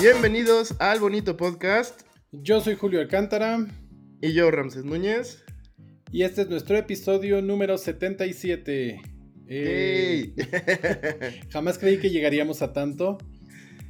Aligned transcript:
Bienvenidos 0.00 0.74
al 0.78 0.98
bonito 0.98 1.36
podcast. 1.36 2.00
Yo 2.32 2.62
soy 2.62 2.74
Julio 2.74 3.00
Alcántara. 3.00 3.66
Y 4.22 4.32
yo, 4.32 4.50
Ramses 4.50 4.82
Núñez. 4.82 5.44
Y 6.10 6.22
este 6.22 6.40
es 6.40 6.48
nuestro 6.48 6.78
episodio 6.78 7.42
número 7.42 7.76
77. 7.76 9.02
Eh, 9.46 10.32
jamás 11.50 11.76
creí 11.76 11.98
que 11.98 12.08
llegaríamos 12.08 12.62
a 12.62 12.72
tanto, 12.72 13.18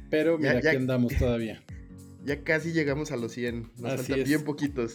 pero 0.09 0.37
mira, 0.37 0.57
aquí 0.57 0.75
andamos 0.75 1.15
todavía. 1.17 1.63
Ya 2.23 2.43
casi 2.43 2.71
llegamos 2.71 3.11
a 3.11 3.17
los 3.17 3.31
100, 3.31 3.71
nos 3.79 3.95
faltan 3.95 4.23
bien 4.23 4.43
poquitos. 4.43 4.93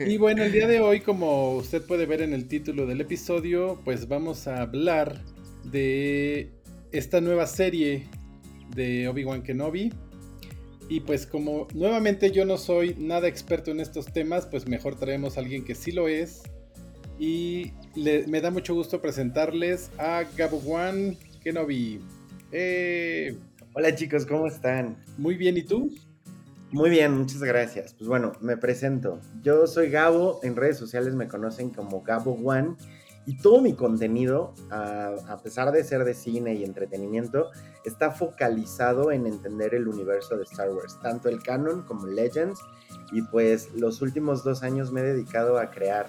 y 0.00 0.16
bueno, 0.18 0.42
el 0.42 0.50
día 0.50 0.66
de 0.66 0.80
hoy, 0.80 1.00
como 1.00 1.52
usted 1.54 1.80
puede 1.82 2.06
ver 2.06 2.22
en 2.22 2.32
el 2.32 2.48
título 2.48 2.86
del 2.86 3.00
episodio, 3.00 3.80
pues 3.84 4.08
vamos 4.08 4.48
a 4.48 4.62
hablar 4.62 5.22
de 5.62 6.50
esta 6.90 7.20
nueva 7.20 7.46
serie 7.46 8.08
de 8.74 9.08
Obi-Wan 9.08 9.42
Kenobi. 9.42 9.92
Y 10.88 11.00
pues 11.00 11.26
como 11.26 11.68
nuevamente 11.74 12.30
yo 12.30 12.44
no 12.44 12.56
soy 12.56 12.94
nada 12.98 13.28
experto 13.28 13.70
en 13.70 13.80
estos 13.80 14.06
temas, 14.12 14.46
pues 14.46 14.66
mejor 14.66 14.98
traemos 14.98 15.36
a 15.36 15.40
alguien 15.40 15.64
que 15.64 15.74
sí 15.74 15.92
lo 15.92 16.08
es. 16.08 16.42
Y 17.18 17.72
me 17.94 18.40
da 18.40 18.50
mucho 18.50 18.74
gusto 18.74 19.00
presentarles 19.02 19.90
a 19.98 20.24
Gabo-Wan 20.36 21.16
Kenobi. 21.42 22.00
Eh, 22.52 23.36
Hola 23.74 23.94
chicos, 23.94 24.26
¿cómo 24.26 24.48
están? 24.48 24.96
Muy 25.18 25.36
bien, 25.36 25.56
¿y 25.56 25.62
tú? 25.62 25.94
Muy 26.72 26.90
bien, 26.90 27.16
muchas 27.16 27.40
gracias. 27.44 27.94
Pues 27.94 28.08
bueno, 28.08 28.32
me 28.40 28.56
presento. 28.56 29.20
Yo 29.42 29.68
soy 29.68 29.88
Gabo, 29.88 30.40
en 30.42 30.56
redes 30.56 30.76
sociales 30.78 31.14
me 31.14 31.28
conocen 31.28 31.70
como 31.70 32.02
Gabo-Wan 32.02 32.76
y 33.26 33.36
todo 33.36 33.60
mi 33.60 33.74
contenido, 33.74 34.54
a, 34.70 35.38
pesar 35.42 35.70
de 35.72 35.84
ser 35.84 36.04
de 36.04 36.14
cine 36.14 36.54
y 36.54 36.64
entretenimiento, 36.64 37.50
está 37.84 38.10
focalizado 38.10 39.12
en 39.12 39.26
entender 39.26 39.74
el 39.74 39.86
universo 39.86 40.36
de 40.36 40.44
Star 40.44 40.70
Wars, 40.70 40.98
tanto 41.02 41.28
el 41.28 41.42
canon 41.42 41.82
como 41.82 42.06
Legends. 42.06 42.58
Y 43.12 43.22
pues 43.22 43.70
los 43.74 44.00
últimos 44.00 44.44
dos 44.44 44.62
años 44.62 44.92
me 44.92 45.00
he 45.00 45.04
dedicado 45.04 45.58
a 45.58 45.70
crear 45.70 46.06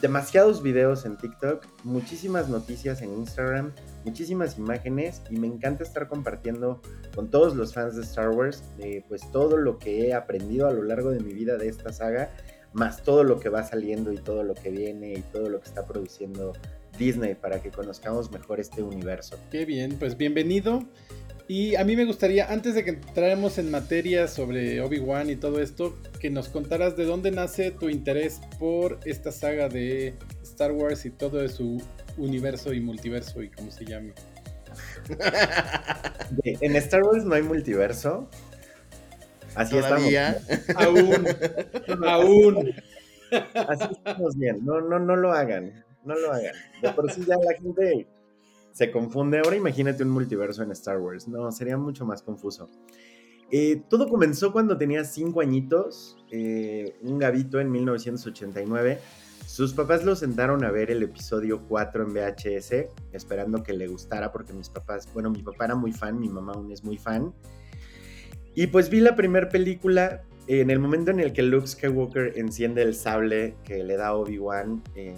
demasiados 0.00 0.62
videos 0.62 1.06
en 1.06 1.16
TikTok, 1.16 1.64
muchísimas 1.82 2.48
noticias 2.48 3.00
en 3.00 3.14
Instagram, 3.14 3.72
muchísimas 4.04 4.58
imágenes 4.58 5.22
y 5.30 5.38
me 5.38 5.46
encanta 5.46 5.82
estar 5.82 6.08
compartiendo 6.08 6.82
con 7.14 7.30
todos 7.30 7.56
los 7.56 7.72
fans 7.72 7.96
de 7.96 8.02
Star 8.02 8.28
Wars 8.28 8.62
pues 9.08 9.22
todo 9.32 9.56
lo 9.56 9.78
que 9.78 10.06
he 10.06 10.14
aprendido 10.14 10.68
a 10.68 10.72
lo 10.72 10.82
largo 10.82 11.10
de 11.10 11.20
mi 11.20 11.32
vida 11.32 11.56
de 11.56 11.68
esta 11.68 11.90
saga 11.90 12.30
más 12.74 13.02
todo 13.02 13.24
lo 13.24 13.40
que 13.40 13.48
va 13.48 13.62
saliendo 13.62 14.12
y 14.12 14.18
todo 14.18 14.42
lo 14.42 14.54
que 14.54 14.70
viene 14.70 15.14
y 15.14 15.22
todo 15.22 15.48
lo 15.48 15.60
que 15.60 15.68
está 15.68 15.86
produciendo 15.86 16.52
Disney 16.98 17.34
para 17.34 17.62
que 17.62 17.70
conozcamos 17.70 18.30
mejor 18.30 18.60
este 18.60 18.82
universo. 18.82 19.38
Qué 19.50 19.64
bien, 19.64 19.96
pues 19.98 20.16
bienvenido. 20.16 20.84
Y 21.46 21.76
a 21.76 21.84
mí 21.84 21.94
me 21.94 22.06
gustaría, 22.06 22.50
antes 22.50 22.74
de 22.74 22.84
que 22.84 22.90
entráramos 22.90 23.58
en 23.58 23.70
materia 23.70 24.28
sobre 24.28 24.80
Obi-Wan 24.80 25.28
y 25.28 25.36
todo 25.36 25.60
esto, 25.60 25.94
que 26.18 26.30
nos 26.30 26.48
contaras 26.48 26.96
de 26.96 27.04
dónde 27.04 27.30
nace 27.30 27.70
tu 27.70 27.90
interés 27.90 28.40
por 28.58 28.98
esta 29.04 29.30
saga 29.30 29.68
de 29.68 30.14
Star 30.42 30.72
Wars 30.72 31.04
y 31.04 31.10
todo 31.10 31.46
su 31.48 31.82
universo 32.16 32.72
y 32.72 32.80
multiverso 32.80 33.42
y 33.42 33.50
como 33.50 33.70
se 33.70 33.84
llame. 33.84 34.14
en 36.44 36.76
Star 36.76 37.02
Wars 37.02 37.24
no 37.24 37.34
hay 37.34 37.42
multiverso, 37.42 38.28
Así 39.54 39.76
¿Todavía? 39.76 40.30
estamos. 40.48 40.86
Aún, 40.86 42.06
aún. 42.06 42.72
Así 43.68 43.84
estamos 43.92 44.36
bien. 44.36 44.64
No, 44.64 44.80
no, 44.80 44.98
no 44.98 45.16
lo 45.16 45.32
hagan. 45.32 45.84
No 46.04 46.14
lo 46.14 46.32
hagan. 46.32 46.54
De 46.82 46.90
por 46.90 47.10
sí 47.10 47.24
ya 47.26 47.36
la 47.36 47.54
gente 47.58 48.06
se 48.72 48.90
confunde. 48.90 49.38
Ahora 49.38 49.56
imagínate 49.56 50.02
un 50.02 50.10
multiverso 50.10 50.62
en 50.62 50.72
Star 50.72 50.98
Wars. 50.98 51.28
No, 51.28 51.50
sería 51.52 51.76
mucho 51.76 52.04
más 52.04 52.22
confuso. 52.22 52.68
Eh, 53.50 53.82
todo 53.88 54.08
comenzó 54.08 54.52
cuando 54.52 54.76
tenía 54.76 55.04
cinco 55.04 55.40
añitos, 55.40 56.16
eh, 56.30 56.96
un 57.02 57.18
gavito 57.18 57.60
en 57.60 57.70
1989. 57.70 58.98
Sus 59.46 59.74
papás 59.74 60.04
lo 60.04 60.16
sentaron 60.16 60.64
a 60.64 60.70
ver 60.70 60.90
el 60.90 61.02
episodio 61.02 61.62
4 61.68 62.04
en 62.04 62.14
VHS, 62.14 62.88
esperando 63.12 63.62
que 63.62 63.74
le 63.74 63.86
gustara 63.86 64.32
porque 64.32 64.52
mis 64.52 64.70
papás, 64.70 65.08
bueno, 65.12 65.30
mi 65.30 65.42
papá 65.42 65.66
era 65.66 65.74
muy 65.74 65.92
fan, 65.92 66.18
mi 66.18 66.28
mamá 66.28 66.54
aún 66.54 66.72
es 66.72 66.82
muy 66.82 66.96
fan. 66.96 67.32
Y 68.54 68.68
pues 68.68 68.88
vi 68.88 69.00
la 69.00 69.16
primera 69.16 69.48
película 69.48 70.22
en 70.46 70.70
el 70.70 70.78
momento 70.78 71.10
en 71.10 71.20
el 71.20 71.32
que 71.32 71.42
Luke 71.42 71.66
Skywalker 71.66 72.34
enciende 72.36 72.82
el 72.82 72.94
sable 72.94 73.56
que 73.64 73.82
le 73.82 73.96
da 73.96 74.14
Obi-Wan. 74.14 74.82
Eh, 74.94 75.14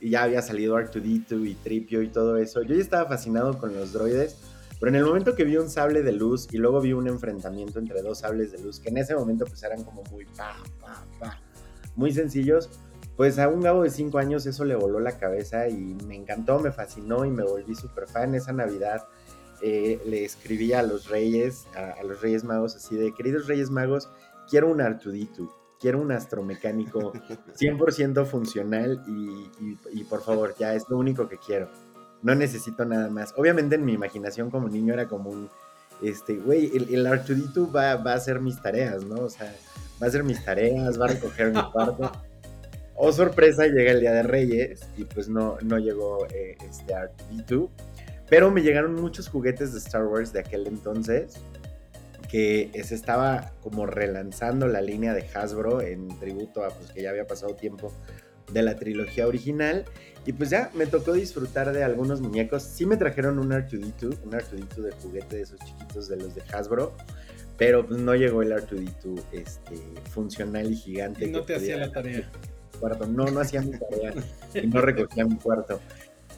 y 0.00 0.10
ya 0.10 0.24
había 0.24 0.42
salido 0.42 0.76
R2D2 0.78 1.46
y 1.46 1.54
Tripio 1.54 2.02
y 2.02 2.08
todo 2.08 2.36
eso. 2.36 2.62
Yo 2.62 2.74
ya 2.74 2.82
estaba 2.82 3.08
fascinado 3.08 3.58
con 3.58 3.74
los 3.74 3.92
droides. 3.92 4.36
Pero 4.78 4.90
en 4.90 4.96
el 4.96 5.04
momento 5.04 5.34
que 5.34 5.44
vi 5.44 5.56
un 5.56 5.70
sable 5.70 6.02
de 6.02 6.12
luz 6.12 6.48
y 6.52 6.58
luego 6.58 6.80
vi 6.80 6.92
un 6.92 7.08
enfrentamiento 7.08 7.78
entre 7.78 8.02
dos 8.02 8.18
sables 8.18 8.52
de 8.52 8.58
luz, 8.58 8.78
que 8.78 8.90
en 8.90 8.98
ese 8.98 9.14
momento 9.14 9.46
pues 9.46 9.62
eran 9.62 9.82
como 9.84 10.02
muy 10.10 10.26
pa, 10.26 10.54
pa, 10.80 11.06
pa, 11.18 11.40
muy 11.94 12.12
sencillos, 12.12 12.68
pues 13.16 13.38
a 13.38 13.48
un 13.48 13.62
Gabo 13.62 13.84
de 13.84 13.90
5 13.90 14.18
años 14.18 14.44
eso 14.44 14.64
le 14.66 14.76
voló 14.76 15.00
la 15.00 15.16
cabeza 15.18 15.68
y 15.68 15.96
me 16.06 16.14
encantó, 16.14 16.58
me 16.58 16.72
fascinó 16.72 17.24
y 17.24 17.30
me 17.30 17.42
volví 17.42 17.74
súper 17.74 18.06
fan 18.06 18.34
esa 18.34 18.52
Navidad. 18.52 19.04
Eh, 19.62 20.00
le 20.06 20.24
escribía 20.24 20.80
a 20.80 20.82
los 20.82 21.08
reyes, 21.08 21.66
a, 21.74 22.02
los 22.02 22.20
reyes 22.20 22.44
magos, 22.44 22.76
así 22.76 22.96
de, 22.96 23.14
queridos 23.14 23.46
reyes 23.46 23.70
magos, 23.70 24.08
quiero 24.48 24.68
un 24.68 24.80
Artudito, 24.80 25.50
quiero 25.80 26.00
un 26.00 26.12
astromecánico 26.12 27.12
100% 27.58 28.26
funcional 28.26 29.02
y, 29.06 30.04
por 30.04 30.22
favor, 30.22 30.54
ya 30.58 30.74
es 30.74 30.84
lo 30.88 30.98
único 30.98 31.28
que 31.28 31.38
quiero. 31.38 31.70
No 32.22 32.34
necesito 32.34 32.84
nada 32.84 33.08
más. 33.08 33.34
Obviamente 33.36 33.76
en 33.76 33.84
mi 33.84 33.92
imaginación 33.92 34.50
como 34.50 34.68
niño 34.68 34.94
era 34.94 35.06
como 35.06 35.30
un, 35.30 35.50
este, 36.02 36.34
güey, 36.36 36.70
el, 36.76 36.94
el 36.94 37.06
Artudito 37.06 37.70
va, 37.70 37.92
a 37.92 38.14
hacer 38.14 38.40
mis 38.40 38.60
tareas, 38.60 39.04
¿no? 39.04 39.16
O 39.16 39.30
sea, 39.30 39.54
va 40.00 40.06
a 40.06 40.08
hacer 40.08 40.24
mis 40.24 40.44
tareas, 40.44 41.00
va 41.00 41.06
a 41.06 41.08
recoger 41.08 41.52
mi 41.52 41.62
cuarto. 41.70 42.12
Oh, 42.98 43.12
sorpresa, 43.12 43.66
llega 43.66 43.92
el 43.92 44.00
Día 44.00 44.12
de 44.12 44.22
Reyes 44.22 44.80
y 44.96 45.04
pues 45.04 45.28
no, 45.28 45.58
no 45.62 45.78
llegó 45.78 46.26
eh, 46.30 46.56
este 46.68 46.94
Artudito. 46.94 47.70
Pero 48.28 48.50
me 48.50 48.62
llegaron 48.62 48.94
muchos 48.94 49.28
juguetes 49.28 49.72
de 49.72 49.78
Star 49.78 50.06
Wars 50.06 50.32
de 50.32 50.40
aquel 50.40 50.66
entonces 50.66 51.34
que 52.28 52.70
se 52.84 52.94
estaba 52.94 53.52
como 53.62 53.86
relanzando 53.86 54.66
la 54.66 54.80
línea 54.80 55.14
de 55.14 55.24
Hasbro 55.32 55.80
en 55.80 56.08
tributo 56.18 56.64
a 56.64 56.70
pues 56.70 56.90
que 56.90 57.02
ya 57.02 57.10
había 57.10 57.26
pasado 57.26 57.54
tiempo 57.54 57.92
de 58.52 58.62
la 58.62 58.76
trilogía 58.76 59.26
original 59.26 59.84
y 60.24 60.32
pues 60.32 60.50
ya 60.50 60.70
me 60.74 60.86
tocó 60.86 61.12
disfrutar 61.12 61.72
de 61.72 61.84
algunos 61.84 62.20
muñecos. 62.20 62.64
Sí 62.64 62.84
me 62.84 62.96
trajeron 62.96 63.38
un 63.38 63.50
R2D2, 63.50 64.18
un 64.24 64.32
R2D2 64.32 64.74
de 64.82 64.92
juguete 64.92 65.36
de 65.36 65.42
esos 65.42 65.60
chiquitos 65.60 66.08
de 66.08 66.16
los 66.16 66.34
de 66.34 66.42
Hasbro, 66.52 66.94
pero 67.56 67.86
pues 67.86 68.00
no 68.00 68.14
llegó 68.16 68.42
el 68.42 68.52
R2D2 68.52 69.22
este, 69.32 69.76
funcional 70.10 70.72
y 70.72 70.76
gigante. 70.76 71.26
Y 71.26 71.30
no 71.30 71.42
te 71.42 71.54
hacía 71.54 71.76
la 71.76 71.92
tarea. 71.92 72.28
Cuarto. 72.80 73.06
No, 73.06 73.24
no 73.26 73.40
hacía 73.40 73.62
mi 73.62 73.70
tarea 73.78 74.14
y 74.52 74.66
no 74.66 74.80
recogía 74.80 75.24
mi 75.24 75.36
cuarto. 75.36 75.80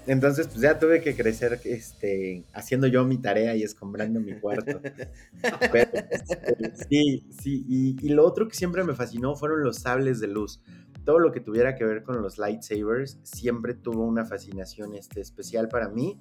Entonces, 0.08 0.48
pues 0.48 0.60
ya 0.62 0.78
tuve 0.78 1.02
que 1.02 1.14
crecer 1.14 1.60
este, 1.64 2.42
haciendo 2.54 2.86
yo 2.86 3.04
mi 3.04 3.18
tarea 3.18 3.54
y 3.54 3.62
escombrando 3.62 4.20
mi 4.20 4.32
cuarto. 4.40 4.80
Pero, 5.70 5.90
este, 5.92 6.86
sí, 6.88 7.26
sí. 7.38 7.66
Y, 7.68 8.08
lo 8.08 8.24
otro 8.24 8.48
que 8.48 8.54
siempre 8.54 8.82
me 8.84 8.94
fascinó 8.94 9.36
fueron 9.36 9.62
los 9.62 9.80
sables 9.80 10.18
de 10.18 10.28
luz. 10.28 10.62
Todo 11.04 11.18
lo 11.18 11.30
que 11.30 11.40
tuviera 11.40 11.76
que 11.76 11.84
ver 11.84 12.04
con 12.04 12.22
los 12.22 12.38
lightsabers 12.38 13.18
siempre 13.22 13.74
tuvo 13.74 14.06
una 14.06 14.24
fascinación 14.24 14.94
este, 14.94 15.20
especial 15.20 15.68
para 15.68 15.90
mí. 15.90 16.18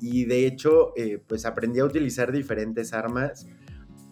Y 0.00 0.24
de 0.24 0.48
hecho, 0.48 0.92
eh, 0.96 1.22
pues 1.24 1.46
aprendí 1.46 1.78
a 1.78 1.84
utilizar 1.84 2.32
diferentes 2.32 2.92
armas, 2.92 3.46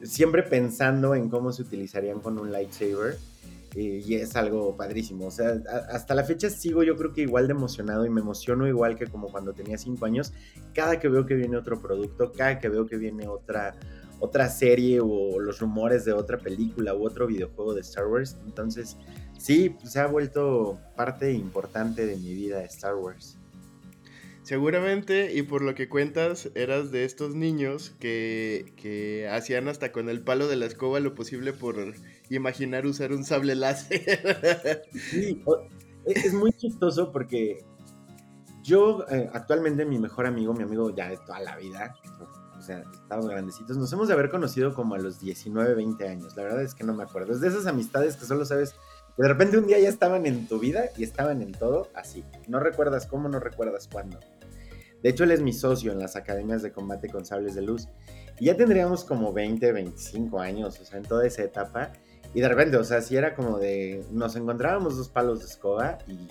siempre 0.05 0.45
pensando 0.45 1.17
en 1.17 1.29
cómo 1.29 1.51
se 1.51 1.63
utilizarían 1.63 2.21
con 2.21 2.39
un 2.39 2.53
lightsaber 2.53 3.17
y 3.75 4.15
es 4.15 4.37
algo 4.37 4.77
padrísimo. 4.77 5.27
O 5.27 5.31
sea, 5.31 5.61
hasta 5.91 6.15
la 6.15 6.25
fecha 6.25 6.51
sigo 6.51 6.83
yo 6.83 6.97
creo 6.97 7.13
que 7.13 7.23
igual 7.23 7.47
de 7.47 7.53
emocionado 7.53 8.07
y 8.07 8.11
me 8.11 8.21
emociono 8.21 8.67
igual 8.67 8.97
que 8.97 9.07
como 9.07 9.29
cuando 9.29 9.53
tenía 9.53 9.79
5 9.79 10.05
años. 10.05 10.33
Cada 10.75 10.99
que 10.99 11.09
veo 11.09 11.27
que 11.27 11.35
viene 11.35 11.57
otro 11.57 11.81
producto, 11.81 12.33
cada 12.33 12.59
que 12.59 12.69
veo 12.69 12.87
que 12.87 12.97
viene 12.97 13.29
otra, 13.29 13.77
otra 14.21 14.49
serie 14.49 15.01
o 15.01 15.39
los 15.39 15.61
rumores 15.61 16.05
de 16.05 16.13
otra 16.13 16.39
película 16.39 16.95
u 16.95 17.05
otro 17.07 17.27
videojuego 17.27 17.75
de 17.75 17.83
Star 17.83 18.07
Wars. 18.07 18.37
Entonces, 18.47 18.97
sí, 19.39 19.71
pues, 19.71 19.93
se 19.93 20.01
ha 20.01 20.07
vuelto 20.07 20.79
parte 20.97 21.33
importante 21.33 22.07
de 22.07 22.17
mi 22.17 22.35
vida 22.35 22.65
Star 22.65 22.95
Wars. 22.95 23.39
Seguramente, 24.43 25.35
y 25.35 25.43
por 25.43 25.61
lo 25.61 25.75
que 25.75 25.91
cuentas, 25.91 26.49
eras 26.55 26.91
de 26.91 27.05
estos 27.05 27.35
niños 27.35 27.93
que, 28.01 28.73
que 28.77 29.29
hacían 29.29 29.69
hasta 29.69 29.93
con 29.93 30.09
el 30.09 30.23
palo 30.23 30.49
de 30.49 30.57
la 30.57 30.65
escoba 30.65 31.01
lo 31.01 31.15
posible 31.15 31.53
por 31.53 31.93
imaginar 32.37 32.87
usar 32.87 33.13
un 33.13 33.25
sable 33.25 33.55
láser. 33.55 34.83
Sí, 35.11 35.43
e, 36.07 36.13
es 36.13 36.35
muy 36.35 36.53
chistoso 36.53 37.13
porque 37.13 37.65
yo 38.63 39.05
eh, 39.11 39.31
actualmente 39.33 39.85
mi 39.85 39.99
mejor 39.99 40.27
amigo, 40.27 40.53
mi 40.53 40.63
amigo 40.63 40.95
ya 40.95 41.09
de 41.09 41.17
toda 41.19 41.41
la 41.41 41.57
vida, 41.57 41.95
o 42.59 42.63
sea, 42.63 42.83
estamos 42.93 43.27
grandecitos, 43.29 43.77
nos 43.77 43.93
hemos 43.93 44.09
de 44.09 44.15
haber 44.15 44.31
conocido 44.31 44.75
como 44.75 44.95
a 44.95 44.99
los 44.99 45.21
19, 45.21 45.75
20 45.75 46.09
años, 46.09 46.37
la 46.37 46.43
verdad 46.43 46.63
es 46.63 46.75
que 46.75 46.85
no 46.85 46.93
me 46.93 47.03
acuerdo, 47.03 47.33
es 47.33 47.41
de 47.41 47.49
esas 47.49 47.67
amistades 47.67 48.17
que 48.17 48.27
solo 48.27 48.45
sabes 48.45 48.75
que 49.17 49.23
de 49.23 49.29
repente 49.29 49.59
un 49.59 49.67
día 49.67 49.79
ya 49.79 49.89
estaban 49.89 50.27
en 50.27 50.47
tu 50.47 50.59
vida 50.59 50.87
y 50.97 51.05
estaban 51.05 51.41
en 51.41 51.53
todo 51.53 51.89
así, 51.95 52.25
no 52.47 52.61
recuerdas 52.61 53.07
cómo, 53.07 53.29
no 53.29 53.41
recuerdas 53.41 53.89
cuándo. 53.91 54.19
De 55.03 55.11
hecho, 55.11 55.25
él 55.25 55.31
es 55.31 55.41
mi 55.41 55.53
socio 55.53 55.93
en 55.93 56.01
las 56.01 56.17
academias 56.17 56.63
de 56.63 56.73
combate 56.73 57.09
con 57.09 57.25
sables 57.25 57.55
de 57.55 57.63
luz. 57.63 57.89
Y 58.41 58.47
ya 58.47 58.57
tendríamos 58.57 59.05
como 59.05 59.33
20, 59.33 59.73
25 59.73 60.41
años, 60.41 60.81
o 60.81 60.85
sea, 60.85 60.99
en 60.99 61.05
toda 61.05 61.27
esa 61.27 61.43
etapa. 61.43 61.93
Y 62.35 62.41
de 62.41 62.49
repente, 62.49 62.77
o 62.77 62.85
sea, 62.85 63.01
si 63.01 63.17
era 63.17 63.35
como 63.35 63.59
de, 63.59 64.05
nos 64.11 64.37
encontrábamos 64.37 64.97
dos 64.97 65.09
palos 65.09 65.41
de 65.41 65.47
escoba 65.47 65.99
y, 66.07 66.29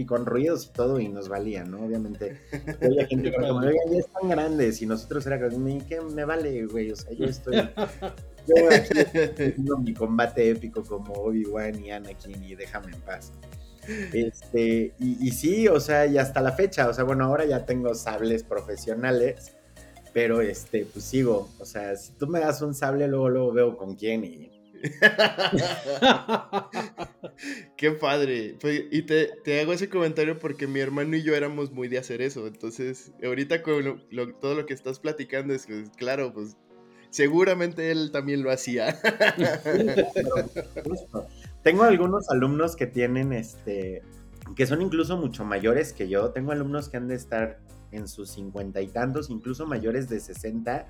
y 0.00 0.04
con 0.04 0.26
ruidos 0.26 0.66
y 0.66 0.72
todo 0.72 1.00
y 1.00 1.08
nos 1.08 1.28
valía, 1.28 1.64
¿no? 1.64 1.84
Obviamente. 1.84 2.40
Había 2.82 3.06
gente 3.06 3.34
como, 3.34 3.62
ya 3.62 3.98
están 3.98 4.28
grandes 4.28 4.80
y 4.82 4.86
nosotros 4.86 5.26
era 5.26 5.40
como, 5.40 5.78
¿qué 5.88 6.00
me 6.00 6.24
vale, 6.24 6.66
güey? 6.66 6.92
O 6.92 6.96
sea, 6.96 7.12
yo 7.12 7.26
estoy... 7.26 7.56
Yo 8.46 8.54
aquí 8.70 9.00
haciendo 9.00 9.76
mi 9.78 9.92
combate 9.92 10.50
épico 10.50 10.84
como 10.84 11.12
Obi-Wan 11.14 11.84
y 11.84 11.90
Anakin 11.90 12.44
y 12.44 12.54
déjame 12.54 12.92
en 12.92 13.00
paz. 13.00 13.32
Este, 14.12 14.94
y, 15.00 15.28
y, 15.28 15.30
sí, 15.32 15.66
o 15.66 15.80
sea, 15.80 16.06
y 16.06 16.16
hasta 16.16 16.40
la 16.40 16.52
fecha, 16.52 16.88
o 16.88 16.94
sea, 16.94 17.02
bueno, 17.02 17.24
ahora 17.24 17.44
ya 17.44 17.66
tengo 17.66 17.92
sables 17.96 18.44
profesionales, 18.44 19.52
pero 20.12 20.40
este, 20.40 20.86
pues 20.86 21.04
sigo, 21.04 21.48
o 21.58 21.64
sea, 21.64 21.96
si 21.96 22.12
tú 22.12 22.26
me 22.26 22.40
das 22.40 22.62
un 22.62 22.74
sable, 22.74 23.06
luego, 23.08 23.28
luego 23.30 23.52
veo 23.52 23.76
con 23.76 23.96
quién 23.96 24.24
y... 24.24 24.55
Qué 27.76 27.90
padre. 27.92 28.56
Pues, 28.60 28.84
y 28.90 29.02
te, 29.02 29.30
te, 29.44 29.60
hago 29.60 29.72
ese 29.72 29.88
comentario 29.88 30.38
porque 30.38 30.66
mi 30.66 30.80
hermano 30.80 31.16
y 31.16 31.22
yo 31.22 31.34
éramos 31.34 31.72
muy 31.72 31.88
de 31.88 31.98
hacer 31.98 32.20
eso. 32.22 32.46
Entonces, 32.46 33.12
ahorita 33.22 33.62
con 33.62 34.02
todo 34.40 34.54
lo 34.54 34.66
que 34.66 34.74
estás 34.74 35.00
platicando 35.00 35.54
es 35.54 35.66
que, 35.66 35.84
claro, 35.96 36.32
pues 36.32 36.56
seguramente 37.10 37.90
él 37.90 38.10
también 38.12 38.42
lo 38.42 38.50
hacía. 38.50 38.98
Tengo 41.62 41.84
algunos 41.84 42.30
alumnos 42.30 42.76
que 42.76 42.86
tienen, 42.86 43.32
este, 43.32 44.02
que 44.54 44.66
son 44.66 44.82
incluso 44.82 45.16
mucho 45.16 45.44
mayores 45.44 45.92
que 45.92 46.08
yo. 46.08 46.30
Tengo 46.30 46.52
alumnos 46.52 46.88
que 46.88 46.98
han 46.98 47.08
de 47.08 47.16
estar 47.16 47.58
en 47.90 48.06
sus 48.08 48.30
cincuenta 48.30 48.80
y 48.80 48.88
tantos, 48.88 49.30
incluso 49.30 49.66
mayores 49.66 50.08
de 50.08 50.20
60, 50.20 50.86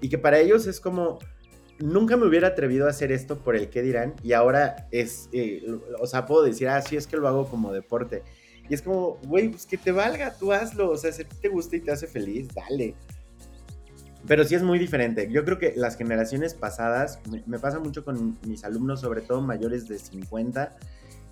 y 0.00 0.08
que 0.08 0.18
para 0.18 0.38
ellos 0.38 0.66
es 0.66 0.80
como, 0.80 1.18
nunca 1.78 2.16
me 2.16 2.26
hubiera 2.26 2.48
atrevido 2.48 2.86
a 2.86 2.90
hacer 2.90 3.12
esto 3.12 3.38
por 3.38 3.56
el 3.56 3.68
que 3.70 3.82
dirán, 3.82 4.14
y 4.22 4.32
ahora 4.32 4.88
es, 4.90 5.28
eh, 5.32 5.62
o 6.00 6.06
sea, 6.06 6.26
puedo 6.26 6.42
decir, 6.44 6.68
ah, 6.68 6.80
sí, 6.82 6.96
es 6.96 7.06
que 7.06 7.16
lo 7.16 7.28
hago 7.28 7.46
como 7.48 7.72
deporte. 7.72 8.22
Y 8.68 8.74
es 8.74 8.82
como, 8.82 9.18
güey, 9.26 9.48
pues 9.48 9.66
que 9.66 9.76
te 9.76 9.92
valga, 9.92 10.34
tú 10.34 10.52
hazlo, 10.52 10.90
o 10.90 10.96
sea, 10.96 11.12
si 11.12 11.24
te 11.24 11.48
gusta 11.48 11.76
y 11.76 11.80
te 11.80 11.92
hace 11.92 12.06
feliz, 12.06 12.48
dale. 12.54 12.94
Pero 14.26 14.44
sí 14.44 14.54
es 14.54 14.62
muy 14.62 14.78
diferente. 14.78 15.28
Yo 15.30 15.44
creo 15.44 15.58
que 15.58 15.74
las 15.76 15.96
generaciones 15.96 16.54
pasadas, 16.54 17.20
me, 17.46 17.58
pasa 17.58 17.78
mucho 17.78 18.04
con 18.04 18.38
mis 18.46 18.64
alumnos, 18.64 19.00
sobre 19.00 19.20
todo 19.20 19.42
mayores 19.42 19.86
de 19.86 19.98
50, 19.98 20.76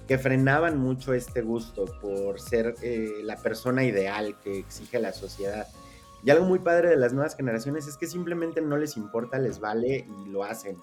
que 0.06 0.18
frenaban 0.18 0.78
mucho 0.78 1.14
este 1.14 1.40
gusto 1.40 1.86
por 2.02 2.38
ser 2.38 2.74
eh, 2.82 3.20
la 3.22 3.36
persona 3.36 3.84
ideal 3.84 4.36
que 4.42 4.58
exige 4.58 4.98
la 4.98 5.12
sociedad. 5.12 5.66
Y 6.24 6.30
algo 6.30 6.44
muy 6.44 6.60
padre 6.60 6.88
de 6.90 6.96
las 6.96 7.12
nuevas 7.12 7.36
generaciones 7.36 7.86
es 7.86 7.96
que 7.96 8.06
simplemente 8.06 8.60
no 8.60 8.76
les 8.76 8.96
importa, 8.96 9.38
les 9.38 9.58
vale 9.58 10.06
y 10.24 10.28
lo 10.28 10.44
hacen. 10.44 10.76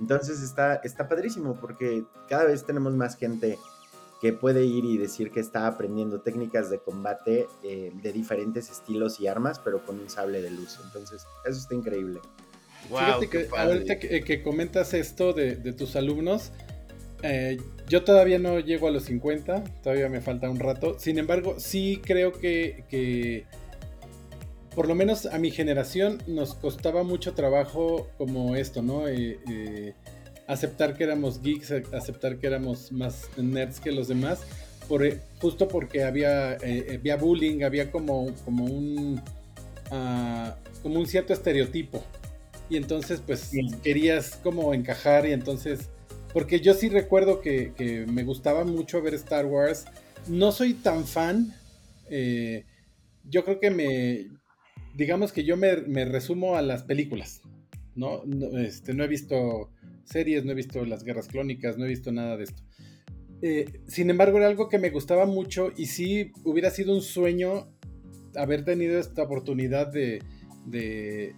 Entonces 0.00 0.42
está, 0.42 0.76
está 0.76 1.08
padrísimo 1.08 1.54
porque 1.60 2.04
cada 2.28 2.44
vez 2.44 2.64
tenemos 2.64 2.94
más 2.94 3.16
gente 3.16 3.58
que 4.20 4.32
puede 4.32 4.64
ir 4.64 4.84
y 4.84 4.98
decir 4.98 5.30
que 5.30 5.40
está 5.40 5.66
aprendiendo 5.66 6.20
técnicas 6.20 6.68
de 6.70 6.78
combate 6.78 7.46
eh, 7.62 7.90
de 8.02 8.12
diferentes 8.12 8.70
estilos 8.70 9.18
y 9.18 9.26
armas, 9.26 9.58
pero 9.58 9.84
con 9.84 9.98
un 9.98 10.10
sable 10.10 10.42
de 10.42 10.50
luz. 10.50 10.78
Entonces, 10.84 11.26
eso 11.46 11.58
está 11.58 11.74
increíble. 11.74 12.20
Fíjate 12.88 13.28
que 13.28 13.48
ahorita 13.56 13.98
que, 13.98 14.42
comentas 14.42 14.94
esto 14.94 15.32
de, 15.32 15.54
tus 15.72 15.96
alumnos, 15.96 16.52
eh, 17.22 17.58
yo 17.88 18.04
todavía 18.04 18.38
no 18.38 18.58
llego 18.58 18.88
a 18.88 18.90
los 18.90 19.04
50, 19.04 19.64
todavía 19.82 20.08
me 20.08 20.20
falta 20.20 20.50
un 20.50 20.58
rato. 20.58 20.98
Sin 20.98 21.18
embargo, 21.18 21.56
sí 21.58 22.00
creo 22.04 22.32
que, 22.32 23.46
por 24.74 24.88
lo 24.88 24.94
menos 24.94 25.26
a 25.26 25.38
mi 25.38 25.50
generación 25.50 26.22
nos 26.26 26.54
costaba 26.54 27.02
mucho 27.02 27.34
trabajo 27.34 28.08
como 28.18 28.54
esto, 28.56 28.82
¿no? 28.82 29.08
Eh, 29.08 29.94
aceptar 30.46 30.96
que 30.96 31.04
éramos 31.04 31.42
geeks, 31.42 31.72
aceptar 31.92 32.38
que 32.38 32.46
éramos 32.48 32.90
más 32.90 33.28
nerds 33.36 33.78
que 33.78 33.92
los 33.92 34.08
demás, 34.08 34.40
por, 34.88 35.04
justo 35.40 35.68
porque 35.68 36.02
había, 36.02 36.54
eh, 36.54 36.96
había 36.98 37.16
bullying, 37.16 37.62
había 37.62 37.92
como, 37.92 38.34
como, 38.44 38.64
un, 38.64 39.22
uh, 39.92 40.50
como 40.82 40.98
un 40.98 41.06
cierto 41.06 41.32
estereotipo. 41.32 42.02
Y 42.68 42.76
entonces, 42.76 43.22
pues, 43.24 43.50
querías 43.82 44.36
como 44.42 44.74
encajar 44.74 45.26
y 45.26 45.32
entonces... 45.32 45.88
Porque 46.32 46.60
yo 46.60 46.74
sí 46.74 46.88
recuerdo 46.88 47.40
que, 47.40 47.72
que, 47.76 48.06
me 48.06 48.22
gustaba 48.24 48.64
mucho 48.64 49.02
ver 49.02 49.14
Star 49.14 49.46
Wars. 49.46 49.86
No 50.28 50.52
soy 50.52 50.74
tan 50.74 51.04
fan. 51.04 51.54
Eh, 52.08 52.64
yo 53.24 53.44
creo 53.44 53.58
que 53.60 53.70
me... 53.70 54.39
Digamos 54.94 55.32
que 55.32 55.44
yo 55.44 55.56
me, 55.56 55.76
me 55.76 56.04
resumo 56.04 56.56
a 56.56 56.62
las 56.62 56.82
películas. 56.82 57.42
¿no? 57.94 58.22
No, 58.24 58.58
este, 58.58 58.94
no 58.94 59.04
he 59.04 59.08
visto 59.08 59.70
series, 60.04 60.44
no 60.44 60.52
he 60.52 60.54
visto 60.54 60.84
las 60.84 61.04
guerras 61.04 61.28
clónicas, 61.28 61.78
no 61.78 61.84
he 61.84 61.88
visto 61.88 62.12
nada 62.12 62.36
de 62.36 62.44
esto. 62.44 62.62
Eh, 63.42 63.80
sin 63.86 64.10
embargo, 64.10 64.38
era 64.38 64.48
algo 64.48 64.68
que 64.68 64.78
me 64.78 64.90
gustaba 64.90 65.26
mucho 65.26 65.72
y 65.76 65.86
sí 65.86 66.32
hubiera 66.44 66.70
sido 66.70 66.94
un 66.94 67.02
sueño 67.02 67.68
haber 68.36 68.64
tenido 68.64 68.98
esta 68.98 69.22
oportunidad 69.22 69.88
de, 69.88 70.22
de, 70.66 71.34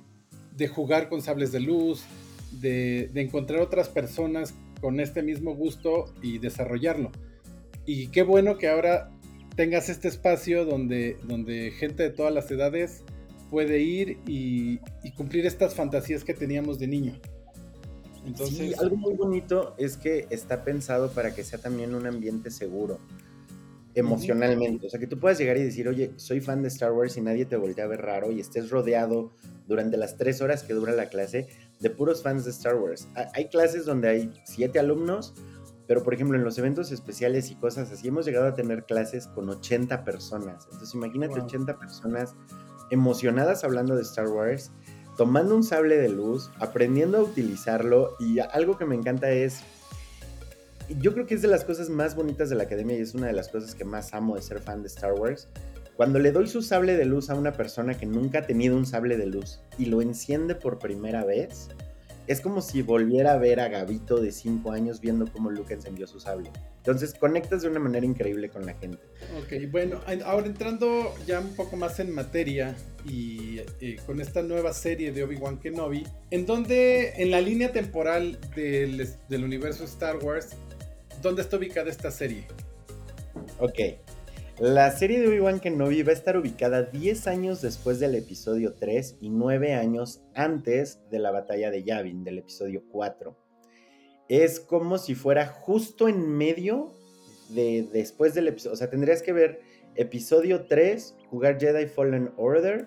jugar 0.69 1.09
con 1.09 1.23
sables 1.23 1.53
de 1.53 1.61
luz, 1.61 2.05
de, 2.61 3.11
encontrar 3.15 3.61
otras 3.61 3.89
personas 3.89 4.55
con 4.81 5.01
este 5.01 5.23
mismo 5.23 5.55
gusto 5.55 6.13
y 6.23 6.39
desarrollarlo. 6.39 7.13
Y 7.87 8.09
qué 8.09 8.23
bueno 8.23 8.59
que 8.59 8.69
ahora 8.69 9.11
tengas 9.57 9.89
este 9.89 10.09
espacio 10.09 10.65
donde, 10.65 11.17
donde 11.25 11.71
gente 11.71 12.03
de 12.03 12.11
todas 12.11 12.33
las 12.33 12.51
edades 12.51 13.05
puede 13.53 13.81
ir 13.81 14.19
y 14.27 14.79
cumplir 15.15 15.45
estas 15.45 15.75
fantasías 15.75 16.25
que 16.25 16.33
teníamos 16.33 16.79
de 16.79 16.87
niño. 16.87 17.13
Entonces... 18.25 18.79
algo 18.79 18.97
muy 18.97 19.13
bonito 19.13 19.75
es 19.77 19.99
que 19.99 20.27
está 20.31 20.65
pensado 20.65 21.11
para 21.11 21.35
que 21.35 21.45
sea 21.45 21.59
también 21.59 21.95
un 21.95 22.07
ambiente 22.07 22.51
seguro 22.51 22.99
emocionalmente. 23.95 24.87
O 24.87 24.91
sea, 24.91 24.99
que 24.99 25.07
tú 25.07 25.19
puedas 25.19 25.37
llegar 25.39 25.59
y 25.59 25.65
decir, 25.65 25.87
oye, 25.87 26.13
soy 26.17 26.41
fan 26.41 26.63
de 26.63 26.69
Star 26.69 26.93
Wars 26.93 27.19
y 27.19 27.21
nadie 27.21 27.45
te 27.45 27.57
voltea 27.57 27.85
a 27.85 27.89
ver 27.89 28.01
raro 28.01 28.33
y 28.33 28.41
estés 28.41 28.71
rodeado 28.71 29.33
durante 29.69 29.99
las 29.99 30.17
tres 30.17 30.41
horas 30.41 30.63
que 30.63 30.73
dura 30.73 30.93
la 30.93 31.11
clase 31.11 31.49
de 31.79 31.91
puros 31.91 32.23
fans 32.23 32.47
de 32.47 32.53
Star 32.53 32.77
Wars. 32.77 33.07
Hay 33.35 33.51
clases 33.51 33.85
donde 33.85 34.09
hay 34.09 34.33
siete 34.45 34.79
alumnos, 34.79 35.35
pero 35.87 36.03
por 36.03 36.15
ejemplo 36.15 36.39
en 36.39 36.45
los 36.45 36.57
eventos 36.57 36.91
especiales 36.91 37.51
y 37.51 37.57
cosas 37.57 37.93
así 37.93 38.09
hemos 38.09 38.25
llegado 38.25 38.47
a 38.47 38.55
tener 38.55 38.85
clases 38.85 39.27
con 39.27 39.51
80 39.51 40.05
personas. 40.05 40.65
Entonces 40.73 40.95
imagínate 40.95 41.39
80 41.39 41.79
personas 41.79 42.35
emocionadas 42.93 43.65
hablando 43.65 43.97
de 43.97 44.03
Star 44.03 44.29
Wars 44.29 44.71
tomando 45.17 45.55
un 45.55 45.63
sable 45.63 45.99
de 45.99 46.09
luz, 46.09 46.51
aprendiendo 46.59 47.19
a 47.19 47.23
utilizarlo 47.23 48.17
y 48.19 48.39
algo 48.39 48.79
que 48.79 48.87
me 48.87 48.95
encanta 48.95 49.31
es, 49.31 49.61
yo 50.99 51.13
creo 51.13 51.27
que 51.27 51.35
es 51.35 51.43
de 51.43 51.49
las 51.49 51.65
cosas 51.65 51.89
más 51.89 52.15
bonitas 52.15 52.51
de 52.51 52.57
la 52.57 52.65
academia 52.65 52.97
y 52.97 53.03
es 53.03 53.15
una 53.15 53.27
de 53.27 53.33
las 53.33 53.49
cosas 53.49 53.75
que 53.75 53.85
más 53.85 54.15
amo 54.15 54.37
de 54.37 54.43
ser 54.43 54.61
fan 54.61 54.83
de 54.83 54.89
Star 54.89 55.13
Wars. 55.13 55.49
Cuando 55.97 56.19
le 56.19 56.33
doy 56.33 56.49
su 56.49 56.63
sable 56.63 56.97
de 56.97 57.05
luz 57.05 57.29
a 57.31 57.35
una 57.35 57.53
persona 57.53 57.95
que 57.95 58.07
nunca 58.07 58.41
ha 58.41 58.47
tenido 58.47 58.77
un 58.77 58.87
sable 58.87 59.17
de 59.17 59.27
luz 59.27 59.61
y 59.79 59.87
lo 59.87 60.01
enciende 60.01 60.55
por 60.55 60.79
primera 60.79 61.25
vez, 61.25 61.69
es 62.33 62.41
como 62.41 62.63
si 62.63 62.83
volviera 62.83 63.35
a 63.35 63.39
ver 63.39 63.61
a 63.61 63.69
Gabito 63.69 64.21
de 64.21 64.33
5 64.33 64.73
años 64.73 65.01
viendo 65.01 65.31
cómo 65.31 65.51
Luke 65.51 65.75
encendió 65.75 66.07
su 66.07 66.19
sable. 66.19 66.51
Entonces 66.79 67.15
conectas 67.15 67.63
de 67.63 67.69
una 67.69 67.79
manera 67.79 68.05
increíble 68.07 68.49
con 68.49 68.67
la 68.67 68.75
gente. 68.75 68.99
Ok, 69.39 69.71
bueno, 69.71 70.01
ahora 70.25 70.47
entrando 70.47 71.15
ya 71.27 71.41
un 71.41 71.55
poco 71.55 71.77
más 71.77 72.01
en 72.01 72.13
materia 72.13 72.75
y 73.05 73.61
eh, 73.81 73.97
con 74.07 74.21
esta 74.21 74.43
nueva 74.43 74.73
serie 74.73 75.13
de 75.13 75.23
Obi-Wan 75.25 75.59
Kenobi, 75.59 76.07
en 76.31 76.47
donde 76.47 77.13
en 77.17 77.31
la 77.31 77.41
línea 77.41 77.71
temporal 77.71 78.39
del, 78.57 79.09
del 79.29 79.45
universo 79.45 79.85
Star 79.85 80.17
Wars, 80.17 80.51
¿dónde 81.21 81.43
está 81.43 81.59
ubicada 81.59 81.91
esta 81.91 82.11
serie? 82.11 82.47
Ok, 83.59 83.79
la 84.63 84.93
serie 84.93 85.19
de 85.19 85.27
Obi-Wan 85.27 85.59
Kenobi 85.59 86.05
va 86.05 86.13
a 86.13 86.15
estar 86.15 86.37
ubicada 86.37 86.85
10 86.85 87.27
años 87.27 87.63
después 87.63 87.99
del 87.99 88.15
episodio 88.15 88.75
3 88.75 89.17
y 89.21 89.29
9 89.29 89.75
años 89.75 90.23
antes 90.37 91.01
de 91.11 91.19
la 91.19 91.33
batalla 91.33 91.73
de 91.73 91.83
Yavin, 91.83 92.23
del 92.23 92.39
episodio 92.39 92.85
4. 92.93 93.37
Es 94.29 94.61
como 94.61 94.99
si 94.99 95.17
fuera 95.17 95.49
justo 95.49 96.07
en 96.07 96.29
medio 96.29 96.95
de 97.49 97.89
después 97.93 98.35
del 98.35 98.47
episodio. 98.47 98.75
O 98.75 98.77
sea, 98.77 98.89
tendrías 98.89 99.21
que 99.21 99.33
ver 99.33 99.63
episodio 99.97 100.67
3, 100.67 101.17
jugar 101.29 101.59
Jedi 101.59 101.87
Fallen 101.87 102.31
Order, 102.37 102.87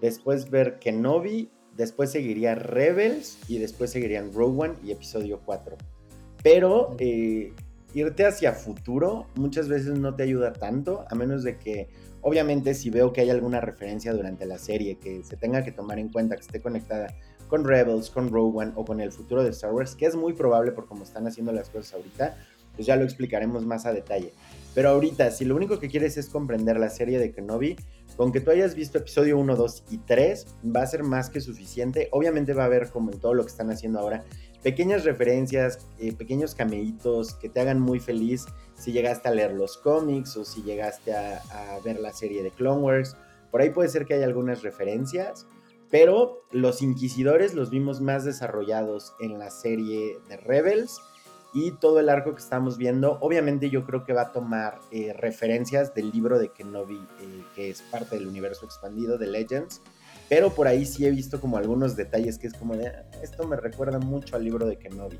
después 0.00 0.48
ver 0.48 0.78
Kenobi, 0.78 1.50
después 1.74 2.12
seguiría 2.12 2.54
Rebels 2.54 3.36
y 3.48 3.58
después 3.58 3.90
seguirían 3.90 4.32
Rogue 4.32 4.62
One 4.62 4.74
y 4.84 4.92
episodio 4.92 5.40
4. 5.44 5.76
Pero 6.44 6.94
eh, 7.00 7.52
irte 7.94 8.26
hacia 8.26 8.52
futuro 8.52 9.26
muchas 9.34 9.68
veces 9.68 9.98
no 9.98 10.14
te 10.14 10.22
ayuda 10.22 10.52
tanto, 10.52 11.04
a 11.10 11.14
menos 11.14 11.42
de 11.42 11.58
que, 11.58 11.88
obviamente, 12.20 12.74
si 12.74 12.90
veo 12.90 13.12
que 13.12 13.20
hay 13.20 13.30
alguna 13.30 13.60
referencia 13.60 14.12
durante 14.12 14.46
la 14.46 14.58
serie 14.58 14.98
que 14.98 15.22
se 15.24 15.36
tenga 15.36 15.64
que 15.64 15.72
tomar 15.72 15.98
en 15.98 16.08
cuenta, 16.08 16.36
que 16.36 16.42
esté 16.42 16.60
conectada 16.60 17.14
con 17.48 17.64
Rebels, 17.64 18.10
con 18.10 18.30
Rogue 18.30 18.58
One 18.58 18.72
o 18.76 18.84
con 18.84 19.00
el 19.00 19.10
futuro 19.10 19.42
de 19.42 19.50
Star 19.50 19.72
Wars, 19.72 19.94
que 19.96 20.06
es 20.06 20.14
muy 20.14 20.32
probable 20.32 20.72
por 20.72 20.86
cómo 20.86 21.02
están 21.02 21.26
haciendo 21.26 21.52
las 21.52 21.68
cosas 21.68 21.94
ahorita, 21.94 22.36
pues 22.74 22.86
ya 22.86 22.96
lo 22.96 23.04
explicaremos 23.04 23.66
más 23.66 23.86
a 23.86 23.92
detalle. 23.92 24.32
Pero 24.74 24.90
ahorita, 24.90 25.30
si 25.32 25.44
lo 25.44 25.56
único 25.56 25.80
que 25.80 25.88
quieres 25.88 26.16
es 26.16 26.28
comprender 26.28 26.78
la 26.78 26.88
serie 26.88 27.18
de 27.18 27.32
Kenobi, 27.32 27.76
Con 28.16 28.32
que 28.32 28.40
tú 28.40 28.50
hayas 28.50 28.74
visto 28.74 28.98
episodio 28.98 29.38
1, 29.38 29.56
2 29.56 29.84
y 29.92 29.98
3, 29.98 30.46
va 30.76 30.82
a 30.82 30.86
ser 30.86 31.04
más 31.04 31.30
que 31.30 31.40
suficiente. 31.40 32.08
Obviamente 32.12 32.52
va 32.52 32.64
a 32.64 32.66
haber, 32.66 32.90
como 32.90 33.10
en 33.10 33.18
todo 33.18 33.32
lo 33.32 33.44
que 33.44 33.48
están 33.48 33.70
haciendo 33.70 33.98
ahora, 33.98 34.24
pequeñas 34.62 35.04
referencias, 35.04 35.86
eh, 35.98 36.12
pequeños 36.12 36.54
cameitos 36.54 37.34
que 37.34 37.48
te 37.48 37.60
hagan 37.60 37.80
muy 37.80 38.00
feliz 38.00 38.46
si 38.74 38.92
llegaste 38.92 39.28
a 39.28 39.32
leer 39.32 39.52
los 39.52 39.76
cómics 39.78 40.36
o 40.36 40.44
si 40.44 40.62
llegaste 40.62 41.14
a, 41.14 41.78
ver 41.84 41.98
la 42.00 42.12
serie 42.12 42.42
de 42.42 42.50
Clone 42.50 42.80
Wars. 42.80 43.16
Por 43.50 43.60
ahí 43.60 43.70
puede 43.70 43.88
ser 43.88 44.06
que 44.06 44.14
haya 44.14 44.26
algunas 44.26 44.62
referencias, 44.62 45.46
pero 45.90 46.44
los 46.50 46.82
inquisidores 46.82 47.54
los 47.54 47.70
vimos 47.70 48.00
más 48.00 48.24
desarrollados 48.24 49.14
en 49.20 49.38
la 49.38 49.50
serie 49.50 50.18
de 50.28 50.36
Rebels 50.36 51.00
y 51.52 51.72
todo 51.72 51.98
el 51.98 52.08
arco 52.08 52.32
que 52.34 52.40
estamos 52.40 52.78
viendo, 52.78 53.18
obviamente 53.20 53.70
yo 53.70 53.84
creo 53.84 54.04
que 54.04 54.12
va 54.12 54.22
a 54.22 54.32
tomar 54.32 54.78
eh, 54.92 55.12
referencias 55.12 55.94
del 55.94 56.10
libro 56.10 56.38
de 56.38 56.50
Kenobi, 56.50 56.96
eh, 56.96 57.44
que 57.54 57.70
es 57.70 57.82
parte 57.82 58.16
del 58.16 58.28
universo 58.28 58.66
expandido 58.66 59.18
de 59.18 59.26
Legends, 59.26 59.82
pero 60.30 60.54
por 60.54 60.68
ahí 60.68 60.86
sí 60.86 61.04
he 61.04 61.10
visto 61.10 61.40
como 61.40 61.58
algunos 61.58 61.96
detalles 61.96 62.38
que 62.38 62.46
es 62.46 62.54
como 62.54 62.76
de, 62.76 62.86
ah, 62.86 63.04
esto 63.20 63.46
me 63.48 63.56
recuerda 63.56 63.98
mucho 63.98 64.36
al 64.36 64.44
libro 64.44 64.64
de 64.64 64.76
Kenobi. 64.76 65.18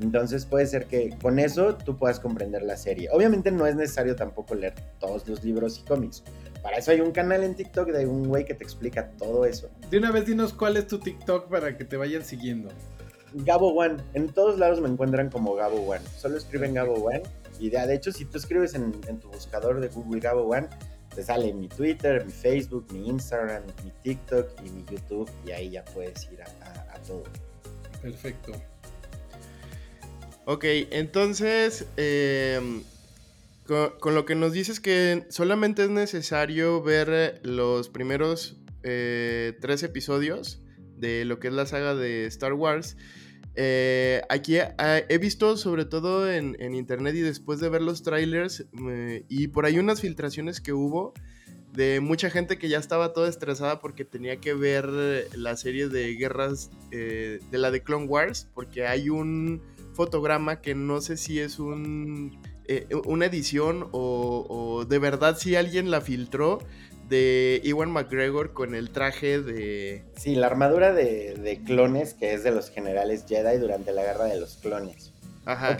Entonces 0.00 0.44
puede 0.44 0.66
ser 0.66 0.84
que 0.86 1.16
con 1.22 1.38
eso 1.38 1.74
tú 1.74 1.96
puedas 1.96 2.20
comprender 2.20 2.62
la 2.62 2.76
serie. 2.76 3.08
Obviamente 3.10 3.50
no 3.50 3.66
es 3.66 3.76
necesario 3.76 4.14
tampoco 4.14 4.54
leer 4.54 4.74
todos 5.00 5.26
los 5.26 5.42
libros 5.42 5.78
y 5.78 5.82
cómics. 5.84 6.22
Para 6.62 6.76
eso 6.76 6.90
hay 6.90 7.00
un 7.00 7.12
canal 7.12 7.42
en 7.44 7.54
TikTok 7.54 7.88
de 7.92 8.06
un 8.06 8.28
güey 8.28 8.44
que 8.44 8.52
te 8.52 8.62
explica 8.62 9.08
todo 9.18 9.46
eso. 9.46 9.70
De 9.90 9.96
una 9.96 10.12
vez 10.12 10.26
dinos 10.26 10.52
cuál 10.52 10.76
es 10.76 10.86
tu 10.86 10.98
TikTok 10.98 11.48
para 11.48 11.76
que 11.76 11.84
te 11.84 11.96
vayan 11.96 12.22
siguiendo. 12.22 12.68
Gabo 13.32 13.72
One. 13.72 13.96
En 14.12 14.28
todos 14.28 14.58
lados 14.58 14.82
me 14.82 14.88
encuentran 14.88 15.30
como 15.30 15.54
Gabo 15.54 15.80
One. 15.80 16.02
Solo 16.18 16.36
escriben 16.36 16.74
Gabo 16.74 16.94
One. 16.94 17.22
Y 17.58 17.70
de, 17.70 17.94
hecho, 17.94 18.12
si 18.12 18.24
tú 18.24 18.38
escribes 18.38 18.74
en, 18.74 18.92
tu 19.20 19.28
buscador 19.30 19.80
de 19.80 19.88
Google 19.88 20.20
Gabo 20.20 20.42
One, 20.42 20.68
te 21.14 21.22
sale 21.22 21.52
mi 21.52 21.68
Twitter, 21.68 22.24
mi 22.24 22.32
Facebook, 22.32 22.86
mi 22.92 23.08
Instagram, 23.08 23.62
mi 23.84 23.92
TikTok 24.02 24.48
y 24.64 24.70
mi 24.70 24.84
YouTube. 24.90 25.30
Y 25.46 25.50
ahí 25.50 25.70
ya 25.70 25.84
puedes 25.84 26.28
ir 26.32 26.42
a, 26.42 26.98
todo. 27.06 27.24
Perfecto. 28.00 28.52
Ok, 30.44 30.64
entonces, 30.90 31.86
em, 31.96 32.82
con, 33.66 34.14
lo 34.14 34.24
que 34.24 34.34
nos 34.34 34.52
dices 34.52 34.80
que 34.80 35.24
solamente 35.28 35.84
es 35.84 35.90
necesario 35.90 36.82
ver 36.82 37.40
los 37.44 37.88
primeros 37.88 38.56
eh, 38.82 39.56
tres 39.60 39.82
episodios 39.82 40.60
de 40.96 41.24
lo 41.24 41.38
que 41.38 41.48
es 41.48 41.54
la 41.54 41.66
saga 41.66 41.94
de 41.94 42.26
Star 42.26 42.54
Wars. 42.54 42.96
Eh, 43.54 44.22
aquí 44.30 44.58
ah, 44.58 45.00
he 45.08 45.18
visto 45.18 45.56
sobre 45.56 45.84
todo 45.84 46.30
en, 46.30 46.56
internet 46.74 47.14
y 47.16 47.20
después 47.20 47.60
de 47.60 47.68
ver 47.68 47.82
los 47.82 48.02
trailers 48.02 48.64
y 49.28 49.48
por 49.48 49.66
ahí 49.66 49.78
unas 49.78 50.00
filtraciones 50.00 50.60
que 50.60 50.72
hubo 50.72 51.12
de 51.72 52.00
mucha 52.00 52.30
gente 52.30 52.58
que 52.58 52.68
ya 52.68 52.78
estaba 52.78 53.12
toda 53.12 53.28
estresada 53.28 53.80
porque 53.80 54.04
tenía 54.04 54.36
que 54.36 54.54
ver 54.54 54.86
la 55.34 55.56
serie 55.56 55.88
de 55.88 56.14
guerras 56.14 56.70
eh, 56.90 57.40
de 57.50 57.58
la 57.58 57.70
de 57.70 57.82
Clone 57.82 58.06
Wars 58.06 58.48
porque 58.54 58.86
hay 58.86 59.10
un 59.10 59.62
fotograma 59.94 60.60
que 60.60 60.74
no 60.74 61.00
sé 61.00 61.16
si 61.16 61.38
es 61.38 61.58
un, 61.58 62.38
eh, 62.66 62.86
una 63.04 63.26
edición 63.26 63.88
o, 63.92 64.86
de 64.88 64.98
verdad 64.98 65.36
si 65.38 65.56
alguien 65.56 65.90
la 65.90 66.00
filtró 66.00 66.58
de 67.12 67.60
Iwan 67.62 67.90
McGregor 67.90 68.54
con 68.54 68.74
el 68.74 68.88
traje 68.88 69.42
de... 69.42 70.02
Sí, 70.16 70.34
la 70.34 70.46
armadura 70.46 70.94
de, 70.94 71.60
clones 71.66 72.14
que 72.14 72.32
es 72.32 72.42
de 72.42 72.52
los 72.52 72.70
generales 72.70 73.26
Jedi 73.28 73.58
durante 73.58 73.92
la 73.92 74.02
guerra 74.02 74.24
de 74.24 74.40
los 74.40 74.56
clones. 74.56 75.12
Ajá. 75.44 75.76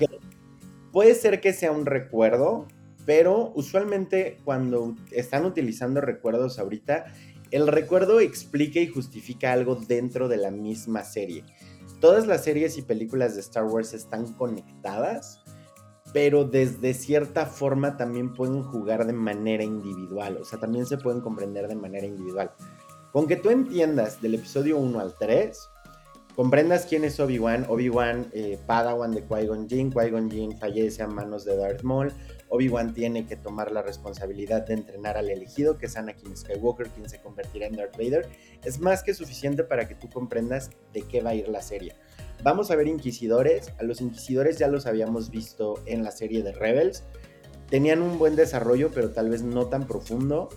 Puede 0.92 1.14
ser 1.14 1.40
que 1.40 1.54
sea 1.54 1.72
un 1.72 1.86
recuerdo, 1.86 2.68
pero 3.06 3.50
usualmente 3.54 4.40
cuando 4.44 4.94
están 5.10 5.46
utilizando 5.46 6.02
recuerdos 6.02 6.58
ahorita, 6.58 7.06
el 7.50 7.66
recuerdo 7.66 8.20
explica 8.20 8.80
y 8.80 8.88
justifica 8.88 9.54
algo 9.54 9.76
dentro 9.76 10.28
de 10.28 10.36
la 10.36 10.50
misma 10.50 11.02
serie. 11.02 11.44
Todas 11.98 12.26
las 12.26 12.44
series 12.44 12.76
y 12.76 12.82
películas 12.82 13.36
de 13.36 13.40
Star 13.40 13.64
Wars 13.64 13.94
están 13.94 14.34
conectadas 14.34 15.41
pero 16.12 16.44
desde 16.44 16.94
cierta 16.94 17.46
forma 17.46 17.96
también 17.96 18.34
pueden 18.34 18.62
jugar 18.62 19.06
de 19.06 19.12
manera 19.12 19.64
individual, 19.64 20.38
o 20.40 20.44
sea, 20.44 20.58
también 20.58 20.86
se 20.86 20.98
pueden 20.98 21.20
comprender 21.20 21.68
de 21.68 21.76
manera 21.76 22.06
individual. 22.06 22.52
Con 23.12 23.26
que 23.26 23.36
tú 23.36 23.50
entiendas 23.50 24.20
del 24.22 24.34
episodio 24.34 24.78
1 24.78 25.00
al 25.00 25.14
3, 25.18 25.68
comprendas 26.34 26.86
quién 26.86 27.04
es 27.04 27.20
Obi-Wan, 27.20 27.66
Obi-Wan 27.68 28.28
eh, 28.32 28.58
Padawan 28.66 29.12
de 29.12 29.24
Qui-Gon 29.24 29.68
Jinn, 29.68 29.90
Qui-Gon 29.90 30.30
Jinn 30.30 30.58
fallece 30.58 31.02
a 31.02 31.06
manos 31.06 31.44
de 31.44 31.56
Darth 31.56 31.82
Maul, 31.82 32.12
Obi-Wan 32.48 32.94
tiene 32.94 33.26
que 33.26 33.36
tomar 33.36 33.72
la 33.72 33.82
responsabilidad 33.82 34.66
de 34.66 34.74
entrenar 34.74 35.16
al 35.16 35.30
elegido, 35.30 35.78
que 35.78 35.86
es 35.86 35.96
Anakin 35.96 36.36
Skywalker, 36.36 36.88
quien 36.88 37.08
se 37.08 37.20
convertirá 37.20 37.66
en 37.66 37.76
Darth 37.76 37.96
Vader, 37.96 38.28
es 38.64 38.80
más 38.80 39.02
que 39.02 39.14
suficiente 39.14 39.64
para 39.64 39.88
que 39.88 39.94
tú 39.94 40.08
comprendas 40.10 40.70
de 40.92 41.02
qué 41.02 41.22
va 41.22 41.30
a 41.30 41.34
ir 41.34 41.48
la 41.48 41.62
serie. 41.62 41.94
Vamos 42.42 42.72
a 42.72 42.76
ver 42.76 42.88
inquisidores. 42.88 43.72
A 43.78 43.84
los 43.84 44.00
inquisidores 44.00 44.58
ya 44.58 44.66
los 44.66 44.86
habíamos 44.86 45.30
visto 45.30 45.80
en 45.86 46.02
la 46.02 46.10
serie 46.10 46.42
de 46.42 46.52
Rebels. 46.52 47.04
Tenían 47.70 48.02
un 48.02 48.18
buen 48.18 48.34
desarrollo, 48.34 48.90
pero 48.92 49.10
tal 49.10 49.30
vez 49.30 49.42
no 49.42 49.66
tan 49.66 49.86
profundo. 49.86 50.48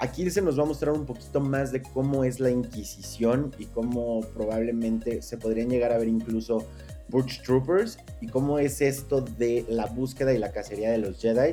Aquí 0.00 0.28
se 0.30 0.42
nos 0.42 0.58
va 0.58 0.64
a 0.64 0.66
mostrar 0.66 0.94
un 0.94 1.06
poquito 1.06 1.40
más 1.40 1.70
de 1.70 1.82
cómo 1.82 2.24
es 2.24 2.40
la 2.40 2.50
Inquisición 2.50 3.52
y 3.56 3.66
cómo 3.66 4.20
probablemente 4.34 5.22
se 5.22 5.38
podrían 5.38 5.70
llegar 5.70 5.92
a 5.92 5.98
ver 5.98 6.08
incluso 6.08 6.66
Butch 7.08 7.42
Troopers 7.42 7.98
y 8.20 8.26
cómo 8.26 8.58
es 8.58 8.80
esto 8.80 9.20
de 9.20 9.64
la 9.68 9.86
búsqueda 9.86 10.34
y 10.34 10.38
la 10.38 10.50
cacería 10.50 10.90
de 10.90 10.98
los 10.98 11.20
Jedi. 11.20 11.52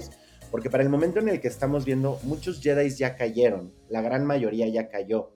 Porque 0.50 0.70
para 0.72 0.84
el 0.84 0.90
momento 0.90 1.20
en 1.20 1.30
el 1.30 1.40
que 1.40 1.48
estamos 1.48 1.86
viendo, 1.86 2.20
muchos 2.24 2.60
Jedi 2.60 2.90
ya 2.90 3.16
cayeron, 3.16 3.72
la 3.90 4.02
gran 4.02 4.26
mayoría 4.26 4.68
ya 4.68 4.90
cayó. 4.90 5.32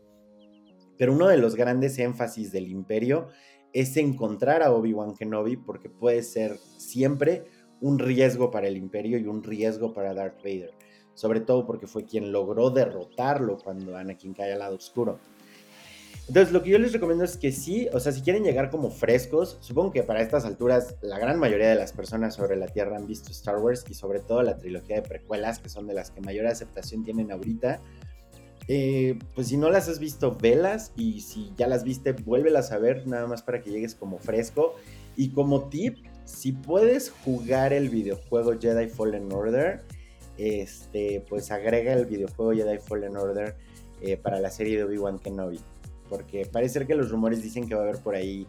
Pero 0.97 1.13
uno 1.13 1.27
de 1.27 1.37
los 1.37 1.55
grandes 1.55 1.97
énfasis 1.99 2.51
del 2.51 2.67
imperio 2.67 3.29
es 3.73 3.97
encontrar 3.97 4.63
a 4.63 4.71
Obi-Wan 4.71 5.15
Kenobi 5.15 5.57
porque 5.57 5.89
puede 5.89 6.23
ser 6.23 6.57
siempre 6.77 7.45
un 7.81 7.99
riesgo 7.99 8.51
para 8.51 8.67
el 8.67 8.77
imperio 8.77 9.17
y 9.17 9.25
un 9.25 9.43
riesgo 9.43 9.93
para 9.93 10.13
Darth 10.13 10.43
Vader. 10.43 10.71
Sobre 11.13 11.41
todo 11.41 11.65
porque 11.65 11.87
fue 11.87 12.05
quien 12.05 12.31
logró 12.31 12.69
derrotarlo 12.69 13.57
cuando 13.57 13.95
Anakin 13.95 14.33
cae 14.33 14.53
al 14.53 14.59
lado 14.59 14.75
oscuro. 14.75 15.19
Entonces, 16.29 16.53
lo 16.53 16.61
que 16.61 16.69
yo 16.69 16.77
les 16.77 16.93
recomiendo 16.93 17.23
es 17.23 17.37
que 17.37 17.51
sí, 17.51 17.89
o 17.91 17.99
sea, 17.99 18.11
si 18.11 18.21
quieren 18.21 18.43
llegar 18.43 18.69
como 18.69 18.91
frescos, 18.91 19.57
supongo 19.61 19.91
que 19.91 20.03
para 20.03 20.21
estas 20.21 20.45
alturas 20.45 20.95
la 21.01 21.17
gran 21.17 21.39
mayoría 21.39 21.69
de 21.69 21.75
las 21.75 21.91
personas 21.91 22.35
sobre 22.35 22.55
la 22.55 22.67
Tierra 22.67 22.97
han 22.97 23.07
visto 23.07 23.31
Star 23.31 23.57
Wars 23.57 23.83
y 23.89 23.95
sobre 23.95 24.19
todo 24.19 24.43
la 24.43 24.55
trilogía 24.55 24.97
de 24.97 25.01
precuelas, 25.01 25.57
que 25.57 25.69
son 25.69 25.87
de 25.87 25.95
las 25.95 26.11
que 26.11 26.21
mayor 26.21 26.45
aceptación 26.45 27.03
tienen 27.03 27.31
ahorita. 27.31 27.81
Eh, 28.71 29.17
pues 29.33 29.47
si 29.47 29.57
no 29.57 29.71
las 29.71 29.89
has 29.89 29.97
visto, 29.97 30.37
velas 30.39 30.93
y 30.95 31.21
si 31.21 31.51
ya 31.57 31.67
las 31.67 31.83
viste, 31.83 32.13
vuélvelas 32.13 32.71
a 32.71 32.77
ver, 32.77 33.07
nada 33.07 33.25
más 33.25 33.41
para 33.41 33.61
que 33.61 33.71
llegues 33.71 33.95
como 33.95 34.19
fresco. 34.19 34.75
Y 35.15 35.29
como 35.31 35.69
tip, 35.69 35.97
si 36.25 36.51
puedes 36.51 37.09
jugar 37.09 37.73
el 37.73 37.89
videojuego 37.89 38.59
Jedi 38.59 38.87
Fallen 38.87 39.33
Order, 39.33 39.81
este, 40.37 41.25
pues 41.27 41.49
agrega 41.49 41.93
el 41.93 42.05
videojuego 42.05 42.53
Jedi 42.53 42.77
Fallen 42.77 43.17
Order 43.17 43.55
eh, 44.01 44.17
para 44.17 44.39
la 44.39 44.51
serie 44.51 44.77
de 44.77 44.83
Obi-Wan 44.83 45.17
Kenobi. 45.17 45.59
Porque 46.07 46.45
parece 46.45 46.75
ser 46.75 46.87
que 46.87 46.93
los 46.93 47.09
rumores 47.09 47.41
dicen 47.41 47.67
que 47.67 47.73
va 47.73 47.81
a 47.81 47.83
haber 47.85 47.97
por 47.97 48.13
ahí 48.13 48.45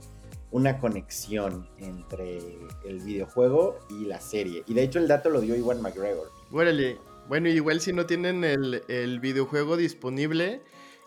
una 0.51 0.79
conexión 0.79 1.67
entre 1.79 2.39
el 2.85 3.01
videojuego 3.01 3.79
y 3.89 4.05
la 4.05 4.21
serie. 4.21 4.65
Y 4.67 4.75
de 4.75 4.83
hecho 4.83 4.99
el 4.99 5.09
dato 5.09 5.31
lo 5.31 5.41
dio 5.41 5.57
Iwan 5.57 5.81
McGregor. 5.81 6.31
Órale, 6.53 6.99
bueno, 7.31 7.49
igual 7.49 7.81
si 7.81 7.93
no 7.93 8.07
tienen 8.07 8.43
el, 8.43 9.21
videojuego 9.21 9.77
disponible, 9.77 10.63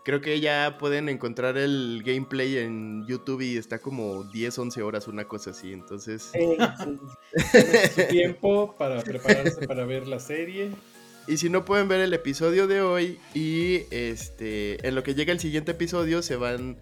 creo 0.05 0.21
que 0.21 0.39
ya 0.39 0.77
pueden 0.79 1.09
encontrar 1.09 1.57
el 1.57 2.01
gameplay 2.01 2.59
en 2.59 3.05
YouTube 3.05 3.41
y 3.41 3.57
está 3.57 3.79
como 3.79 4.23
10, 4.23 4.57
11 4.57 4.83
horas, 4.83 5.09
una 5.09 5.25
cosa 5.27 5.49
así. 5.49 5.73
Entonces. 5.73 6.31
su 6.31 8.07
tiempo 8.09 8.73
para 8.77 9.01
prepararse 9.01 9.67
para 9.67 9.83
ver 9.83 10.07
la 10.07 10.21
serie. 10.21 10.71
Y 11.27 11.35
si 11.35 11.49
no 11.49 11.65
pueden 11.65 11.89
ver 11.89 11.99
el 11.99 12.13
episodio 12.13 12.67
de 12.67 12.79
hoy 12.79 13.19
y 13.33 13.81
este 13.91 14.87
en 14.87 14.95
lo 14.95 15.03
que 15.03 15.15
llega 15.15 15.33
el 15.33 15.41
siguiente 15.41 15.71
episodio 15.71 16.21
se 16.21 16.37
van 16.37 16.79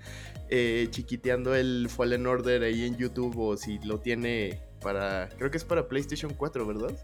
eh, 0.50 0.88
chiquiteando 0.92 1.56
el 1.56 1.90
Fallen 1.90 2.28
Order 2.28 2.62
ahí 2.62 2.86
en 2.86 2.96
YouTube 2.96 3.40
o 3.40 3.58
si 3.58 3.80
lo 3.80 4.02
tiene 4.02 4.62
para 4.84 5.30
creo 5.38 5.50
que 5.50 5.58
es 5.58 5.66
para 5.66 5.88
PlayStation 5.88 6.34
4, 6.36 6.66
¿verdad? 6.68 6.96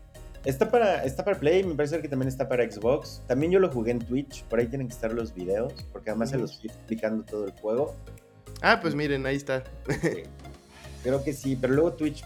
Está 0.45 0.69
para, 0.69 1.03
está 1.03 1.25
para 1.25 1.39
Play, 1.39 1.63
me 1.63 1.75
parece 1.75 2.01
que 2.01 2.07
también 2.07 2.29
está 2.29 2.47
para 2.47 2.69
Xbox. 2.69 3.21
También 3.27 3.51
yo 3.51 3.59
lo 3.59 3.69
jugué 3.69 3.91
en 3.91 3.99
Twitch, 3.99 4.43
por 4.45 4.59
ahí 4.59 4.67
tienen 4.67 4.87
que 4.87 4.93
estar 4.93 5.13
los 5.13 5.33
videos, 5.33 5.73
porque 5.91 6.09
además 6.09 6.29
se 6.29 6.37
los 6.37 6.53
estoy 6.53 6.69
explicando 6.69 7.23
todo 7.23 7.45
el 7.45 7.51
juego. 7.51 7.95
Ah, 8.61 8.79
pues 8.81 8.95
miren, 8.95 9.25
ahí 9.25 9.35
está. 9.35 9.63
Creo 11.03 11.23
que 11.23 11.33
sí, 11.33 11.57
pero 11.59 11.73
luego 11.73 11.93
Twitch 11.93 12.23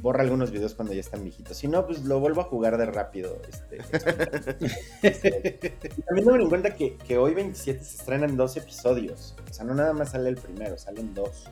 borra 0.00 0.22
algunos 0.22 0.50
videos 0.50 0.74
cuando 0.74 0.94
ya 0.94 1.00
están 1.00 1.22
viejitos. 1.22 1.56
Si 1.56 1.68
no, 1.68 1.86
pues 1.86 2.04
lo 2.04 2.20
vuelvo 2.20 2.40
a 2.40 2.44
jugar 2.44 2.78
de 2.78 2.86
rápido. 2.86 3.38
Este, 3.48 3.78
este. 5.02 5.70
también 6.06 6.26
tomen 6.26 6.40
en 6.42 6.48
cuenta 6.48 6.74
que, 6.74 6.96
que, 6.96 7.18
hoy 7.18 7.34
27 7.34 7.84
se 7.84 7.96
estrenan 7.96 8.36
dos 8.36 8.56
episodios. 8.56 9.34
O 9.50 9.54
sea, 9.54 9.64
no 9.64 9.74
nada 9.74 9.92
más 9.92 10.10
sale 10.10 10.28
el 10.28 10.36
primero, 10.36 10.78
salen 10.78 11.14
dos. 11.14 11.44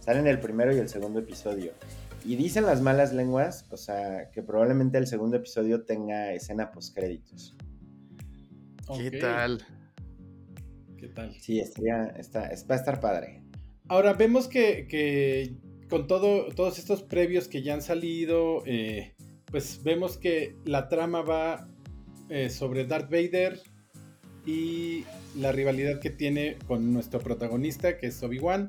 Salen 0.00 0.26
el 0.26 0.40
primero 0.40 0.74
y 0.74 0.78
el 0.78 0.88
segundo 0.88 1.20
episodio. 1.20 1.72
Y 2.24 2.36
dicen 2.36 2.66
las 2.66 2.82
malas 2.82 3.12
lenguas, 3.12 3.66
o 3.70 3.76
sea, 3.76 4.30
que 4.30 4.42
probablemente 4.42 4.98
el 4.98 5.06
segundo 5.06 5.36
episodio 5.36 5.84
tenga 5.84 6.32
escena 6.32 6.70
post 6.70 6.94
créditos. 6.94 7.56
¿Qué 8.98 9.10
tal? 9.12 9.62
¿Qué 10.98 11.08
tal? 11.08 11.34
Sí, 11.34 11.60
estaría, 11.60 12.06
está, 12.18 12.50
va 12.70 12.74
a 12.74 12.78
estar 12.78 13.00
padre. 13.00 13.42
Ahora 13.88 14.12
vemos 14.12 14.48
que, 14.48 15.56
con 15.88 16.06
todo, 16.06 16.46
todos 16.54 16.78
estos 16.78 17.02
previos 17.02 17.48
que 17.48 17.62
ya 17.62 17.74
han 17.74 17.82
salido, 17.82 18.62
eh, 18.66 19.14
pues 19.46 19.82
vemos 19.82 20.16
que 20.18 20.56
la 20.64 20.88
trama 20.88 21.22
va 21.22 21.68
eh, 22.28 22.50
sobre 22.50 22.84
Darth 22.84 23.10
Vader 23.10 23.60
y 24.46 25.04
la 25.36 25.52
rivalidad 25.52 26.00
que 26.00 26.10
tiene 26.10 26.58
con 26.66 26.92
nuestro 26.92 27.20
protagonista, 27.20 27.96
que 27.96 28.08
es 28.08 28.22
Obi-Wan. 28.22 28.68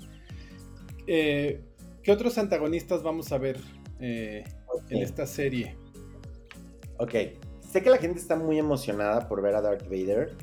Eh, 1.07 1.61
¿Qué 2.03 2.11
otros 2.11 2.37
antagonistas 2.37 3.03
vamos 3.03 3.31
a 3.31 3.37
ver 3.37 3.57
en 3.99 4.43
esta 4.89 5.27
serie? 5.27 5.75
Ok, 6.97 7.13
sé 7.59 7.83
que 7.83 7.89
la 7.89 7.97
gente 7.97 8.19
está 8.19 8.35
muy 8.35 8.57
emocionada 8.57 9.27
por 9.27 9.41
ver 9.41 9.55
a 9.55 9.61
Darth 9.61 9.83
Vader 9.83 10.35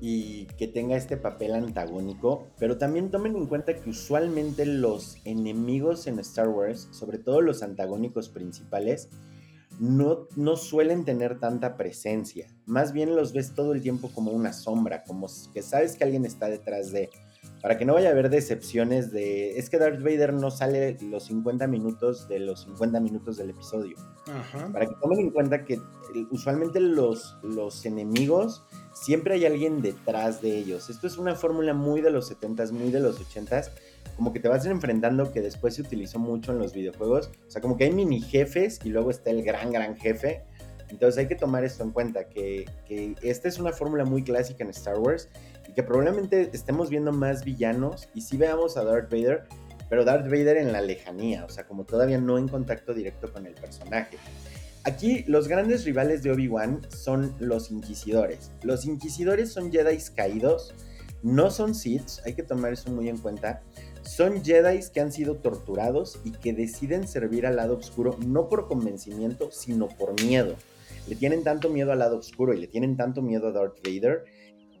y 0.00 0.46
que 0.58 0.66
tenga 0.66 0.96
este 0.96 1.16
papel 1.16 1.54
antagónico, 1.54 2.48
pero 2.58 2.76
también 2.76 3.10
tomen 3.10 3.36
en 3.36 3.46
cuenta 3.46 3.74
que 3.74 3.88
usualmente 3.88 4.66
los 4.66 5.16
enemigos 5.24 6.06
en 6.06 6.18
Star 6.18 6.48
Wars, 6.48 6.88
sobre 6.90 7.18
todo 7.18 7.40
los 7.40 7.62
antagónicos 7.62 8.28
principales, 8.28 9.08
no, 9.78 10.26
no 10.36 10.56
suelen 10.56 11.04
tener 11.04 11.38
tanta 11.38 11.76
presencia. 11.76 12.48
Más 12.66 12.92
bien 12.92 13.16
los 13.16 13.32
ves 13.32 13.54
todo 13.54 13.72
el 13.72 13.80
tiempo 13.80 14.10
como 14.12 14.32
una 14.32 14.52
sombra, 14.52 15.04
como 15.04 15.28
que 15.54 15.62
sabes 15.62 15.96
que 15.96 16.04
alguien 16.04 16.26
está 16.26 16.48
detrás 16.48 16.92
de... 16.92 17.08
Para 17.62 17.78
que 17.78 17.84
no 17.84 17.94
vaya 17.94 18.08
a 18.08 18.12
haber 18.12 18.28
decepciones 18.28 19.12
de... 19.12 19.56
Es 19.56 19.70
que 19.70 19.78
Darth 19.78 20.02
Vader 20.02 20.32
no 20.32 20.50
sale 20.50 20.98
los 21.00 21.26
50 21.26 21.68
minutos 21.68 22.28
de 22.28 22.40
los 22.40 22.62
50 22.62 22.98
minutos 22.98 23.36
del 23.36 23.50
episodio. 23.50 23.96
Para 24.72 24.86
que 24.86 24.94
tomen 25.00 25.20
en 25.20 25.30
cuenta 25.30 25.64
que 25.64 25.80
usualmente 26.32 26.80
los, 26.80 27.38
los 27.44 27.86
enemigos 27.86 28.64
siempre 28.92 29.34
hay 29.34 29.46
alguien 29.46 29.80
detrás 29.80 30.42
de 30.42 30.58
ellos. 30.58 30.90
Esto 30.90 31.06
es 31.06 31.16
una 31.18 31.36
fórmula 31.36 31.72
muy 31.72 32.00
de 32.00 32.10
los 32.10 32.32
70s, 32.32 32.72
muy 32.72 32.90
de 32.90 32.98
los 32.98 33.20
80s, 33.20 33.70
como 34.16 34.32
que 34.32 34.40
te 34.40 34.48
vas 34.48 34.66
enfrentando 34.66 35.32
que 35.32 35.40
después 35.40 35.74
se 35.74 35.82
utilizó 35.82 36.18
mucho 36.18 36.50
en 36.50 36.58
los 36.58 36.72
videojuegos. 36.72 37.30
O 37.46 37.50
sea, 37.50 37.62
como 37.62 37.76
que 37.76 37.84
hay 37.84 37.92
mini 37.92 38.20
jefes 38.20 38.80
y 38.82 38.88
luego 38.88 39.10
está 39.10 39.30
el 39.30 39.44
gran, 39.44 39.70
gran 39.70 39.96
jefe. 39.96 40.42
Entonces 40.88 41.18
hay 41.18 41.28
que 41.28 41.36
tomar 41.36 41.64
esto 41.64 41.84
en 41.84 41.92
cuenta, 41.92 42.28
que, 42.28 42.66
que 42.86 43.14
esta 43.22 43.48
es 43.48 43.58
una 43.58 43.72
fórmula 43.72 44.04
muy 44.04 44.24
clásica 44.24 44.62
en 44.62 44.70
Star 44.70 44.98
Wars 44.98 45.28
que 45.74 45.82
probablemente 45.82 46.50
estemos 46.52 46.90
viendo 46.90 47.12
más 47.12 47.44
villanos 47.44 48.08
y 48.14 48.22
sí 48.22 48.36
veamos 48.36 48.76
a 48.76 48.84
Darth 48.84 49.10
Vader, 49.10 49.44
pero 49.88 50.04
Darth 50.04 50.26
Vader 50.26 50.56
en 50.56 50.72
la 50.72 50.80
lejanía, 50.80 51.44
o 51.44 51.48
sea, 51.48 51.66
como 51.66 51.84
todavía 51.84 52.18
no 52.18 52.38
en 52.38 52.48
contacto 52.48 52.94
directo 52.94 53.32
con 53.32 53.46
el 53.46 53.54
personaje. 53.54 54.18
Aquí 54.84 55.24
los 55.28 55.46
grandes 55.46 55.84
rivales 55.84 56.22
de 56.22 56.32
Obi-Wan 56.32 56.80
son 56.88 57.32
los 57.38 57.70
inquisidores. 57.70 58.50
Los 58.62 58.84
inquisidores 58.84 59.52
son 59.52 59.70
Jedi 59.70 59.96
caídos, 60.14 60.74
no 61.22 61.52
son 61.52 61.74
Sith, 61.74 62.18
hay 62.24 62.34
que 62.34 62.42
tomar 62.42 62.72
eso 62.72 62.90
muy 62.90 63.08
en 63.08 63.18
cuenta. 63.18 63.62
Son 64.02 64.44
Jedi 64.44 64.80
que 64.92 65.00
han 65.00 65.12
sido 65.12 65.36
torturados 65.36 66.18
y 66.24 66.32
que 66.32 66.52
deciden 66.52 67.06
servir 67.06 67.46
al 67.46 67.56
lado 67.56 67.76
oscuro 67.76 68.16
no 68.26 68.48
por 68.48 68.66
convencimiento, 68.66 69.52
sino 69.52 69.88
por 69.88 70.20
miedo. 70.20 70.56
Le 71.06 71.14
tienen 71.14 71.44
tanto 71.44 71.68
miedo 71.68 71.92
al 71.92 72.00
lado 72.00 72.18
oscuro 72.18 72.52
y 72.52 72.60
le 72.60 72.66
tienen 72.66 72.96
tanto 72.96 73.22
miedo 73.22 73.48
a 73.48 73.52
Darth 73.52 73.78
Vader 73.86 74.24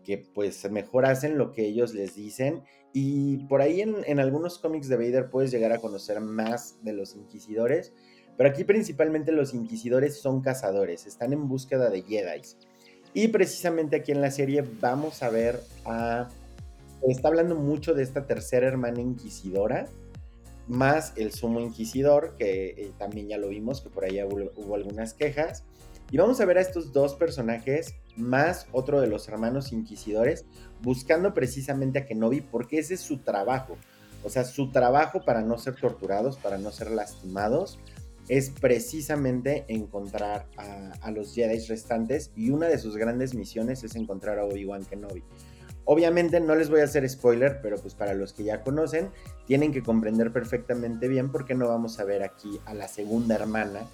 que 0.04 0.18
pues 0.18 0.70
mejor 0.70 1.06
hacen 1.06 1.38
lo 1.38 1.52
que 1.52 1.66
ellos 1.66 1.94
les 1.94 2.14
dicen 2.14 2.62
y 2.92 3.38
por 3.46 3.62
ahí 3.62 3.80
en, 3.80 4.20
algunos 4.20 4.58
cómics 4.58 4.88
de 4.88 4.96
Vader 4.96 5.30
puedes 5.30 5.50
llegar 5.50 5.72
a 5.72 5.78
conocer 5.78 6.20
más 6.20 6.76
de 6.82 6.92
los 6.92 7.14
inquisidores, 7.14 7.92
pero 8.36 8.50
aquí 8.50 8.64
principalmente 8.64 9.32
los 9.32 9.54
inquisidores 9.54 10.20
son 10.20 10.42
cazadores, 10.42 11.06
están 11.06 11.32
en 11.32 11.48
búsqueda 11.48 11.88
de 11.88 12.02
Jedi. 12.02 12.42
Y 13.14 13.28
precisamente 13.28 13.96
aquí 13.96 14.12
en 14.12 14.20
la 14.20 14.30
serie 14.30 14.64
vamos 14.80 15.22
a 15.22 15.30
ver 15.30 15.60
a... 15.84 16.28
Está 17.08 17.28
hablando 17.28 17.56
mucho 17.56 17.94
de 17.94 18.02
esta 18.02 18.26
tercera 18.26 18.68
hermana 18.68 19.00
inquisidora, 19.00 19.88
más 20.68 21.12
el 21.16 21.32
sumo 21.32 21.60
inquisidor, 21.60 22.36
que 22.38 22.68
eh, 22.68 22.92
también 22.98 23.28
ya 23.28 23.38
lo 23.38 23.48
vimos, 23.48 23.80
que 23.80 23.90
por 23.90 24.04
ahí 24.04 24.22
hubo, 24.22 24.74
algunas 24.74 25.12
quejas. 25.14 25.64
Y 26.12 26.18
vamos 26.18 26.42
a 26.42 26.44
ver 26.44 26.58
a 26.58 26.60
estos 26.60 26.92
dos 26.92 27.14
personajes, 27.14 27.94
más 28.16 28.66
otro 28.70 29.00
de 29.00 29.06
los 29.06 29.26
hermanos 29.28 29.72
inquisidores, 29.72 30.44
buscando 30.82 31.32
precisamente 31.32 32.00
a 32.00 32.04
Kenobi, 32.04 32.42
porque 32.42 32.78
ese 32.78 32.94
es 32.94 33.00
su 33.00 33.20
trabajo. 33.20 33.78
O 34.22 34.28
sea, 34.28 34.44
su 34.44 34.70
trabajo 34.70 35.24
para 35.24 35.40
no 35.40 35.56
ser 35.56 35.74
torturados, 35.74 36.36
para 36.36 36.58
no 36.58 36.70
ser 36.70 36.90
lastimados, 36.90 37.78
es 38.28 38.50
precisamente 38.50 39.64
encontrar 39.68 40.48
a, 40.58 41.10
los 41.12 41.34
Jedi 41.34 41.58
restantes 41.66 42.30
y 42.36 42.50
una 42.50 42.66
de 42.68 42.76
sus 42.76 42.98
grandes 42.98 43.34
misiones 43.34 43.82
es 43.82 43.96
encontrar 43.96 44.38
a 44.38 44.44
Obi-Wan 44.44 44.84
Kenobi. 44.84 45.24
Obviamente 45.86 46.40
no 46.40 46.54
les 46.54 46.68
voy 46.68 46.80
a 46.80 46.84
hacer 46.84 47.08
spoiler, 47.08 47.60
pero 47.62 47.76
pues 47.78 47.94
para 47.94 48.12
los 48.12 48.34
que 48.34 48.44
ya 48.44 48.62
conocen, 48.62 49.08
tienen 49.46 49.72
que 49.72 49.82
comprender 49.82 50.30
perfectamente 50.30 51.08
bien 51.08 51.32
por 51.32 51.46
qué 51.46 51.54
no 51.54 51.68
vamos 51.68 51.98
a 51.98 52.04
ver 52.04 52.22
aquí 52.22 52.60
a 52.66 52.74
la 52.74 52.86
segunda 52.86 53.34
hermana, 53.34 53.88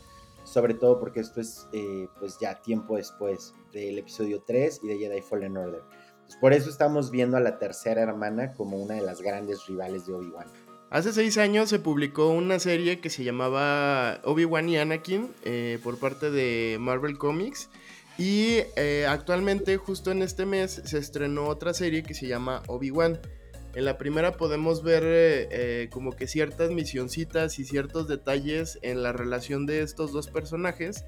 sobre 0.48 0.74
todo 0.74 0.98
porque 0.98 1.20
esto 1.20 1.40
es 1.40 1.68
eh, 1.72 2.08
pues 2.18 2.38
ya 2.40 2.60
tiempo 2.60 2.96
después 2.96 3.54
del 3.72 3.98
episodio 3.98 4.42
3 4.46 4.80
y 4.82 4.88
de 4.88 4.98
Jedi 4.98 5.20
Fallen 5.20 5.56
Order. 5.56 5.82
Pues 6.24 6.36
por 6.40 6.52
eso 6.52 6.68
estamos 6.68 7.10
viendo 7.10 7.36
a 7.36 7.40
la 7.40 7.58
tercera 7.58 8.02
hermana 8.02 8.52
como 8.54 8.76
una 8.76 8.94
de 8.94 9.02
las 9.02 9.22
grandes 9.22 9.66
rivales 9.66 10.06
de 10.06 10.14
Obi-Wan. 10.14 10.46
Hace 10.90 11.12
seis 11.12 11.36
años 11.36 11.68
se 11.68 11.78
publicó 11.78 12.30
una 12.30 12.58
serie 12.58 13.00
que 13.00 13.10
se 13.10 13.22
llamaba 13.22 14.20
Obi-Wan 14.24 14.68
y 14.70 14.78
Anakin 14.78 15.28
eh, 15.44 15.78
por 15.82 15.98
parte 15.98 16.30
de 16.30 16.78
Marvel 16.80 17.18
Comics. 17.18 17.68
Y 18.16 18.62
eh, 18.76 19.06
actualmente, 19.08 19.76
justo 19.76 20.10
en 20.10 20.22
este 20.22 20.44
mes, 20.44 20.82
se 20.84 20.98
estrenó 20.98 21.46
otra 21.46 21.72
serie 21.74 22.02
que 22.02 22.14
se 22.14 22.26
llama 22.26 22.62
Obi-Wan. 22.66 23.20
En 23.74 23.84
la 23.84 23.98
primera 23.98 24.32
podemos 24.32 24.82
ver 24.82 25.02
eh, 25.04 25.88
como 25.90 26.12
que 26.12 26.26
ciertas 26.26 26.70
misioncitas 26.70 27.58
y 27.58 27.64
ciertos 27.64 28.08
detalles 28.08 28.78
en 28.82 29.02
la 29.02 29.12
relación 29.12 29.66
de 29.66 29.82
estos 29.82 30.12
dos 30.12 30.28
personajes. 30.28 31.04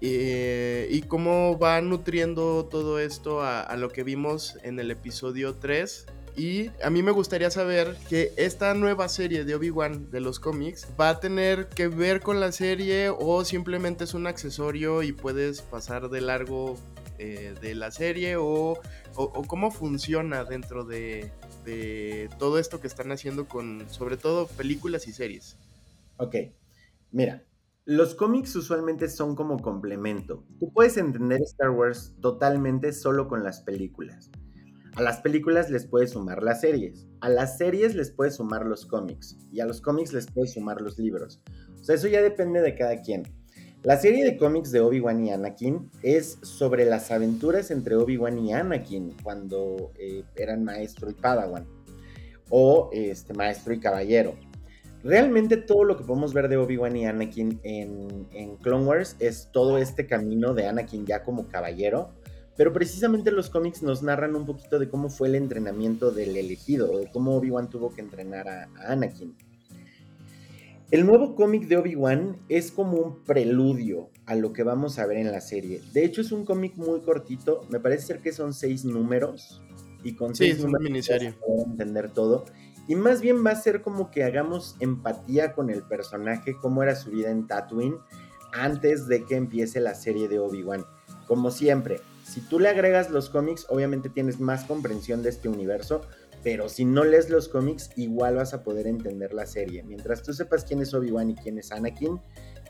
y 0.00 1.00
cómo 1.08 1.58
va 1.58 1.80
nutriendo 1.80 2.66
todo 2.66 3.00
esto 3.00 3.42
a, 3.42 3.74
lo 3.76 3.88
que 3.88 4.04
vimos 4.04 4.58
en 4.62 4.78
el 4.78 4.90
episodio 4.90 5.54
3 5.54 6.06
y 6.36 6.70
a 6.84 6.90
mí 6.90 7.02
me 7.02 7.12
gustaría 7.12 7.50
saber 7.50 7.96
que 8.10 8.32
esta 8.36 8.74
nueva 8.74 9.08
serie 9.08 9.44
de 9.44 9.54
Obi-Wan 9.54 10.10
de 10.10 10.20
los 10.20 10.38
cómics 10.38 10.86
va 11.00 11.08
a 11.08 11.20
tener 11.20 11.68
que 11.68 11.88
ver 11.88 12.20
con 12.20 12.40
la 12.40 12.52
serie 12.52 13.08
o 13.08 13.42
simplemente 13.44 14.04
es 14.04 14.12
un 14.12 14.26
accesorio 14.26 15.02
y 15.02 15.12
puedes 15.12 15.62
pasar 15.62 16.10
de 16.10 16.20
largo 16.20 16.76
eh, 17.18 17.54
de 17.62 17.74
la 17.74 17.90
serie 17.90 18.36
o, 18.36 18.78
cómo 19.46 19.70
funciona 19.70 20.44
dentro 20.44 20.84
de, 20.84 21.32
de 21.66 22.30
todo 22.38 22.58
esto 22.58 22.80
que 22.80 22.86
están 22.86 23.12
haciendo 23.12 23.46
con 23.46 23.90
sobre 23.90 24.16
todo 24.16 24.46
películas 24.46 25.06
y 25.08 25.12
series. 25.12 25.56
Ok, 26.16 26.36
mira, 27.10 27.44
los 27.84 28.14
cómics 28.14 28.56
usualmente 28.56 29.08
son 29.08 29.36
como 29.36 29.58
complemento. 29.58 30.44
Tú 30.58 30.72
puedes 30.72 30.96
entender 30.96 31.40
Star 31.42 31.70
Wars 31.70 32.14
totalmente 32.20 32.92
solo 32.92 33.28
con 33.28 33.44
las 33.44 33.60
películas. 33.60 34.30
A 34.94 35.02
las 35.02 35.20
películas 35.20 35.68
les 35.68 35.86
puedes 35.86 36.12
sumar 36.12 36.42
las 36.42 36.62
series, 36.62 37.06
a 37.20 37.28
las 37.28 37.58
series 37.58 37.94
les 37.94 38.10
puedes 38.10 38.36
sumar 38.36 38.64
los 38.64 38.86
cómics 38.86 39.36
y 39.52 39.60
a 39.60 39.66
los 39.66 39.82
cómics 39.82 40.14
les 40.14 40.26
puedes 40.26 40.54
sumar 40.54 40.80
los 40.80 40.98
libros. 40.98 41.42
O 41.78 41.84
sea, 41.84 41.96
eso 41.96 42.08
ya 42.08 42.22
depende 42.22 42.62
de 42.62 42.74
cada 42.74 43.02
quien. 43.02 43.22
La 43.86 43.96
serie 43.96 44.24
de 44.24 44.36
cómics 44.36 44.72
de 44.72 44.80
Obi-Wan 44.80 45.24
y 45.24 45.30
Anakin 45.30 45.88
es 46.02 46.40
sobre 46.42 46.86
las 46.86 47.12
aventuras 47.12 47.70
entre 47.70 47.94
Obi-Wan 47.94 48.36
y 48.36 48.52
Anakin 48.52 49.14
cuando 49.22 49.92
eh, 49.96 50.24
eran 50.34 50.64
maestro 50.64 51.08
y 51.08 51.14
padawan 51.14 51.68
o 52.50 52.90
este, 52.92 53.32
maestro 53.32 53.72
y 53.74 53.78
caballero. 53.78 54.34
Realmente 55.04 55.56
todo 55.56 55.84
lo 55.84 55.96
que 55.96 56.02
podemos 56.02 56.34
ver 56.34 56.48
de 56.48 56.56
Obi-Wan 56.56 56.96
y 56.96 57.06
Anakin 57.06 57.60
en, 57.62 58.56
Clone 58.56 58.86
Wars 58.86 59.14
es 59.20 59.50
todo 59.52 59.78
este 59.78 60.04
camino 60.08 60.52
de 60.52 60.66
Anakin 60.66 61.06
ya 61.06 61.22
como 61.22 61.46
caballero 61.46 62.10
pero 62.56 62.72
precisamente 62.72 63.30
los 63.30 63.50
cómics 63.50 63.84
nos 63.84 64.02
narran 64.02 64.34
un 64.34 64.46
poquito 64.46 64.78
de 64.78 64.88
cómo 64.88 65.10
fue 65.10 65.28
el 65.28 65.34
entrenamiento 65.34 66.10
del 66.10 66.36
elegido, 66.36 66.98
de 66.98 67.08
cómo 67.12 67.36
Obi-Wan 67.36 67.68
tuvo 67.68 67.94
que 67.94 68.00
entrenar 68.00 68.48
a, 68.48 68.68
Anakin. 68.88 69.36
El 70.92 71.04
nuevo 71.04 71.34
cómic 71.34 71.66
de 71.66 71.78
Obi-Wan 71.78 72.36
es 72.48 72.70
como 72.70 72.98
un 72.98 73.24
preludio 73.24 74.08
a 74.24 74.36
lo 74.36 74.52
que 74.52 74.62
vamos 74.62 75.00
a 75.00 75.06
ver 75.06 75.16
en 75.16 75.32
la 75.32 75.40
serie. 75.40 75.82
De 75.92 76.04
hecho, 76.04 76.20
es 76.20 76.30
un 76.30 76.44
cómic 76.44 76.76
muy 76.76 77.00
cortito, 77.00 77.66
me 77.70 77.80
parece 77.80 78.06
ser 78.06 78.20
que 78.20 78.32
son 78.32 78.54
seis 78.54 78.84
números. 78.84 79.60
Y 80.04 80.14
con 80.14 80.36
sí, 80.36 80.44
seis 80.44 80.58
es 80.58 80.64
una 80.64 80.78
miniserie. 80.78 81.34
entender 81.66 82.12
todo. 82.12 82.44
Y 82.86 82.94
más 82.94 83.20
bien 83.20 83.44
va 83.44 83.50
a 83.50 83.56
ser 83.56 83.82
como 83.82 84.12
que 84.12 84.22
hagamos 84.22 84.76
empatía 84.78 85.54
con 85.54 85.70
el 85.70 85.82
personaje, 85.82 86.54
cómo 86.62 86.84
era 86.84 86.94
su 86.94 87.10
vida 87.10 87.32
en 87.32 87.48
Tatooine, 87.48 87.96
antes 88.52 89.08
de 89.08 89.24
que 89.24 89.34
empiece 89.34 89.80
la 89.80 89.96
serie 89.96 90.28
de 90.28 90.38
Obi-Wan. 90.38 90.84
Como 91.26 91.50
siempre, 91.50 92.00
si 92.22 92.40
tú 92.42 92.60
le 92.60 92.68
agregas 92.68 93.10
los 93.10 93.28
cómics, 93.28 93.66
obviamente 93.70 94.08
tienes 94.08 94.38
más 94.38 94.64
comprensión 94.64 95.24
de 95.24 95.30
este 95.30 95.48
universo, 95.48 96.02
pero 96.46 96.68
si 96.68 96.84
no 96.84 97.02
lees 97.02 97.28
los 97.28 97.48
cómics, 97.48 97.90
igual 97.96 98.36
vas 98.36 98.54
a 98.54 98.62
poder 98.62 98.86
entender 98.86 99.34
la 99.34 99.46
serie. 99.46 99.82
Mientras 99.82 100.22
tú 100.22 100.32
sepas 100.32 100.64
quién 100.64 100.80
es 100.80 100.94
Obi-Wan 100.94 101.30
y 101.30 101.34
quién 101.34 101.58
es 101.58 101.72
Anakin, 101.72 102.20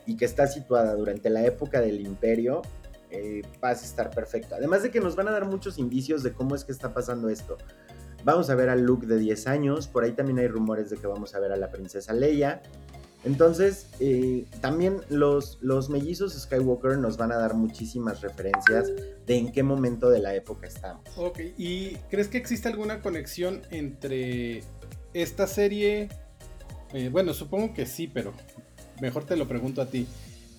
y 0.07 0.17
que 0.17 0.25
está 0.25 0.47
situada 0.47 0.95
durante 0.95 1.29
la 1.29 1.45
época 1.45 1.79
del 1.79 2.01
Imperio, 2.01 2.63
eh, 3.11 3.43
vas 3.61 3.83
a 3.83 3.85
estar 3.85 4.09
perfecto. 4.09 4.55
Además 4.55 4.81
de 4.81 4.89
que 4.89 4.99
nos 4.99 5.15
van 5.15 5.27
a 5.27 5.31
dar 5.31 5.45
muchos 5.45 5.77
indicios 5.77 6.23
de 6.23 6.33
cómo 6.33 6.55
es 6.55 6.63
que 6.63 6.71
está 6.71 6.91
pasando 6.91 7.29
esto. 7.29 7.59
Vamos 8.23 8.49
a 8.49 8.55
ver 8.55 8.69
a 8.69 8.75
Luke 8.75 9.05
de 9.05 9.19
10 9.19 9.45
años, 9.45 9.87
por 9.87 10.03
ahí 10.03 10.13
también 10.13 10.39
hay 10.39 10.47
rumores 10.47 10.89
de 10.89 10.97
que 10.97 11.05
vamos 11.05 11.35
a 11.35 11.39
ver 11.39 11.51
a 11.51 11.55
la 11.55 11.69
princesa 11.69 12.13
Leia. 12.13 12.63
Entonces, 13.27 13.87
eh, 13.99 14.45
también 14.61 15.01
los, 15.09 15.57
los 15.61 15.89
mellizos 15.89 16.31
Skywalker 16.33 16.97
nos 16.97 17.17
van 17.17 17.33
a 17.33 17.35
dar 17.35 17.55
muchísimas 17.55 18.21
referencias 18.21 18.89
de 19.25 19.37
en 19.37 19.51
qué 19.51 19.63
momento 19.63 20.09
de 20.09 20.19
la 20.19 20.33
época 20.33 20.65
estamos. 20.65 21.03
Ok, 21.17 21.39
¿y 21.57 21.95
crees 22.09 22.29
que 22.29 22.37
existe 22.37 22.69
alguna 22.69 23.01
conexión 23.01 23.63
entre 23.69 24.63
esta 25.13 25.45
serie? 25.45 26.07
Eh, 26.93 27.09
bueno, 27.09 27.33
supongo 27.33 27.73
que 27.73 27.85
sí, 27.85 28.07
pero 28.07 28.31
mejor 29.01 29.25
te 29.25 29.35
lo 29.35 29.45
pregunto 29.45 29.81
a 29.81 29.87
ti. 29.87 30.07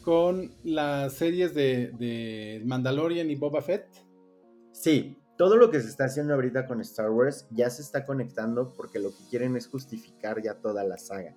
¿Con 0.02 0.52
las 0.62 1.14
series 1.14 1.54
de, 1.54 1.92
de 1.98 2.60
Mandalorian 2.66 3.30
y 3.30 3.34
Boba 3.34 3.62
Fett? 3.62 3.86
Sí, 4.72 5.16
todo 5.38 5.56
lo 5.56 5.70
que 5.70 5.80
se 5.80 5.88
está 5.88 6.04
haciendo 6.04 6.34
ahorita 6.34 6.66
con 6.66 6.82
Star 6.82 7.08
Wars 7.08 7.46
ya 7.50 7.70
se 7.70 7.80
está 7.80 8.04
conectando 8.04 8.74
porque 8.74 8.98
lo 8.98 9.08
que 9.08 9.24
quieren 9.30 9.56
es 9.56 9.68
justificar 9.68 10.42
ya 10.42 10.60
toda 10.60 10.84
la 10.84 10.98
saga 10.98 11.34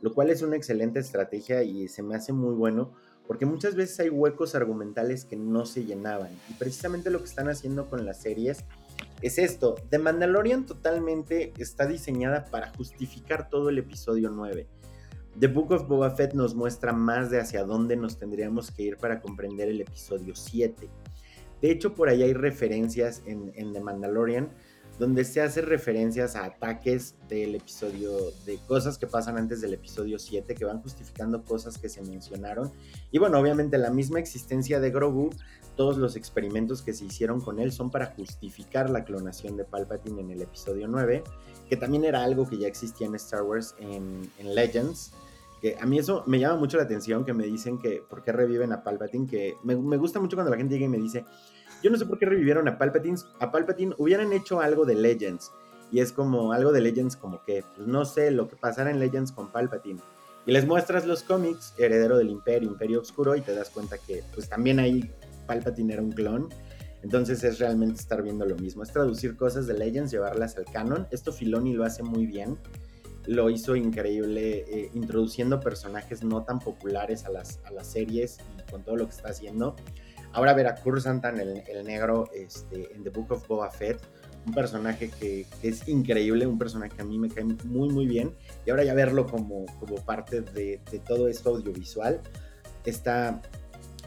lo 0.00 0.14
cual 0.14 0.30
es 0.30 0.42
una 0.42 0.56
excelente 0.56 0.98
estrategia 0.98 1.62
y 1.62 1.88
se 1.88 2.02
me 2.02 2.14
hace 2.14 2.32
muy 2.32 2.54
bueno 2.54 2.92
porque 3.26 3.46
muchas 3.46 3.76
veces 3.76 4.00
hay 4.00 4.10
huecos 4.10 4.54
argumentales 4.54 5.24
que 5.24 5.36
no 5.36 5.64
se 5.64 5.84
llenaban 5.84 6.30
y 6.48 6.54
precisamente 6.54 7.10
lo 7.10 7.18
que 7.18 7.26
están 7.26 7.48
haciendo 7.48 7.88
con 7.88 8.04
las 8.04 8.20
series 8.20 8.64
es 9.22 9.38
esto, 9.38 9.76
The 9.90 9.98
Mandalorian 9.98 10.64
totalmente 10.64 11.52
está 11.58 11.86
diseñada 11.86 12.46
para 12.46 12.72
justificar 12.74 13.50
todo 13.50 13.68
el 13.68 13.78
episodio 13.78 14.30
9. 14.30 14.66
The 15.38 15.46
Book 15.46 15.72
of 15.72 15.86
Boba 15.86 16.10
Fett 16.10 16.32
nos 16.32 16.54
muestra 16.54 16.92
más 16.92 17.30
de 17.30 17.38
hacia 17.38 17.64
dónde 17.64 17.96
nos 17.96 18.18
tendríamos 18.18 18.70
que 18.70 18.82
ir 18.82 18.96
para 18.96 19.20
comprender 19.20 19.68
el 19.68 19.82
episodio 19.82 20.34
7. 20.34 20.88
De 21.60 21.70
hecho, 21.70 21.94
por 21.94 22.08
ahí 22.08 22.22
hay 22.22 22.32
referencias 22.32 23.22
en, 23.26 23.52
en 23.54 23.72
The 23.74 23.80
Mandalorian 23.80 24.48
donde 25.00 25.24
se 25.24 25.40
hace 25.40 25.62
referencias 25.62 26.36
a 26.36 26.44
ataques 26.44 27.14
del 27.26 27.54
episodio, 27.54 28.18
de 28.44 28.58
cosas 28.68 28.98
que 28.98 29.06
pasan 29.06 29.38
antes 29.38 29.62
del 29.62 29.72
episodio 29.72 30.18
7, 30.18 30.54
que 30.54 30.64
van 30.66 30.82
justificando 30.82 31.42
cosas 31.42 31.78
que 31.78 31.88
se 31.88 32.02
mencionaron. 32.02 32.70
Y 33.10 33.18
bueno, 33.18 33.38
obviamente 33.38 33.78
la 33.78 33.90
misma 33.90 34.20
existencia 34.20 34.78
de 34.78 34.90
Grogu, 34.90 35.30
todos 35.74 35.96
los 35.96 36.16
experimentos 36.16 36.82
que 36.82 36.92
se 36.92 37.06
hicieron 37.06 37.40
con 37.40 37.60
él 37.60 37.72
son 37.72 37.90
para 37.90 38.14
justificar 38.14 38.90
la 38.90 39.04
clonación 39.04 39.56
de 39.56 39.64
Palpatine 39.64 40.20
en 40.20 40.32
el 40.32 40.42
episodio 40.42 40.86
9, 40.86 41.24
que 41.66 41.78
también 41.78 42.04
era 42.04 42.22
algo 42.22 42.46
que 42.46 42.58
ya 42.58 42.68
existía 42.68 43.06
en 43.06 43.14
Star 43.14 43.42
Wars 43.42 43.74
en, 43.78 44.28
Legends. 44.54 45.12
Que 45.62 45.78
a 45.80 45.86
mí 45.86 45.98
eso 45.98 46.24
me 46.26 46.38
llama 46.38 46.56
mucho 46.56 46.76
la 46.76 46.82
atención, 46.82 47.24
que 47.24 47.32
me 47.32 47.44
dicen 47.44 47.78
que 47.78 48.02
por 48.06 48.22
qué 48.22 48.32
reviven 48.32 48.70
a 48.72 48.82
Palpatine, 48.82 49.26
que 49.26 49.54
me, 49.62 49.76
me 49.76 49.96
gusta 49.96 50.20
mucho 50.20 50.36
cuando 50.36 50.50
la 50.50 50.58
gente 50.58 50.74
llega 50.74 50.84
y 50.84 50.90
me 50.90 50.98
dice, 50.98 51.24
yo 51.82 51.90
no 51.90 51.96
sé 51.96 52.06
por 52.06 52.18
qué 52.18 52.26
revivieron 52.26 52.68
a 52.68 52.78
Palpatine. 52.78 53.18
A 53.40 53.50
Palpatine 53.50 53.94
hubieran 53.98 54.32
hecho 54.32 54.60
algo 54.60 54.84
de 54.84 54.94
Legends. 54.94 55.52
Y 55.92 56.00
es 56.00 56.12
como 56.12 56.52
algo 56.52 56.72
de 56.72 56.80
Legends 56.80 57.16
como 57.16 57.42
que, 57.44 57.64
pues 57.76 57.88
no 57.88 58.04
sé, 58.04 58.30
lo 58.30 58.48
que 58.48 58.56
pasara 58.56 58.90
en 58.90 59.00
Legends 59.00 59.32
con 59.32 59.50
Palpatine. 59.50 60.00
Y 60.46 60.52
les 60.52 60.66
muestras 60.66 61.06
los 61.06 61.22
cómics, 61.22 61.74
Heredero 61.78 62.16
del 62.16 62.30
Imperio, 62.30 62.70
Imperio 62.70 63.00
Oscuro, 63.00 63.36
y 63.36 63.40
te 63.40 63.54
das 63.54 63.70
cuenta 63.70 63.98
que 63.98 64.22
pues 64.34 64.48
también 64.48 64.78
ahí 64.78 65.10
Palpatine 65.46 65.94
era 65.94 66.02
un 66.02 66.12
clon. 66.12 66.48
Entonces 67.02 67.42
es 67.44 67.58
realmente 67.58 68.00
estar 68.00 68.22
viendo 68.22 68.44
lo 68.44 68.56
mismo. 68.56 68.82
Es 68.82 68.92
traducir 68.92 69.36
cosas 69.36 69.66
de 69.66 69.74
Legends, 69.74 70.10
llevarlas 70.12 70.56
al 70.56 70.66
canon. 70.66 71.06
Esto 71.10 71.32
Filoni 71.32 71.72
lo 71.72 71.84
hace 71.84 72.02
muy 72.02 72.26
bien. 72.26 72.58
Lo 73.26 73.50
hizo 73.50 73.76
increíble 73.76 74.64
eh, 74.68 74.90
introduciendo 74.94 75.60
personajes 75.60 76.22
no 76.22 76.42
tan 76.44 76.58
populares 76.58 77.24
a 77.24 77.30
las, 77.30 77.60
a 77.64 77.70
las 77.70 77.86
series 77.86 78.38
y 78.58 78.70
con 78.70 78.82
todo 78.82 78.96
lo 78.96 79.06
que 79.06 79.12
está 79.12 79.30
haciendo. 79.30 79.76
Ahora 80.32 80.54
ver 80.54 80.66
a 80.66 80.76
Kursantan, 80.76 81.40
el, 81.40 81.62
el 81.66 81.84
negro, 81.84 82.28
este, 82.34 82.94
en 82.94 83.02
The 83.02 83.10
Book 83.10 83.32
of 83.32 83.46
Boba 83.48 83.70
Fett, 83.70 84.00
un 84.46 84.54
personaje 84.54 85.10
que, 85.10 85.46
es 85.62 85.88
increíble, 85.88 86.46
un 86.46 86.58
personaje 86.58 86.96
que 86.96 87.02
a 87.02 87.04
mí 87.04 87.18
me 87.18 87.28
cae 87.28 87.44
muy, 87.44 87.88
muy 87.88 88.06
bien. 88.06 88.34
Y 88.66 88.70
ahora 88.70 88.84
ya 88.84 88.94
verlo 88.94 89.26
como, 89.26 89.66
como 89.78 89.96
parte 89.96 90.40
de, 90.40 90.80
todo 91.06 91.28
esto 91.28 91.50
audiovisual 91.50 92.20
está, 92.84 93.42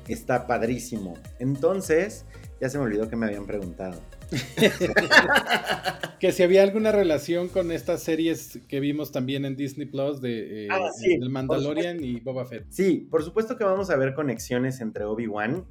está 0.07 0.47
padrísimo. 0.47 1.15
Entonces, 1.39 2.25
ya 2.59 2.69
se 2.69 2.77
me 2.77 2.85
olvidó 2.85 3.09
que 3.09 3.15
me 3.15 3.27
habían 3.27 3.45
preguntado. 3.45 3.99
que 6.19 6.31
si 6.31 6.41
había 6.41 6.63
alguna 6.63 6.91
relación 6.91 7.49
con 7.49 7.71
estas 7.71 8.01
series 8.01 8.59
que 8.67 8.79
vimos 8.79 9.11
también 9.11 9.45
en 9.45 9.55
Disney 9.55 9.85
Plus 9.85 10.21
de, 10.21 10.65
eh, 10.65 10.67
ah, 10.71 10.89
del 11.07 11.29
Mandalorian 11.29 12.03
y 12.03 12.19
Boba 12.19 12.45
Fett. 12.45 12.65
Sí, 12.69 13.07
por 13.11 13.23
supuesto 13.23 13.57
que 13.57 13.63
vamos 13.63 13.91
a 13.91 13.95
ver 13.95 14.15
conexiones 14.15 14.81
entre 14.81 15.03
Obi-Wan 15.03 15.65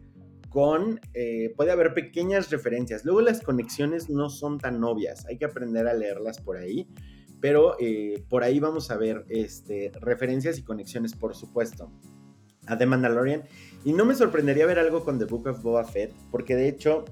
con, 0.53 1.01
eh, 1.15 1.53
puede 1.57 1.73
haber 1.73 1.95
pequeñas 1.95 2.51
referencias. 2.51 3.05
Luego 3.05 3.23
las 3.23 3.41
conexiones 3.41 4.11
no 4.11 4.29
son 4.29 4.59
tan 4.59 4.83
obvias, 4.85 5.27
hay 5.27 5.38
que 5.38 5.47
aprender 5.47 5.88
a 5.88 5.95
leerlas 5.95 6.41
por 6.41 6.59
ahí, 6.59 6.87
pero 7.41 7.77
eh, 7.81 8.23
por 8.29 8.45
ahí 8.45 8.61
vamos 8.61 8.91
a 8.91 8.97
ver 8.97 9.25
este, 9.29 9.91
referencias 10.01 10.59
y 10.59 10.62
conexiones, 10.62 11.15
por 11.15 11.35
supuesto, 11.35 11.91
a 12.67 12.77
The 12.77 12.87
Mandalorian. 12.87 13.43
Y 13.85 13.93
no 13.93 14.05
me 14.05 14.15
sorprendería 14.15 14.67
ver 14.67 14.79
algo 14.79 15.05
con 15.05 15.19
The 15.19 15.25
Book 15.25 15.49
of 15.49 15.62
Boba 15.62 15.85
Fett, 15.85 16.12
porque 16.31 16.55
de 16.55 16.69
hecho 16.69 17.05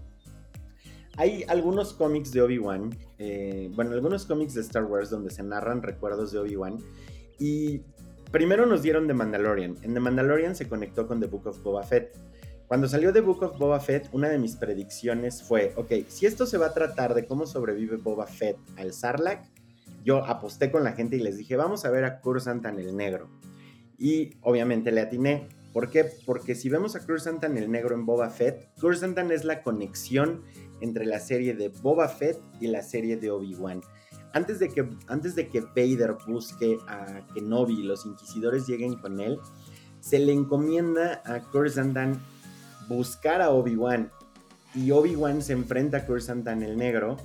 hay 1.17 1.45
algunos 1.49 1.93
cómics 1.95 2.33
de 2.33 2.43
Obi-Wan, 2.43 2.97
eh, 3.19 3.71
bueno, 3.75 3.93
algunos 3.93 4.25
cómics 4.25 4.55
de 4.55 4.61
Star 4.61 4.85
Wars 4.85 5.11
donde 5.11 5.31
se 5.31 5.43
narran 5.43 5.83
recuerdos 5.83 6.33
de 6.33 6.39
Obi-Wan. 6.39 6.79
Y 7.39 7.81
primero 8.31 8.67
nos 8.67 8.83
dieron 8.83 9.07
The 9.07 9.15
Mandalorian. 9.15 9.77
En 9.83 9.95
The 9.95 10.01
Mandalorian 10.01 10.55
se 10.55 10.69
conectó 10.69 11.07
con 11.07 11.21
The 11.21 11.27
Book 11.27 11.47
of 11.47 11.63
Boba 11.63 11.83
Fett. 11.83 12.17
Cuando 12.71 12.87
salió 12.87 13.13
The 13.13 13.21
Book 13.21 13.43
of 13.43 13.59
Boba 13.59 13.81
Fett, 13.81 14.09
una 14.13 14.29
de 14.29 14.39
mis 14.39 14.55
predicciones 14.55 15.43
fue, 15.43 15.73
ok, 15.75 16.07
si 16.07 16.27
esto 16.27 16.47
se 16.47 16.57
va 16.57 16.67
a 16.67 16.73
tratar 16.73 17.15
de 17.15 17.27
cómo 17.27 17.45
sobrevive 17.45 17.97
Boba 17.97 18.29
Fett 18.29 18.57
al 18.77 18.93
Sarlacc, 18.93 19.43
yo 20.05 20.25
aposté 20.25 20.71
con 20.71 20.85
la 20.85 20.93
gente 20.93 21.17
y 21.17 21.19
les 21.19 21.37
dije, 21.37 21.57
vamos 21.57 21.85
a 21.85 21.91
ver 21.91 22.05
a 22.05 22.21
Kursantan 22.21 22.79
el 22.79 22.97
Negro. 22.97 23.29
Y 23.99 24.37
obviamente 24.43 24.93
le 24.93 25.01
atiné. 25.01 25.49
¿Por 25.73 25.91
qué? 25.91 26.05
Porque 26.25 26.55
si 26.55 26.69
vemos 26.69 26.95
a 26.95 27.05
Kursantan 27.05 27.59
el 27.59 27.73
Negro 27.73 27.93
en 27.93 28.07
Boba 28.07 28.31
Fett, 28.31 28.71
Kursantan 28.81 29.33
es 29.33 29.43
la 29.43 29.65
conexión 29.65 30.45
entre 30.81 31.07
la 31.07 31.19
serie 31.19 31.55
de 31.55 31.71
Boba 31.71 32.07
Fett 32.07 32.39
y 32.61 32.69
la 32.69 32.83
serie 32.83 33.17
de 33.17 33.33
Obi-Wan. 33.33 33.81
Antes 34.33 34.61
de, 34.61 34.69
que, 34.69 34.89
antes 35.09 35.35
de 35.35 35.49
que 35.49 35.63
Vader 35.63 36.19
busque 36.25 36.79
a 36.87 37.27
Kenobi 37.35 37.81
y 37.81 37.83
los 37.83 38.07
inquisidores 38.07 38.69
lleguen 38.69 38.95
con 38.95 39.19
él, 39.19 39.41
se 39.99 40.21
le 40.21 40.33
encomienda 40.33 41.21
a 41.25 41.41
Kursantan 41.41 42.23
buscar 42.97 43.41
a 43.43 43.51
Obi-Wan. 43.51 44.11
Y 44.75 44.91
Obi-Wan 44.91 45.43
se 45.43 45.53
enfrenta 45.53 45.99
a 45.99 46.07
Kursantan 46.07 46.63
el 46.63 46.77
Negro. 46.77 47.17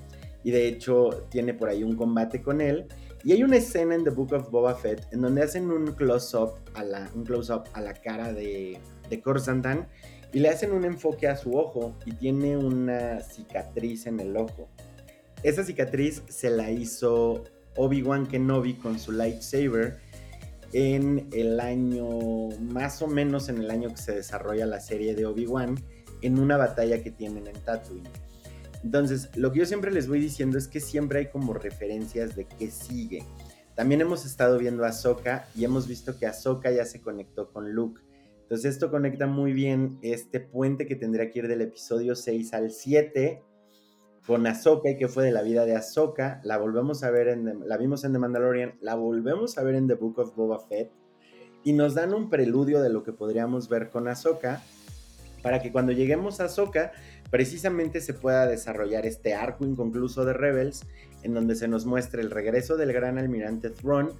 Y 0.43 0.51
de 0.51 0.67
hecho 0.67 1.25
tiene 1.30 1.54
por 1.54 1.69
ahí 1.69 1.84
un 1.84 1.95
combate 1.95 2.41
con 2.41 2.62
él. 2.62 2.88
Y 3.23 3.32
hay 3.32 3.43
una 3.43 3.58
escena 3.58 3.95
en 3.95 4.04
The 4.04 4.12
Book 4.12 4.34
of 4.34 4.51
Boba 4.51 4.75
Fett 4.75 5.08
en 5.12 5.21
donde 5.21 5.41
hacen 5.41 5.71
un 5.71 5.93
close-up 5.93 6.60
a 6.75 6.84
la, 6.84 7.10
close 7.25 7.51
a 7.51 7.82
la 7.82 7.93
cara 7.93 8.32
de, 8.32 8.80
de 9.10 9.21
y 10.32 10.39
le 10.39 10.49
hacen 10.49 10.73
un 10.73 10.84
enfoque 10.86 11.28
a 11.28 11.38
su 11.38 11.56
ojo 11.56 11.95
y 12.06 12.12
tiene 12.12 12.58
una 12.58 13.21
cicatriz 13.21 14.06
en 14.06 14.19
el 14.19 14.36
ojo. 14.36 14.67
Esa 15.43 15.63
cicatriz 15.63 16.23
se 16.28 16.49
la 16.49 16.71
hizo 16.71 17.45
Obi-Wan 17.78 18.28
Kenobi 18.28 18.73
con 18.73 18.99
su 18.99 19.12
lightsaber 19.12 19.97
en 20.73 21.28
el 21.32 21.60
año, 21.60 22.49
más 22.60 23.01
o 23.01 23.08
menos 23.08 23.49
en 23.49 23.60
el 23.60 23.71
año 23.71 23.89
que 23.89 23.97
se 23.97 24.13
desarrolla 24.13 24.65
la 24.65 24.80
serie 24.80 25.15
de 25.15 25.25
Obi-Wan, 25.25 25.75
en 26.21 26.39
una 26.39 26.58
batalla 26.58 27.01
que 27.01 27.12
tienen 27.12 27.47
en 27.47 27.56
Tatooine. 27.62 28.10
Entonces, 28.84 29.30
lo 29.36 29.51
que 29.51 29.60
yo 29.60 29.65
siempre 29.65 29.91
les 29.91 30.08
voy 30.08 30.19
diciendo 30.19 30.58
es 30.58 30.67
que 30.67 30.80
siempre 30.80 31.19
hay 31.19 31.30
como 31.30 31.54
referencias 31.54 32.36
de 32.36 32.45
qué 32.45 32.69
sigue. 32.69 33.23
También 33.75 34.01
hemos 34.01 34.25
estado 34.25 34.58
viendo 34.58 34.86
a 34.86 34.89
Ahsoka 34.89 35.47
y 35.56 35.65
hemos 35.65 35.88
visto 35.88 36.17
que 36.17 36.28
Ahsoka 36.28 36.71
ya 36.71 36.86
se 36.86 37.01
conectó 37.01 37.51
con 37.51 37.71
Luke. 37.73 38.01
Entonces, 38.43 38.73
esto 38.73 38.91
conecta 38.91 39.28
muy 39.28 39.54
bien 39.54 39.97
este 40.01 40.39
puente 40.39 40.86
que 40.86 40.95
tendría 40.95 41.32
que 41.32 41.39
ir 41.39 41.47
del 41.47 41.62
episodio 41.62 42.15
6 42.15 42.54
al 42.54 42.71
7 42.71 43.43
con 44.25 44.47
Ahsoka 44.47 44.97
que 44.97 45.07
fue 45.07 45.23
de 45.23 45.31
la 45.31 45.41
vida 45.41 45.65
de 45.65 45.75
Ahsoka. 45.75 46.41
La 46.43 46.57
volvemos 46.57 47.03
a 47.03 47.11
ver 47.11 47.27
en 47.27 47.67
la 47.67 47.77
vimos 47.77 48.03
en 48.03 48.13
The 48.13 48.19
Mandalorian, 48.19 48.75
la 48.81 48.95
volvemos 48.95 49.57
a 49.57 49.63
ver 49.63 49.75
en 49.75 49.88
The 49.88 49.95
Book 49.95 50.19
of 50.19 50.35
Boba 50.35 50.59
Fett 50.59 50.91
y 51.63 51.73
nos 51.73 51.95
dan 51.95 52.13
un 52.13 52.29
preludio 52.29 52.81
de 52.81 52.89
lo 52.89 53.03
que 53.03 53.11
podríamos 53.11 53.69
ver 53.69 53.89
con 53.89 54.07
Ahsoka 54.07 54.61
para 55.41 55.61
que 55.61 55.71
cuando 55.71 55.91
lleguemos 55.91 56.39
a 56.39 56.45
Ahsoka 56.45 56.91
precisamente 57.29 58.01
se 58.01 58.13
pueda 58.13 58.47
desarrollar 58.47 59.05
este 59.05 59.33
arco 59.33 59.65
inconcluso 59.65 60.25
de 60.25 60.33
Rebels 60.33 60.85
en 61.23 61.33
donde 61.33 61.55
se 61.55 61.67
nos 61.67 61.85
muestre 61.85 62.21
el 62.21 62.31
regreso 62.31 62.77
del 62.77 62.93
gran 62.93 63.17
almirante 63.17 63.69
Thrawn, 63.71 64.11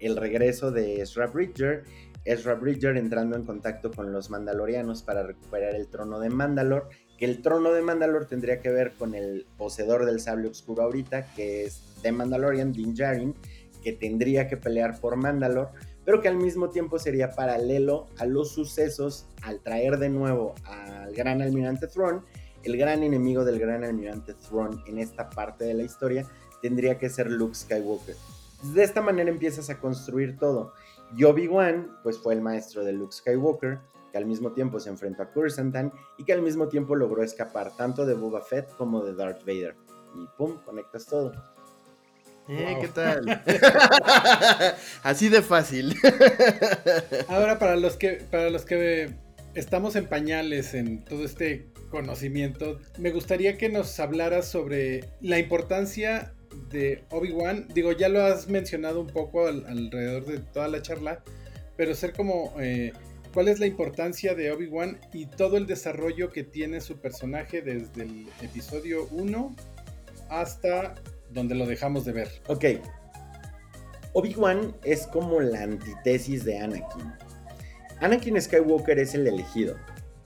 el 0.00 0.16
regreso 0.16 0.70
de 0.70 1.00
Ezra 1.00 1.26
Bridger, 1.26 1.84
Ezra 2.24 2.54
Bridger 2.54 2.96
entrando 2.96 3.36
en 3.36 3.44
contacto 3.44 3.90
con 3.90 4.12
los 4.12 4.30
mandalorianos 4.30 5.02
para 5.02 5.22
recuperar 5.22 5.74
el 5.74 5.88
trono 5.88 6.20
de 6.20 6.30
Mandalore 6.30 6.86
que 7.18 7.24
el 7.24 7.42
trono 7.42 7.72
de 7.72 7.82
Mandalore 7.82 8.26
tendría 8.26 8.60
que 8.60 8.70
ver 8.70 8.92
con 8.92 9.14
el 9.14 9.46
poseedor 9.56 10.04
del 10.04 10.20
sable 10.20 10.48
oscuro 10.48 10.82
ahorita, 10.82 11.32
que 11.34 11.64
es 11.64 12.02
de 12.02 12.12
Mandalorian, 12.12 12.72
Din 12.72 12.94
Djarin, 12.94 13.34
que 13.82 13.92
tendría 13.92 14.48
que 14.48 14.56
pelear 14.56 15.00
por 15.00 15.16
Mandalore, 15.16 15.70
pero 16.04 16.20
que 16.20 16.28
al 16.28 16.36
mismo 16.36 16.70
tiempo 16.70 16.98
sería 16.98 17.30
paralelo 17.30 18.06
a 18.18 18.26
los 18.26 18.50
sucesos 18.52 19.26
al 19.42 19.60
traer 19.60 19.98
de 19.98 20.08
nuevo 20.08 20.54
al 20.64 21.14
gran 21.14 21.40
almirante 21.40 21.86
Thrawn, 21.86 22.22
el 22.62 22.76
gran 22.76 23.02
enemigo 23.02 23.44
del 23.44 23.58
gran 23.58 23.84
almirante 23.84 24.34
Thrawn 24.34 24.82
en 24.86 24.98
esta 24.98 25.30
parte 25.30 25.64
de 25.64 25.74
la 25.74 25.82
historia, 25.82 26.26
tendría 26.62 26.98
que 26.98 27.10
ser 27.10 27.30
Luke 27.30 27.54
Skywalker. 27.54 28.16
De 28.74 28.82
esta 28.82 29.02
manera 29.02 29.28
empiezas 29.28 29.68
a 29.68 29.78
construir 29.78 30.38
todo. 30.38 30.72
Y 31.16 31.24
Obi-Wan, 31.24 31.98
pues 32.02 32.18
fue 32.18 32.32
el 32.32 32.40
maestro 32.40 32.82
de 32.82 32.92
Luke 32.92 33.12
Skywalker, 33.12 33.78
que 34.14 34.18
al 34.18 34.26
mismo 34.26 34.52
tiempo 34.52 34.78
se 34.78 34.90
enfrentó 34.90 35.24
a 35.24 35.32
Kursantan 35.32 35.92
y 36.18 36.24
que 36.24 36.32
al 36.32 36.40
mismo 36.40 36.68
tiempo 36.68 36.94
logró 36.94 37.24
escapar 37.24 37.76
tanto 37.76 38.06
de 38.06 38.14
Boba 38.14 38.42
Fett 38.42 38.70
como 38.76 39.04
de 39.04 39.12
Darth 39.12 39.40
Vader. 39.40 39.74
Y 40.14 40.24
pum, 40.38 40.60
conectas 40.64 41.04
todo. 41.06 41.32
Eh, 42.46 42.78
¿Qué 42.80 42.86
tal? 42.86 43.42
Así 45.02 45.28
de 45.28 45.42
fácil. 45.42 45.96
Ahora, 47.28 47.58
para 47.58 47.74
los 47.74 47.96
que, 47.96 48.24
para 48.30 48.50
los 48.50 48.64
que 48.64 49.16
estamos 49.56 49.96
en 49.96 50.06
pañales 50.06 50.74
en 50.74 51.04
todo 51.04 51.24
este 51.24 51.72
conocimiento, 51.90 52.78
me 53.00 53.10
gustaría 53.10 53.58
que 53.58 53.68
nos 53.68 53.98
hablaras 53.98 54.46
sobre 54.46 55.10
la 55.22 55.40
importancia 55.40 56.32
de 56.70 57.02
Obi-Wan. 57.10 57.66
Digo, 57.74 57.90
ya 57.90 58.08
lo 58.08 58.22
has 58.22 58.46
mencionado 58.46 59.00
un 59.00 59.08
poco 59.08 59.48
alrededor 59.48 60.24
de 60.24 60.38
toda 60.38 60.68
la 60.68 60.82
charla, 60.82 61.24
pero 61.76 61.96
ser 61.96 62.12
como 62.12 62.54
eh, 62.60 62.92
cuál 63.34 63.48
es 63.48 63.58
la 63.58 63.66
importancia 63.66 64.34
de 64.36 64.52
Obi-Wan 64.52 65.00
y 65.12 65.26
todo 65.26 65.56
el 65.56 65.66
desarrollo 65.66 66.30
que 66.30 66.44
tiene 66.44 66.80
su 66.80 66.98
personaje 66.98 67.62
desde 67.62 68.04
el 68.04 68.28
episodio 68.40 69.08
1 69.10 69.56
hasta 70.30 70.94
donde 71.30 71.56
lo 71.56 71.66
dejamos 71.66 72.04
de 72.04 72.12
ver. 72.12 72.28
Ok. 72.46 72.64
Obi-Wan 74.12 74.76
es 74.84 75.08
como 75.08 75.40
la 75.40 75.64
antítesis 75.64 76.44
de 76.44 76.58
Anakin. 76.58 77.12
Anakin 78.00 78.40
Skywalker 78.40 79.00
es 79.00 79.14
el 79.16 79.26
elegido. 79.26 79.76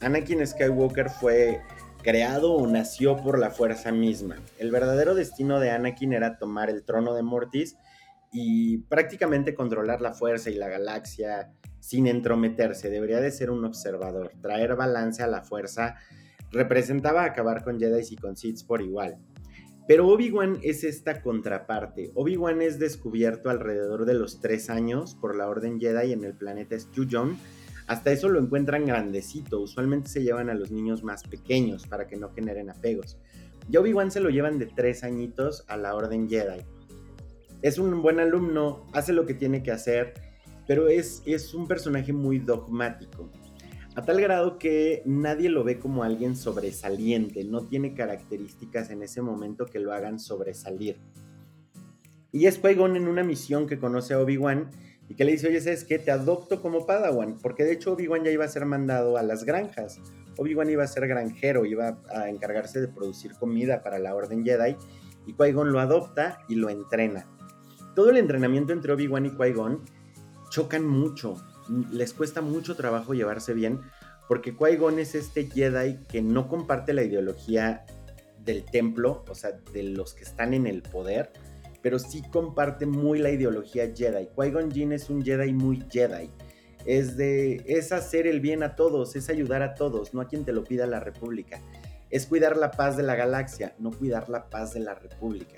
Anakin 0.01 0.47
Skywalker 0.47 1.09
fue 1.09 1.63
creado 2.03 2.53
o 2.53 2.67
nació 2.67 3.17
por 3.17 3.39
la 3.39 3.51
fuerza 3.51 3.91
misma. 3.91 4.37
El 4.59 4.71
verdadero 4.71 5.15
destino 5.15 5.61
de 5.61 5.71
Anakin 5.71 6.13
era 6.13 6.37
tomar 6.37 6.69
el 6.69 6.85
trono 6.85 7.15
de 7.15 7.23
Mortis 7.23 7.79
y 8.31 8.79
prácticamente 8.79 9.55
controlar 9.55 10.03
la 10.03 10.13
fuerza 10.13 10.51
y 10.51 10.55
la 10.57 10.69
galaxia 10.69 11.55
sin 11.81 12.07
entrometerse. 12.07 12.91
Debería 12.91 13.21
de 13.21 13.31
ser 13.31 13.51
un 13.51 13.65
observador. 13.65 14.33
Traer 14.41 14.77
balance 14.77 15.23
a 15.23 15.27
la 15.27 15.43
fuerza 15.43 15.97
representaba 16.51 17.25
acabar 17.25 17.63
con 17.65 17.79
Jedi 17.79 18.03
y 18.11 18.17
con 18.17 18.37
Sith 18.37 18.65
por 18.67 18.83
igual. 18.83 19.19
Pero 19.87 20.07
Obi-Wan 20.09 20.59
es 20.63 20.85
esta 20.85 21.23
contraparte. 21.23 22.11
Obi-Wan 22.15 22.61
es 22.61 22.79
descubierto 22.79 23.49
alrededor 23.49 24.05
de 24.05 24.15
los 24.15 24.41
tres 24.41 24.69
años 24.69 25.15
por 25.15 25.35
la 25.35 25.49
Orden 25.49 25.81
Jedi 25.81 26.13
en 26.13 26.25
el 26.25 26.35
planeta 26.35 26.79
Styujon. 26.79 27.39
Hasta 27.87 28.13
eso 28.13 28.29
lo 28.29 28.39
encuentran 28.39 28.85
grandecito. 28.85 29.61
Usualmente 29.61 30.11
se 30.11 30.23
llevan 30.23 30.51
a 30.51 30.55
los 30.55 30.71
niños 30.71 31.03
más 31.05 31.23
pequeños 31.23 31.87
para 31.87 32.07
que 32.07 32.19
no 32.19 32.31
generen 32.35 32.69
apegos. 32.69 33.17
Y 33.71 33.79
Obi-Wan 33.79 34.11
se 34.11 34.21
lo 34.21 34.29
llevan 34.29 34.59
de 34.59 34.67
tres 34.67 35.05
añitos 35.05 35.65
a 35.69 35.79
la 35.79 35.95
Orden 35.95 36.29
Jedi. 36.29 36.61
Es 37.63 37.79
un 37.79 38.03
buen 38.03 38.21
alumno, 38.21 38.87
hace 38.93 39.15
lo 39.15 39.25
que 39.25 39.35
tiene 39.35 39.63
que 39.63 39.73
hacer, 39.73 40.13
pero 40.69 40.87
es, 40.87 41.23
es 41.27 41.53
un 41.53 41.67
personaje 41.67 42.13
muy 42.13 42.39
dogmático 42.39 43.29
a 43.99 44.03
tal 44.03 44.21
grado 44.21 44.61
que 44.61 45.03
nadie 45.07 45.49
lo 45.49 45.65
ve 45.65 45.81
como 45.81 46.05
alguien 46.05 46.37
sobresaliente, 46.37 47.43
no 47.43 47.63
tiene 47.67 47.95
características 47.95 48.91
en 48.91 49.03
ese 49.03 49.23
momento 49.23 49.67
que 49.67 49.81
lo 49.81 49.93
hagan 49.93 50.21
sobresalir. 50.21 51.01
Y 52.31 52.47
es 52.47 52.59
qui 52.59 52.69
en 52.69 53.09
una 53.09 53.25
misión 53.25 53.67
que 53.67 53.81
conoce 53.81 54.15
a 54.15 54.21
Obi-Wan 54.21 54.71
y 55.09 55.17
que 55.17 55.25
le 55.25 55.33
dice, 55.33 55.49
oye, 55.49 55.61
¿sabes 55.61 55.83
qué? 55.83 55.99
Te 55.99 56.13
adopto 56.13 56.63
como 56.63 56.87
Padawan, 56.87 57.39
porque 57.43 57.65
de 57.65 57.73
hecho 57.73 57.95
Obi-Wan 57.95 58.23
ya 58.23 58.31
iba 58.31 58.45
a 58.45 58.49
ser 58.49 58.67
mandado 58.67 59.17
a 59.17 59.25
las 59.25 59.43
granjas. 59.43 60.01
Obi-Wan 60.37 60.71
iba 60.71 60.85
a 60.85 60.87
ser 60.87 61.09
granjero, 61.09 61.65
iba 61.65 61.99
a 62.15 62.29
encargarse 62.29 62.81
de 62.81 62.87
producir 62.87 63.33
comida 63.33 63.83
para 63.83 63.99
la 63.99 64.15
Orden 64.15 64.45
Jedi 64.45 64.77
y 65.27 65.33
qui 65.33 65.53
lo 65.53 65.81
adopta 65.81 66.39
y 66.49 66.55
lo 66.55 66.71
entrena. 66.71 67.27
Todo 67.97 68.11
el 68.11 68.19
entrenamiento 68.19 68.73
entre 68.73 68.93
Obi-Wan 68.93 69.27
y 69.27 69.31
Qui-Gon 69.31 69.98
chocan 70.49 70.87
mucho, 70.87 71.37
les 71.93 72.13
cuesta 72.13 72.41
mucho 72.41 72.77
trabajo 72.77 73.15
llevarse 73.15 73.55
bien, 73.55 73.81
porque 74.29 74.55
Qui-Gon 74.55 74.99
es 74.99 75.15
este 75.15 75.47
Jedi 75.47 75.99
que 76.09 76.23
no 76.23 76.49
comparte 76.49 76.93
la 76.93 77.03
ideología 77.03 77.87
del 78.45 78.65
templo, 78.65 79.25
o 79.29 79.35
sea, 79.35 79.53
de 79.73 79.83
los 79.83 80.15
que 80.15 80.25
están 80.25 80.55
en 80.55 80.67
el 80.67 80.83
poder, 80.83 81.33
pero 81.83 81.99
sí 81.99 82.23
comparte 82.31 82.87
muy 82.87 83.19
la 83.19 83.31
ideología 83.31 83.93
Jedi. 83.95 84.29
Qui-Gon 84.37 84.71
Jinn 84.71 84.93
es 84.93 85.11
un 85.11 85.25
Jedi 85.25 85.53
muy 85.53 85.85
Jedi. 85.91 86.31
Es 86.85 87.17
de 87.17 87.63
es 87.67 87.93
hacer 87.93 88.27
el 88.27 88.41
bien 88.41 88.63
a 88.63 88.77
todos, 88.77 89.17
es 89.17 89.29
ayudar 89.29 89.63
a 89.63 89.75
todos, 89.75 90.15
no 90.15 90.21
a 90.21 90.29
quien 90.29 90.45
te 90.45 90.53
lo 90.53 90.65
pida 90.65 90.87
la 90.87 91.01
República. 91.01 91.61
Es 92.11 92.27
cuidar 92.27 92.57
la 92.57 92.71
paz 92.71 92.97
de 92.97 93.03
la 93.03 93.15
galaxia, 93.15 93.75
no 93.79 93.91
cuidar 93.91 94.29
la 94.29 94.49
paz 94.49 94.73
de 94.73 94.81
la 94.81 94.95
República. 94.95 95.57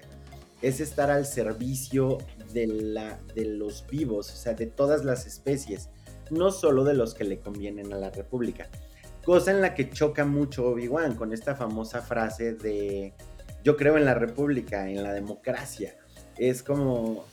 Es 0.63 0.81
estar 0.81 1.11
al 1.11 1.27
servicio 1.27 2.19
de, 2.53 2.67
la, 2.67 3.21
de 3.35 3.45
los 3.47 3.87
vivos, 3.87 4.33
o 4.33 4.37
sea, 4.37 4.55
de 4.55 4.67
todas 4.67 5.05
las 5.05 5.27
especies 5.27 5.89
no 6.31 6.51
solo 6.51 6.85
de 6.85 6.95
los 6.95 7.15
que 7.15 7.25
le 7.25 7.41
convienen 7.41 7.93
a 7.93 7.99
la 7.99 8.11
República. 8.11 8.69
Cosa 9.25 9.51
en 9.51 9.61
la 9.61 9.75
que 9.75 9.91
choca 9.91 10.25
mucho 10.25 10.67
Obi-Wan 10.67 11.15
con 11.15 11.33
esta 11.33 11.55
famosa 11.55 12.01
frase 12.01 12.55
de 12.55 13.13
yo 13.63 13.77
creo 13.77 13.99
en 13.99 14.07
la 14.07 14.15
República, 14.15 14.89
en 14.89 15.03
la 15.03 15.13
democracia. 15.13 15.95
Es 16.39 16.63
como, 16.63 17.25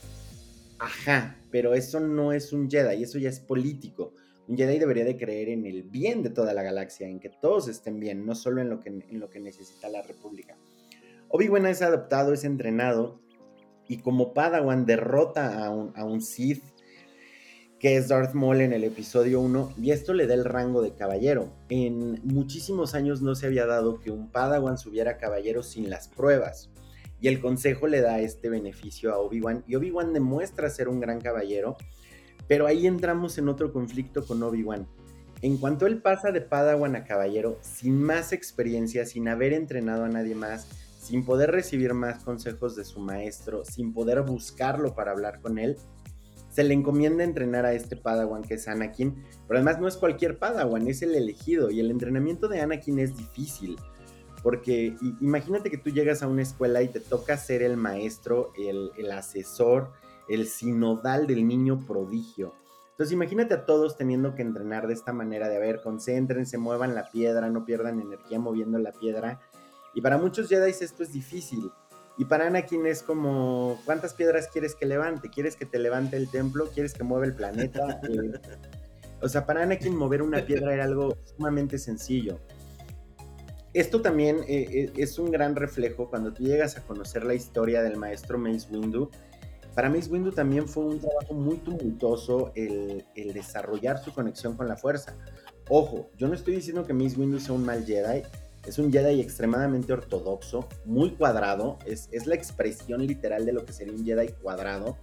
ajá, 0.80 1.38
pero 1.50 1.74
eso 1.74 2.00
no 2.02 2.34
es 2.34 2.52
un 2.52 2.70
Jedi, 2.70 3.04
eso 3.04 3.18
ya 3.18 3.30
es 3.30 3.40
político. 3.40 4.14
Un 4.48 4.58
Jedi 4.58 4.80
debería 4.80 5.06
de 5.06 5.18
creer 5.18 5.50
en 5.50 5.66
el 5.66 5.84
bien 5.84 6.24
de 6.24 6.30
toda 6.30 6.54
la 6.54 6.64
galaxia, 6.64 7.08
en 7.08 7.20
que 7.20 7.30
todos 7.30 7.70
estén 7.70 8.00
bien, 8.00 8.26
no 8.26 8.36
solo 8.36 8.62
en 8.62 8.70
lo 8.70 8.80
que, 8.80 8.90
en 8.90 9.20
lo 9.20 9.30
que 9.30 9.40
necesita 9.40 9.88
la 9.90 10.02
República. 10.02 10.58
Obi-Wan 11.30 11.66
es 11.66 11.82
adoptado, 11.82 12.34
es 12.34 12.44
entrenado, 12.44 13.20
y 13.88 13.98
como 13.98 14.34
Padawan 14.34 14.86
derrota 14.86 15.66
a 15.66 15.70
un, 15.70 15.92
a 15.96 16.04
un 16.06 16.22
Sith 16.22 16.64
que 17.80 17.96
es 17.96 18.08
Darth 18.08 18.34
Maul 18.34 18.62
en 18.62 18.74
el 18.74 18.84
episodio 18.84 19.40
1, 19.40 19.74
y 19.80 19.92
esto 19.92 20.14
le 20.14 20.26
da 20.26 20.34
el 20.34 20.46
rango 20.46 20.82
de 20.82 20.96
caballero. 20.96 21.54
En 21.70 22.20
muchísimos 22.24 22.96
años 22.96 23.22
no 23.22 23.36
se 23.36 23.46
había 23.46 23.68
dado 23.68 24.00
que 24.00 24.10
un 24.10 24.32
Padawan 24.32 24.80
subiera 24.80 25.18
caballero 25.18 25.62
sin 25.62 25.90
las 25.90 26.08
pruebas, 26.08 26.72
y 27.22 27.28
el 27.28 27.40
consejo 27.40 27.88
le 27.88 28.02
da 28.02 28.20
este 28.20 28.50
beneficio 28.50 29.14
a 29.14 29.20
Obi-Wan, 29.20 29.64
y 29.68 29.76
Obi-Wan 29.76 30.14
demuestra 30.14 30.70
ser 30.70 30.90
un 30.90 31.00
gran 31.00 31.22
caballero, 31.22 31.78
pero 32.48 32.66
ahí 32.66 32.88
entramos 32.88 33.38
en 33.38 33.48
otro 33.48 33.72
conflicto 33.72 34.26
con 34.26 34.42
Obi-Wan. 34.42 34.88
En 35.44 35.58
cuanto 35.58 35.86
él 35.86 36.02
pasa 36.02 36.32
de 36.32 36.42
Padawan 36.42 36.96
a 36.96 37.04
caballero, 37.04 37.60
sin 37.62 38.02
más 38.02 38.34
experiencia, 38.34 39.06
sin 39.06 39.28
haber 39.28 39.54
entrenado 39.54 40.04
a 40.06 40.10
nadie 40.10 40.34
más, 40.34 40.68
sin 41.08 41.24
poder 41.24 41.52
recibir 41.52 41.94
más 41.94 42.22
consejos 42.24 42.76
de 42.76 42.84
su 42.84 43.00
maestro, 43.00 43.64
sin 43.64 43.94
poder 43.94 44.22
buscarlo 44.24 44.94
para 44.94 45.12
hablar 45.12 45.40
con 45.40 45.58
él, 45.58 45.78
se 46.50 46.66
le 46.66 46.74
encomienda 46.74 47.24
entrenar 47.24 47.66
a 47.66 47.74
este 47.74 47.96
Padawan 47.96 48.42
que 48.42 48.56
es 48.56 48.68
Anakin, 48.68 49.24
pero 49.48 49.60
además 49.60 49.80
no 49.80 49.88
es 49.88 49.96
cualquier 49.96 50.38
Padawan, 50.38 50.88
es 50.88 51.02
el 51.02 51.16
elegido 51.16 51.72
y 51.72 51.80
el 51.80 51.92
entrenamiento 51.92 52.50
de 52.50 52.60
Anakin 52.60 53.00
es 53.00 53.16
difícil. 53.16 53.78
Porque 54.44 54.96
imagínate 55.22 55.72
que 55.72 55.78
tú 55.78 55.92
llegas 55.92 56.24
a 56.24 56.28
una 56.28 56.42
escuela 56.42 56.82
y 56.82 56.90
te 56.90 57.00
toca 57.00 57.38
ser 57.38 57.62
el 57.62 57.78
maestro, 57.78 58.52
el, 58.58 59.12
asesor, 59.12 59.92
el 60.28 60.48
sinodal 60.48 61.26
del 61.26 61.48
niño 61.48 61.86
prodigio. 61.88 62.54
Entonces 62.92 63.14
imagínate 63.14 63.54
a 63.54 63.66
todos 63.66 63.96
teniendo 63.96 64.36
que 64.36 64.42
entrenar 64.42 64.88
de 64.88 64.94
esta 64.94 65.14
manera, 65.14 65.50
de 65.50 65.58
a 65.58 65.60
ver, 65.60 65.82
concéntrense, 65.82 66.58
muevan 66.58 66.96
la 66.96 67.10
piedra, 67.10 67.50
no 67.50 67.66
pierdan 67.66 68.02
energía 68.02 68.40
moviendo 68.40 68.80
la 68.80 68.92
piedra. 68.92 69.40
Y 69.98 70.02
para 70.02 70.20
muchos 70.20 70.48
Jedi 70.48 70.70
esto 70.70 71.02
es 71.02 71.12
difícil. 71.12 71.72
Y 72.20 72.26
para 72.26 72.46
Anakin 72.46 72.86
es 72.86 73.02
como, 73.02 73.82
¿cuántas 73.84 74.14
piedras 74.14 74.48
quieres 74.48 74.76
que 74.76 74.86
levante? 74.86 75.32
¿Quieres 75.32 75.56
que 75.56 75.66
te 75.66 75.80
levante 75.80 76.18
el 76.18 76.30
templo? 76.30 76.70
¿Quieres 76.72 76.94
que 76.94 77.04
mueva 77.04 77.26
el 77.26 77.34
planeta? 77.34 78.00
Eh, 78.08 78.32
o 79.24 79.28
sea, 79.28 79.48
para 79.48 79.64
Anakin 79.64 79.96
mover 79.96 80.22
una 80.22 80.46
piedra 80.46 80.72
era 80.72 80.84
algo 80.84 81.18
sumamente 81.24 81.80
sencillo. 81.80 82.40
Esto 83.74 84.00
también 84.00 84.38
eh, 84.48 84.68
eh, 84.70 84.94
es 84.98 85.18
un 85.18 85.32
gran 85.32 85.56
reflejo 85.56 86.12
cuando 86.12 86.32
tú 86.32 86.44
llegas 86.44 86.78
a 86.78 86.84
conocer 86.84 87.26
la 87.26 87.34
historia 87.34 87.82
del 87.82 87.98
maestro 87.98 88.38
Mace 88.38 88.68
Windu. 88.70 89.10
Para 89.74 89.90
Mace 89.90 90.12
Windu 90.12 90.32
también 90.32 90.68
fue 90.68 90.86
un 90.86 91.00
trabajo 91.00 91.34
muy 91.34 91.58
tumultuoso 91.58 92.52
el, 92.54 93.04
el 93.16 93.34
desarrollar 93.34 93.98
su 93.98 94.14
conexión 94.14 94.56
con 94.56 94.68
la 94.68 94.78
fuerza. 94.78 95.18
Ojo, 95.70 96.12
yo 96.18 96.28
no 96.28 96.36
estoy 96.36 96.58
diciendo 96.58 96.86
que 96.86 96.94
Mace 96.94 97.18
Windu 97.20 97.40
sea 97.40 97.56
un 97.56 97.66
mal 97.66 97.84
Jedi, 97.84 98.22
es 98.68 98.78
un 98.80 98.92
Jedi 98.92 99.22
extremadamente 99.22 99.94
ortodoxo, 99.94 100.68
muy 100.86 101.12
cuadrado, 101.12 101.80
es, 101.86 102.10
la 102.28 102.36
expresión 102.36 103.06
literal 103.08 103.46
de 103.46 103.54
lo 103.54 103.66
que 103.66 103.72
sería 103.72 103.94
un 103.94 104.06
Jedi 104.06 104.28
cuadrado. 104.42 104.98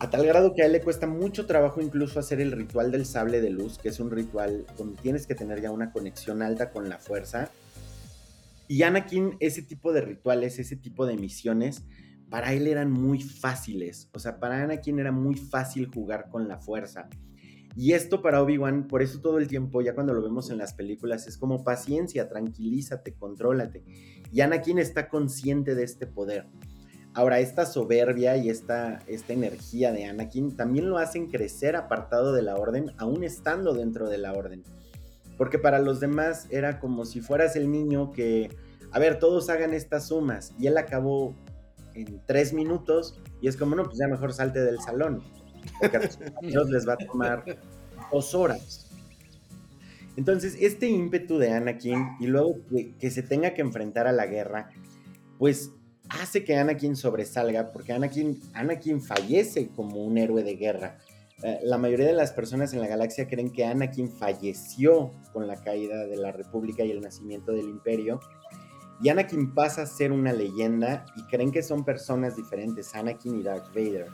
A 0.00 0.10
tal 0.10 0.26
grado 0.26 0.52
que 0.52 0.62
a 0.62 0.66
él 0.66 0.72
le 0.72 0.80
cuesta 0.80 1.06
mucho 1.06 1.46
trabajo 1.46 1.80
incluso 1.80 2.18
hacer 2.18 2.40
el 2.40 2.50
ritual 2.50 2.90
del 2.90 3.06
sable 3.06 3.40
de 3.40 3.50
luz, 3.50 3.78
que 3.78 3.88
es 3.88 4.00
un 4.00 4.10
ritual 4.10 4.66
donde 4.76 5.00
tienes 5.00 5.28
que 5.28 5.36
tener 5.36 5.62
ya 5.62 5.70
una 5.70 5.92
conexión 5.92 6.42
alta 6.42 6.72
con 6.72 6.88
la 6.88 6.98
fuerza. 6.98 7.52
Y 8.66 8.82
Anakin, 8.82 9.36
ese 9.38 9.62
tipo 9.62 9.92
de 9.92 10.00
rituales, 10.00 10.58
ese 10.58 10.74
tipo 10.74 11.06
de 11.06 11.16
misiones, 11.16 11.84
para 12.28 12.52
él 12.52 12.66
eran 12.66 12.90
muy 12.90 13.20
fáciles. 13.22 14.08
O 14.12 14.18
sea, 14.18 14.40
para 14.40 14.60
Anakin 14.64 14.98
era 14.98 15.12
muy 15.12 15.36
fácil 15.36 15.86
jugar 15.86 16.28
con 16.28 16.48
la 16.48 16.58
fuerza. 16.58 17.08
Y 17.76 17.92
esto 17.92 18.22
para 18.22 18.40
Obi-Wan, 18.42 18.86
por 18.86 19.02
eso 19.02 19.20
todo 19.20 19.38
el 19.38 19.48
tiempo, 19.48 19.82
ya 19.82 19.94
cuando 19.94 20.14
lo 20.14 20.22
vemos 20.22 20.50
en 20.50 20.58
las 20.58 20.74
películas, 20.74 21.26
es 21.26 21.36
como 21.36 21.64
paciencia, 21.64 22.28
tranquilízate, 22.28 23.14
contrólate. 23.14 23.84
Y 24.32 24.40
Anakin 24.40 24.78
está 24.78 25.08
consciente 25.08 25.74
de 25.74 25.82
este 25.82 26.06
poder. 26.06 26.46
Ahora, 27.14 27.40
esta 27.40 27.66
soberbia 27.66 28.36
y 28.36 28.48
esta, 28.48 29.00
esta 29.06 29.32
energía 29.32 29.92
de 29.92 30.04
Anakin 30.04 30.56
también 30.56 30.88
lo 30.88 30.98
hacen 30.98 31.28
crecer 31.30 31.76
apartado 31.76 32.32
de 32.32 32.42
la 32.42 32.56
orden, 32.56 32.92
aún 32.98 33.24
estando 33.24 33.72
dentro 33.72 34.08
de 34.08 34.18
la 34.18 34.32
orden. 34.32 34.62
Porque 35.36 35.58
para 35.58 35.78
los 35.80 36.00
demás 36.00 36.46
era 36.50 36.78
como 36.78 37.04
si 37.04 37.20
fueras 37.20 37.56
el 37.56 37.70
niño 37.70 38.12
que, 38.12 38.50
a 38.92 38.98
ver, 38.98 39.18
todos 39.18 39.50
hagan 39.50 39.74
estas 39.74 40.08
sumas. 40.08 40.54
Y 40.58 40.68
él 40.68 40.76
acabó 40.76 41.34
en 41.94 42.20
tres 42.26 42.52
minutos 42.52 43.20
y 43.40 43.48
es 43.48 43.56
como, 43.56 43.74
no, 43.74 43.84
pues 43.84 43.98
ya 43.98 44.08
mejor 44.08 44.32
salte 44.32 44.60
del 44.60 44.80
salón. 44.80 45.22
Porque 45.80 45.96
a 45.96 46.00
tus 46.00 46.16
compañeros 46.16 46.70
les 46.70 46.88
va 46.88 46.94
a 46.94 46.96
tomar 46.96 47.44
dos 48.12 48.34
horas. 48.34 48.84
Entonces, 50.16 50.56
este 50.60 50.88
ímpetu 50.88 51.38
de 51.38 51.50
Anakin 51.50 52.16
y 52.20 52.26
luego 52.26 52.56
que, 52.98 53.10
se 53.10 53.22
tenga 53.22 53.54
que 53.54 53.62
enfrentar 53.62 54.06
a 54.06 54.12
la 54.12 54.26
guerra, 54.26 54.70
pues 55.38 55.72
hace 56.08 56.44
que 56.44 56.56
Anakin 56.56 56.94
sobresalga 56.94 57.72
porque 57.72 57.92
Anakin, 57.92 58.40
Anakin 58.52 59.00
fallece 59.00 59.68
como 59.68 60.04
un 60.04 60.18
héroe 60.18 60.44
de 60.44 60.54
guerra. 60.56 60.98
Eh, 61.42 61.58
la 61.64 61.78
mayoría 61.78 62.06
de 62.06 62.12
las 62.12 62.32
personas 62.32 62.72
en 62.72 62.80
la 62.80 62.86
galaxia 62.86 63.26
creen 63.26 63.50
que 63.50 63.64
Anakin 63.64 64.08
falleció 64.08 65.12
con 65.32 65.48
la 65.48 65.56
caída 65.56 66.06
de 66.06 66.16
la 66.16 66.30
República 66.30 66.84
y 66.84 66.92
el 66.92 67.00
nacimiento 67.00 67.52
del 67.52 67.68
Imperio. 67.68 68.20
Y 69.02 69.08
Anakin 69.08 69.52
pasa 69.52 69.82
a 69.82 69.86
ser 69.86 70.12
una 70.12 70.32
leyenda 70.32 71.04
y 71.16 71.24
creen 71.24 71.50
que 71.50 71.62
son 71.64 71.84
personas 71.84 72.36
diferentes, 72.36 72.94
Anakin 72.94 73.40
y 73.40 73.42
Darth 73.42 73.74
Vader. 73.74 74.06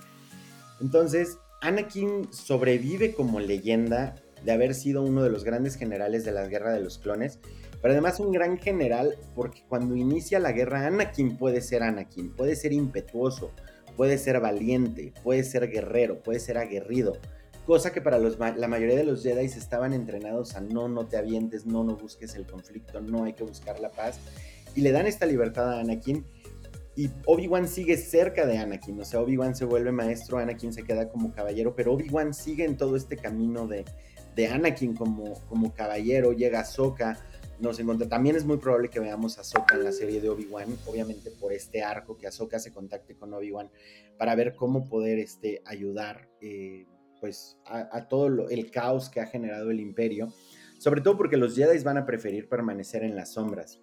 Entonces, 0.80 1.38
Anakin 1.60 2.32
sobrevive 2.32 3.14
como 3.14 3.40
leyenda 3.40 4.16
de 4.44 4.52
haber 4.52 4.74
sido 4.74 5.02
uno 5.02 5.22
de 5.22 5.30
los 5.30 5.44
grandes 5.44 5.76
generales 5.76 6.24
de 6.24 6.32
la 6.32 6.46
Guerra 6.46 6.72
de 6.72 6.80
los 6.80 6.98
Clones 6.98 7.38
pero 7.82 7.92
además 7.92 8.20
un 8.20 8.32
gran 8.32 8.58
general 8.58 9.16
porque 9.34 9.62
cuando 9.68 9.96
inicia 9.96 10.38
la 10.38 10.52
guerra 10.52 10.86
Anakin 10.86 11.36
puede 11.36 11.60
ser 11.60 11.82
Anakin, 11.82 12.30
puede 12.30 12.56
ser 12.56 12.72
impetuoso, 12.72 13.52
puede 13.96 14.18
ser 14.18 14.40
valiente, 14.40 15.12
puede 15.22 15.44
ser 15.44 15.70
guerrero, 15.70 16.22
puede 16.22 16.40
ser 16.40 16.58
aguerrido. 16.58 17.16
Cosa 17.66 17.92
que 17.92 18.00
para 18.00 18.18
la 18.18 18.68
mayoría 18.68 18.96
de 18.96 19.04
los 19.04 19.22
Jedi 19.22 19.44
estaban 19.44 19.92
entrenados 19.92 20.56
a 20.56 20.60
no, 20.60 20.88
no 20.88 21.06
te 21.06 21.16
avientes, 21.16 21.66
no, 21.66 21.84
no 21.84 21.96
busques 21.96 22.34
el 22.34 22.46
conflicto, 22.46 23.00
no 23.00 23.24
hay 23.24 23.34
que 23.34 23.44
buscar 23.44 23.80
la 23.80 23.90
paz. 23.90 24.18
Y 24.74 24.80
le 24.82 24.92
dan 24.92 25.06
esta 25.06 25.26
libertad 25.26 25.72
a 25.72 25.80
Anakin 25.80 26.24
y 27.00 27.10
Obi-Wan 27.24 27.66
sigue 27.66 27.96
cerca 27.96 28.44
de 28.44 28.58
Anakin, 28.58 29.00
o 29.00 29.06
sea, 29.06 29.22
Obi-Wan 29.22 29.56
se 29.56 29.64
vuelve 29.64 29.90
maestro, 29.90 30.36
Anakin 30.36 30.74
se 30.74 30.82
queda 30.82 31.08
como 31.08 31.32
caballero, 31.32 31.74
pero 31.74 31.94
Obi-Wan 31.94 32.34
sigue 32.34 32.66
en 32.66 32.76
todo 32.76 32.94
este 32.94 33.16
camino 33.16 33.66
de, 33.66 33.86
Anakin 34.46 34.94
como, 34.94 35.74
caballero, 35.74 36.34
llega 36.34 36.60
a 36.60 36.64
Soka, 36.66 37.18
nos 37.58 37.78
encontramos. 37.78 38.10
También 38.10 38.36
es 38.36 38.44
muy 38.44 38.58
probable 38.58 38.90
que 38.90 39.00
veamos 39.00 39.38
a 39.38 39.40
Ahsoka 39.40 39.76
en 39.76 39.84
la 39.84 39.92
serie 39.92 40.20
de 40.20 40.28
Obi-Wan, 40.28 40.76
obviamente 40.86 41.30
por 41.30 41.54
este 41.54 41.82
arco, 41.82 42.18
que 42.18 42.26
Ahsoka 42.26 42.58
se 42.58 42.70
contacte 42.70 43.14
con 43.14 43.32
Obi-Wan 43.32 43.70
para 44.18 44.34
ver 44.34 44.54
cómo 44.54 44.86
poder 44.86 45.18
este, 45.18 45.62
ayudar 45.64 46.28
eh, 46.42 46.84
pues, 47.18 47.56
a, 47.64 48.08
todo 48.08 48.50
el 48.50 48.70
caos 48.70 49.08
que 49.08 49.20
ha 49.20 49.26
generado 49.26 49.70
el 49.70 49.80
imperio, 49.80 50.28
sobre 50.78 51.00
todo 51.00 51.16
porque 51.16 51.38
los 51.38 51.56
Jedi 51.56 51.82
van 51.82 51.96
a 51.96 52.04
preferir 52.04 52.46
permanecer 52.46 53.04
en 53.04 53.16
las 53.16 53.32
sombras. 53.32 53.80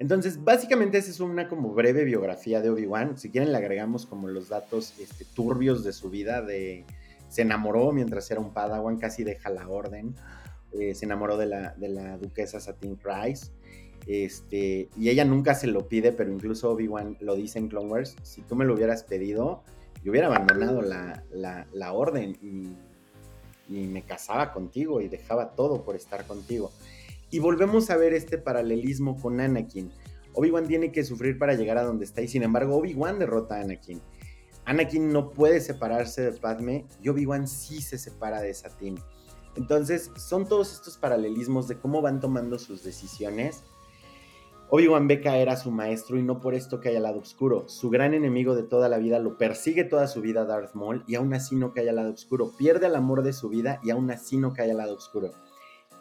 Entonces, 0.00 0.42
básicamente 0.42 0.96
esa 0.96 1.10
es 1.10 1.20
una 1.20 1.46
como 1.46 1.74
breve 1.74 2.04
biografía 2.04 2.62
de 2.62 2.70
Obi-Wan. 2.70 3.18
Si 3.18 3.30
quieren 3.30 3.52
le 3.52 3.58
agregamos 3.58 4.06
como 4.06 4.28
los 4.28 4.48
datos 4.48 4.94
este, 4.98 5.26
turbios 5.26 5.84
de 5.84 5.92
su 5.92 6.08
vida, 6.08 6.40
de 6.40 6.86
se 7.28 7.42
enamoró 7.42 7.92
mientras 7.92 8.30
era 8.30 8.40
un 8.40 8.54
Padawan, 8.54 8.96
casi 8.96 9.24
deja 9.24 9.50
la 9.50 9.68
orden. 9.68 10.14
Eh, 10.72 10.94
se 10.94 11.04
enamoró 11.04 11.36
de 11.36 11.46
la, 11.46 11.74
de 11.76 11.90
la 11.90 12.16
duquesa 12.16 12.60
Satin 12.60 12.96
Price. 12.96 13.52
Este, 14.06 14.88
y 14.96 15.10
ella 15.10 15.26
nunca 15.26 15.54
se 15.54 15.66
lo 15.66 15.86
pide, 15.86 16.12
pero 16.12 16.32
incluso 16.32 16.70
Obi-Wan 16.70 17.18
lo 17.20 17.36
dice 17.36 17.58
en 17.58 17.68
Clone 17.68 17.90
Wars, 17.90 18.16
si 18.22 18.40
tú 18.40 18.56
me 18.56 18.64
lo 18.64 18.72
hubieras 18.72 19.04
pedido, 19.04 19.62
yo 20.02 20.12
hubiera 20.12 20.28
abandonado 20.28 20.80
la, 20.80 21.22
la, 21.30 21.92
orden 21.92 22.38
y, 22.40 22.74
y, 23.68 23.86
me 23.86 24.00
casaba 24.00 24.54
contigo 24.54 25.02
y 25.02 25.08
dejaba 25.08 25.50
todo 25.50 25.84
por 25.84 25.94
estar 25.94 26.24
contigo. 26.26 26.72
Y 27.30 27.38
volvemos 27.38 27.90
a 27.90 27.96
ver 27.96 28.12
este 28.12 28.38
paralelismo 28.38 29.20
con 29.20 29.40
Anakin. 29.40 29.92
Obi-Wan 30.34 30.66
tiene 30.66 30.92
que 30.92 31.04
sufrir 31.04 31.38
para 31.38 31.54
llegar 31.54 31.78
a 31.78 31.84
donde 31.84 32.04
está 32.04 32.22
y 32.22 32.28
sin 32.28 32.42
embargo 32.42 32.76
Obi-Wan 32.76 33.18
derrota 33.18 33.56
a 33.56 33.60
Anakin. 33.62 34.00
Anakin 34.64 35.12
no 35.12 35.30
puede 35.30 35.60
separarse 35.60 36.22
de 36.22 36.32
Padme 36.38 36.86
y 37.02 37.08
Obi-Wan 37.08 37.48
sí 37.48 37.80
se 37.80 37.98
separa 37.98 38.40
de 38.40 38.54
Satin. 38.54 38.98
Entonces, 39.56 40.10
son 40.16 40.46
todos 40.46 40.72
estos 40.72 40.96
paralelismos 40.96 41.66
de 41.66 41.76
cómo 41.76 42.02
van 42.02 42.20
tomando 42.20 42.58
sus 42.58 42.84
decisiones. 42.84 43.64
Obi-Wan 44.68 45.08
ve 45.08 45.20
caer 45.20 45.48
a 45.48 45.56
su 45.56 45.72
maestro 45.72 46.16
y 46.16 46.22
no 46.22 46.40
por 46.40 46.54
esto 46.54 46.80
cae 46.80 46.96
al 46.96 47.02
lado 47.02 47.18
oscuro. 47.18 47.68
Su 47.68 47.90
gran 47.90 48.14
enemigo 48.14 48.54
de 48.54 48.62
toda 48.62 48.88
la 48.88 48.98
vida 48.98 49.18
lo 49.18 49.36
persigue 49.36 49.82
toda 49.82 50.06
su 50.06 50.20
vida 50.20 50.44
Darth 50.44 50.74
Maul 50.74 51.02
y 51.08 51.16
aún 51.16 51.34
así 51.34 51.56
no 51.56 51.72
cae 51.72 51.88
al 51.88 51.96
lado 51.96 52.12
oscuro. 52.12 52.52
Pierde 52.56 52.86
el 52.86 52.94
amor 52.94 53.24
de 53.24 53.32
su 53.32 53.48
vida 53.48 53.80
y 53.82 53.90
aún 53.90 54.12
así 54.12 54.36
no 54.36 54.52
cae 54.52 54.70
al 54.70 54.76
lado 54.76 54.94
oscuro. 54.94 55.32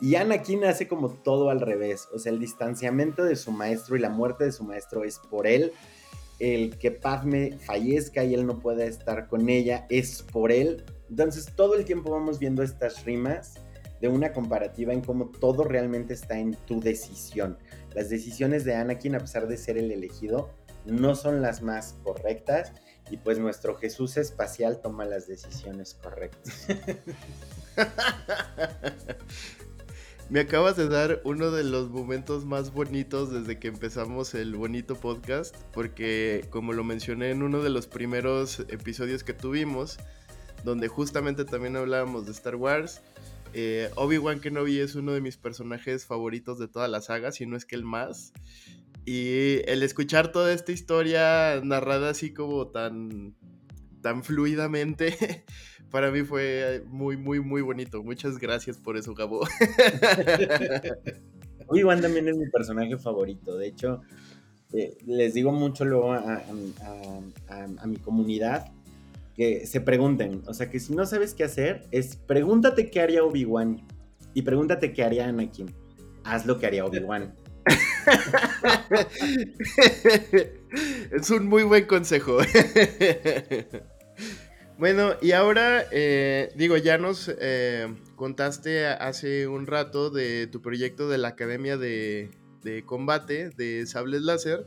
Y 0.02 0.16
Anakin 0.16 0.64
hace 0.66 0.88
como 0.88 1.10
todo 1.10 1.50
al 1.50 1.62
revés. 1.62 2.08
O 2.14 2.20
sea, 2.20 2.32
el 2.32 2.40
distanciamiento 2.40 3.24
de 3.24 3.36
su 3.36 3.52
maestro 3.52 3.96
y 3.96 4.00
la 4.00 4.10
muerte 4.10 4.46
de 4.46 4.52
su 4.52 4.64
maestro 4.64 5.04
es 5.04 5.20
por 5.20 5.46
él. 5.48 5.74
El 6.40 6.78
que 6.78 6.92
Padme 6.92 7.58
fallezca 7.60 8.24
y 8.24 8.34
él 8.34 8.46
no 8.46 8.60
pueda 8.60 8.86
estar 8.86 9.28
con 9.28 9.50
ella 9.50 9.86
es 9.90 10.22
por 10.22 10.52
él. 10.52 10.86
Entonces 11.10 11.48
todo 11.54 11.76
el 11.76 11.84
tiempo 11.84 12.12
vamos 12.12 12.40
viendo 12.40 12.64
estas 12.64 13.04
rimas 13.04 13.56
de 14.00 14.08
una 14.08 14.32
comparativa 14.32 14.94
en 14.94 15.02
cómo 15.02 15.30
todo 15.30 15.64
realmente 15.64 16.14
está 16.14 16.40
en 16.40 16.56
tu 16.66 16.80
decisión. 16.80 17.58
Las 17.94 18.10
decisiones 18.10 18.64
de 18.64 18.76
Anakin, 18.76 19.16
a 19.16 19.20
pesar 19.20 19.48
de 19.48 19.58
ser 19.58 19.78
el 19.78 19.92
elegido, 19.92 20.50
no 20.86 21.16
son 21.16 21.42
las 21.42 21.62
más 21.62 21.98
correctas 22.04 22.72
y 23.12 23.18
pues 23.18 23.40
nuestro 23.40 23.76
Jesús 23.76 24.16
espacial 24.16 24.82
toma 24.82 25.04
las 25.04 25.28
decisiones 25.28 25.96
correctas. 25.96 26.68
Me 30.30 30.42
acabas 30.42 30.78
de 30.78 30.88
dar 30.88 31.22
uno 31.24 31.50
de 31.50 31.63
los 31.63 31.89
momentos 31.89 32.46
más 32.46 32.72
bonitos 32.72 33.32
desde 33.32 33.58
que 33.58 33.68
empezamos 33.68 34.36
el 34.36 34.56
bonito 34.56 34.94
podcast, 34.94 35.56
porque 35.74 36.46
como 36.52 36.72
lo 36.72 36.84
mencioné 36.84 37.32
en 37.32 37.42
uno 37.42 37.63
de 37.63 37.72
los 37.72 37.88
primeros 37.88 38.60
episodios 38.68 39.24
que 39.24 39.34
tuvimos, 39.34 39.98
donde 40.63 40.88
justamente 40.88 41.46
también 41.46 41.76
hablábamos 41.78 42.28
de 42.28 42.32
Star 42.34 42.58
Wars. 42.58 43.02
Eh, 43.54 43.89
Obi-Wan 43.96 44.39
Kenobi 44.39 44.78
es 44.78 44.94
uno 44.94 45.13
de 45.13 45.22
mis 45.22 45.38
personajes 45.38 46.06
favoritos 46.06 46.60
de 46.60 46.68
toda 46.68 46.88
la 46.88 47.02
saga, 47.02 47.32
si 47.32 47.48
no 47.48 47.58
es 47.58 47.65
que 47.65 47.76
el 47.76 47.84
más. 47.84 48.32
Y 49.06 49.62
el 49.65 49.82
escuchar 49.82 50.32
toda 50.32 50.54
esta 50.54 50.72
historia 50.72 51.60
narrada 51.63 52.12
así 52.12 52.34
como 52.34 52.68
tan, 52.68 53.34
tan 54.04 54.24
fluidamente, 54.24 55.44
para 55.91 56.12
mí 56.12 56.23
fue 56.23 56.84
muy, 56.88 57.17
muy, 57.17 57.39
muy 57.39 57.62
bonito. 57.62 58.04
Muchas 58.04 58.38
gracias 58.38 58.78
por 58.78 58.97
eso, 58.97 59.13
Gabo. 59.13 59.41
Obi-Wan 61.67 62.02
también 62.02 62.28
es 62.28 62.38
mi 62.38 62.49
personaje 62.49 62.97
favorito. 62.97 63.58
De 63.58 63.67
hecho, 63.67 64.02
eh, 64.73 64.97
les 65.06 65.34
digo 65.34 65.52
mucho 65.52 65.86
luego 65.86 66.13
a 66.13 67.86
mi 67.86 67.97
comunidad 67.97 68.71
que 69.39 69.65
se 69.65 69.80
pregunten. 69.80 70.43
O 70.47 70.54
sea, 70.54 70.69
que 70.69 70.82
si 70.82 70.93
no 70.93 71.06
sabes 71.06 71.34
qué 71.34 71.45
hacer, 71.45 71.88
es 71.91 72.17
pregúntate 72.17 72.91
qué 72.91 72.99
haría 72.99 73.23
Obi-Wan 73.23 73.82
y 74.34 74.41
pregúntate 74.41 74.91
qué 74.91 75.02
haría 75.02 75.30
Anakin. 75.30 75.73
Haz 76.25 76.45
lo 76.45 76.60
que 76.60 76.65
haría 76.65 76.84
Obi-Wan. 76.84 77.34
es 81.12 81.30
un 81.30 81.47
muy 81.47 81.63
buen 81.63 81.86
consejo. 81.86 82.39
bueno, 84.80 85.15
y 85.22 85.34
ahora, 85.34 85.86
eh, 85.92 86.54
digo, 86.56 86.78
ya 86.78 86.98
nos 86.98 87.30
eh, 87.38 87.94
contaste 88.15 88.88
hace 88.88 89.46
un 89.46 89.68
rato 89.68 90.10
de 90.10 90.48
tu 90.48 90.62
proyecto 90.62 91.10
de 91.10 91.18
la 91.18 91.28
Academia 91.28 91.76
de, 91.76 92.32
Combate 92.86 93.50
de 93.50 93.86
Sables 93.86 94.21
Láser. 94.21 94.65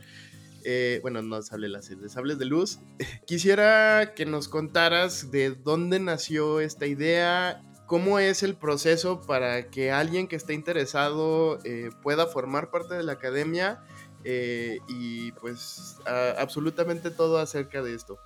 Eh, 0.64 0.98
bueno, 1.00 1.22
no 1.22 1.40
sable 1.40 1.68
láser, 1.68 1.96
de 1.96 2.10
sables 2.10 2.38
de 2.38 2.44
luz. 2.44 2.78
Quisiera 3.26 4.12
que 4.14 4.26
nos 4.26 4.48
contaras 4.48 5.30
de 5.30 5.50
dónde 5.52 5.98
nació 5.98 6.60
esta 6.60 6.86
idea, 6.86 7.62
cómo 7.86 8.18
es 8.18 8.42
el 8.42 8.54
proceso 8.54 9.22
para 9.22 9.70
que 9.70 9.92
alguien 9.92 10.28
que 10.28 10.36
esté 10.36 10.52
interesado 10.52 11.58
pueda 12.02 12.26
formar 12.26 12.70
parte 12.70 12.94
de 12.94 13.02
la 13.02 13.12
academia 13.12 13.82
eh, 14.24 14.78
y 14.88 15.32
pues 15.32 15.96
absolutamente 16.38 17.10
todo 17.10 17.38
acerca 17.38 17.82
de 17.82 17.94
esto. 17.94 18.18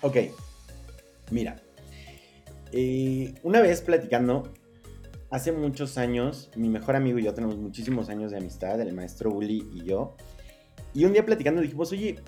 Ok, 0.00 0.16
mira, 1.30 1.56
una 3.42 3.60
vez 3.60 3.80
platicando, 3.82 4.52
hace 5.30 5.52
muchos 5.52 5.98
años, 5.98 6.50
mi 6.56 6.68
mejor 6.68 6.96
amigo 6.96 7.18
y 7.18 7.24
yo 7.24 7.34
tenemos 7.34 7.56
muchísimos 7.56 8.08
años 8.08 8.30
de 8.30 8.38
amistad, 8.38 8.80
el 8.80 8.92
maestro 8.92 9.30
Uli 9.30 9.66
y 9.72 9.84
yo, 9.84 10.16
y 10.94 11.04
un 11.04 11.12
día 11.12 11.24
platicando 11.24 11.60
dijimos, 11.60 11.92
oye, 11.92 12.18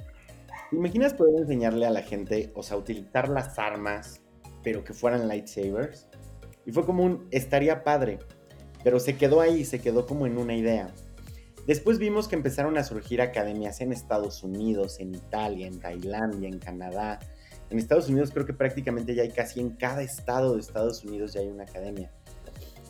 ¿te 0.70 0.76
imaginas 0.76 1.14
poder 1.14 1.40
enseñarle 1.40 1.86
a 1.86 1.90
la 1.90 2.02
gente, 2.02 2.52
o 2.54 2.62
sea, 2.62 2.76
utilizar 2.76 3.28
las 3.28 3.58
armas, 3.58 4.20
pero 4.62 4.84
que 4.84 4.92
fueran 4.92 5.28
lightsabers? 5.28 6.06
Y 6.66 6.72
fue 6.72 6.84
como 6.84 7.04
un, 7.04 7.26
estaría 7.30 7.82
padre, 7.84 8.18
pero 8.84 9.00
se 9.00 9.16
quedó 9.16 9.40
ahí, 9.40 9.64
se 9.64 9.80
quedó 9.80 10.06
como 10.06 10.26
en 10.26 10.38
una 10.38 10.54
idea. 10.54 10.94
Después 11.66 11.98
vimos 11.98 12.28
que 12.28 12.36
empezaron 12.36 12.78
a 12.78 12.84
surgir 12.84 13.20
academias 13.20 13.80
en 13.80 13.92
Estados 13.92 14.42
Unidos, 14.42 15.00
en 15.00 15.14
Italia, 15.14 15.66
en 15.66 15.78
Tailandia, 15.78 16.48
en 16.48 16.58
Canadá. 16.58 17.18
En 17.70 17.78
Estados 17.78 18.08
Unidos 18.08 18.30
creo 18.32 18.44
que 18.44 18.52
prácticamente 18.52 19.14
ya 19.14 19.22
hay 19.22 19.30
casi 19.30 19.60
en 19.60 19.70
cada 19.70 20.02
estado 20.02 20.54
de 20.54 20.60
Estados 20.60 21.04
Unidos 21.04 21.32
ya 21.32 21.40
hay 21.40 21.48
una 21.48 21.62
academia. 21.62 22.10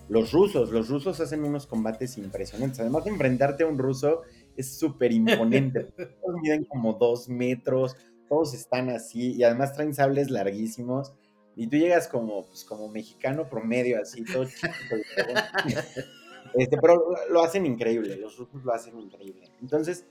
Los 0.08 0.32
rusos, 0.32 0.70
los 0.70 0.88
rusos 0.88 1.20
hacen 1.20 1.44
unos 1.44 1.66
combates 1.66 2.18
impresionantes. 2.18 2.80
Además 2.80 3.04
de 3.04 3.10
enfrentarte 3.10 3.62
a 3.62 3.66
un 3.66 3.78
ruso 3.78 4.22
es 4.56 4.76
súper 4.76 5.12
imponente. 5.12 5.84
todos 6.22 6.40
miden 6.42 6.64
como 6.64 6.94
dos 6.94 7.28
metros, 7.28 7.94
todos 8.28 8.54
están 8.54 8.88
así 8.88 9.34
y 9.34 9.44
además 9.44 9.74
traen 9.74 9.94
sables 9.94 10.30
larguísimos. 10.30 11.12
Y 11.56 11.66
tú 11.66 11.76
llegas 11.76 12.08
como, 12.08 12.46
pues, 12.46 12.64
como 12.64 12.88
mexicano 12.88 13.50
promedio, 13.50 14.00
así, 14.00 14.24
todo 14.24 14.44
este, 16.54 16.78
pero 16.80 17.04
lo 17.30 17.42
hacen 17.42 17.66
increíble, 17.66 18.16
los 18.16 18.38
rusos 18.38 18.64
lo 18.64 18.72
hacen 18.72 18.98
increíble. 18.98 19.50
Entonces, 19.60 20.06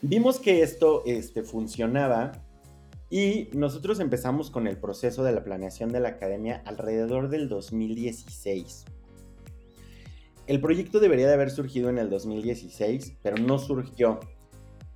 vimos 0.00 0.40
que 0.40 0.62
esto 0.62 1.02
este, 1.04 1.42
funcionaba 1.42 2.32
y 3.12 3.50
nosotros 3.52 4.00
empezamos 4.00 4.50
con 4.50 4.66
el 4.66 4.78
proceso 4.78 5.22
de 5.22 5.32
la 5.32 5.44
planeación 5.44 5.92
de 5.92 6.00
la 6.00 6.08
academia 6.08 6.62
alrededor 6.64 7.28
del 7.28 7.46
2016. 7.46 8.86
El 10.46 10.62
proyecto 10.62 10.98
debería 10.98 11.28
de 11.28 11.34
haber 11.34 11.50
surgido 11.50 11.90
en 11.90 11.98
el 11.98 12.08
2016, 12.08 13.18
pero 13.22 13.36
no 13.36 13.58
surgió. 13.58 14.18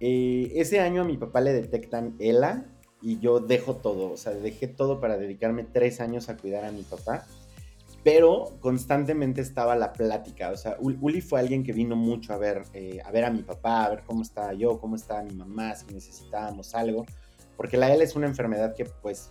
Eh, 0.01 0.51
ese 0.55 0.81
año 0.81 1.03
a 1.03 1.05
mi 1.05 1.19
papá 1.19 1.43
le 1.43 1.53
detectan 1.53 2.17
ELA 2.19 2.65
y 3.03 3.19
yo 3.19 3.39
dejo 3.39 3.77
todo, 3.77 4.13
o 4.13 4.17
sea, 4.17 4.33
dejé 4.33 4.67
todo 4.67 4.99
para 4.99 5.19
dedicarme 5.19 5.65
tres 5.65 6.01
años 6.01 6.31
a 6.31 6.39
cuidar 6.39 6.65
a 6.65 6.73
mi 6.73 6.85
papá, 6.85 7.27
pero 8.03 8.57
constantemente 8.61 9.43
estaba 9.43 9.77
la 9.77 9.93
plática, 9.93 10.53
o 10.53 10.57
sea, 10.57 10.79
Uli 10.81 11.21
fue 11.21 11.39
alguien 11.39 11.63
que 11.63 11.75
vino 11.75 11.97
mucho 11.97 12.33
a 12.33 12.39
ver, 12.39 12.63
eh, 12.73 12.99
a 13.05 13.11
ver 13.11 13.27
a 13.27 13.31
mi 13.31 13.43
papá, 13.43 13.85
a 13.85 13.91
ver 13.91 14.05
cómo 14.07 14.23
estaba 14.23 14.55
yo, 14.55 14.81
cómo 14.81 14.97
estaba 14.97 15.23
mi 15.23 15.35
mamá, 15.35 15.75
si 15.75 15.93
necesitábamos 15.93 16.75
algo, 16.75 17.05
porque 17.57 17.77
la 17.77 17.93
ELA 17.93 18.05
es 18.05 18.17
una 18.17 18.27
enfermedad 18.27 18.75
que 18.75 18.85
pues 18.85 19.31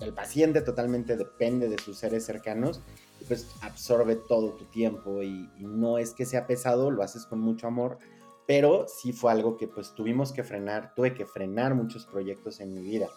el 0.00 0.14
paciente 0.14 0.62
totalmente 0.62 1.16
depende 1.16 1.68
de 1.68 1.78
sus 1.78 1.98
seres 1.98 2.24
cercanos 2.24 2.82
y 3.20 3.24
pues 3.24 3.48
absorbe 3.60 4.16
todo 4.16 4.54
tu 4.54 4.64
tiempo 4.66 5.22
y, 5.22 5.48
no 5.58 5.98
es 5.98 6.14
que 6.14 6.24
sea 6.24 6.46
pesado, 6.46 6.90
lo 6.90 7.02
haces 7.02 7.26
con 7.26 7.40
mucho 7.40 7.66
amor, 7.66 7.98
pero 8.46 8.86
sí 8.88 9.12
fue 9.12 9.32
algo 9.32 9.56
que 9.56 9.68
pues 9.68 9.94
tuvimos 9.94 10.32
que 10.32 10.42
frenar, 10.42 10.94
tuve 10.94 11.14
que 11.14 11.26
frenar 11.26 11.74
muchos 11.74 12.06
proyectos 12.06 12.60
en 12.60 12.74
mi 12.74 12.82
vida. 12.82 13.08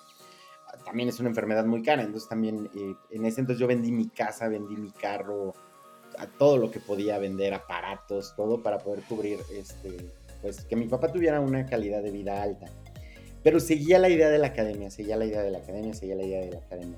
También 0.86 1.08
es 1.08 1.20
una 1.20 1.30
enfermedad 1.30 1.66
muy 1.66 1.84
cara, 1.84 2.02
entonces 2.02 2.28
también 2.28 2.70
eh, 2.76 2.96
en 3.12 3.26
ese 3.26 3.42
entonces 3.42 3.60
yo 3.60 3.68
vendí 3.68 3.92
mi 3.92 4.10
casa, 4.10 4.48
vendí 4.48 4.76
mi 4.76 4.92
carro, 4.92 5.54
a 6.18 6.28
todo 6.28 6.58
lo 6.58 6.72
que 6.72 6.80
podía 6.80 7.18
vender, 7.18 7.54
aparatos, 7.54 8.36
todo 8.36 8.62
para 8.62 8.78
poder 8.80 9.02
cubrir 9.04 9.40
este, 9.52 9.98
pues 10.42 10.64
que 10.66 10.76
mi 10.76 10.88
papá 10.88 11.12
tuviera 11.12 11.40
una 11.40 11.66
calidad 11.66 12.04
de 12.04 12.12
vida 12.12 12.42
alta. 12.42 12.68
Pero 13.44 13.60
seguía 13.60 14.00
la 14.00 14.10
idea 14.10 14.30
de 14.30 14.38
la 14.38 14.48
academia, 14.48 14.90
seguía 14.90 15.18
la 15.18 15.26
idea 15.26 15.42
de 15.42 15.52
la 15.52 15.60
academia, 15.60 15.94
seguía 15.94 16.16
la 16.16 16.24
idea 16.24 16.42
de 16.42 16.52
la 16.52 16.60
academia. 16.60 16.98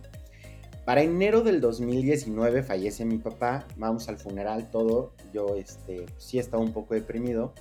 Para 0.86 1.02
enero 1.02 1.42
del 1.42 1.62
2019 1.62 2.62
fallece 2.62 3.06
mi 3.06 3.18
papá, 3.18 3.68
vamos 3.76 4.08
al 4.08 4.18
funeral, 4.18 4.70
todo. 4.70 5.14
Yo 5.34 5.56
este, 5.56 6.06
sí 6.20 6.38
estaba 6.38 6.62
un 6.62 6.74
poco 6.74 6.94
deprimido. 6.94 7.54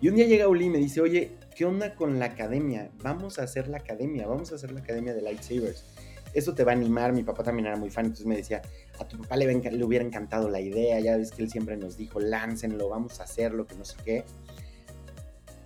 Y 0.00 0.08
un 0.08 0.16
día 0.16 0.26
llega 0.26 0.48
Uli 0.48 0.66
y 0.66 0.70
me 0.70 0.78
dice, 0.78 1.02
oye, 1.02 1.32
¿qué 1.54 1.66
onda 1.66 1.94
con 1.94 2.18
la 2.18 2.24
academia? 2.24 2.90
Vamos 3.02 3.38
a 3.38 3.42
hacer 3.42 3.68
la 3.68 3.76
academia, 3.76 4.26
vamos 4.26 4.52
a 4.52 4.54
hacer 4.54 4.72
la 4.72 4.80
academia 4.80 5.12
de 5.12 5.20
Lightsabers. 5.20 5.84
Eso 6.32 6.54
te 6.54 6.64
va 6.64 6.72
a 6.72 6.74
animar, 6.74 7.12
mi 7.12 7.22
papá 7.22 7.42
también 7.42 7.66
era 7.66 7.76
muy 7.76 7.90
fan, 7.90 8.06
entonces 8.06 8.26
me 8.26 8.36
decía, 8.36 8.62
a 8.98 9.06
tu 9.06 9.18
papá 9.18 9.36
le, 9.36 9.52
le 9.54 9.84
hubiera 9.84 10.02
encantado 10.02 10.48
la 10.48 10.60
idea, 10.60 10.98
ya 10.98 11.18
ves 11.18 11.30
que 11.30 11.42
él 11.42 11.50
siempre 11.50 11.76
nos 11.76 11.98
dijo, 11.98 12.20
láncenlo, 12.20 12.88
vamos 12.88 13.20
a 13.20 13.24
hacerlo, 13.24 13.66
que 13.66 13.74
no 13.74 13.84
sé 13.84 13.96
qué. 14.02 14.24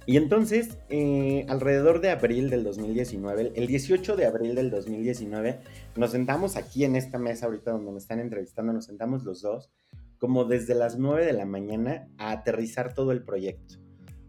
Y 0.07 0.17
entonces, 0.17 0.79
eh, 0.89 1.45
alrededor 1.49 2.01
de 2.01 2.11
abril 2.11 2.49
del 2.49 2.63
2019, 2.63 3.53
el 3.57 3.67
18 3.67 4.15
de 4.15 4.27
abril 4.27 4.55
del 4.55 4.71
2019, 4.71 5.59
nos 5.97 6.13
sentamos 6.13 6.57
aquí 6.57 6.85
en 6.85 6.95
esta 6.95 7.19
mesa 7.19 7.47
ahorita 7.47 7.73
donde 7.73 7.91
me 7.91 7.99
están 7.99 8.21
entrevistando, 8.21 8.73
nos 8.73 8.85
sentamos 8.85 9.25
los 9.25 9.43
dos, 9.43 9.73
como 10.19 10.45
desde 10.45 10.77
las 10.77 10.97
9 10.97 11.27
de 11.27 11.33
la 11.33 11.45
mañana 11.45 12.09
a 12.19 12.31
aterrizar 12.31 12.95
todo 12.95 13.11
el 13.11 13.25
proyecto. 13.25 13.75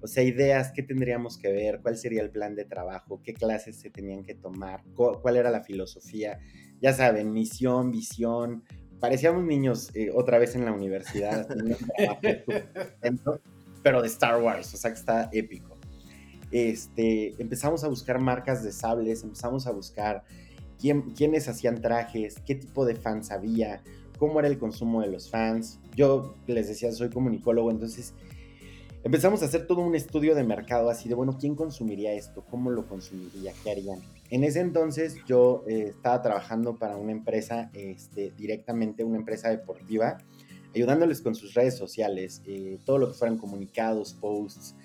O 0.01 0.07
sea, 0.07 0.23
ideas, 0.23 0.71
qué 0.71 0.82
tendríamos 0.82 1.38
que 1.38 1.51
ver, 1.51 1.80
cuál 1.82 1.97
sería 1.97 2.21
el 2.21 2.32
plan 2.32 2.55
de 2.55 2.65
trabajo, 2.65 3.21
qué 3.23 3.36
clases 3.36 3.80
se 3.80 3.91
tenían 3.91 4.23
que 4.23 4.34
tomar, 4.34 4.84
cuál 4.95 5.38
era 5.38 5.51
la 5.51 5.61
filosofía. 5.61 6.39
Ya 6.82 6.93
saben, 6.93 7.34
misión, 7.34 7.91
visión. 7.91 8.63
Parecíamos 8.99 9.43
niños 9.43 9.91
eh, 9.93 10.09
otra 10.13 10.39
vez 10.39 10.55
en 10.55 10.65
la 10.65 10.71
universidad, 10.71 11.47
pero 13.84 14.01
de 14.01 14.07
Star 14.07 14.41
Wars, 14.41 14.73
o 14.73 14.78
sea 14.78 14.91
que 14.91 14.97
está 14.97 15.30
épico. 15.32 15.66
Este, 16.51 17.33
empezamos 17.41 17.83
a 17.83 17.87
buscar 17.87 18.19
marcas 18.19 18.63
de 18.63 18.71
sables, 18.71 19.23
empezamos 19.23 19.67
a 19.67 19.71
buscar 19.71 20.23
quién, 20.79 21.11
quiénes 21.11 21.47
hacían 21.47 21.81
trajes, 21.81 22.35
qué 22.45 22.55
tipo 22.55 22.85
de 22.85 22.95
fans 22.95 23.31
había, 23.31 23.81
cómo 24.17 24.39
era 24.39 24.47
el 24.47 24.57
consumo 24.57 25.01
de 25.01 25.07
los 25.07 25.29
fans. 25.29 25.79
Yo 25.95 26.35
les 26.47 26.67
decía, 26.67 26.91
soy 26.91 27.09
comunicólogo, 27.09 27.71
entonces 27.71 28.13
empezamos 29.03 29.41
a 29.41 29.45
hacer 29.45 29.67
todo 29.67 29.81
un 29.81 29.95
estudio 29.95 30.35
de 30.35 30.43
mercado 30.43 30.89
así 30.89 31.09
de, 31.09 31.15
bueno, 31.15 31.37
¿quién 31.39 31.55
consumiría 31.55 32.13
esto? 32.13 32.43
¿Cómo 32.49 32.69
lo 32.69 32.87
consumiría? 32.87 33.53
¿Qué 33.63 33.71
harían? 33.71 33.99
En 34.29 34.43
ese 34.43 34.59
entonces 34.59 35.15
yo 35.25 35.63
eh, 35.67 35.87
estaba 35.89 36.21
trabajando 36.21 36.75
para 36.75 36.97
una 36.97 37.11
empresa, 37.13 37.71
este, 37.73 38.33
directamente 38.37 39.03
una 39.03 39.17
empresa 39.17 39.49
deportiva, 39.49 40.17
ayudándoles 40.75 41.21
con 41.21 41.35
sus 41.35 41.53
redes 41.53 41.75
sociales, 41.75 42.41
eh, 42.45 42.77
todo 42.85 42.97
lo 42.97 43.07
que 43.07 43.13
fueran 43.13 43.37
comunicados, 43.37 44.13
posts. 44.13 44.75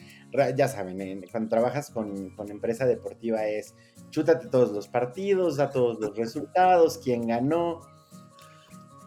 Ya 0.56 0.66
saben, 0.66 1.26
cuando 1.30 1.50
trabajas 1.50 1.90
con, 1.90 2.30
con, 2.30 2.50
empresa 2.50 2.86
deportiva 2.86 3.46
es 3.46 3.74
chútate 4.10 4.48
todos 4.48 4.72
los 4.72 4.88
partidos, 4.88 5.56
da 5.56 5.70
todos 5.70 6.00
los 6.00 6.16
resultados, 6.16 6.98
quién 6.98 7.26
ganó. 7.26 7.80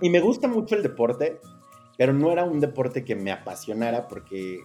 Y 0.02 0.10
me 0.10 0.20
gusta 0.20 0.48
mucho 0.48 0.76
el 0.76 0.84
deporte, 0.84 1.40
pero 1.98 2.14
no 2.14 2.32
era 2.32 2.44
un 2.44 2.60
deporte 2.60 3.04
que 3.04 3.16
me 3.16 3.32
apasionara 3.32 4.08
porque, 4.08 4.60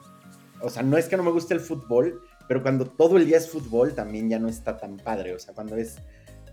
o 0.60 0.68
sea, 0.68 0.82
no 0.82 0.98
es 0.98 1.08
que 1.08 1.16
no 1.16 1.22
me 1.22 1.30
guste 1.30 1.54
el 1.54 1.60
fútbol, 1.60 2.22
pero 2.46 2.62
cuando 2.62 2.84
todo 2.84 3.16
el 3.16 3.26
día 3.26 3.38
es 3.38 3.48
fútbol 3.48 3.94
también 3.94 4.28
ya 4.28 4.38
no 4.38 4.48
está 4.48 4.76
tan 4.76 4.98
padre. 4.98 5.34
O 5.34 5.38
sea, 5.38 5.54
cuando 5.54 5.76
es 5.76 5.96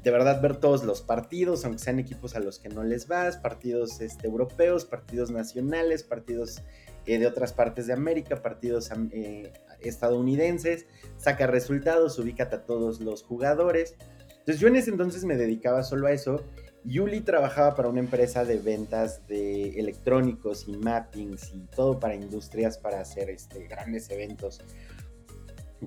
de 0.04 0.12
verdad 0.12 0.42
ver 0.42 0.58
todos 0.58 0.84
los 0.84 1.02
partidos, 1.02 1.66
aunque 1.66 1.80
sean 1.80 2.00
equipos 2.00 2.36
a 2.36 2.40
los 2.40 2.60
que 2.60 2.70
no 2.70 2.84
les 2.84 3.08
vas, 3.08 3.38
partidos 3.38 4.00
este, 4.00 4.28
europeos, 4.28 4.86
partidos 4.86 5.32
nacionales, 5.32 6.04
partidos 6.04 6.62
eh, 7.08 7.18
de 7.18 7.26
otras 7.26 7.54
partes 7.54 7.88
de 7.88 7.94
América, 7.94 8.42
partidos 8.42 8.92
eh, 9.12 9.54
estadounidenses, 9.80 10.86
saca 11.18 11.48
resultados, 11.48 12.20
ubícate 12.20 12.58
a 12.58 12.66
todos 12.66 13.00
los 13.00 13.24
jugadores. 13.24 13.96
Entonces 14.40 14.60
yo 14.60 14.68
en 14.68 14.76
ese 14.76 14.92
entonces 14.92 15.24
me 15.24 15.38
dedicaba 15.38 15.84
solo 15.84 16.08
a 16.08 16.12
eso. 16.12 16.44
Yuli 16.84 17.22
trabajaba 17.22 17.76
para 17.76 17.90
una 17.90 18.00
empresa 18.00 18.46
de 18.46 18.60
ventas 18.60 19.26
de 19.28 19.80
electrónicos 19.80 20.68
y 20.68 20.78
mappings 20.78 21.54
y 21.54 21.60
todo 21.76 22.00
para 22.00 22.16
industrias 22.16 22.78
para 22.78 23.02
hacer 23.02 23.30
este, 23.30 23.68
grandes 23.68 24.10
eventos 24.10 24.62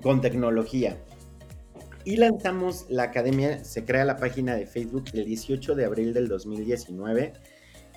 con 0.01 0.21
tecnología. 0.21 0.97
Y 2.03 2.17
lanzamos 2.17 2.87
la 2.89 3.03
academia, 3.03 3.63
se 3.63 3.85
crea 3.85 4.05
la 4.05 4.17
página 4.17 4.55
de 4.55 4.65
Facebook 4.65 5.05
el 5.13 5.25
18 5.25 5.75
de 5.75 5.85
abril 5.85 6.13
del 6.13 6.27
2019. 6.27 7.33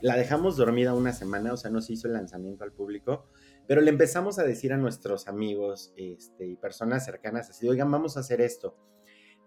La 0.05 0.19
dejamos 0.19 0.59
dormida 0.59 0.93
una 0.93 1.15
semana, 1.15 1.55
o 1.55 1.57
sea, 1.57 1.71
no 1.71 1.81
se 1.81 1.95
hizo 1.95 2.09
el 2.09 2.13
lanzamiento 2.13 2.63
al 2.63 2.73
público, 2.73 3.25
pero 3.67 3.81
le 3.81 3.89
empezamos 3.89 4.39
a 4.39 4.43
decir 4.43 4.71
a 4.75 4.77
nuestros 4.77 5.29
amigos 5.29 5.95
este, 5.97 6.47
y 6.47 6.57
personas 6.57 7.07
cercanas 7.07 7.49
así, 7.49 7.67
oigan, 7.67 7.91
vamos 7.91 8.19
a 8.19 8.21
hacer 8.21 8.43
esto. 8.43 8.77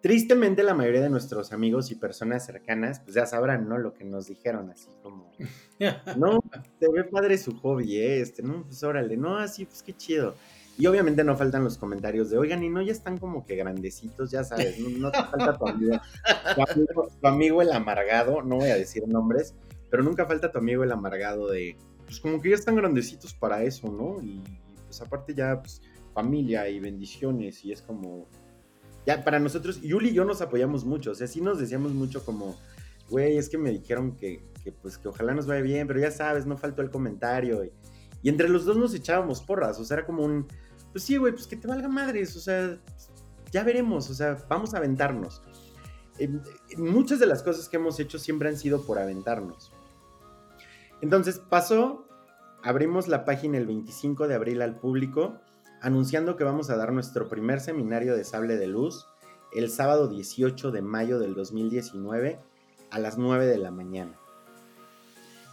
Tristemente 0.02 0.64
la 0.64 0.74
mayoría 0.74 1.02
de 1.02 1.12
nuestros 1.12 1.54
amigos 1.54 1.92
y 1.92 1.96
personas 1.96 2.44
cercanas, 2.44 3.02
pues 3.02 3.14
ya 3.14 3.28
sabrán, 3.28 3.70
¿no? 3.70 3.78
Lo 3.78 3.94
que 3.94 4.04
nos 4.04 4.26
dijeron, 4.26 4.72
así 4.72 4.90
como, 5.04 5.32
no, 6.18 6.40
te 6.80 6.92
ve 6.92 7.04
padre 7.04 7.38
su 7.38 7.56
hobby, 7.60 7.98
¿eh? 7.98 8.22
Este, 8.22 8.42
no, 8.42 8.64
pues 8.64 8.82
órale, 8.82 9.16
no, 9.16 9.38
así, 9.38 9.66
pues 9.66 9.84
qué 9.84 9.96
chido. 9.96 10.34
Y 10.80 10.88
obviamente 10.88 11.24
no 11.24 11.38
faltan 11.38 11.64
los 11.64 11.78
comentarios 11.78 12.32
de, 12.32 12.40
oigan, 12.40 12.64
y 12.64 12.70
no 12.70 12.82
ya 12.82 12.94
están 12.94 13.20
como 13.20 13.46
que 13.46 13.56
grandecitos, 13.56 14.32
ya 14.32 14.44
sabes, 14.44 14.80
no, 14.80 15.12
te 15.12 15.24
falta 15.24 15.56
tu 15.60 15.68
amigo, 15.68 16.00
tu 17.22 17.28
amigo, 17.28 17.62
el 17.62 17.72
amargado, 17.72 18.42
no 18.42 18.56
voy 18.56 18.72
a 18.72 18.76
decir 18.76 19.08
nombres, 19.08 19.54
pero 19.90 20.04
nunca 20.04 20.26
falta 20.26 20.52
tu 20.52 20.58
amigo 20.58 20.84
el 20.84 20.92
amargado 20.92 21.50
de, 21.50 21.78
pues 22.06 22.20
como 22.20 22.42
que 22.42 22.50
ya 22.50 22.56
están 22.56 22.76
grandecitos 22.76 23.34
para 23.34 23.64
eso, 23.64 23.92
¿no? 23.92 24.22
Y 24.22 24.42
pues 24.86 25.02
aparte 25.02 25.34
ya, 25.34 25.62
pues 25.62 25.82
familia 26.14 26.68
y 26.70 26.80
bendiciones 26.80 27.64
y 27.64 27.72
es 27.72 27.82
como, 27.82 28.28
ya 29.06 29.24
para 29.24 29.40
nosotros, 29.40 29.82
Yuli 29.82 30.10
y 30.10 30.14
yo 30.14 30.26
nos 30.26 30.42
apoyamos 30.42 30.84
mucho, 30.86 31.12
o 31.12 31.16
sea, 31.16 31.28
sí 31.28 31.42
nos 31.42 31.60
decíamos 31.60 31.94
mucho 31.94 32.26
como, 32.26 32.58
güey, 33.10 33.38
es 33.38 33.50
que 33.50 33.58
me 33.58 33.72
dijeron 33.72 34.16
que, 34.16 34.42
que 34.64 34.72
pues 34.72 34.98
que 34.98 35.08
ojalá 35.08 35.34
nos 35.34 35.46
vaya 35.46 35.62
bien, 35.62 35.88
pero 35.88 36.00
ya 36.00 36.12
sabes, 36.12 36.46
no 36.46 36.58
faltó 36.58 36.82
el 36.82 36.90
comentario 36.90 37.64
y, 37.64 37.72
y 38.24 38.30
entre 38.30 38.50
los 38.50 38.66
dos 38.66 38.78
nos 38.78 38.94
echábamos 38.94 39.42
porras, 39.42 39.80
o 39.80 39.86
sea, 39.86 39.98
era 39.98 40.06
como 40.06 40.24
un 40.24 40.48
pues 40.92 41.04
sí, 41.04 41.18
güey, 41.18 41.34
pues 41.34 41.46
que 41.46 41.56
te 41.56 41.68
valga 41.68 41.88
madres, 41.88 42.36
o 42.36 42.40
sea, 42.40 42.80
ya 43.52 43.64
veremos, 43.64 44.10
o 44.10 44.14
sea, 44.14 44.44
vamos 44.50 44.74
a 44.74 44.78
aventarnos. 44.78 45.42
muchas 46.78 47.20
de 47.20 47.28
las 47.28 47.44
cosas 47.44 47.70
que 47.70 47.78
hemos 47.78 48.00
hecho 48.00 48.18
siempre 48.18 48.50
han 48.50 48.58
sido 48.58 48.84
por 48.84 48.98
aventarnos. 48.98 49.72
Entonces 51.02 51.40
pasó 51.40 52.08
abrimos 52.64 53.08
la 53.08 53.26
página 53.26 53.58
el 53.58 53.66
25 53.66 54.28
de 54.28 54.36
abril 54.36 54.62
al 54.62 54.76
público, 54.76 55.40
anunciando 55.82 56.36
que 56.36 56.44
vamos 56.44 56.70
a 56.70 56.76
dar 56.76 56.92
nuestro 56.92 57.30
primer 57.30 57.60
seminario 57.60 58.16
de 58.16 58.24
sable 58.24 58.58
de 58.58 58.68
luz 58.68 59.08
el 59.54 59.70
sábado 59.70 60.08
18 60.08 60.72
de 60.72 60.82
mayo 60.82 61.20
del 61.20 61.34
2019 61.34 62.40
a 62.92 63.00
las 63.00 63.18
9 63.18 63.46
de 63.46 63.58
la 63.58 63.72
mañana. 63.72 64.18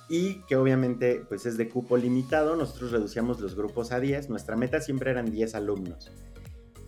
Y 0.08 0.40
que 0.46 0.56
obviamente 0.56 1.24
pues 1.28 1.46
es 1.46 1.56
de 1.56 1.68
cupo 1.68 1.96
limitado, 1.96 2.56
nosotros 2.56 2.90
reducíamos 2.90 3.40
los 3.40 3.54
grupos 3.54 3.92
a 3.92 4.00
10, 4.00 4.28
nuestra 4.28 4.56
meta 4.56 4.80
siempre 4.80 5.10
eran 5.10 5.30
10 5.30 5.54
alumnos. 5.54 6.10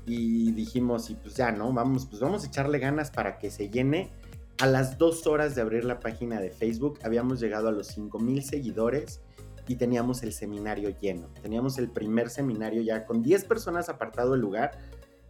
Y 0.07 0.53
dijimos, 0.53 1.11
y 1.11 1.15
pues 1.15 1.35
ya, 1.35 1.51
¿no? 1.51 1.73
Vamos, 1.73 2.07
pues 2.07 2.21
vamos 2.21 2.45
a 2.45 2.47
echarle 2.47 2.79
ganas 2.79 3.11
para 3.11 3.39
que 3.39 3.51
se 3.51 3.71
llene. 3.71 4.13
A 4.59 4.67
las 4.67 4.97
dos 4.97 5.27
horas 5.27 5.55
de 5.55 5.61
abrir 5.61 5.85
la 5.85 6.01
página 6.01 6.41
de 6.41 6.51
Facebook 6.51 6.99
habíamos 7.05 7.41
llegado 7.41 7.69
a 7.69 7.73
los 7.73 7.89
5000 7.89 8.43
seguidores 8.43 9.21
y 9.69 9.77
teníamos 9.77 10.23
el 10.23 10.33
seminario 10.33 10.97
lleno. 10.99 11.29
Teníamos 11.43 11.77
el 11.77 11.91
primer 11.91 12.31
seminario 12.31 12.81
ya 12.81 13.05
con 13.05 13.23
10 13.23 13.45
personas 13.45 13.91
apartado 13.91 14.35
el 14.35 14.41
lugar 14.41 14.71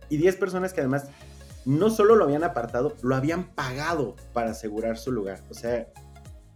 y 0.09 0.19
10 0.19 0.37
personas 0.37 0.73
que 0.73 0.81
además 0.81 1.09
no 1.65 1.91
solo 1.91 2.15
lo 2.15 2.25
habían 2.25 2.45
apartado, 2.45 2.95
lo 3.03 3.17
habían 3.17 3.53
pagado 3.53 4.15
para 4.33 4.53
asegurar 4.53 4.97
su 4.97 5.11
lugar. 5.11 5.43
O 5.51 5.55
sea, 5.55 5.89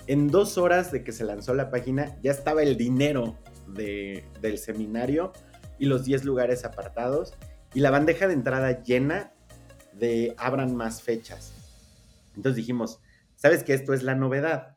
en 0.06 0.28
dos 0.28 0.56
horas 0.56 0.92
de 0.92 1.02
que 1.02 1.10
se 1.10 1.24
lanzó 1.24 1.54
la 1.54 1.70
página 1.70 2.16
ya 2.22 2.30
estaba 2.30 2.62
el 2.62 2.76
dinero 2.76 3.36
del 3.66 4.58
seminario 4.58 5.32
y 5.80 5.86
los 5.86 6.04
10 6.04 6.24
lugares 6.24 6.64
apartados 6.64 7.34
y 7.74 7.80
la 7.80 7.90
bandeja 7.90 8.28
de 8.28 8.34
entrada 8.34 8.84
llena 8.84 9.32
de 9.92 10.36
abran 10.38 10.76
más 10.76 11.02
fechas. 11.02 11.59
Entonces 12.36 12.56
dijimos, 12.56 13.00
¿sabes 13.36 13.64
que 13.64 13.74
esto 13.74 13.92
es 13.92 14.02
la 14.02 14.14
novedad? 14.14 14.76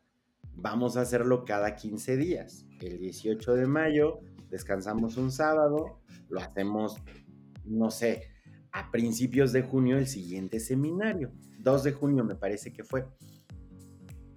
Vamos 0.56 0.96
a 0.96 1.02
hacerlo 1.02 1.44
cada 1.44 1.76
15 1.76 2.16
días. 2.16 2.66
El 2.80 2.98
18 2.98 3.54
de 3.54 3.66
mayo 3.66 4.20
descansamos 4.50 5.16
un 5.16 5.32
sábado, 5.32 6.00
lo 6.28 6.40
hacemos, 6.40 6.96
no 7.64 7.90
sé, 7.90 8.28
a 8.72 8.90
principios 8.90 9.52
de 9.52 9.62
junio 9.62 9.98
el 9.98 10.06
siguiente 10.06 10.60
seminario. 10.60 11.32
2 11.60 11.84
de 11.84 11.92
junio 11.92 12.24
me 12.24 12.34
parece 12.34 12.72
que 12.72 12.84
fue. 12.84 13.06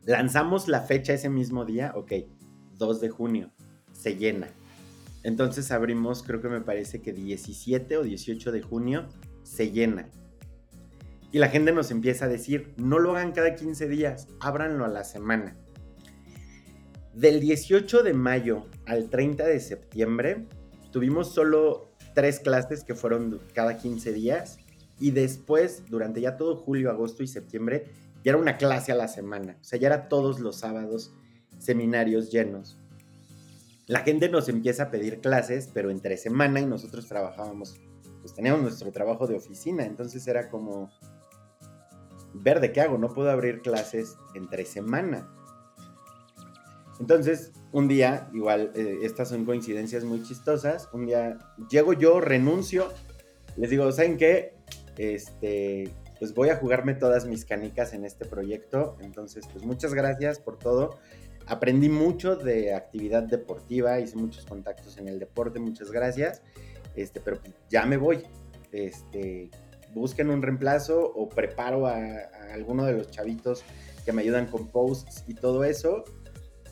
Lanzamos 0.05 0.67
la 0.67 0.81
fecha 0.81 1.13
ese 1.13 1.29
mismo 1.29 1.65
día, 1.65 1.91
ok, 1.95 2.13
2 2.77 3.01
de 3.01 3.09
junio, 3.09 3.51
se 3.91 4.15
llena. 4.15 4.47
Entonces 5.23 5.71
abrimos, 5.71 6.23
creo 6.23 6.41
que 6.41 6.47
me 6.47 6.61
parece 6.61 7.01
que 7.01 7.11
17 7.11 7.97
o 7.97 8.03
18 8.03 8.51
de 8.51 8.61
junio, 8.61 9.07
se 9.43 9.71
llena. 9.71 10.09
Y 11.31 11.39
la 11.39 11.49
gente 11.49 11.71
nos 11.71 11.91
empieza 11.91 12.25
a 12.25 12.29
decir, 12.29 12.73
no 12.77 12.99
lo 12.99 13.11
hagan 13.11 13.33
cada 13.33 13.55
15 13.55 13.87
días, 13.87 14.27
ábranlo 14.39 14.85
a 14.85 14.89
la 14.89 15.03
semana. 15.03 15.55
Del 17.13 17.39
18 17.39 18.03
de 18.03 18.13
mayo 18.13 18.67
al 18.85 19.09
30 19.09 19.45
de 19.45 19.59
septiembre, 19.59 20.47
tuvimos 20.91 21.33
solo 21.33 21.91
tres 22.13 22.39
clases 22.39 22.83
que 22.83 22.95
fueron 22.95 23.41
cada 23.53 23.77
15 23.77 24.13
días 24.13 24.59
y 24.99 25.11
después, 25.11 25.83
durante 25.89 26.21
ya 26.21 26.37
todo 26.37 26.55
julio, 26.55 26.89
agosto 26.89 27.23
y 27.23 27.27
septiembre, 27.27 27.85
ya 28.23 28.31
era 28.31 28.37
una 28.37 28.57
clase 28.57 28.91
a 28.91 28.95
la 28.95 29.07
semana. 29.07 29.57
O 29.61 29.63
sea, 29.63 29.79
ya 29.79 29.87
era 29.87 30.07
todos 30.09 30.39
los 30.39 30.57
sábados 30.57 31.13
seminarios 31.59 32.31
llenos. 32.31 32.79
La 33.87 33.99
gente 33.99 34.29
nos 34.29 34.49
empieza 34.49 34.83
a 34.83 34.91
pedir 34.91 35.19
clases, 35.19 35.69
pero 35.73 35.91
entre 35.91 36.17
semana 36.17 36.59
y 36.59 36.65
nosotros 36.65 37.07
trabajábamos, 37.07 37.79
pues 38.21 38.33
teníamos 38.33 38.61
nuestro 38.61 38.91
trabajo 38.91 39.27
de 39.27 39.35
oficina, 39.35 39.85
entonces 39.85 40.27
era 40.27 40.49
como, 40.49 40.89
ver 42.41 42.59
de 42.59 42.71
qué 42.71 42.81
hago, 42.81 42.97
no 42.97 43.13
puedo 43.13 43.29
abrir 43.29 43.61
clases 43.61 44.17
entre 44.33 44.65
semana. 44.65 45.29
Entonces, 46.99 47.51
un 47.71 47.87
día, 47.87 48.29
igual, 48.33 48.71
eh, 48.75 48.99
estas 49.03 49.29
son 49.29 49.45
coincidencias 49.45 50.03
muy 50.03 50.23
chistosas, 50.23 50.89
un 50.93 51.05
día 51.05 51.37
llego 51.69 51.93
yo, 51.93 52.19
renuncio, 52.19 52.91
les 53.55 53.69
digo, 53.69 53.91
¿saben 53.91 54.17
qué? 54.17 54.55
Este, 54.97 55.93
pues 56.17 56.33
voy 56.33 56.49
a 56.49 56.55
jugarme 56.55 56.95
todas 56.95 57.25
mis 57.25 57.45
canicas 57.45 57.93
en 57.93 58.03
este 58.03 58.25
proyecto, 58.25 58.97
entonces, 59.01 59.45
pues 59.51 59.63
muchas 59.63 59.93
gracias 59.93 60.39
por 60.39 60.57
todo. 60.57 60.97
Aprendí 61.45 61.87
mucho 61.87 62.35
de 62.35 62.73
actividad 62.73 63.23
deportiva, 63.23 63.99
hice 63.99 64.17
muchos 64.17 64.45
contactos 64.45 64.97
en 64.97 65.07
el 65.07 65.19
deporte, 65.19 65.59
muchas 65.59 65.91
gracias, 65.91 66.41
este, 66.95 67.21
pero 67.21 67.39
ya 67.69 67.85
me 67.85 67.97
voy. 67.97 68.23
Este, 68.71 69.49
busquen 69.93 70.29
un 70.29 70.41
reemplazo 70.41 71.01
o 71.01 71.29
preparo 71.29 71.87
a, 71.87 71.97
alguno 72.53 72.85
de 72.85 72.93
los 72.93 73.11
chavitos 73.11 73.63
que 74.05 74.11
me 74.13 74.21
ayudan 74.21 74.47
con 74.47 74.67
posts 74.67 75.23
y 75.27 75.33
todo 75.33 75.63
eso 75.63 76.03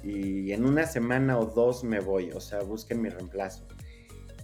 y 0.03 0.51
en 0.51 0.65
una 0.65 0.85
semana 0.85 1.39
o 1.39 1.45
dos 1.45 1.83
me 1.83 1.99
voy, 1.99 2.31
o 2.31 2.39
sea, 2.39 2.61
busquen 2.61 3.01
mi 3.01 3.09
reemplazo. 3.09 3.65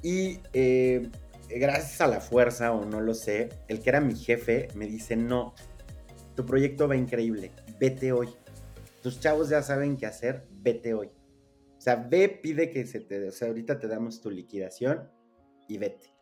Y 0.02 0.40
eh, 0.54 1.08
gracias 1.50 2.02
a 2.02 2.08
la 2.08 2.20
fuerza, 2.20 2.72
o 2.72 2.86
no 2.86 3.00
lo 3.00 3.14
sé, 3.14 3.50
el 3.68 3.82
que 3.82 3.90
era 3.90 4.02
mi 4.02 4.16
jefe 4.16 4.70
me 4.74 4.88
dice, 4.88 5.16
no, 5.16 5.54
tu 6.36 6.46
proyecto 6.46 6.88
va 6.88 6.96
increíble, 6.96 7.52
vete 7.80 8.12
hoy. 8.12 8.30
Tus 9.04 9.20
chavos 9.20 9.50
ya 9.50 9.62
saben 9.62 9.98
qué 9.98 10.08
hacer, 10.08 10.48
vete 10.52 10.94
hoy. 10.94 11.12
O 11.78 11.82
sea, 11.82 11.96
ve, 11.96 12.30
pide 12.30 12.70
que 12.70 12.86
se 12.86 13.00
te, 13.00 13.28
o 13.28 13.32
sea, 13.32 13.48
ahorita 13.48 13.80
te 13.80 13.88
damos 13.88 14.22
tu 14.22 14.30
liquidación 14.30 15.10
y 15.68 15.78
vete. 15.78 16.14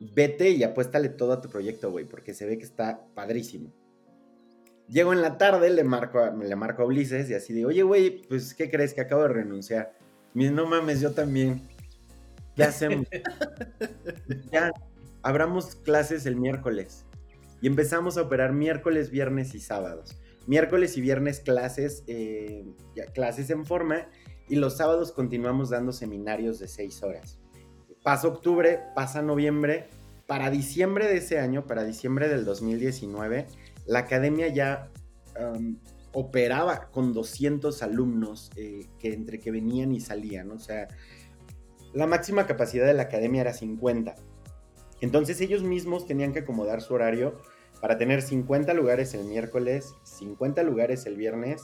Vete 0.00 0.50
y 0.50 0.62
apuéstale 0.64 1.08
todo 1.08 1.32
a 1.32 1.40
tu 1.40 1.48
proyecto, 1.48 1.90
güey, 1.90 2.04
porque 2.04 2.34
se 2.34 2.46
ve 2.46 2.58
que 2.58 2.64
está 2.64 3.06
padrísimo. 3.14 3.72
Llego 4.88 5.12
en 5.12 5.22
la 5.22 5.38
tarde, 5.38 5.70
le 5.70 5.84
marco, 5.84 6.18
a, 6.18 6.30
le 6.30 6.56
marco 6.56 6.82
a 6.82 6.86
Ulises 6.86 7.30
y 7.30 7.34
así 7.34 7.54
de, 7.54 7.64
oye, 7.64 7.82
güey, 7.82 8.22
pues, 8.28 8.54
¿qué 8.54 8.70
crees 8.70 8.92
que 8.92 9.00
acabo 9.00 9.22
de 9.22 9.28
renunciar? 9.28 9.94
Me 10.34 10.50
no 10.50 10.66
mames, 10.66 11.00
yo 11.00 11.12
también. 11.12 11.62
¿Qué 12.54 12.64
hacemos? 12.64 13.06
ya, 14.52 14.72
abramos 15.22 15.76
clases 15.76 16.26
el 16.26 16.36
miércoles. 16.36 17.06
Y 17.62 17.66
empezamos 17.66 18.18
a 18.18 18.22
operar 18.22 18.52
miércoles, 18.52 19.10
viernes 19.10 19.54
y 19.54 19.60
sábados. 19.60 20.18
Miércoles 20.46 20.98
y 20.98 21.00
viernes 21.00 21.40
clases, 21.40 22.04
eh, 22.06 22.66
clases 23.14 23.48
en 23.48 23.64
forma. 23.64 24.08
Y 24.48 24.56
los 24.56 24.76
sábados 24.76 25.12
continuamos 25.12 25.70
dando 25.70 25.92
seminarios 25.92 26.58
de 26.58 26.68
seis 26.68 27.02
horas. 27.02 27.38
Pasa 28.04 28.28
octubre, 28.28 28.80
pasa 28.94 29.22
noviembre. 29.22 29.88
Para 30.26 30.50
diciembre 30.50 31.08
de 31.08 31.16
ese 31.16 31.38
año, 31.40 31.66
para 31.66 31.84
diciembre 31.84 32.28
del 32.28 32.44
2019, 32.44 33.46
la 33.86 34.00
academia 34.00 34.48
ya 34.48 34.90
operaba 36.12 36.90
con 36.90 37.14
200 37.14 37.82
alumnos 37.82 38.50
eh, 38.56 38.86
que 38.98 39.14
entre 39.14 39.40
que 39.40 39.50
venían 39.50 39.92
y 39.92 40.00
salían, 40.00 40.52
o 40.52 40.58
sea, 40.58 40.86
la 41.92 42.06
máxima 42.06 42.46
capacidad 42.46 42.86
de 42.86 42.94
la 42.94 43.04
academia 43.04 43.40
era 43.40 43.54
50. 43.54 44.14
Entonces 45.00 45.40
ellos 45.40 45.62
mismos 45.62 46.06
tenían 46.06 46.32
que 46.32 46.40
acomodar 46.40 46.82
su 46.82 46.94
horario 46.94 47.40
para 47.80 47.96
tener 47.96 48.20
50 48.20 48.74
lugares 48.74 49.14
el 49.14 49.24
miércoles, 49.24 49.94
50 50.04 50.62
lugares 50.62 51.06
el 51.06 51.16
viernes 51.16 51.62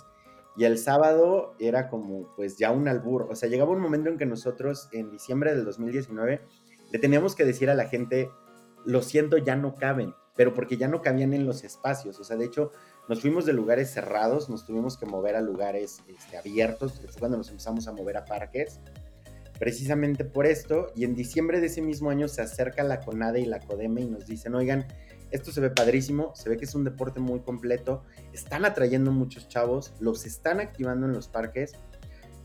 y 0.56 0.64
el 0.64 0.78
sábado 0.78 1.54
era 1.58 1.88
como 1.88 2.28
pues 2.36 2.56
ya 2.56 2.70
un 2.70 2.88
albur. 2.88 3.28
O 3.30 3.36
sea, 3.36 3.48
llegaba 3.48 3.70
un 3.70 3.80
momento 3.80 4.08
en 4.08 4.18
que 4.18 4.26
nosotros 4.26 4.88
en 4.92 5.10
diciembre 5.10 5.54
del 5.54 5.64
2019 5.64 6.40
le 6.92 6.98
teníamos 6.98 7.34
que 7.34 7.44
decir 7.44 7.70
a 7.70 7.74
la 7.74 7.86
gente, 7.86 8.30
lo 8.84 9.02
siento, 9.02 9.38
ya 9.38 9.56
no 9.56 9.74
caben 9.74 10.14
pero 10.40 10.54
porque 10.54 10.78
ya 10.78 10.88
no 10.88 11.02
cabían 11.02 11.34
en 11.34 11.44
los 11.44 11.64
espacios. 11.64 12.18
O 12.18 12.24
sea, 12.24 12.36
de 12.38 12.46
hecho, 12.46 12.70
nos 13.10 13.20
fuimos 13.20 13.44
de 13.44 13.52
lugares 13.52 13.90
cerrados, 13.90 14.48
nos 14.48 14.64
tuvimos 14.64 14.96
que 14.96 15.04
mover 15.04 15.36
a 15.36 15.42
lugares 15.42 16.02
este, 16.08 16.38
abiertos, 16.38 17.02
cuando 17.18 17.36
nos 17.36 17.50
empezamos 17.50 17.86
a 17.88 17.92
mover 17.92 18.16
a 18.16 18.24
parques, 18.24 18.80
precisamente 19.58 20.24
por 20.24 20.46
esto. 20.46 20.92
Y 20.96 21.04
en 21.04 21.14
diciembre 21.14 21.60
de 21.60 21.66
ese 21.66 21.82
mismo 21.82 22.08
año 22.08 22.26
se 22.26 22.40
acerca 22.40 22.82
la 22.84 23.02
CONADE 23.02 23.40
y 23.40 23.44
la 23.44 23.60
CODEME 23.60 24.00
y 24.00 24.06
nos 24.06 24.26
dicen, 24.26 24.54
oigan, 24.54 24.86
esto 25.30 25.52
se 25.52 25.60
ve 25.60 25.70
padrísimo, 25.70 26.32
se 26.34 26.48
ve 26.48 26.56
que 26.56 26.64
es 26.64 26.74
un 26.74 26.84
deporte 26.84 27.20
muy 27.20 27.40
completo, 27.40 28.02
están 28.32 28.64
atrayendo 28.64 29.12
muchos 29.12 29.48
chavos, 29.48 29.92
los 30.00 30.26
están 30.26 30.60
activando 30.60 31.06
en 31.06 31.12
los 31.12 31.28
parques. 31.28 31.72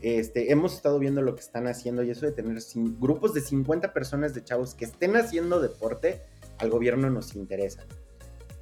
Este, 0.00 0.52
hemos 0.52 0.74
estado 0.74 0.98
viendo 0.98 1.22
lo 1.22 1.34
que 1.34 1.40
están 1.40 1.66
haciendo 1.66 2.02
y 2.02 2.10
eso 2.10 2.26
de 2.26 2.32
tener 2.32 2.58
grupos 2.98 3.34
de 3.34 3.40
50 3.40 3.92
personas 3.92 4.34
de 4.34 4.44
chavos 4.44 4.74
que 4.74 4.84
estén 4.84 5.16
haciendo 5.16 5.60
deporte, 5.60 6.22
al 6.58 6.70
gobierno 6.70 7.10
nos 7.10 7.34
interesa. 7.34 7.84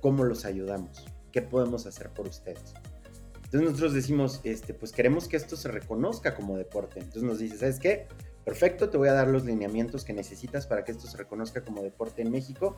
¿Cómo 0.01 0.25
los 0.25 0.45
ayudamos? 0.45 1.05
¿Qué 1.33 1.43
podemos 1.43 1.87
hacer 1.87 2.11
por 2.11 2.29
ustedes? 2.29 2.75
Entonces 3.55 3.70
nosotros 3.70 3.95
decimos, 3.95 4.41
este, 4.43 4.75
pues 4.75 4.91
queremos 4.91 5.29
que 5.29 5.37
esto 5.37 5.57
se 5.57 5.68
reconozca 5.68 6.35
como 6.35 6.57
deporte. 6.57 7.01
Entonces 7.01 7.22
nos 7.22 7.39
dice, 7.39 7.57
¿sabes 7.57 7.79
qué? 7.79 8.07
Perfecto, 8.45 8.91
te 8.91 8.99
voy 8.99 9.09
a 9.09 9.12
dar 9.12 9.29
los 9.29 9.45
lineamientos 9.45 10.05
que 10.05 10.12
necesitas 10.12 10.66
para 10.66 10.85
que 10.85 10.93
esto 10.93 11.07
se 11.07 11.16
reconozca 11.16 11.64
como 11.64 11.83
deporte 11.83 12.22
en 12.22 12.31
México. 12.31 12.77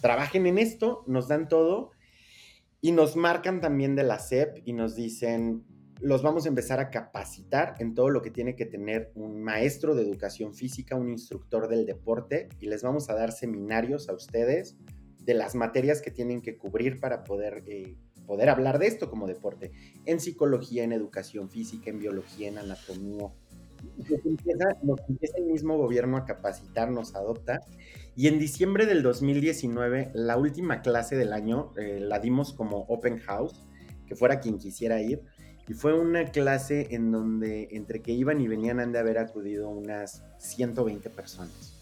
Trabajen 0.00 0.46
en 0.46 0.58
esto, 0.58 1.04
nos 1.06 1.28
dan 1.28 1.48
todo 1.48 1.90
y 2.80 2.92
nos 2.92 3.16
marcan 3.16 3.60
también 3.60 3.96
de 3.96 4.04
la 4.04 4.18
SEP 4.18 4.62
y 4.64 4.72
nos 4.72 4.94
dicen, 4.94 5.64
los 6.00 6.22
vamos 6.22 6.46
a 6.46 6.48
empezar 6.48 6.78
a 6.78 6.90
capacitar 6.90 7.74
en 7.80 7.94
todo 7.94 8.10
lo 8.10 8.22
que 8.22 8.30
tiene 8.30 8.54
que 8.54 8.66
tener 8.66 9.10
un 9.14 9.42
maestro 9.42 9.94
de 9.94 10.02
educación 10.02 10.54
física, 10.54 10.94
un 10.94 11.08
instructor 11.08 11.68
del 11.68 11.86
deporte, 11.86 12.48
y 12.60 12.66
les 12.66 12.82
vamos 12.82 13.10
a 13.10 13.14
dar 13.14 13.32
seminarios 13.32 14.08
a 14.08 14.14
ustedes 14.14 14.76
de 15.18 15.34
las 15.34 15.54
materias 15.54 16.00
que 16.00 16.10
tienen 16.10 16.40
que 16.40 16.56
cubrir 16.56 17.00
para 17.00 17.24
poder, 17.24 17.64
eh, 17.66 17.96
poder 18.26 18.48
hablar 18.48 18.78
de 18.78 18.86
esto 18.86 19.10
como 19.10 19.26
deporte, 19.26 19.72
en 20.06 20.20
psicología, 20.20 20.84
en 20.84 20.92
educación 20.92 21.50
física, 21.50 21.90
en 21.90 21.98
biología, 21.98 22.48
en 22.48 22.58
anatomía, 22.58 23.32
nos 23.96 24.24
empieza, 24.24 24.76
nos 24.82 25.00
empieza 25.08 25.38
el 25.38 25.44
mismo 25.46 25.76
gobierno 25.76 26.16
a 26.16 26.24
capacitar, 26.24 26.90
nos 26.90 27.14
adopta. 27.14 27.60
Y 28.16 28.26
en 28.26 28.38
diciembre 28.38 28.86
del 28.86 29.02
2019, 29.02 30.10
la 30.14 30.36
última 30.36 30.82
clase 30.82 31.16
del 31.16 31.32
año, 31.32 31.72
eh, 31.76 31.98
la 32.00 32.18
dimos 32.18 32.52
como 32.52 32.78
open 32.88 33.18
house, 33.18 33.64
que 34.06 34.16
fuera 34.16 34.40
quien 34.40 34.58
quisiera 34.58 35.00
ir. 35.00 35.22
Y 35.68 35.74
fue 35.74 35.92
una 35.98 36.24
clase 36.24 36.88
en 36.94 37.12
donde 37.12 37.68
entre 37.72 38.00
que 38.00 38.12
iban 38.12 38.40
y 38.40 38.48
venían 38.48 38.80
han 38.80 38.92
de 38.92 38.98
haber 38.98 39.18
acudido 39.18 39.68
unas 39.68 40.24
120 40.38 41.10
personas. 41.10 41.74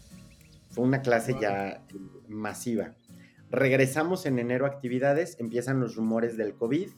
Fue 0.69 0.83
una 0.83 1.01
clase 1.01 1.35
ya 1.39 1.85
masiva. 2.27 2.93
Regresamos 3.49 4.25
en 4.25 4.39
enero 4.39 4.65
a 4.65 4.69
actividades, 4.69 5.39
empiezan 5.39 5.79
los 5.79 5.95
rumores 5.95 6.35
del 6.35 6.53
COVID 6.53 6.89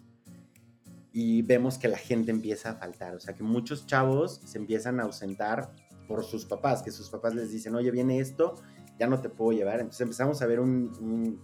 y 1.11 1.41
vemos 1.41 1.77
que 1.77 1.87
la 1.87 1.97
gente 1.97 2.31
empieza 2.31 2.71
a 2.71 2.75
faltar. 2.75 3.15
O 3.15 3.19
sea, 3.19 3.33
que 3.33 3.43
muchos 3.43 3.85
chavos 3.85 4.41
se 4.45 4.57
empiezan 4.57 4.99
a 4.99 5.03
ausentar 5.03 5.71
por 6.07 6.23
sus 6.23 6.45
papás, 6.45 6.81
que 6.81 6.91
sus 6.91 7.09
papás 7.09 7.35
les 7.35 7.51
dicen, 7.51 7.75
oye, 7.75 7.91
viene 7.91 8.19
esto, 8.19 8.55
ya 8.99 9.07
no 9.07 9.19
te 9.19 9.29
puedo 9.29 9.51
llevar. 9.51 9.79
Entonces 9.79 10.01
empezamos 10.01 10.41
a 10.41 10.47
ver 10.47 10.59
un, 10.59 11.39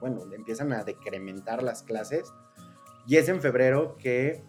bueno, 0.00 0.22
empiezan 0.32 0.72
a 0.72 0.84
decrementar 0.84 1.62
las 1.62 1.82
clases. 1.82 2.32
Y 3.06 3.16
es 3.16 3.28
en 3.28 3.40
febrero 3.40 3.96
que, 3.96 4.42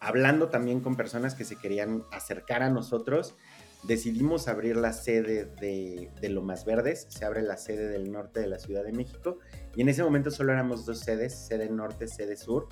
hablando 0.00 0.48
también 0.48 0.80
con 0.80 0.96
personas 0.96 1.34
que 1.34 1.44
se 1.44 1.56
querían 1.56 2.04
acercar 2.10 2.62
a 2.62 2.70
nosotros, 2.70 3.36
decidimos 3.84 4.48
abrir 4.48 4.76
la 4.76 4.92
sede 4.92 5.44
de, 5.44 6.10
de 6.20 6.28
Lomas 6.30 6.64
Verdes, 6.64 7.06
se 7.10 7.24
abre 7.24 7.42
la 7.42 7.56
sede 7.56 7.88
del 7.88 8.10
norte 8.10 8.40
de 8.40 8.46
la 8.46 8.58
Ciudad 8.58 8.82
de 8.82 8.92
México, 8.92 9.38
y 9.76 9.82
en 9.82 9.90
ese 9.90 10.02
momento 10.02 10.30
solo 10.30 10.52
éramos 10.52 10.86
dos 10.86 11.00
sedes, 11.00 11.34
sede 11.34 11.68
norte, 11.68 12.08
sede 12.08 12.36
sur, 12.36 12.68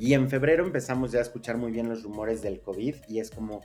y 0.00 0.14
en 0.14 0.30
febrero 0.30 0.64
empezamos 0.64 1.12
ya 1.12 1.18
a 1.18 1.22
escuchar 1.22 1.58
muy 1.58 1.72
bien 1.72 1.90
los 1.90 2.02
rumores 2.02 2.40
del 2.40 2.62
COVID 2.62 2.94
y 3.06 3.20
es 3.20 3.30
como, 3.30 3.60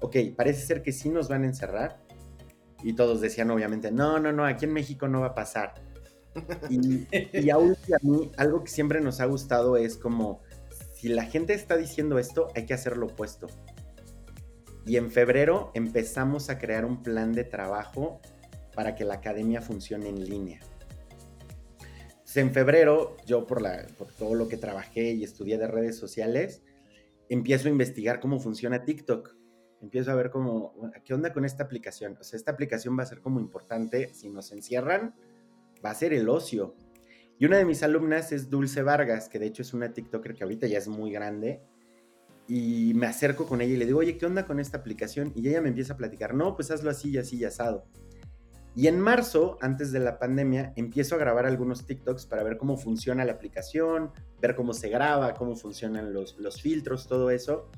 ok, 0.00 0.16
parece 0.36 0.64
ser 0.64 0.82
que 0.82 0.92
sí 0.92 1.08
nos 1.08 1.28
van 1.28 1.42
a 1.42 1.46
encerrar. 1.46 1.98
Y 2.84 2.94
todos 2.94 3.20
decían 3.20 3.50
obviamente, 3.50 3.90
no, 3.90 4.20
no, 4.20 4.32
no, 4.32 4.46
aquí 4.46 4.66
en 4.66 4.72
México 4.72 5.08
no 5.08 5.20
va 5.20 5.26
a 5.26 5.34
pasar. 5.34 5.74
Y, 6.70 7.08
y 7.32 7.50
a 7.50 7.58
mí, 8.02 8.30
algo 8.36 8.62
que 8.62 8.70
siempre 8.70 9.00
nos 9.00 9.20
ha 9.20 9.24
gustado 9.24 9.76
es 9.76 9.96
como, 9.96 10.42
si 10.94 11.08
la 11.08 11.24
gente 11.24 11.54
está 11.54 11.76
diciendo 11.76 12.20
esto, 12.20 12.46
hay 12.54 12.66
que 12.66 12.74
hacer 12.74 12.96
lo 12.96 13.06
opuesto. 13.06 13.48
Y 14.86 14.96
en 14.96 15.10
febrero 15.10 15.72
empezamos 15.74 16.50
a 16.50 16.58
crear 16.58 16.84
un 16.84 17.02
plan 17.02 17.32
de 17.32 17.42
trabajo 17.42 18.20
para 18.76 18.94
que 18.94 19.04
la 19.04 19.14
academia 19.14 19.60
funcione 19.60 20.08
en 20.08 20.24
línea 20.24 20.60
en 22.36 22.52
febrero, 22.52 23.16
yo 23.26 23.46
por, 23.46 23.62
por 23.96 24.08
todo 24.12 24.34
lo 24.34 24.48
que 24.48 24.56
trabajé 24.56 25.12
y 25.12 25.24
estudié 25.24 25.58
de 25.58 25.66
redes 25.66 25.96
sociales, 25.96 26.62
empiezo 27.28 27.68
a 27.68 27.70
investigar 27.70 28.20
cómo 28.20 28.38
funciona 28.40 28.84
TikTok. 28.84 29.36
Empiezo 29.80 30.10
a 30.10 30.14
ver 30.14 30.30
cómo, 30.30 30.74
¿qué 31.04 31.14
onda 31.14 31.32
con 31.32 31.44
esta 31.44 31.64
aplicación? 31.64 32.16
O 32.20 32.24
sea, 32.24 32.36
esta 32.36 32.52
aplicación 32.52 32.98
va 32.98 33.02
a 33.04 33.06
ser 33.06 33.20
como 33.20 33.40
importante, 33.40 34.12
si 34.12 34.28
nos 34.28 34.52
encierran, 34.52 35.14
va 35.84 35.90
a 35.90 35.94
ser 35.94 36.12
el 36.12 36.28
ocio. 36.28 36.74
Y 37.38 37.46
una 37.46 37.56
de 37.56 37.64
mis 37.64 37.82
alumnas 37.82 38.32
es 38.32 38.50
Dulce 38.50 38.82
Vargas, 38.82 39.30
que 39.30 39.38
de 39.38 39.46
hecho 39.46 39.62
es 39.62 39.72
una 39.72 39.94
TikToker 39.94 40.34
que 40.34 40.44
ahorita 40.44 40.66
ya 40.66 40.76
es 40.76 40.88
muy 40.88 41.10
grande. 41.10 41.62
Y 42.46 42.92
me 42.94 43.06
acerco 43.06 43.46
con 43.46 43.62
ella 43.62 43.72
y 43.72 43.76
le 43.78 43.86
digo, 43.86 44.00
oye, 44.00 44.18
¿qué 44.18 44.26
onda 44.26 44.44
con 44.44 44.60
esta 44.60 44.76
aplicación? 44.76 45.32
Y 45.34 45.48
ella 45.48 45.62
me 45.62 45.70
empieza 45.70 45.94
a 45.94 45.96
platicar, 45.96 46.34
no, 46.34 46.54
pues 46.54 46.70
hazlo 46.70 46.90
así 46.90 47.12
y 47.12 47.16
así 47.18 47.38
y 47.38 47.44
asado. 47.44 47.86
Y 48.76 48.86
en 48.86 49.00
marzo, 49.00 49.58
antes 49.60 49.90
de 49.90 49.98
la 49.98 50.18
pandemia, 50.18 50.72
empiezo 50.76 51.16
a 51.16 51.18
grabar 51.18 51.44
algunos 51.44 51.86
TikToks 51.86 52.26
para 52.26 52.44
ver 52.44 52.56
cómo 52.56 52.76
funciona 52.76 53.24
la 53.24 53.32
aplicación, 53.32 54.12
ver 54.40 54.54
cómo 54.54 54.74
se 54.74 54.88
graba, 54.88 55.34
cómo 55.34 55.56
funcionan 55.56 56.12
los, 56.12 56.62
filtros, 56.62 57.08
todo 57.08 57.30
eso. 57.30 57.68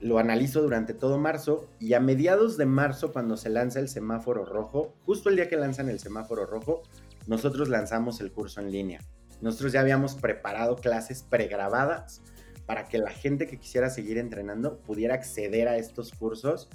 Lo 0.00 0.18
analizo 0.18 0.60
durante 0.60 0.92
todo 0.92 1.18
marzo 1.18 1.68
y 1.78 1.94
a 1.94 2.00
mediados 2.00 2.56
de 2.56 2.66
marzo, 2.66 3.12
cuando 3.12 3.36
se 3.36 3.48
lanza 3.48 3.78
el 3.78 3.88
semáforo 3.88 4.44
rojo, 4.44 4.94
justo 5.06 5.30
el 5.30 5.36
día 5.36 5.48
que 5.48 5.56
lanzan 5.56 5.88
el 5.88 6.00
semáforo 6.00 6.46
rojo, 6.46 6.82
nosotros 7.28 7.68
lanzamos 7.68 8.20
el 8.20 8.32
curso 8.32 8.60
en 8.60 8.72
línea. 8.72 9.00
Nosotros 9.40 9.72
ya 9.72 9.80
habíamos 9.80 10.16
preparado 10.16 10.76
clases 10.76 11.22
pregrabadas 11.22 12.22
para 12.66 12.88
que 12.88 12.98
la 12.98 13.10
gente 13.10 13.46
que 13.46 13.58
quisiera 13.58 13.88
seguir 13.88 14.18
entrenando 14.18 14.80
pudiera 14.80 15.14
acceder 15.14 15.68
a 15.68 15.76
estos 15.76 16.10
cursos 16.10 16.68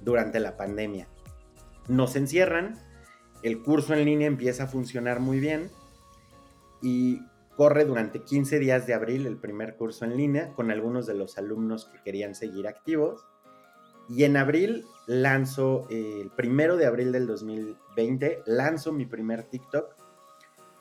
durante 0.00 0.38
la 0.38 0.56
pandemia 0.56 1.08
nos 1.88 2.16
encierran, 2.16 2.78
el 3.42 3.62
curso 3.62 3.94
en 3.94 4.04
línea 4.04 4.26
empieza 4.26 4.64
a 4.64 4.66
funcionar 4.68 5.20
muy 5.20 5.40
bien 5.40 5.70
y 6.80 7.20
corre 7.56 7.84
durante 7.84 8.22
15 8.22 8.58
días 8.58 8.86
de 8.86 8.94
abril 8.94 9.26
el 9.26 9.36
primer 9.36 9.76
curso 9.76 10.04
en 10.04 10.16
línea 10.16 10.52
con 10.54 10.70
algunos 10.70 11.06
de 11.06 11.14
los 11.14 11.38
alumnos 11.38 11.86
que 11.86 12.02
querían 12.02 12.34
seguir 12.34 12.66
activos. 12.66 13.24
Y 14.08 14.24
en 14.24 14.36
abril 14.36 14.84
lanzo, 15.06 15.86
el 15.90 16.30
primero 16.36 16.76
de 16.76 16.86
abril 16.86 17.12
del 17.12 17.26
2020, 17.26 18.42
lanzo 18.46 18.92
mi 18.92 19.06
primer 19.06 19.44
TikTok 19.44 19.94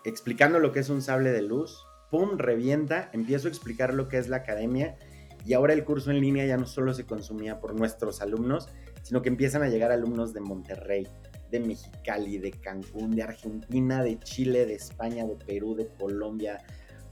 explicando 0.04 0.60
lo 0.60 0.72
que 0.72 0.80
es 0.80 0.90
un 0.90 1.02
sable 1.02 1.32
de 1.32 1.42
luz. 1.42 1.86
¡Pum! 2.10 2.38
Revienta, 2.38 3.10
empiezo 3.14 3.48
a 3.48 3.52
explicar 3.52 3.94
lo 3.94 4.08
que 4.08 4.18
es 4.18 4.28
la 4.28 4.38
academia 4.38 4.98
y 5.46 5.54
ahora 5.54 5.74
el 5.74 5.84
curso 5.84 6.12
en 6.12 6.20
línea 6.22 6.46
ya 6.46 6.58
no 6.58 6.66
solo 6.66 6.94
se 6.94 7.06
consumía 7.06 7.60
por 7.60 7.74
nuestros 7.74 8.22
alumnos, 8.22 8.70
sino 9.04 9.22
que 9.22 9.30
empiezan 9.30 9.64
a 9.64 9.70
llegar 9.70 9.92
alumnos 9.92 10.34
de 10.34 10.42
Monterrey, 10.42 11.08
de 11.50 11.60
Mexicali, 11.60 12.38
de 12.38 12.52
Cancún, 12.52 13.16
de 13.16 13.24
Argentina, 13.24 14.04
de 14.04 14.20
Chile, 14.20 14.66
de 14.66 14.76
España, 14.76 15.26
de 15.26 15.36
Perú, 15.36 15.76
de 15.76 15.88
Colombia, 15.88 16.60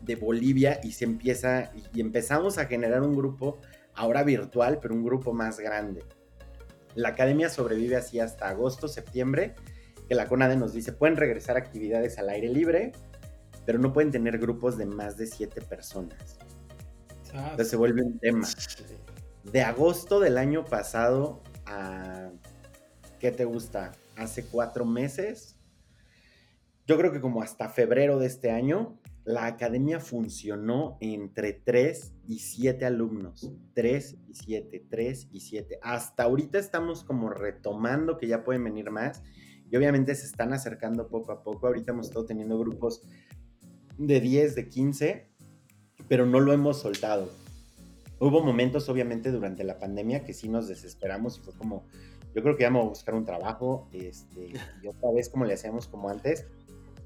de 0.01 0.15
Bolivia 0.15 0.79
y 0.81 0.93
se 0.93 1.05
empieza 1.05 1.71
y 1.93 1.99
empezamos 1.99 2.57
a 2.57 2.65
generar 2.65 3.01
un 3.01 3.15
grupo 3.15 3.59
ahora 3.95 4.23
virtual, 4.23 4.79
pero 4.81 4.93
un 4.93 5.03
grupo 5.03 5.33
más 5.33 5.59
grande. 5.59 6.03
La 6.95 7.09
academia 7.09 7.49
sobrevive 7.49 7.97
así 7.97 8.19
hasta 8.19 8.49
agosto, 8.49 8.87
septiembre, 8.87 9.55
que 10.07 10.15
la 10.15 10.27
CONADE 10.27 10.55
nos 10.55 10.73
dice, 10.73 10.93
pueden 10.93 11.17
regresar 11.17 11.57
actividades 11.57 12.17
al 12.17 12.29
aire 12.29 12.49
libre, 12.49 12.93
pero 13.65 13.77
no 13.77 13.93
pueden 13.93 14.09
tener 14.09 14.39
grupos 14.39 14.77
de 14.77 14.85
más 14.85 15.17
de 15.17 15.27
siete 15.27 15.61
personas. 15.61 16.39
Entonces 17.31 17.69
se 17.69 17.75
vuelve 17.75 18.01
un 18.01 18.17
tema. 18.17 18.47
De 19.43 19.61
agosto 19.61 20.19
del 20.19 20.37
año 20.37 20.65
pasado 20.65 21.41
¿qué 23.19 23.31
te 23.31 23.45
gusta? 23.45 23.91
Hace 24.15 24.45
cuatro 24.45 24.85
meses. 24.85 25.55
Yo 26.85 26.97
creo 26.97 27.11
que 27.11 27.21
como 27.21 27.41
hasta 27.41 27.69
febrero 27.69 28.17
de 28.17 28.27
este 28.27 28.51
año, 28.51 28.99
la 29.23 29.45
academia 29.45 29.99
funcionó 29.99 30.97
entre 31.01 31.53
3 31.53 32.13
y 32.25 32.39
7 32.39 32.85
alumnos. 32.85 33.51
3 33.75 34.17
y 34.27 34.33
7, 34.33 34.85
3 34.89 35.27
y 35.31 35.39
7. 35.41 35.79
Hasta 35.83 36.23
ahorita 36.23 36.57
estamos 36.57 37.03
como 37.03 37.29
retomando 37.29 38.17
que 38.17 38.27
ya 38.27 38.43
pueden 38.43 38.63
venir 38.63 38.89
más. 38.89 39.21
Y 39.69 39.77
obviamente 39.77 40.15
se 40.15 40.25
están 40.25 40.51
acercando 40.51 41.09
poco 41.09 41.31
a 41.31 41.43
poco. 41.43 41.67
Ahorita 41.67 41.91
hemos 41.91 42.07
estado 42.07 42.25
teniendo 42.25 42.57
grupos 42.57 43.03
de 43.99 44.19
10, 44.19 44.55
de 44.55 44.67
15, 44.67 45.29
pero 46.07 46.25
no 46.25 46.39
lo 46.39 46.53
hemos 46.53 46.79
soltado. 46.81 47.29
Hubo 48.19 48.43
momentos, 48.43 48.89
obviamente, 48.89 49.31
durante 49.31 49.63
la 49.63 49.79
pandemia 49.79 50.25
que 50.25 50.33
sí 50.33 50.49
nos 50.49 50.67
desesperamos 50.67 51.37
y 51.37 51.41
fue 51.41 51.53
como, 51.53 51.85
yo 52.35 52.43
creo 52.43 52.57
que 52.57 52.63
íbamos 52.63 52.85
a 52.85 52.89
buscar 52.89 53.15
un 53.15 53.25
trabajo, 53.25 53.87
este, 53.93 54.53
y 54.83 54.87
otra 54.87 55.11
vez 55.11 55.29
como 55.29 55.45
le 55.45 55.53
hacíamos 55.53 55.87
como 55.87 56.09
antes, 56.09 56.45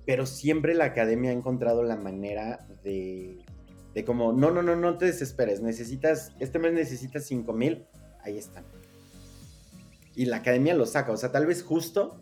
pero 0.06 0.26
siempre 0.26 0.74
la 0.74 0.86
academia 0.86 1.30
ha 1.30 1.34
encontrado 1.34 1.84
la 1.84 1.96
manera 1.96 2.66
de, 2.84 3.46
de 3.94 4.06
como, 4.06 4.34
no, 4.34 4.50
no, 4.52 4.64
no, 4.64 4.76
no 4.76 4.98
te 4.98 5.06
desesperes, 5.06 5.62
necesitas, 5.62 6.34
este 6.40 6.58
mes 6.58 6.74
necesitas 6.74 7.26
5 7.26 7.54
mil, 7.54 7.86
ahí 8.24 8.38
están. 8.38 8.66
Y 10.16 10.26
la 10.26 10.38
academia 10.38 10.74
lo 10.74 10.86
saca, 10.86 11.12
o 11.12 11.18
sea, 11.18 11.32
tal 11.32 11.46
vez 11.46 11.64
justo, 11.64 12.20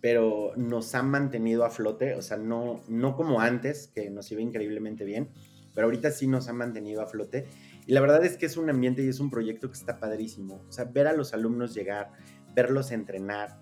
pero 0.00 0.52
nos 0.56 0.94
ha 0.94 1.02
mantenido 1.02 1.64
a 1.64 1.70
flote, 1.70 2.14
o 2.14 2.22
sea, 2.22 2.36
no, 2.36 2.80
no 2.88 3.16
como 3.16 3.40
antes, 3.40 3.88
que 3.88 4.10
nos 4.10 4.30
iba 4.32 4.40
increíblemente 4.40 5.04
bien, 5.04 5.28
pero 5.74 5.86
ahorita 5.86 6.10
sí 6.10 6.26
nos 6.26 6.48
ha 6.48 6.52
mantenido 6.52 7.02
a 7.02 7.06
flote 7.06 7.46
y 7.86 7.92
la 7.92 8.00
verdad 8.00 8.24
es 8.24 8.36
que 8.36 8.46
es 8.46 8.56
un 8.56 8.70
ambiente 8.70 9.02
y 9.02 9.08
es 9.08 9.20
un 9.20 9.30
proyecto 9.30 9.68
que 9.68 9.78
está 9.78 9.98
padrísimo. 9.98 10.64
O 10.68 10.72
sea, 10.72 10.84
ver 10.84 11.06
a 11.06 11.12
los 11.12 11.34
alumnos 11.34 11.74
llegar, 11.74 12.12
verlos 12.54 12.90
entrenar, 12.90 13.58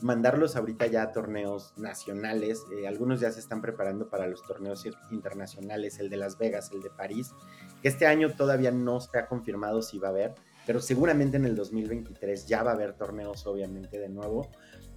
mandarlos 0.00 0.56
ahorita 0.56 0.86
ya 0.86 1.02
a 1.02 1.12
torneos 1.12 1.72
nacionales. 1.76 2.62
Eh, 2.72 2.86
algunos 2.86 3.20
ya 3.20 3.30
se 3.32 3.40
están 3.40 3.60
preparando 3.60 4.08
para 4.08 4.26
los 4.26 4.42
torneos 4.46 4.86
internacionales, 5.10 5.98
el 5.98 6.10
de 6.10 6.16
Las 6.16 6.38
Vegas, 6.38 6.70
el 6.72 6.82
de 6.82 6.90
París, 6.90 7.32
este 7.82 8.06
año 8.06 8.32
todavía 8.32 8.70
no 8.70 9.00
se 9.00 9.18
ha 9.18 9.26
confirmado 9.26 9.82
si 9.82 9.98
va 9.98 10.08
a 10.08 10.10
haber, 10.10 10.34
pero 10.66 10.80
seguramente 10.80 11.36
en 11.36 11.44
el 11.44 11.54
2023 11.54 12.46
ya 12.48 12.62
va 12.62 12.72
a 12.72 12.74
haber 12.74 12.94
torneos, 12.94 13.46
obviamente, 13.46 14.00
de 14.00 14.08
nuevo 14.08 14.50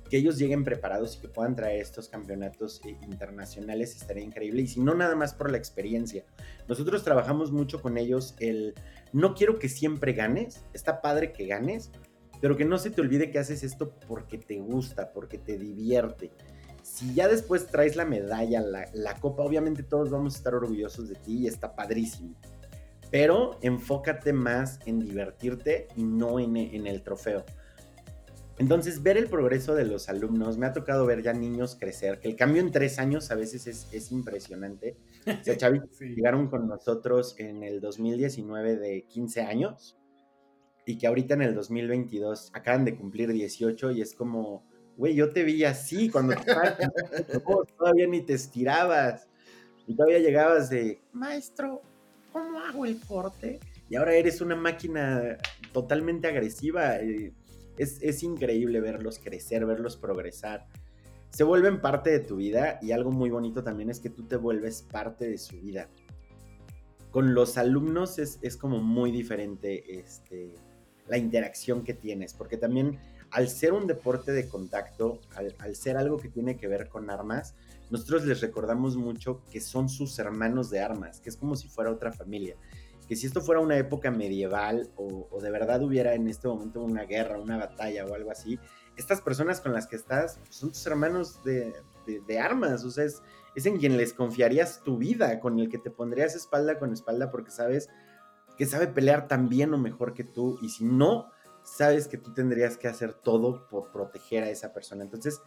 que 0.10 0.18
ellos 0.18 0.38
lleguen 0.38 0.64
preparados 0.64 1.16
y 1.16 1.20
que 1.22 1.28
puedan 1.28 1.55
traer 1.55 1.82
estos 1.82 2.10
campeonatos 2.10 2.82
eh, 2.86 2.97
internacionales 3.03 3.95
estaría 3.95 4.24
increíble. 4.24 4.64
Y 4.64 4.68
si 4.68 4.80
no, 4.80 4.95
nada 4.95 5.16
más 5.16 5.34
por 5.34 5.51
la 5.51 5.57
experiencia. 5.57 6.26
Nosotros 6.68 7.03
trabajamos 7.03 7.51
mucho 7.51 7.82
con 7.82 7.97
ellos 7.97 8.36
el, 8.39 8.74
no 9.14 9.36
quiero 9.36 9.60
que 9.60 9.70
siempre 9.70 10.14
ganes, 10.14 10.64
está 10.74 11.01
padre 11.01 11.32
que 11.32 11.45
ganes, 11.45 11.91
pero 12.41 12.57
que 12.57 12.66
no 12.66 12.78
se 12.78 12.89
te 12.89 13.01
olvide 13.01 13.32
que 13.32 13.39
haces 13.39 13.64
esto 13.64 13.93
porque 14.07 14.38
te 14.38 14.60
gusta, 14.60 15.12
porque 15.14 15.38
te 15.38 15.57
divierte. 15.57 16.32
Si 16.82 17.14
ya 17.14 17.28
después 17.28 17.68
traes 17.68 17.95
la 17.95 18.05
medalla, 18.05 18.62
la, 18.62 18.89
la 18.93 19.16
copa, 19.16 19.43
obviamente 19.43 19.84
todos 19.84 20.10
vamos 20.10 20.34
a 20.34 20.38
estar 20.38 20.55
orgullosos 20.55 21.10
de 21.10 21.16
ti 21.16 21.39
y 21.39 21.47
está 21.47 21.76
padrísimo. 21.76 22.36
pero 23.12 23.57
enfócate 23.62 24.34
más 24.34 24.80
en 24.86 24.99
divertirte 24.99 25.88
y 25.95 26.03
no 26.03 26.39
en, 26.39 26.55
en 26.57 26.88
el 26.88 27.01
trofeo. 27.01 27.43
Entonces, 28.60 29.01
ver 29.01 29.16
el 29.16 29.30
progreso 29.30 29.74
de 29.74 29.86
los 29.86 30.10
alumnos, 30.10 30.57
me 30.57 30.66
ha 30.66 30.74
tocado 30.74 31.05
ver 31.05 31.24
ya 31.24 31.32
niños 31.32 31.78
crecer, 31.80 32.20
que 32.20 32.28
el 32.28 32.36
cambio 32.36 32.62
en 32.62 32.72
tres 32.72 32.99
años 32.99 33.32
a 33.32 33.36
veces 33.36 33.88
es, 33.89 34.12
impresionante. 34.12 34.97
O 35.26 35.43
sea, 35.43 35.55
Chavi, 35.55 35.80
llegaron 36.01 36.49
con 36.49 36.68
nosotros 36.68 37.36
en 37.39 37.64
el 37.64 37.80
2019 37.80 38.76
de 38.76 39.03
15 39.03 39.41
años 39.43 39.97
y 40.86 40.97
que 40.97 41.07
ahorita 41.07 41.36
en 41.36 41.43
el 41.43 41.55
2022 41.55 42.51
acaban 42.53 42.84
de 42.84 42.97
cumplir 42.97 43.32
18 43.32 43.91
y 43.91 44.01
es 44.01 44.14
como, 44.14 44.68
güey, 44.97 45.16
yo 45.16 45.30
te 45.30 45.43
vi 45.43 45.64
así 45.64 46.10
cuando 46.10 46.36
todavía 47.78 48.07
ni 48.07 48.22
te 48.24 48.34
estirabas 48.34 49.30
y 49.88 49.95
todavía 49.95 50.20
llegabas 50.20 50.70
de, 50.70 50.99
maestro, 51.14 51.82
¿cómo 52.34 52.60
hago 52.60 52.86
el 52.86 52.99
corte? 52.99 53.62
Y 53.88 53.95
ahora 53.95 54.16
eres 54.16 54.41
una 54.41 54.57
máquina 54.57 55.38
totalmente 55.72 56.28
agresiva. 56.28 56.97
Eh, 56.97 57.34
es, 57.80 58.23
increíble 58.23 58.82
verlos 58.82 59.19
crecer, 59.19 59.65
verlos 59.65 59.95
progresar. 59.95 60.67
Se 61.30 61.43
vuelven 61.43 61.80
parte 61.80 62.09
de 62.09 62.19
tu 62.19 62.38
vida 62.38 62.77
y 62.82 62.91
algo 62.91 63.11
muy 63.11 63.30
bonito 63.30 63.63
también 63.63 63.89
es 63.89 63.99
que 63.99 64.09
tú 64.09 64.23
te 64.23 64.36
vuelves 64.36 64.82
parte 64.82 65.30
de 65.30 65.38
su 65.38 65.59
vida. 65.59 65.88
Con 67.11 67.34
los 67.34 67.57
alumnos 67.57 68.19
es, 68.19 68.57
como 68.57 68.80
muy 68.80 69.11
diferente 69.11 69.99
este, 69.99 70.53
la 71.07 71.17
interacción 71.17 71.84
que 71.84 71.93
tienes, 71.93 72.34
porque 72.34 72.57
también 72.57 72.99
al 73.32 73.47
ser 73.47 73.73
un 73.73 73.88
deporte 73.88 74.32
de 74.32 74.47
contacto, 74.47 75.21
al, 75.36 75.55
al, 75.59 75.75
ser 75.75 75.97
algo 75.97 76.17
que 76.17 76.30
tiene 76.30 76.57
que 76.57 76.67
ver 76.67 76.89
con 76.89 77.09
armas, 77.09 77.55
nosotros 77.89 78.25
les 78.25 78.41
recordamos 78.41 78.97
mucho 78.97 79.41
que 79.51 79.61
son 79.61 79.88
sus 79.88 80.19
hermanos 80.19 80.69
de 80.69 80.82
armas, 80.82 81.19
que 81.19 81.30
es 81.30 81.38
como 81.38 81.55
si 81.55 81.67
fuera 81.67 81.91
otra 81.91 82.11
familia 82.11 82.55
que 83.10 83.16
si 83.16 83.26
esto 83.26 83.41
fuera 83.41 83.60
una 83.60 83.76
época 83.76 84.12
medieval 84.12 84.91
o, 84.95 85.41
de 85.41 85.49
verdad 85.49 85.82
hubiera 85.82 86.14
en 86.14 86.28
este 86.28 86.47
momento 86.47 86.84
una 86.84 87.05
guerra, 87.05 87.39
una 87.39 87.57
batalla 87.57 88.05
o 88.05 88.14
algo 88.14 88.30
así, 88.30 88.60
estas 88.95 89.20
personas 89.20 89.60
con 89.62 89.74
las 89.74 89.88
que 89.88 89.95
estás 89.95 90.39
son 90.51 90.70
tus 90.70 90.86
hermanos 90.86 91.43
de, 91.43 91.74
armas, 92.39 92.86
o 92.86 92.91
sea, 92.91 93.05
es, 93.05 93.20
en 93.66 93.80
quien 93.80 93.97
les 93.97 94.14
confiarías 94.14 94.84
tu 94.84 94.99
vida, 94.99 95.39
con 95.39 95.60
el 95.60 95.70
que 95.70 95.80
te 95.80 95.89
pondrías 95.89 96.36
espalda 96.36 96.78
con 96.78 96.93
espalda 96.93 97.32
porque 97.32 97.49
sabes 97.49 97.89
que 98.60 98.68
sabe 98.68 98.86
pelear 98.86 99.28
tan 99.28 99.49
bien 99.49 99.74
o 99.74 99.80
mejor 99.80 100.14
que 100.14 100.24
tú 100.24 100.60
y 100.62 100.70
si 100.70 100.84
no, 100.84 101.32
sabes 101.64 102.07
que 102.07 102.20
tú 102.20 102.32
tendrías 102.32 102.78
que 102.78 102.88
hacer 102.88 103.14
todo 103.14 103.68
por 103.70 103.91
proteger 103.91 104.43
a 104.43 104.51
esa 104.51 104.72
persona. 104.72 105.03
Entonces, 105.03 105.41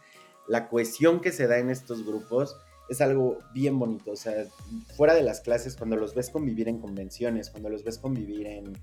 la 0.49 0.67
cohesión 0.67 1.21
que 1.21 1.31
se 1.31 1.47
da 1.47 1.59
en 1.59 1.69
estos 1.69 2.05
grupos 2.05 2.57
es 2.89 3.01
algo 3.01 3.39
bien 3.53 3.79
bonito. 3.79 4.11
O 4.11 4.15
sea, 4.15 4.45
fuera 4.95 5.13
de 5.13 5.23
las 5.23 5.41
clases, 5.41 5.75
cuando 5.75 5.95
los 5.95 6.15
ves 6.15 6.29
convivir 6.29 6.67
en 6.69 6.79
convenciones, 6.79 7.49
cuando 7.49 7.69
los 7.69 7.83
ves 7.83 7.97
convivir 7.97 8.47
en, 8.47 8.73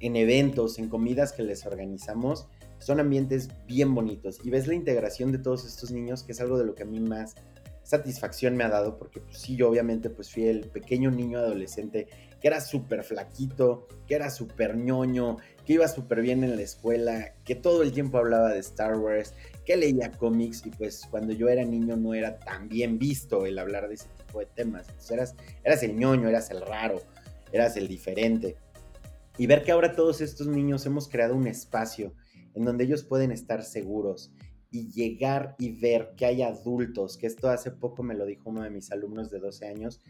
en 0.00 0.16
eventos, 0.16 0.78
en 0.78 0.88
comidas 0.88 1.32
que 1.32 1.42
les 1.42 1.66
organizamos, 1.66 2.48
son 2.78 3.00
ambientes 3.00 3.48
bien 3.66 3.94
bonitos. 3.94 4.40
Y 4.44 4.50
ves 4.50 4.66
la 4.66 4.74
integración 4.74 5.32
de 5.32 5.38
todos 5.38 5.64
estos 5.64 5.90
niños, 5.90 6.22
que 6.22 6.32
es 6.32 6.40
algo 6.40 6.58
de 6.58 6.64
lo 6.64 6.74
que 6.74 6.82
a 6.82 6.86
mí 6.86 7.00
más 7.00 7.34
satisfacción 7.84 8.56
me 8.56 8.64
ha 8.64 8.68
dado, 8.68 8.96
porque 8.96 9.20
pues, 9.20 9.38
sí, 9.38 9.56
yo 9.56 9.68
obviamente 9.68 10.08
pues 10.08 10.30
fui 10.30 10.44
el 10.44 10.68
pequeño 10.68 11.10
niño 11.10 11.38
adolescente 11.38 12.06
que 12.40 12.48
era 12.48 12.60
súper 12.60 13.04
flaquito, 13.04 13.86
que 14.06 14.16
era 14.16 14.28
súper 14.28 14.76
ñoño, 14.76 15.36
que 15.64 15.74
iba 15.74 15.86
súper 15.86 16.22
bien 16.22 16.42
en 16.42 16.56
la 16.56 16.62
escuela, 16.62 17.34
que 17.44 17.54
todo 17.54 17.82
el 17.82 17.92
tiempo 17.92 18.18
hablaba 18.18 18.50
de 18.50 18.58
Star 18.58 18.96
Wars, 18.96 19.32
que 19.64 19.76
leía 19.76 20.10
cómics 20.12 20.66
y 20.66 20.70
pues 20.70 21.06
cuando 21.10 21.32
yo 21.32 21.48
era 21.48 21.64
niño 21.64 21.96
no 21.96 22.14
era 22.14 22.38
tan 22.38 22.68
bien 22.68 22.98
visto 22.98 23.46
el 23.46 23.58
hablar 23.58 23.88
de 23.88 23.94
ese 23.94 24.08
tipo 24.26 24.40
de 24.40 24.46
temas. 24.46 24.88
Entonces 24.88 25.34
eras, 25.64 25.82
el 25.82 25.96
ñoño, 25.96 26.28
eras 26.28 26.50
el 26.50 26.60
raro, 26.60 27.00
eras 27.52 27.76
el 27.76 27.88
diferente. 27.88 28.56
Y 29.38 29.46
ver 29.46 29.62
que 29.62 29.72
ahora 29.72 29.94
todos 29.94 30.20
estos 30.20 30.46
niños 30.46 30.84
hemos 30.86 31.08
creado 31.08 31.34
un 31.34 31.46
espacio 31.46 32.14
en 32.54 32.64
donde 32.64 32.84
ellos 32.84 33.04
pueden 33.04 33.32
estar 33.32 33.62
seguros 33.62 34.32
y 34.70 34.90
llegar 34.90 35.54
y 35.58 35.70
ver 35.70 36.14
que 36.16 36.26
hay 36.26 36.42
adultos, 36.42 37.16
que 37.16 37.26
esto 37.26 37.48
hace 37.48 37.70
poco 37.70 38.02
me 38.02 38.14
lo 38.14 38.26
dijo 38.26 38.50
uno 38.50 38.62
de 38.62 38.70
mis 38.70 38.90
alumnos 38.90 39.30
de 39.30 39.38
12 39.38 39.66
años, 39.66 40.00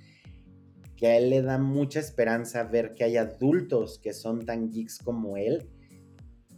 que 0.97 1.09
a 1.09 1.17
él 1.17 1.31
le 1.31 1.43
da 1.43 1.59
mucha 1.59 2.01
esperanza 2.01 2.63
ver 2.65 2.95
que 2.95 3.05
hay 3.05 3.17
adultos 3.17 3.99
que 3.99 4.13
son 4.13 4.45
tan 4.47 4.71
geeks 4.71 4.99
como 4.99 5.37
él 5.37 5.69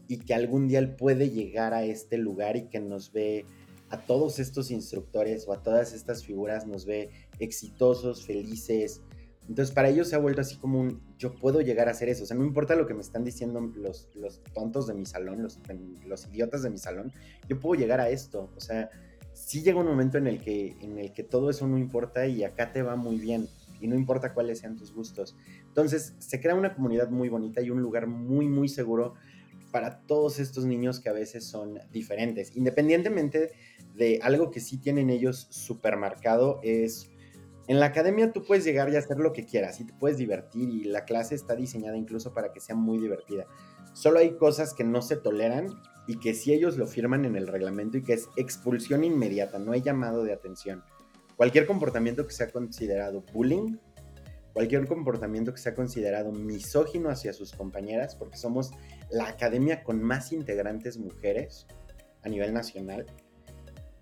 y 0.09 0.19
que 0.19 0.35
algún 0.35 0.69
día 0.69 0.79
él 0.79 0.95
puede 0.95 1.31
llegar 1.31 1.75
a 1.75 1.85
este 1.85 2.19
lugar 2.19 2.57
y 2.57 2.69
que 2.69 2.81
nos 2.81 3.13
ve 3.13 3.45
a 3.91 3.99
todos 3.99 4.39
estos 4.39 4.71
instructores 4.71 5.47
o 5.47 5.53
a 5.53 5.63
todas 5.63 5.93
estas 5.93 6.25
figuras, 6.25 6.67
nos 6.67 6.85
ve 6.85 7.11
exitosos, 7.39 8.27
felices. 8.27 9.03
Entonces 9.49 9.75
para 9.75 9.89
ellos 9.89 10.09
se 10.09 10.17
ha 10.17 10.19
vuelto 10.19 10.41
así 10.41 10.57
como 10.57 10.81
un, 10.81 11.01
yo 11.19 11.35
puedo 11.35 11.61
llegar 11.61 11.89
a 11.89 11.93
hacer 11.93 12.09
eso. 12.09 12.25
O 12.25 12.27
sea, 12.27 12.37
no 12.37 12.45
importa 12.45 12.75
lo 12.75 12.87
que 12.87 12.95
me 12.95 13.03
están 13.03 13.25
diciendo 13.25 13.61
los, 13.77 14.09
los 14.15 14.43
tontos 14.55 14.87
de 14.87 14.95
mi 14.95 15.07
salón, 15.07 15.43
los, 15.43 15.61
los 16.07 16.27
idiotas 16.27 16.63
de 16.63 16.71
mi 16.71 16.79
salón, 16.79 17.13
yo 17.49 17.61
puedo 17.61 17.81
llegar 17.81 18.01
a 18.01 18.09
esto. 18.09 18.51
O 18.57 18.61
sea, 18.61 18.91
sí 19.33 19.63
llega 19.63 19.81
un 19.81 19.87
momento 19.87 20.19
en 20.19 20.27
el, 20.27 20.41
que, 20.41 20.77
en 20.81 20.99
el 20.99 21.13
que 21.13 21.23
todo 21.23 21.51
eso 21.51 21.67
no 21.67 21.77
importa 21.77 22.27
y 22.27 22.43
acá 22.43 22.73
te 22.73 22.83
va 22.83 22.97
muy 22.97 23.17
bien 23.17 23.49
y 23.81 23.87
no 23.87 23.97
importa 23.97 24.33
cuáles 24.33 24.61
sean 24.61 24.77
tus 24.77 24.93
gustos. 24.95 25.37
Entonces 25.67 26.15
se 26.19 26.41
crea 26.41 26.55
una 26.55 26.75
comunidad 26.75 27.11
muy 27.11 27.29
bonita 27.29 27.61
y 27.61 27.71
un 27.71 27.83
lugar 27.83 28.07
muy, 28.07 28.49
muy 28.49 28.69
seguro 28.69 29.15
para 29.75 30.07
todos 30.07 30.39
estos 30.39 30.67
niños 30.67 31.01
que 31.01 31.09
a 31.09 31.13
veces 31.13 31.43
son 31.43 31.81
diferentes. 31.91 32.55
Independientemente 32.55 33.51
de 33.97 34.21
algo 34.23 34.53
que 34.53 34.61
sí 34.61 34.79
tienen 34.79 35.11
ellos 35.11 35.49
súper 35.51 35.97
marcado, 35.97 36.61
es 36.63 37.11
en 37.67 37.81
la 37.81 37.87
academia 37.87 38.31
tú 38.31 38.45
puedes 38.45 38.65
llegar 38.65 38.89
y 38.91 38.95
hacer 38.95 39.19
lo 39.19 39.33
que 39.33 39.45
quieras 39.45 39.81
y 39.81 39.85
te 39.87 39.93
puedes 39.93 40.17
divertir 40.17 40.69
y 40.69 40.85
la 40.85 41.05
clase 41.05 41.35
está 41.35 41.57
diseñada 41.57 41.97
incluso 41.97 42.33
para 42.33 42.53
que 42.53 42.61
sea 42.61 42.77
muy 42.77 42.99
divertida. 42.99 43.49
Solo 43.95 44.21
hay 44.21 44.37
cosas 44.37 44.75
que 44.75 44.85
no 44.85 45.03
se 45.03 45.17
toleran 45.17 45.67
y 46.07 46.21
que 46.21 46.35
si 46.35 46.53
ellos 46.53 46.77
lo 46.77 46.87
firman 46.87 47.25
en 47.25 47.35
el 47.35 47.49
reglamento 47.49 47.99
y 47.99 48.05
que 48.05 48.13
es 48.13 48.29
expulsión 48.37 49.03
inmediata, 49.03 49.59
no 49.59 49.73
hay 49.73 49.83
llamado 49.83 50.23
de 50.23 50.35
atención. 50.35 50.85
Cualquier 51.35 51.67
comportamiento 51.67 52.25
que 52.29 52.33
sea 52.33 52.53
considerado 52.53 53.25
bullying 53.33 53.79
cualquier 54.55 54.87
comportamiento 54.87 55.53
que 55.53 55.61
sea 55.61 55.75
considerado 55.75 56.33
misógino 56.33 57.11
hacia 57.11 57.35
sus 57.35 57.53
compañeras, 57.53 58.15
porque 58.15 58.39
somos 58.39 58.71
la 59.11 59.29
academia 59.29 59.83
con 59.83 60.03
más 60.03 60.33
integrantes 60.33 60.97
mujeres 60.97 61.67
a 62.23 62.29
nivel 62.29 62.55
nacional 62.55 63.05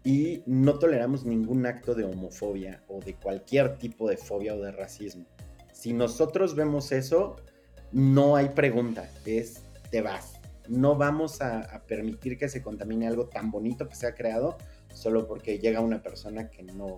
y 0.04 0.42
no 0.46 0.78
toleramos 0.78 1.24
ningún 1.24 1.64
acto 1.66 1.94
de 1.94 2.04
homofobia 2.04 2.82
o 2.86 3.00
de 3.00 3.14
cualquier 3.14 3.78
tipo 3.78 4.08
de 4.08 4.16
fobia 4.16 4.54
o 4.54 4.60
de 4.60 4.72
racismo. 4.72 5.24
Si 5.72 5.94
nosotros 5.94 6.54
vemos 6.54 6.92
eso, 6.92 7.36
no 7.90 8.36
hay 8.36 8.50
pregunta, 8.50 9.08
es 9.24 9.62
te 9.90 10.02
vas. 10.02 10.34
No 10.68 10.96
vamos 10.96 11.40
a, 11.40 11.82
permitir 11.86 12.38
que 12.38 12.48
se 12.48 12.62
contamine 12.62 13.08
algo 13.08 13.26
tan 13.26 13.50
bonito 13.50 13.88
que 13.88 13.96
se 13.96 14.06
ha 14.06 14.14
creado 14.14 14.58
solo 14.92 15.26
porque 15.26 15.58
llega 15.58 15.80
una 15.80 16.02
persona 16.02 16.50
que 16.50 16.62
no, 16.62 16.96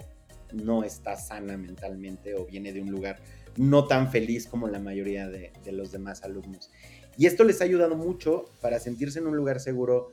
no 0.53 0.83
está 0.83 1.17
sana 1.17 1.57
mentalmente 1.57 2.35
o 2.35 2.45
viene 2.45 2.73
de 2.73 2.83
un 2.83 2.91
lugar 2.91 3.21
no 3.57 3.87
tan 3.87 4.11
feliz 4.11 4.47
como 4.47 4.69
la 4.69 4.79
mayoría 4.79 5.29
de, 5.29 5.53
los 5.73 5.93
demás 5.93 6.25
alumnos. 6.25 6.71
Y 7.17 7.27
esto 7.27 7.45
les 7.45 7.61
ha 7.61 7.65
ayudado 7.65 7.97
mucho 7.97 8.47
para 8.61 8.81
sentirse 8.81 9.19
en 9.19 9.27
un 9.27 9.37
lugar 9.37 9.61
seguro, 9.61 10.13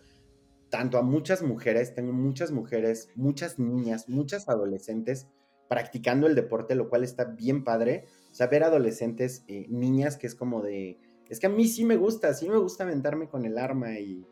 tanto 0.70 0.98
a 0.98 1.02
muchas 1.02 1.42
mujeres, 1.42 1.94
tengo 1.94 2.14
muchas 2.14 2.52
mujeres, 2.52 3.10
muchas 3.16 3.60
niñas, 3.60 4.08
muchas 4.08 4.48
adolescentes 4.48 5.28
practicando 5.68 6.28
el 6.28 6.36
deporte, 6.36 6.76
lo 6.76 6.90
cual 6.90 7.04
está 7.04 7.26
bien 7.26 7.64
padre. 7.64 8.06
O 8.32 8.36
sea, 8.36 8.48
ver 8.48 8.64
adolescentes, 8.64 9.44
eh, 9.48 9.68
niñas, 9.70 10.18
que 10.18 10.28
es 10.28 10.36
como 10.36 10.62
de, 10.62 11.00
es 11.30 11.40
que 11.40 11.48
a 11.48 11.50
mí 11.50 11.66
sí 11.68 11.86
me 11.86 11.96
gusta, 11.96 12.34
sí 12.34 12.50
me 12.50 12.58
gusta 12.58 12.84
aventarme 12.84 13.30
con 13.30 13.46
el 13.46 13.58
arma 13.58 13.98
y 13.98 14.26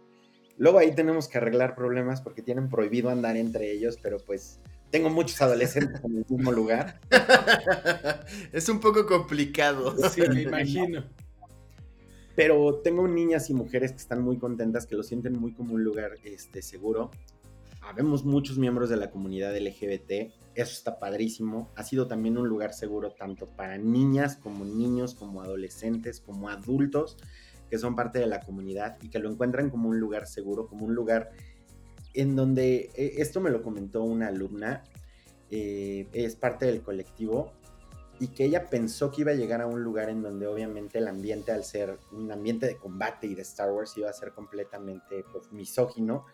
luego 0.58 0.80
ahí 0.80 0.94
tenemos 0.94 1.30
que 1.30 1.38
arreglar 1.38 1.74
problemas 1.74 2.22
porque 2.22 2.42
tienen 2.42 2.68
prohibido 2.68 3.10
andar 3.10 3.38
entre 3.38 3.72
ellos, 3.72 3.98
pero 4.02 4.18
pues 4.18 4.60
tengo 4.92 5.10
muchos 5.10 5.42
adolescentes 5.42 6.04
en 6.04 6.18
el 6.18 6.26
mismo 6.28 6.52
lugar. 6.52 7.00
es 8.52 8.70
un 8.70 8.80
poco 8.80 9.06
complicado. 9.06 9.96
Sí, 10.10 10.22
me 10.22 10.44
imagino. 10.44 11.04
Pero 12.36 12.76
tengo 12.84 13.08
niñas 13.08 13.50
y 13.50 13.54
mujeres 13.54 13.92
que 13.92 13.98
están 13.98 14.22
muy 14.22 14.38
contentas, 14.38 14.86
que 14.86 14.96
lo 14.96 15.04
sienten 15.04 15.40
muy 15.40 15.54
como 15.54 15.74
un 15.74 15.84
lugar 15.84 16.14
este, 16.24 16.62
seguro. 16.62 17.12
Habemos 17.82 18.24
muchos 18.24 18.58
miembros 18.58 18.90
de 18.90 18.98
la 18.98 19.10
comunidad 19.10 19.56
LGBT. 19.56 20.32
Eso 20.56 20.74
está 20.74 21.00
padrísimo. 21.00 21.70
Ha 21.76 21.84
sido 21.84 22.08
también 22.08 22.38
un 22.38 22.48
lugar 22.48 22.74
seguro 22.74 23.12
tanto 23.12 23.46
para 23.46 23.78
niñas 23.78 24.36
como 24.36 24.66
niños, 24.66 25.16
como 25.16 25.42
adolescentes, 25.42 26.20
como 26.20 26.50
adultos 26.50 27.18
que 27.70 27.78
son 27.78 27.96
parte 27.96 28.20
de 28.20 28.26
la 28.26 28.42
comunidad 28.42 28.98
y 29.02 29.10
que 29.10 29.20
lo 29.20 29.30
encuentran 29.30 29.70
como 29.70 29.90
un 29.90 30.00
lugar 30.00 30.26
seguro, 30.26 30.68
como 30.68 30.86
un 30.86 30.96
lugar 30.96 31.30
en 32.14 32.36
donde 32.36 32.90
eh, 32.96 33.16
esto 33.18 33.42
me 33.42 33.50
lo 33.50 33.62
comentó 33.62 34.04
una 34.04 34.28
alumna, 34.28 34.84
eh, 35.52 36.08
es 36.14 36.36
parte 36.36 36.66
del 36.66 36.82
colectivo, 36.82 37.54
y 38.20 38.28
que 38.30 38.46
ella 38.46 38.70
pensó 38.70 39.12
que 39.12 39.22
iba 39.22 39.32
a 39.32 39.36
llegar 39.36 39.62
a 39.62 39.68
un 39.68 39.82
lugar 39.82 40.10
en 40.10 40.22
donde 40.22 40.46
obviamente 40.46 40.98
el 40.98 41.08
ambiente, 41.08 41.52
al 41.52 41.64
ser 41.64 41.98
un 42.12 42.32
ambiente 42.32 42.66
de 42.66 42.76
combate 42.76 43.28
y 43.28 43.36
de 43.36 43.44
Star 43.44 43.72
Wars, 43.72 43.98
iba 43.98 44.10
a 44.10 44.14
ser 44.14 44.34
completamente 44.34 45.24
pues, 45.32 45.52
misógino, 45.52 46.26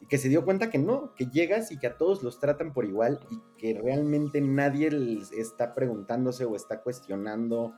y 0.00 0.06
que 0.06 0.18
se 0.18 0.28
dio 0.28 0.44
cuenta 0.44 0.70
que 0.70 0.78
no, 0.78 1.14
que 1.14 1.26
llegas 1.26 1.70
y 1.70 1.78
que 1.78 1.86
a 1.86 1.96
todos 1.96 2.22
los 2.22 2.38
tratan 2.38 2.72
por 2.72 2.84
igual 2.84 3.20
y 3.30 3.40
que 3.58 3.80
realmente 3.80 4.40
nadie 4.40 4.90
les 4.90 5.32
está 5.32 5.74
preguntándose 5.74 6.44
o 6.44 6.56
está 6.56 6.82
cuestionando 6.82 7.74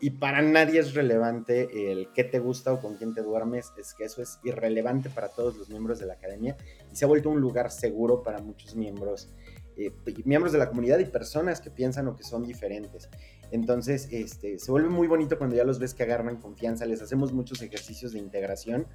y 0.00 0.10
para 0.10 0.40
nadie 0.42 0.80
es 0.80 0.94
relevante 0.94 1.92
el 1.92 2.08
qué 2.12 2.24
te 2.24 2.38
gusta 2.38 2.72
o 2.72 2.80
con 2.80 2.96
quién 2.96 3.14
te 3.14 3.22
duermes, 3.22 3.72
es 3.78 3.94
que 3.94 4.04
eso 4.04 4.22
es 4.22 4.38
irrelevante 4.42 5.10
para 5.10 5.28
todos 5.28 5.56
los 5.56 5.68
miembros 5.68 5.98
de 5.98 6.06
la 6.06 6.14
academia 6.14 6.56
y 6.90 6.96
se 6.96 7.04
ha 7.04 7.08
vuelto 7.08 7.28
un 7.28 7.40
lugar 7.40 7.70
seguro 7.70 8.22
para 8.22 8.40
muchos 8.40 8.74
miembros, 8.74 9.28
eh, 9.76 9.92
miembros 10.24 10.52
de 10.52 10.58
la 10.58 10.68
comunidad 10.68 10.98
y 10.98 11.04
personas 11.04 11.60
que 11.60 11.70
piensan 11.70 12.08
o 12.08 12.16
que 12.16 12.24
son 12.24 12.44
diferentes. 12.44 13.10
Entonces, 13.50 14.08
este, 14.10 14.58
se 14.58 14.70
vuelve 14.70 14.88
muy 14.88 15.06
bonito 15.06 15.36
cuando 15.36 15.56
ya 15.56 15.64
los 15.64 15.78
ves 15.78 15.92
que 15.92 16.04
agarran 16.04 16.36
confianza, 16.36 16.86
les 16.86 17.02
hacemos 17.02 17.32
muchos 17.32 17.60
ejercicios 17.62 18.12
de 18.12 18.20
integración 18.20 18.86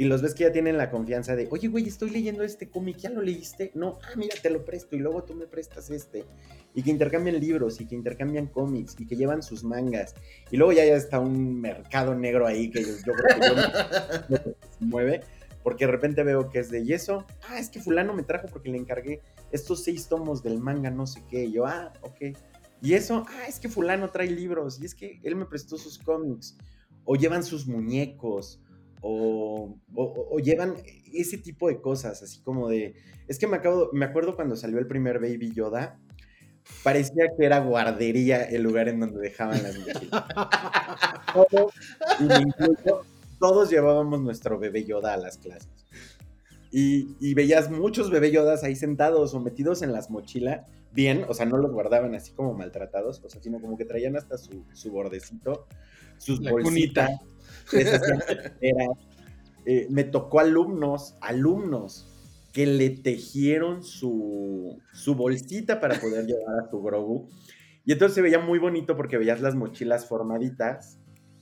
y 0.00 0.04
los 0.04 0.22
ves 0.22 0.32
que 0.32 0.44
ya 0.44 0.50
tienen 0.50 0.78
la 0.78 0.90
confianza 0.90 1.36
de, 1.36 1.46
oye, 1.50 1.68
güey, 1.68 1.86
estoy 1.86 2.08
leyendo 2.08 2.42
este 2.42 2.70
cómic, 2.70 2.96
¿ya 2.96 3.10
lo 3.10 3.20
leíste? 3.20 3.70
No, 3.74 3.98
ah, 4.02 4.16
mira, 4.16 4.34
te 4.42 4.48
lo 4.48 4.64
presto 4.64 4.96
y 4.96 4.98
luego 4.98 5.24
tú 5.24 5.34
me 5.34 5.46
prestas 5.46 5.90
este. 5.90 6.24
Y 6.74 6.82
que 6.82 6.88
intercambian 6.88 7.38
libros 7.38 7.82
y 7.82 7.86
que 7.86 7.96
intercambian 7.96 8.46
cómics 8.46 8.96
y 8.98 9.06
que 9.06 9.14
llevan 9.14 9.42
sus 9.42 9.62
mangas. 9.62 10.14
Y 10.50 10.56
luego 10.56 10.72
ya, 10.72 10.86
ya 10.86 10.94
está 10.94 11.20
un 11.20 11.60
mercado 11.60 12.14
negro 12.14 12.46
ahí 12.46 12.70
que 12.70 12.82
yo, 12.82 13.12
creo 13.12 13.40
que 13.40 14.30
yo, 14.30 14.36
se 14.78 14.84
mueve. 14.86 15.20
Porque 15.62 15.84
de 15.84 15.92
repente 15.92 16.22
veo 16.22 16.48
que 16.48 16.60
es 16.60 16.70
de 16.70 16.82
yeso. 16.82 17.26
Ah, 17.46 17.58
es 17.58 17.68
que 17.68 17.78
fulano 17.78 18.14
me 18.14 18.22
trajo 18.22 18.48
porque 18.50 18.70
le 18.70 18.78
encargué 18.78 19.20
estos 19.52 19.84
seis 19.84 20.08
tomos 20.08 20.42
del 20.42 20.60
manga, 20.60 20.90
no 20.90 21.06
sé 21.06 21.22
qué. 21.28 21.44
Y 21.44 21.52
yo, 21.52 21.66
ah, 21.66 21.92
ok. 22.00 22.38
Y 22.80 22.94
eso, 22.94 23.26
ah, 23.28 23.46
es 23.46 23.60
que 23.60 23.68
fulano 23.68 24.08
trae 24.08 24.30
libros. 24.30 24.80
Y 24.80 24.86
es 24.86 24.94
que 24.94 25.20
él 25.22 25.36
me 25.36 25.44
prestó 25.44 25.76
sus 25.76 25.98
cómics. 25.98 26.56
O 27.04 27.16
llevan 27.16 27.44
sus 27.44 27.66
muñecos 27.66 28.62
o, 29.00 29.78
llevan 30.42 30.76
ese 31.12 31.38
tipo 31.38 31.68
de 31.68 31.80
cosas, 31.80 32.22
así 32.22 32.40
como 32.40 32.68
de, 32.68 32.94
es 33.28 33.38
que 33.38 33.46
me, 33.46 33.56
acabo, 33.56 33.90
me 33.92 34.04
acuerdo 34.04 34.36
cuando 34.36 34.56
salió 34.56 34.78
el 34.78 34.86
primer 34.86 35.18
Baby 35.18 35.52
Yoda, 35.52 35.98
parecía 36.82 37.24
que 37.36 37.44
era 37.44 37.60
guardería 37.60 38.42
el 38.42 38.62
lugar 38.62 38.88
en 38.88 39.00
donde 39.00 39.20
dejaban 39.20 39.62
las 39.62 39.78
mochilas. 39.78 40.24
todos, 41.34 41.72
todos 43.38 43.70
llevábamos 43.70 44.20
nuestro 44.20 44.58
bebé 44.58 44.84
Yoda 44.84 45.14
a 45.14 45.16
las 45.16 45.38
clases. 45.38 45.70
Y, 46.72 47.34
veías 47.34 47.68
muchos 47.68 48.10
bebé 48.10 48.30
Yodas 48.30 48.62
ahí 48.62 48.76
sentados 48.76 49.34
o 49.34 49.40
metidos 49.40 49.82
en 49.82 49.92
las 49.92 50.08
mochilas, 50.08 50.70
bien, 50.92 51.24
o 51.28 51.34
sea, 51.34 51.46
no 51.46 51.56
los 51.56 51.72
guardaban 51.72 52.14
así 52.14 52.32
como 52.32 52.54
maltratados, 52.54 53.20
o 53.24 53.28
sea, 53.28 53.42
sino 53.42 53.60
como 53.60 53.76
que 53.76 53.84
traían 53.84 54.16
hasta 54.16 54.38
su, 54.38 54.64
su 54.72 54.92
bordecito, 54.92 55.66
sus 56.18 56.40
bolsitas. 56.40 57.10
Eh, 59.66 59.86
me 59.90 60.04
tocó 60.04 60.40
alumnos, 60.40 61.16
alumnos 61.20 62.06
que 62.52 62.66
le 62.66 62.90
tejieron 62.90 63.82
su, 63.82 64.80
su 64.92 65.14
bolsita 65.14 65.80
para 65.80 66.00
poder 66.00 66.26
llevar 66.26 66.64
a 66.64 66.70
su 66.70 66.80
Grogu. 66.82 67.28
Y 67.84 67.92
entonces 67.92 68.14
se 68.14 68.22
veía 68.22 68.38
muy 68.38 68.58
bonito 68.58 68.96
porque 68.96 69.18
veías 69.18 69.40
las 69.40 69.54
mochilas 69.54 70.06
formaditas, 70.06 70.98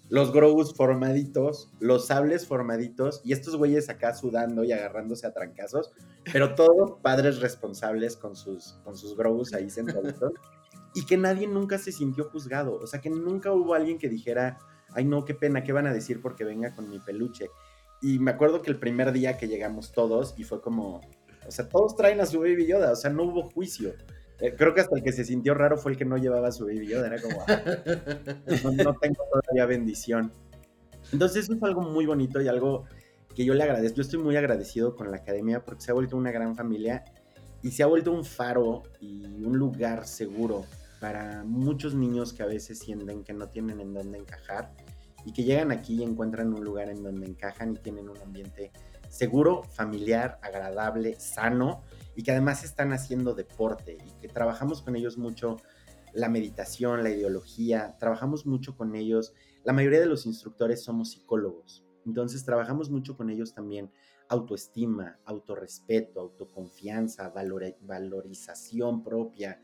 los 0.09 0.33
Grogus 0.33 0.75
formaditos, 0.75 1.71
los 1.81 2.07
sables 2.07 2.47
formaditos 2.47 3.21
y 3.25 3.33
estos 3.33 3.57
güeyes 3.57 3.89
acá 3.89 4.15
sudando 4.15 4.65
y 4.65 4.73
agarrándose 4.73 5.27
a 5.27 5.33
trancazos, 5.33 5.93
pero 6.33 6.55
todos 6.55 7.01
padres 7.03 7.41
responsables 7.41 8.17
con 8.17 8.35
sus, 8.35 8.79
con 8.85 8.97
sus 8.97 9.17
Grogus 9.17 9.53
ahí 9.53 9.71
sentados. 9.71 10.15
y 10.95 11.05
que 11.05 11.17
nadie 11.17 11.47
nunca 11.47 11.79
se 11.79 11.93
sintió 11.93 12.31
juzgado, 12.31 12.75
o 12.75 12.87
sea 12.87 13.01
que 13.01 13.11
nunca 13.11 13.53
hubo 13.53 13.75
alguien 13.75 13.99
que 13.99 14.09
dijera, 14.09 14.59
ay 14.95 15.05
no, 15.05 15.25
qué 15.25 15.35
pena, 15.35 15.65
¿qué 15.65 15.73
van 15.73 15.87
a 15.87 15.93
decir 15.93 16.21
porque 16.21 16.45
venga 16.45 16.75
con 16.75 16.89
mi 16.89 16.99
peluche? 16.99 17.51
Y 18.01 18.19
me 18.19 18.31
acuerdo 18.31 18.63
que 18.63 18.71
el 18.71 18.79
primer 18.79 19.13
día 19.13 19.37
que 19.37 19.49
llegamos 19.49 19.93
todos 19.93 20.35
y 20.37 20.45
fue 20.45 20.61
como, 20.61 21.01
o 21.47 21.51
sea, 21.51 21.69
todos 21.69 21.97
traen 21.97 22.21
a 22.21 22.27
su 22.27 22.41
Baby 22.41 22.67
Yoda, 22.67 22.93
o 22.93 22.97
sea, 22.97 23.11
no 23.11 23.25
hubo 23.25 23.43
juicio. 23.51 23.95
Eh, 24.41 24.55
creo 24.57 24.73
que 24.73 24.81
hasta 24.81 24.97
el 24.97 25.03
que 25.03 25.13
se 25.13 25.25
sintió 25.25 25.55
raro 25.55 25.77
fue 25.77 25.93
el 25.93 25.99
que 25.99 26.05
no 26.05 26.17
llevaba 26.17 26.49
a 26.49 26.53
su 26.53 26.67
Baby 26.67 26.87
Yoda, 26.87 27.09
era 27.09 27.21
como, 27.21 27.43
ah, 27.49 27.63
no, 28.85 28.95
tengo 28.95 29.25
todavía 29.31 29.67
bendición. 29.67 30.33
Entonces 31.13 31.45
eso 31.45 31.55
es 31.55 31.63
algo 31.63 31.81
muy 31.81 32.07
bonito 32.07 32.41
y 32.41 32.49
algo 32.49 32.85
que 33.35 33.45
yo 33.45 33.55
le 33.55 33.65
agradezco. 33.65 33.97
Yo 33.97 34.03
estoy 34.03 34.21
muy 34.21 34.37
agradecido 34.37 34.95
con 34.95 35.11
la 35.11 35.19
academia 35.19 35.65
porque 35.65 35.83
se 35.83 35.91
ha 35.91 35.95
vuelto 35.95 36.17
una 36.17 36.31
gran 36.31 36.55
familia 36.55 37.05
y 37.63 37.73
se 37.73 37.83
ha 37.83 37.87
vuelto 37.87 38.13
un 38.13 38.25
faro 38.25 38.85
y 39.01 39.43
un 39.43 39.59
lugar 39.59 40.07
seguro 40.07 40.65
para 41.01 41.45
muchos 41.45 41.95
niños 41.95 42.33
que 42.33 42.43
a 42.43 42.47
veces 42.47 42.79
sienten 42.79 43.25
que 43.25 43.33
no 43.33 43.49
tienen 43.49 43.81
en 43.81 43.95
dónde 43.95 44.19
encajar 44.19 44.75
y 45.25 45.33
que 45.33 45.45
llegan 45.45 45.71
aquí 45.71 45.97
y 45.97 46.03
encuentran 46.03 46.53
un 46.53 46.65
lugar 46.65 46.89
en 46.89 47.03
donde 47.03 47.27
encajan 47.27 47.75
y 47.75 47.79
tienen 47.79 48.09
un 48.09 48.19
ambiente 48.19 48.73
seguro, 49.09 49.63
familiar, 49.65 50.39
agradable, 50.43 51.19
sano 51.19 51.83
y 52.15 52.23
que 52.23 52.33
además 52.33 52.65
están 52.65 52.93
haciendo 52.93 53.35
deporte 53.35 53.99
y 54.05 54.21
que 54.21 54.29
trabajamos 54.29 54.83
con 54.83 54.97
ellos 54.97 55.19
mucho 55.19 55.57
la 56.13 56.29
meditación, 56.29 57.03
la 57.03 57.11
ideología, 57.11 57.97
trabajamos 57.99 58.47
mucho 58.47 58.77
con 58.77 58.95
ellos. 58.95 59.35
La 59.65 59.73
mayoría 59.73 60.01
de 60.01 60.07
los 60.07 60.27
instructores 60.27 60.83
somos 60.83 61.11
psicólogos, 61.11 61.85
entonces 62.07 62.45
trabajamos 62.45 62.91
mucho 62.91 63.17
con 63.17 63.31
ellos 63.31 63.55
también 63.55 63.91
autoestima, 64.29 65.19
autorrespeto, 65.25 66.21
autoconfianza, 66.21 67.33
valorización 67.81 69.03
propia, 69.03 69.61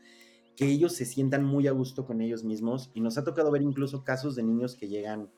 que 0.55 0.65
ellos 0.65 0.93
se 0.93 1.05
sientan 1.05 1.43
muy 1.43 1.67
a 1.67 1.71
gusto 1.71 2.05
con 2.05 2.21
ellos 2.21 2.43
mismos 2.43 2.91
y 2.93 3.01
nos 3.01 3.17
ha 3.17 3.23
tocado 3.23 3.51
ver 3.51 3.61
incluso 3.61 4.03
casos 4.03 4.35
de 4.35 4.43
niños 4.43 4.75
que 4.75 4.87
llegan 4.87 5.29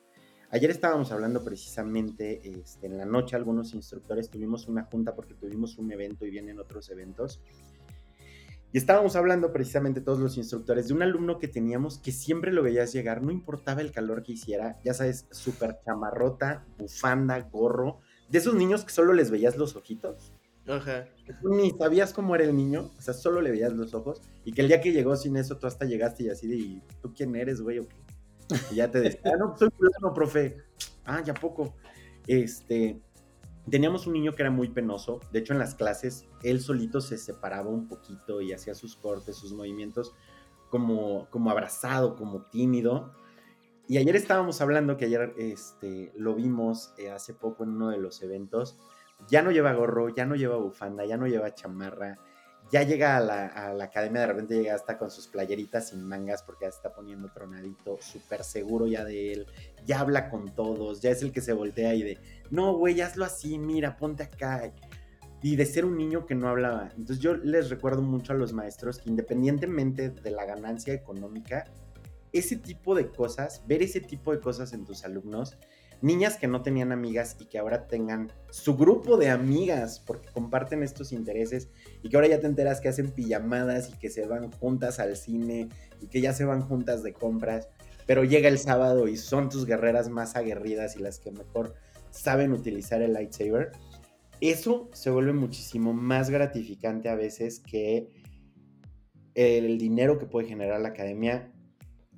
Ayer 0.50 0.72
estábamos 0.72 1.12
hablando 1.12 1.44
precisamente 1.44 2.40
este, 2.48 2.88
en 2.88 2.98
la 2.98 3.04
noche, 3.04 3.36
algunos 3.36 3.74
instructores 3.74 4.30
tuvimos 4.30 4.70
una 4.70 4.84
junta 4.84 5.14
porque 5.14 5.34
tuvimos 5.34 5.78
un 5.78 5.92
evento 5.92 6.26
y 6.26 6.30
vienen 6.30 6.58
otros 6.58 6.90
eventos. 6.90 7.42
Y 8.72 8.78
estábamos 8.78 9.18
hablando 9.18 9.52
precisamente 9.52 10.00
todos 10.00 10.20
los 10.20 10.38
instructores 10.38 10.88
de 10.88 10.94
un 10.94 11.02
alumno 11.02 11.38
que 11.38 11.50
teníamos 11.50 11.98
que 12.00 12.14
siempre 12.14 12.54
lo 12.54 12.64
veías 12.64 12.94
llegar, 12.94 13.22
no 13.22 13.32
importaba 13.32 13.82
el 13.82 13.92
calor 13.92 14.24
que 14.24 14.34
hiciera, 14.34 14.80
ya 14.86 14.94
sabes, 14.94 15.28
súper 15.32 15.80
chamarrota, 15.84 16.66
bufanda, 16.78 17.40
gorro, 17.42 18.00
de 18.30 18.38
esos 18.38 18.56
niños 18.56 18.86
que 18.86 18.94
solo 18.94 19.12
les 19.12 19.32
veías 19.32 19.58
los 19.58 19.76
ojitos. 19.76 20.32
Ajá. 20.68 21.06
Ni 21.44 21.72
sabías 21.72 22.14
cómo 22.14 22.36
era 22.36 22.44
el 22.44 22.56
niño, 22.56 22.92
o 22.98 23.02
sea, 23.02 23.14
solo 23.14 23.42
le 23.42 23.52
veías 23.52 23.74
los 23.74 23.94
ojos, 23.94 24.22
y 24.44 24.52
que 24.52 24.62
el 24.62 24.68
día 24.68 24.82
que 24.82 24.92
llegó 24.92 25.16
sin 25.16 25.38
eso, 25.38 25.58
tú 25.58 25.68
hasta 25.68 25.86
llegaste 25.86 26.24
y 26.24 26.30
así 26.30 26.48
de, 26.48 26.82
¿tú 27.02 27.14
quién 27.14 27.36
eres, 27.36 27.62
güey? 27.62 27.80
¿O? 27.80 27.88
Y 28.72 28.76
ya 28.76 28.90
te 28.90 29.00
decía, 29.00 29.22
ah, 29.26 29.38
no, 29.38 29.58
soy 29.58 29.70
fulano, 29.70 30.14
profe. 30.14 30.58
Ah, 31.06 31.22
ya 31.24 31.34
poco. 31.34 31.76
Este, 32.28 33.02
teníamos 33.70 34.08
un 34.08 34.14
niño 34.14 34.34
que 34.34 34.42
era 34.44 34.52
muy 34.52 34.70
penoso. 34.70 35.20
De 35.32 35.40
hecho, 35.40 35.54
en 35.54 35.60
las 35.60 35.76
clases, 35.76 36.26
él 36.44 36.62
solito 36.62 37.02
se 37.02 37.18
separaba 37.18 37.70
un 37.70 37.88
poquito 37.88 38.42
y 38.42 38.54
hacía 38.54 38.76
sus 38.76 38.96
cortes, 38.96 39.36
sus 39.36 39.54
movimientos, 39.54 40.16
como, 40.70 41.30
como 41.30 41.50
abrazado, 41.50 42.16
como 42.16 42.44
tímido. 42.44 43.14
Y 43.88 43.98
ayer 43.98 44.16
estábamos 44.16 44.60
hablando 44.62 44.98
que 44.98 45.06
ayer 45.06 45.34
este, 45.38 46.12
lo 46.16 46.36
vimos 46.36 46.94
eh, 46.98 47.10
hace 47.10 47.34
poco 47.34 47.64
en 47.64 47.72
uno 47.72 47.90
de 47.90 47.98
los 47.98 48.22
eventos. 48.22 48.78
Ya 49.30 49.42
no 49.42 49.52
lleva 49.52 49.74
gorro, 49.74 50.10
ya 50.10 50.26
no 50.26 50.36
lleva 50.36 50.58
bufanda, 50.58 51.06
ya 51.06 51.18
no 51.18 51.28
lleva 51.28 51.54
chamarra, 51.54 52.18
ya 52.72 52.84
llega 52.84 53.18
a 53.18 53.22
la, 53.22 53.84
academia, 53.84 54.22
de 54.22 54.28
repente 54.28 54.56
llega 54.56 54.76
hasta 54.76 54.98
con 54.98 55.10
sus 55.10 55.28
playeritas 55.28 55.90
sin 55.90 56.04
mangas 56.04 56.44
porque 56.44 56.66
ya 56.66 56.70
está 56.70 56.94
poniendo 56.94 57.30
tronadito, 57.30 57.98
súper 58.02 58.44
seguro 58.44 58.88
ya 58.88 59.06
de 59.06 59.34
él, 59.34 59.48
ya 59.86 60.00
habla 60.02 60.30
con 60.30 60.54
todos, 60.54 61.02
ya 61.02 61.12
es 61.12 61.22
el 61.22 61.32
que 61.32 61.42
se 61.42 61.54
voltea 61.54 61.94
y 61.94 62.04
de, 62.04 62.18
no, 62.50 62.74
güey, 62.74 63.00
hazlo 63.00 63.24
así, 63.24 63.58
mira, 63.58 63.98
ponte 63.98 64.24
acá. 64.24 64.74
Y 65.42 65.56
de 65.56 65.66
ser 65.66 65.86
un 65.86 65.98
niño 65.98 66.26
que 66.26 66.34
no 66.34 66.50
hablaba. 66.50 66.90
Entonces 66.98 67.20
yo 67.20 67.36
les 67.36 67.70
recuerdo 67.70 68.02
mucho 68.02 68.34
a 68.34 68.36
los 68.36 68.54
maestros 68.54 68.98
que 68.98 69.10
independientemente 69.10 70.10
de 70.10 70.32
la 70.32 70.46
ganancia 70.46 70.94
económica, 70.94 71.66
ese 72.34 72.58
tipo 72.58 72.96
de 72.96 73.08
cosas, 73.08 73.64
ver 73.66 73.82
ese 73.82 74.02
tipo 74.02 74.32
de 74.34 74.40
cosas 74.40 74.74
en 74.74 74.84
tus 74.84 75.06
alumnos, 75.06 75.58
niñas 76.02 76.38
que 76.38 76.48
no 76.48 76.62
tenían 76.62 76.92
amigas 76.92 77.36
y 77.40 77.46
que 77.46 77.58
ahora 77.58 77.88
tengan 77.88 78.32
su 78.52 78.76
grupo 78.76 79.18
de 79.18 79.30
amigas 79.30 80.00
porque 80.06 80.30
comparten 80.30 80.84
estos 80.84 81.12
intereses 81.12 81.70
y 82.04 82.10
que 82.10 82.18
ahora 82.18 82.28
ya 82.28 82.40
te 82.40 82.48
enteras 82.48 82.82
que 82.82 82.90
hacen 82.90 83.12
pijamadas 83.12 83.90
y 83.90 83.94
que 83.94 84.10
se 84.10 84.26
van 84.26 84.52
juntas 84.52 85.00
al 85.00 85.16
cine 85.16 85.70
y 86.02 86.08
que 86.08 86.22
ya 86.22 86.34
se 86.34 86.46
van 86.46 86.62
juntas 86.62 87.04
de 87.04 87.14
compras, 87.14 87.68
pero 88.06 88.24
llega 88.24 88.48
el 88.48 88.60
sábado 88.60 89.08
y 89.08 89.18
son 89.18 89.50
tus 89.50 89.66
guerreras 89.66 90.10
más 90.10 90.36
aguerridas 90.36 90.96
y 90.96 91.00
las 91.00 91.20
que 91.20 91.32
mejor 91.32 91.74
saben 92.12 92.52
utilizar 92.52 93.02
el 93.02 93.14
lightsaber. 93.14 93.72
Eso 94.40 94.90
se 94.94 95.10
vuelve 95.10 95.34
muchísimo 95.34 95.94
más 95.94 96.30
gratificante 96.30 97.10
a 97.10 97.16
veces 97.16 97.60
que 97.60 98.08
el 99.34 99.78
dinero 99.78 100.18
que 100.18 100.26
puede 100.26 100.48
generar 100.48 100.82
la 100.82 100.90
academia 100.90 101.52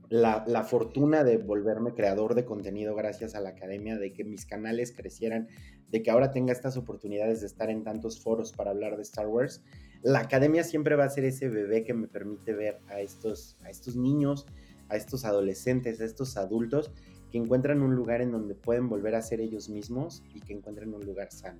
la, 0.09 0.63
fortuna 0.63 1.23
de 1.23 1.37
volverme 1.37 1.93
creador 1.93 2.33
de 2.33 2.43
contenido 2.43 2.95
gracias 2.95 3.35
a 3.35 3.41
la 3.41 3.49
academia, 3.49 3.97
de 3.97 4.11
que 4.11 4.23
mis 4.23 4.45
canales 4.45 4.91
crecieran, 4.91 5.47
de 5.89 6.01
que 6.01 6.09
ahora 6.09 6.31
tenga 6.31 6.51
estas 6.51 6.77
oportunidades 6.77 7.41
de 7.41 7.47
estar 7.47 7.69
en 7.69 7.83
tantos 7.83 8.19
foros 8.19 8.51
para 8.51 8.71
hablar 8.71 8.95
de 8.95 9.03
Star 9.03 9.27
Wars. 9.27 9.61
La 10.01 10.19
academia 10.19 10.63
siempre 10.63 10.95
va 10.95 11.05
a 11.05 11.09
ser 11.09 11.25
ese 11.25 11.49
bebé 11.49 11.83
que 11.83 11.93
me 11.93 12.07
permite 12.07 12.53
ver 12.53 12.79
a 12.87 13.01
estos, 13.01 13.57
a 13.63 13.69
estos 13.69 13.95
niños, 13.95 14.47
a 14.87 14.95
estos 14.95 15.25
adolescentes, 15.25 16.01
a 16.01 16.05
estos 16.05 16.37
adultos 16.37 16.91
que 17.31 17.37
encuentran 17.37 17.81
un 17.83 17.95
lugar 17.95 18.21
en 18.21 18.31
donde 18.31 18.55
pueden 18.55 18.89
volver 18.89 19.13
a 19.13 19.21
ser 19.21 19.39
ellos 19.39 19.69
mismos 19.69 20.23
y 20.33 20.39
que 20.39 20.53
encuentren 20.53 20.93
un 20.93 21.05
lugar 21.05 21.31
sano. 21.31 21.59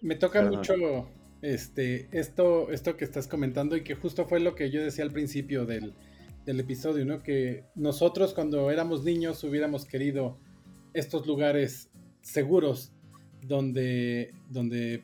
Me 0.00 0.16
toca 0.16 0.42
mucho 0.42 0.74
este, 1.42 2.08
esto, 2.12 2.70
esto 2.70 2.96
que 2.96 3.04
estás 3.04 3.28
comentando 3.28 3.76
y 3.76 3.82
que 3.82 3.94
justo 3.94 4.26
fue 4.26 4.40
lo 4.40 4.54
que 4.54 4.70
yo 4.70 4.82
decía 4.82 5.04
al 5.04 5.10
principio 5.10 5.66
del, 5.66 5.94
del 6.44 6.60
episodio, 6.60 7.04
¿no? 7.04 7.22
Que 7.22 7.64
nosotros 7.74 8.34
cuando 8.34 8.70
éramos 8.70 9.04
niños 9.04 9.42
hubiéramos 9.44 9.84
querido 9.84 10.38
estos 10.92 11.26
lugares 11.26 11.90
seguros 12.22 12.92
donde, 13.42 14.32
donde 14.48 15.02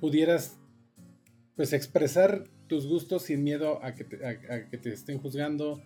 pudieras 0.00 0.58
pues 1.56 1.72
expresar 1.72 2.44
tus 2.66 2.86
gustos 2.86 3.22
sin 3.24 3.44
miedo 3.44 3.84
a 3.84 3.94
que 3.94 4.04
te, 4.04 4.92
estén 4.92 5.18
juzgando. 5.18 5.82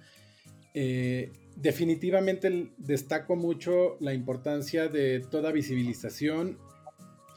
Eh, 0.75 1.33
definitivamente 1.57 2.71
destaco 2.77 3.35
mucho 3.35 3.97
la 4.01 4.15
importancia 4.15 4.89
de 4.89 5.21
toda 5.21 5.53
visibilización, 5.53 6.59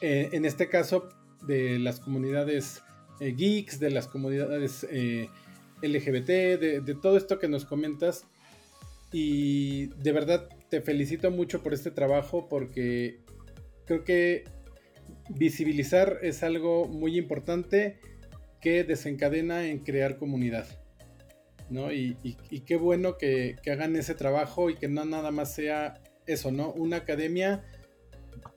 eh, 0.01 0.29
en 0.33 0.45
este 0.45 0.69
caso 0.69 1.09
de 1.47 1.79
las 1.79 1.99
comunidades 1.99 2.81
eh, 3.19 3.33
geeks, 3.35 3.79
de 3.79 3.91
las 3.91 4.07
comunidades 4.07 4.85
LGBT, 5.82 6.27
de, 6.59 6.97
todo 7.01 7.17
esto 7.17 7.39
que 7.39 7.47
nos 7.47 7.65
comentas. 7.65 8.25
Y 9.11 9.88
de 10.01 10.11
verdad 10.11 10.47
te 10.69 10.82
felicito 10.82 11.32
mucho 11.32 11.63
por 11.63 11.73
este 11.73 11.89
trabajo 11.89 12.47
porque 12.47 13.19
creo 13.86 14.03
que 14.03 14.43
visibilizar 15.30 16.19
es 16.21 16.43
algo 16.43 16.86
muy 16.88 17.17
importante 17.17 17.99
que 18.61 18.84
desencadena 18.84 19.67
en 19.67 19.80
crear 19.80 20.17
comunidad. 20.17 20.67
¿no? 21.69 21.91
Y, 21.91 22.15
qué 22.65 22.75
bueno 22.75 23.17
que, 23.17 23.55
hagan 23.71 23.95
ese 23.95 24.15
trabajo 24.15 24.69
y 24.69 24.75
que 24.75 24.88
no 24.88 25.05
nada 25.05 25.32
más 25.32 25.53
sea 25.53 26.01
eso, 26.25 26.51
¿no? 26.51 26.71
Una 26.73 26.97
academia 26.97 27.63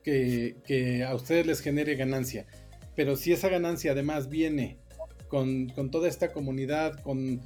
que, 0.03 1.05
a 1.07 1.14
ustedes 1.14 1.47
les 1.47 1.61
genere 1.61 1.95
ganancia. 1.95 2.47
Pero 2.95 3.16
si 3.16 3.33
esa 3.33 3.49
ganancia 3.49 3.93
además 3.93 4.29
viene 4.29 4.79
con, 5.33 5.91
toda 5.91 6.09
esta 6.09 6.30
comunidad, 6.30 7.01
con, 7.01 7.41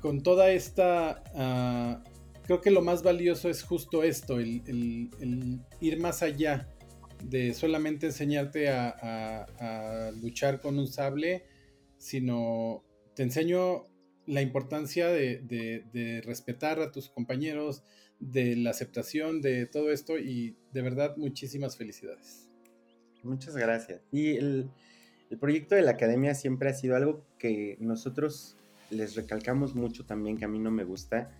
con 0.00 0.24
toda 0.24 0.50
esta... 0.50 1.22
Ah, 1.36 2.02
creo 2.42 2.60
que 2.60 2.72
lo 2.72 2.82
más 2.82 3.04
valioso 3.04 3.48
es 3.48 3.62
justo 3.62 4.02
esto, 4.02 4.40
el, 4.40 5.60
ir 5.80 6.00
más 6.00 6.24
allá 6.24 6.68
de 7.22 7.54
solamente 7.54 8.06
enseñarte 8.06 8.70
a, 8.70 10.10
luchar 10.20 10.60
con 10.60 10.80
un 10.80 10.88
sable, 10.88 11.44
sino 11.96 12.82
te 13.14 13.22
enseño 13.22 13.86
la 14.26 14.42
importancia 14.42 15.06
de, 15.06 16.22
respetar 16.26 16.80
a 16.80 16.90
tus 16.90 17.08
compañeros, 17.08 17.84
de 18.18 18.56
la 18.56 18.70
aceptación 18.70 19.40
de 19.40 19.66
todo 19.66 19.92
esto 19.92 20.18
y 20.18 20.56
de 20.72 20.82
verdad 20.82 21.16
muchísimas 21.16 21.76
felicidades. 21.76 22.48
Muchas 23.22 23.56
gracias. 23.56 24.02
Y 24.10 24.36
el, 24.36 24.70
el 25.32 25.38
proyecto 25.38 25.74
de 25.74 25.80
la 25.80 25.92
academia 25.92 26.34
siempre 26.34 26.68
ha 26.68 26.74
sido 26.74 26.94
algo 26.94 27.24
que 27.38 27.78
nosotros 27.80 28.58
les 28.90 29.16
recalcamos 29.16 29.74
mucho 29.74 30.04
también, 30.04 30.36
que 30.36 30.44
a 30.44 30.48
mí 30.48 30.58
no 30.58 30.70
me 30.70 30.84
gusta, 30.84 31.30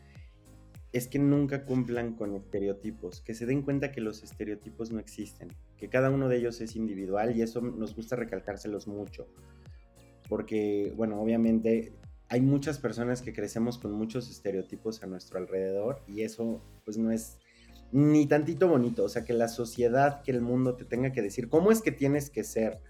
es 0.94 1.08
que 1.08 1.18
nunca 1.18 1.66
cumplan 1.66 2.14
con 2.14 2.34
estereotipos, 2.34 3.20
que 3.20 3.34
se 3.34 3.44
den 3.44 3.60
cuenta 3.60 3.92
que 3.92 4.00
los 4.00 4.22
estereotipos 4.22 4.92
no 4.92 4.98
existen, 4.98 5.54
que 5.76 5.90
cada 5.90 6.08
uno 6.08 6.30
de 6.30 6.38
ellos 6.38 6.62
es 6.62 6.74
individual 6.74 7.36
y 7.36 7.42
eso 7.42 7.60
nos 7.60 7.94
gusta 7.94 8.16
recalcárselos 8.16 8.86
mucho. 8.86 9.28
Porque, 10.26 10.94
bueno, 10.96 11.20
obviamente 11.20 11.92
hay 12.30 12.40
muchas 12.40 12.78
personas 12.78 13.20
que 13.20 13.34
crecemos 13.34 13.76
con 13.76 13.92
muchos 13.92 14.30
estereotipos 14.30 15.02
a 15.02 15.06
nuestro 15.06 15.38
alrededor 15.38 16.02
y 16.08 16.22
eso 16.22 16.62
pues 16.86 16.96
no 16.96 17.10
es 17.10 17.36
ni 17.90 18.26
tantito 18.26 18.68
bonito, 18.68 19.04
o 19.04 19.08
sea, 19.10 19.22
que 19.26 19.34
la 19.34 19.48
sociedad, 19.48 20.22
que 20.22 20.30
el 20.30 20.40
mundo 20.40 20.76
te 20.76 20.86
tenga 20.86 21.12
que 21.12 21.20
decir 21.20 21.50
cómo 21.50 21.70
es 21.70 21.82
que 21.82 21.92
tienes 21.92 22.30
que 22.30 22.42
ser 22.42 22.80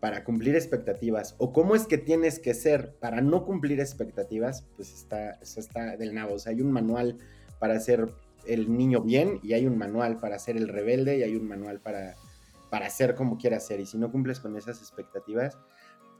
para 0.00 0.24
cumplir 0.24 0.54
expectativas 0.54 1.34
o 1.38 1.52
cómo 1.52 1.74
es 1.74 1.86
que 1.86 1.98
tienes 1.98 2.38
que 2.38 2.54
ser 2.54 2.94
para 3.00 3.20
no 3.20 3.44
cumplir 3.44 3.80
expectativas, 3.80 4.66
pues 4.76 4.92
está, 4.92 5.32
eso 5.42 5.60
está 5.60 5.96
del 5.96 6.14
nabo, 6.14 6.34
o 6.34 6.38
sea, 6.38 6.52
hay 6.52 6.60
un 6.60 6.72
manual 6.72 7.18
para 7.58 7.80
ser 7.80 8.12
el 8.46 8.76
niño 8.76 9.00
bien 9.00 9.40
y 9.42 9.54
hay 9.54 9.66
un 9.66 9.78
manual 9.78 10.20
para 10.20 10.38
ser 10.38 10.56
el 10.56 10.68
rebelde 10.68 11.18
y 11.18 11.22
hay 11.22 11.34
un 11.34 11.48
manual 11.48 11.80
para, 11.80 12.14
para 12.70 12.90
ser 12.90 13.14
como 13.14 13.38
quieras 13.38 13.66
ser 13.66 13.80
y 13.80 13.86
si 13.86 13.98
no 13.98 14.12
cumples 14.12 14.40
con 14.40 14.56
esas 14.56 14.80
expectativas, 14.80 15.58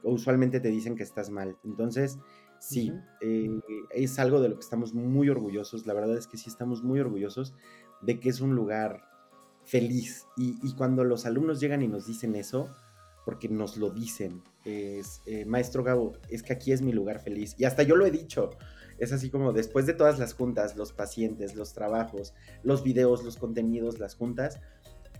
usualmente 0.02 0.60
te 0.60 0.68
dicen 0.68 0.96
que 0.96 1.02
estás 1.02 1.30
mal. 1.30 1.56
Entonces, 1.64 2.18
sí, 2.58 2.92
eh, 3.20 3.60
es 3.90 4.18
algo 4.18 4.40
de 4.40 4.48
lo 4.48 4.54
que 4.54 4.60
estamos 4.60 4.94
muy 4.94 5.28
orgullosos. 5.28 5.86
La 5.86 5.94
verdad 5.94 6.16
es 6.16 6.26
que 6.26 6.38
sí 6.38 6.48
estamos 6.48 6.82
muy 6.82 7.00
orgullosos 7.00 7.54
de 8.02 8.20
que 8.20 8.28
es 8.28 8.40
un 8.40 8.54
lugar 8.54 9.02
feliz. 9.64 10.26
Y, 10.36 10.74
cuando 10.74 11.04
los 11.04 11.26
alumnos 11.26 11.60
llegan 11.60 11.82
y 11.82 11.88
nos 11.88 12.06
dicen 12.06 12.36
eso, 12.36 12.68
porque 13.26 13.48
nos 13.48 13.76
lo 13.76 13.90
dicen, 13.90 14.40
es, 14.64 15.20
eh, 15.26 15.44
maestro 15.44 15.82
Gabo, 15.82 16.12
es 16.30 16.44
que 16.44 16.52
aquí 16.52 16.70
es 16.70 16.80
mi 16.80 16.92
lugar 16.92 17.18
feliz. 17.18 17.56
Y 17.58 17.64
hasta 17.64 17.82
yo 17.82 17.96
lo 17.96 18.06
he 18.06 18.12
dicho. 18.12 18.50
Es 18.98 19.12
así 19.12 19.30
como 19.30 19.52
después 19.52 19.84
de 19.84 19.94
todas 19.94 20.20
las 20.20 20.32
juntas, 20.32 20.76
los 20.76 20.92
pacientes, 20.92 21.56
los 21.56 21.72
trabajos, 21.72 22.34
los 22.62 22.84
videos, 22.84 23.24
los 23.24 23.36
contenidos, 23.36 23.98
las 23.98 24.14
juntas, 24.14 24.60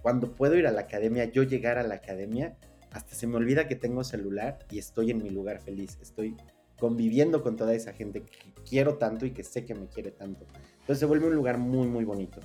cuando 0.02 0.36
puedo 0.36 0.54
ir 0.54 0.68
a 0.68 0.70
la 0.70 0.82
academia, 0.82 1.24
yo 1.24 1.42
llegar 1.42 1.78
a 1.78 1.82
la 1.82 1.96
academia, 1.96 2.56
hasta 2.92 3.12
se 3.16 3.26
me 3.26 3.38
olvida 3.38 3.66
que 3.66 3.74
tengo 3.74 4.04
celular 4.04 4.60
y 4.70 4.78
estoy 4.78 5.10
en 5.10 5.20
mi 5.20 5.30
lugar 5.30 5.58
feliz, 5.58 5.98
estoy 6.00 6.36
conviviendo 6.78 7.42
con 7.42 7.56
toda 7.56 7.74
esa 7.74 7.92
gente 7.92 8.22
que 8.22 8.52
quiero 8.68 8.98
tanto 8.98 9.26
y 9.26 9.32
que 9.32 9.42
sé 9.42 9.64
que 9.64 9.74
me 9.74 9.88
quiere 9.88 10.12
tanto. 10.12 10.46
Entonces 10.78 11.00
se 11.00 11.06
vuelve 11.06 11.26
un 11.26 11.34
lugar 11.34 11.58
muy, 11.58 11.88
muy 11.88 12.04
bonito. 12.04 12.40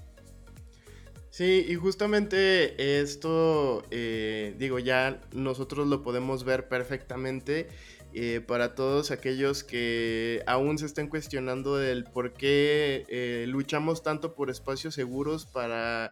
Sí, 1.32 1.66
y 1.66 1.76
justamente 1.76 3.00
esto, 3.00 3.84
eh, 3.90 4.54
digo, 4.60 4.80
ya 4.80 5.22
nosotros 5.32 5.88
lo 5.88 6.04
podemos 6.04 6.44
ver 6.44 6.68
perfectamente 6.68 7.70
eh, 8.14 8.42
para 8.46 8.76
todos 8.76 9.12
aquellos 9.12 9.64
que 9.64 10.44
aún 10.46 10.78
se 10.78 10.88
estén 10.88 11.08
cuestionando 11.08 11.78
del 11.78 12.04
por 12.04 12.34
qué 12.34 13.06
eh, 13.08 13.46
luchamos 13.48 14.04
tanto 14.04 14.36
por 14.36 14.50
espacios 14.50 14.94
seguros 14.94 15.46
para 15.46 16.12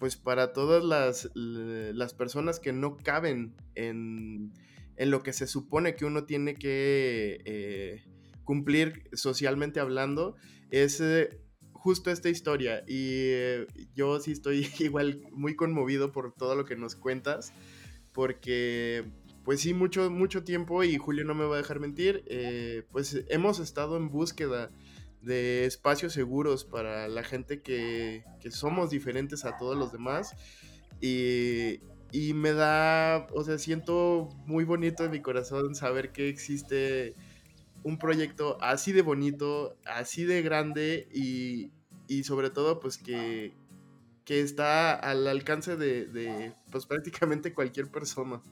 pues 0.00 0.16
para 0.16 0.52
todas 0.52 0.82
las, 0.82 1.30
las 1.34 2.12
personas 2.12 2.58
que 2.58 2.72
no 2.72 2.96
caben 2.96 3.54
en, 3.76 4.52
lo 4.98 5.22
que 5.22 5.32
se 5.32 5.46
supone 5.46 5.94
que 5.94 6.06
uno 6.06 6.24
tiene 6.24 6.56
que 6.56 8.02
cumplir 8.42 9.08
socialmente 9.12 9.78
hablando, 9.78 10.34
es 10.70 11.00
justo 11.84 12.10
esta 12.10 12.30
historia. 12.30 12.82
Y 12.86 13.28
eh, 13.28 13.66
yo 13.94 14.18
sí 14.18 14.32
estoy 14.32 14.66
igual 14.78 15.20
muy 15.32 15.54
conmovido 15.54 16.12
por 16.12 16.32
todo 16.32 16.56
lo 16.56 16.64
que 16.64 16.76
nos 16.76 16.96
cuentas, 16.96 17.52
porque 18.12 19.04
pues 19.44 19.60
sí, 19.60 19.74
mucho, 19.74 20.10
mucho 20.10 20.42
tiempo, 20.42 20.82
y 20.82 20.96
Julio 20.96 21.26
no 21.26 21.34
me 21.34 21.44
va 21.44 21.56
a 21.56 21.58
dejar 21.58 21.78
mentir, 21.78 22.24
pues 22.90 23.22
hemos 23.28 23.58
estado 23.58 23.98
en 23.98 24.08
búsqueda 24.08 24.70
de 25.20 25.66
espacios 25.66 26.14
seguros 26.14 26.64
para 26.64 27.08
la 27.08 27.22
gente 27.22 27.60
que, 27.60 28.24
somos 28.50 28.88
diferentes 28.88 29.44
a 29.44 29.58
todos 29.58 29.76
los 29.76 29.92
demás. 29.92 30.34
Y, 31.02 31.80
me 32.34 32.54
da, 32.54 33.26
o 33.34 33.44
sea, 33.44 33.58
siento 33.58 34.30
muy 34.46 34.64
bonito 34.64 35.04
en 35.04 35.10
mi 35.10 35.20
corazón 35.20 35.74
saber 35.74 36.12
que 36.12 36.30
existe 36.30 37.14
un 37.84 37.98
proyecto 37.98 38.56
así 38.62 38.92
de 38.92 39.02
bonito, 39.02 39.76
así 39.84 40.24
de 40.24 40.40
grande 40.40 41.06
y, 41.12 41.70
sobre 42.24 42.50
todo 42.50 42.80
pues 42.80 42.98
que, 42.98 43.52
está 44.26 44.94
al 44.94 45.26
alcance 45.26 45.76
de, 45.76 46.06
de, 46.06 46.54
pues 46.70 46.86
prácticamente 46.86 47.52
cualquier 47.54 47.90
persona. 47.90 48.42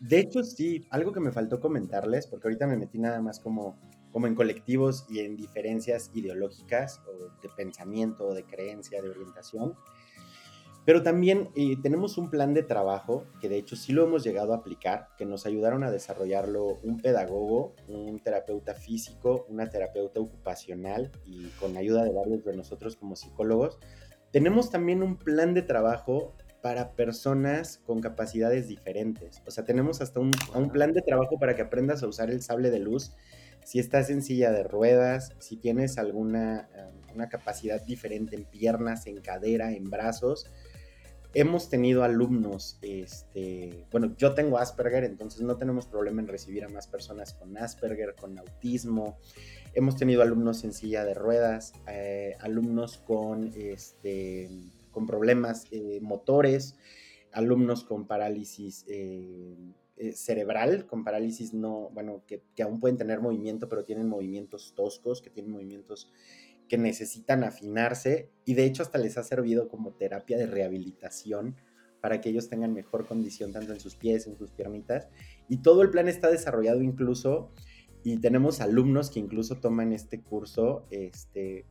De 0.00 0.20
hecho, 0.20 0.42
sí, 0.44 0.86
algo 0.90 1.12
que 1.12 1.20
me 1.20 1.32
faltó 1.32 1.58
comentarles, 1.58 2.26
porque 2.26 2.48
ahorita 2.48 2.66
me 2.66 2.76
metí 2.76 2.98
nada 2.98 3.20
más 3.22 3.40
como 3.40 3.78
como 4.16 4.28
en 4.28 4.34
colectivos 4.34 5.04
y 5.10 5.18
en 5.18 5.36
diferencias 5.36 6.10
ideológicas 6.14 7.02
o 7.06 7.38
de 7.42 7.50
pensamiento, 7.54 8.32
de 8.32 8.44
creencia, 8.44 9.02
de 9.02 9.10
orientación. 9.10 9.74
Pero 10.86 11.02
también 11.02 11.48
eh, 11.56 11.76
tenemos 11.82 12.16
un 12.16 12.30
plan 12.30 12.54
de 12.54 12.62
trabajo 12.62 13.26
que 13.40 13.48
de 13.48 13.58
hecho 13.58 13.74
sí 13.74 13.92
lo 13.92 14.04
hemos 14.04 14.22
llegado 14.22 14.52
a 14.52 14.58
aplicar, 14.58 15.08
que 15.18 15.26
nos 15.26 15.44
ayudaron 15.44 15.82
a 15.82 15.90
desarrollarlo 15.90 16.78
un 16.84 16.98
pedagogo, 16.98 17.74
un 17.88 18.20
terapeuta 18.20 18.72
físico, 18.74 19.46
una 19.48 19.68
terapeuta 19.68 20.20
ocupacional 20.20 21.10
y 21.24 21.48
con 21.58 21.76
ayuda 21.76 22.04
de 22.04 22.12
varios 22.12 22.44
de 22.44 22.56
nosotros 22.56 22.94
como 22.94 23.16
psicólogos. 23.16 23.80
Tenemos 24.30 24.70
también 24.70 25.02
un 25.02 25.18
plan 25.18 25.54
de 25.54 25.62
trabajo 25.62 26.36
para 26.62 26.92
personas 26.92 27.78
con 27.84 28.00
capacidades 28.00 28.68
diferentes. 28.68 29.42
O 29.44 29.50
sea, 29.50 29.64
tenemos 29.64 30.00
hasta 30.00 30.20
un, 30.20 30.30
un 30.54 30.70
plan 30.70 30.92
de 30.92 31.02
trabajo 31.02 31.36
para 31.40 31.56
que 31.56 31.62
aprendas 31.62 32.04
a 32.04 32.06
usar 32.06 32.30
el 32.30 32.42
sable 32.42 32.70
de 32.70 32.78
luz 32.78 33.12
si 33.66 33.80
estás 33.80 34.10
en 34.10 34.22
silla 34.22 34.52
de 34.52 34.62
ruedas, 34.62 35.32
si 35.40 35.56
tienes 35.56 35.98
alguna 35.98 36.68
eh, 36.72 36.86
una 37.16 37.28
capacidad 37.28 37.82
diferente 37.82 38.36
en 38.36 38.44
piernas, 38.44 39.08
en 39.08 39.20
cadera, 39.20 39.72
en 39.72 39.90
brazos. 39.90 40.46
Hemos 41.38 41.68
tenido 41.68 42.02
alumnos, 42.02 42.78
este, 42.80 43.84
bueno, 43.90 44.16
yo 44.16 44.32
tengo 44.32 44.56
Asperger, 44.56 45.04
entonces 45.04 45.42
no 45.42 45.58
tenemos 45.58 45.86
problema 45.86 46.22
en 46.22 46.28
recibir 46.28 46.64
a 46.64 46.70
más 46.70 46.86
personas 46.86 47.34
con 47.34 47.58
Asperger, 47.58 48.14
con 48.18 48.38
autismo. 48.38 49.18
Hemos 49.74 49.96
tenido 49.96 50.22
alumnos 50.22 50.64
en 50.64 50.72
silla 50.72 51.04
de 51.04 51.12
ruedas, 51.12 51.74
eh, 51.88 52.36
alumnos 52.40 52.96
con, 52.96 53.52
este, 53.54 54.48
con 54.90 55.06
problemas 55.06 55.66
eh, 55.72 56.00
motores, 56.00 56.78
alumnos 57.32 57.84
con 57.84 58.06
parálisis 58.06 58.86
eh, 58.88 59.74
cerebral, 60.14 60.86
con 60.86 61.04
parálisis 61.04 61.52
no, 61.52 61.90
bueno, 61.92 62.22
que, 62.26 62.44
que, 62.54 62.62
aún 62.62 62.80
pueden 62.80 62.96
tener 62.96 63.20
movimiento, 63.20 63.68
pero 63.68 63.84
tienen 63.84 64.08
movimientos 64.08 64.72
toscos, 64.74 65.20
que 65.20 65.28
tienen 65.28 65.52
movimientos 65.52 66.10
que 66.68 66.78
necesitan 66.78 67.44
afinarse 67.44 68.30
y 68.44 68.54
de 68.54 68.64
hecho 68.64 68.82
hasta 68.82 68.98
les 68.98 69.18
ha 69.18 69.22
servido 69.22 69.68
como 69.68 69.92
terapia 69.92 70.36
de 70.38 70.46
rehabilitación 70.46 71.56
para 72.00 72.20
que 72.20 72.28
ellos 72.28 72.48
tengan 72.48 72.72
mejor 72.72 73.06
condición 73.06 73.52
tanto 73.52 73.72
en 73.72 73.80
sus 73.80 73.96
pies, 73.96 74.26
en 74.26 74.36
sus 74.36 74.52
piernitas. 74.52 75.08
Y 75.48 75.58
todo 75.58 75.82
el 75.82 75.90
plan 75.90 76.08
está 76.08 76.30
desarrollado 76.30 76.82
incluso 76.82 77.50
y 78.04 78.18
tenemos 78.18 78.60
alumnos 78.60 79.10
que 79.10 79.18
incluso 79.18 79.56
toman 79.56 79.92
este 79.92 80.20
curso 80.22 80.86
este, 80.90 81.66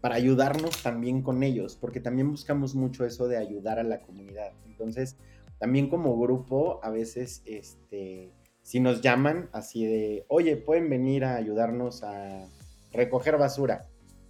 para 0.00 0.16
ayudarnos 0.16 0.82
también 0.82 1.22
con 1.22 1.42
ellos, 1.42 1.76
porque 1.80 2.00
también 2.00 2.30
buscamos 2.30 2.74
mucho 2.74 3.04
eso 3.04 3.28
de 3.28 3.36
ayudar 3.36 3.78
a 3.78 3.84
la 3.84 4.00
comunidad. 4.00 4.52
Entonces, 4.66 5.16
también 5.58 5.88
como 5.88 6.18
grupo, 6.18 6.80
a 6.82 6.90
veces, 6.90 7.42
este, 7.46 8.32
si 8.62 8.80
nos 8.80 9.00
llaman 9.00 9.48
así 9.52 9.86
de, 9.86 10.24
oye, 10.28 10.56
pueden 10.56 10.90
venir 10.90 11.24
a 11.24 11.36
ayudarnos 11.36 12.02
a 12.02 12.48
recoger 12.92 13.38
basura, 13.38 13.86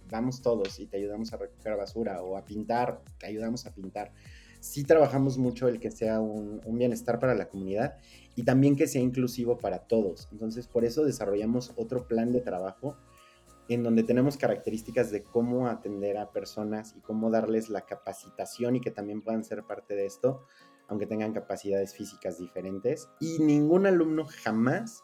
vamos 0.09 0.41
todos 0.41 0.79
y 0.79 0.87
te 0.87 0.97
ayudamos 0.97 1.33
a 1.33 1.37
recoger 1.37 1.75
basura 1.75 2.21
o 2.21 2.37
a 2.37 2.45
pintar, 2.45 3.01
te 3.19 3.27
ayudamos 3.27 3.65
a 3.65 3.73
pintar. 3.73 4.11
Sí 4.59 4.83
trabajamos 4.83 5.37
mucho 5.37 5.67
el 5.67 5.79
que 5.79 5.91
sea 5.91 6.19
un, 6.19 6.61
un 6.65 6.77
bienestar 6.77 7.19
para 7.19 7.35
la 7.35 7.47
comunidad 7.47 7.97
y 8.35 8.43
también 8.43 8.75
que 8.75 8.87
sea 8.87 9.01
inclusivo 9.01 9.57
para 9.57 9.79
todos. 9.79 10.27
Entonces, 10.31 10.67
por 10.67 10.83
eso 10.83 11.05
desarrollamos 11.05 11.73
otro 11.75 12.07
plan 12.07 12.31
de 12.31 12.41
trabajo 12.41 12.97
en 13.69 13.83
donde 13.83 14.03
tenemos 14.03 14.37
características 14.37 15.11
de 15.11 15.23
cómo 15.23 15.67
atender 15.67 16.17
a 16.17 16.31
personas 16.31 16.95
y 16.97 17.01
cómo 17.01 17.29
darles 17.29 17.69
la 17.69 17.81
capacitación 17.81 18.77
y 18.77 18.81
que 18.81 18.91
también 18.91 19.21
puedan 19.21 19.43
ser 19.43 19.63
parte 19.63 19.93
de 19.93 20.05
esto 20.05 20.45
aunque 20.87 21.05
tengan 21.05 21.33
capacidades 21.33 21.93
físicas 21.93 22.37
diferentes. 22.37 23.09
Y 23.19 23.39
ningún 23.39 23.85
alumno 23.85 24.25
jamás, 24.25 25.03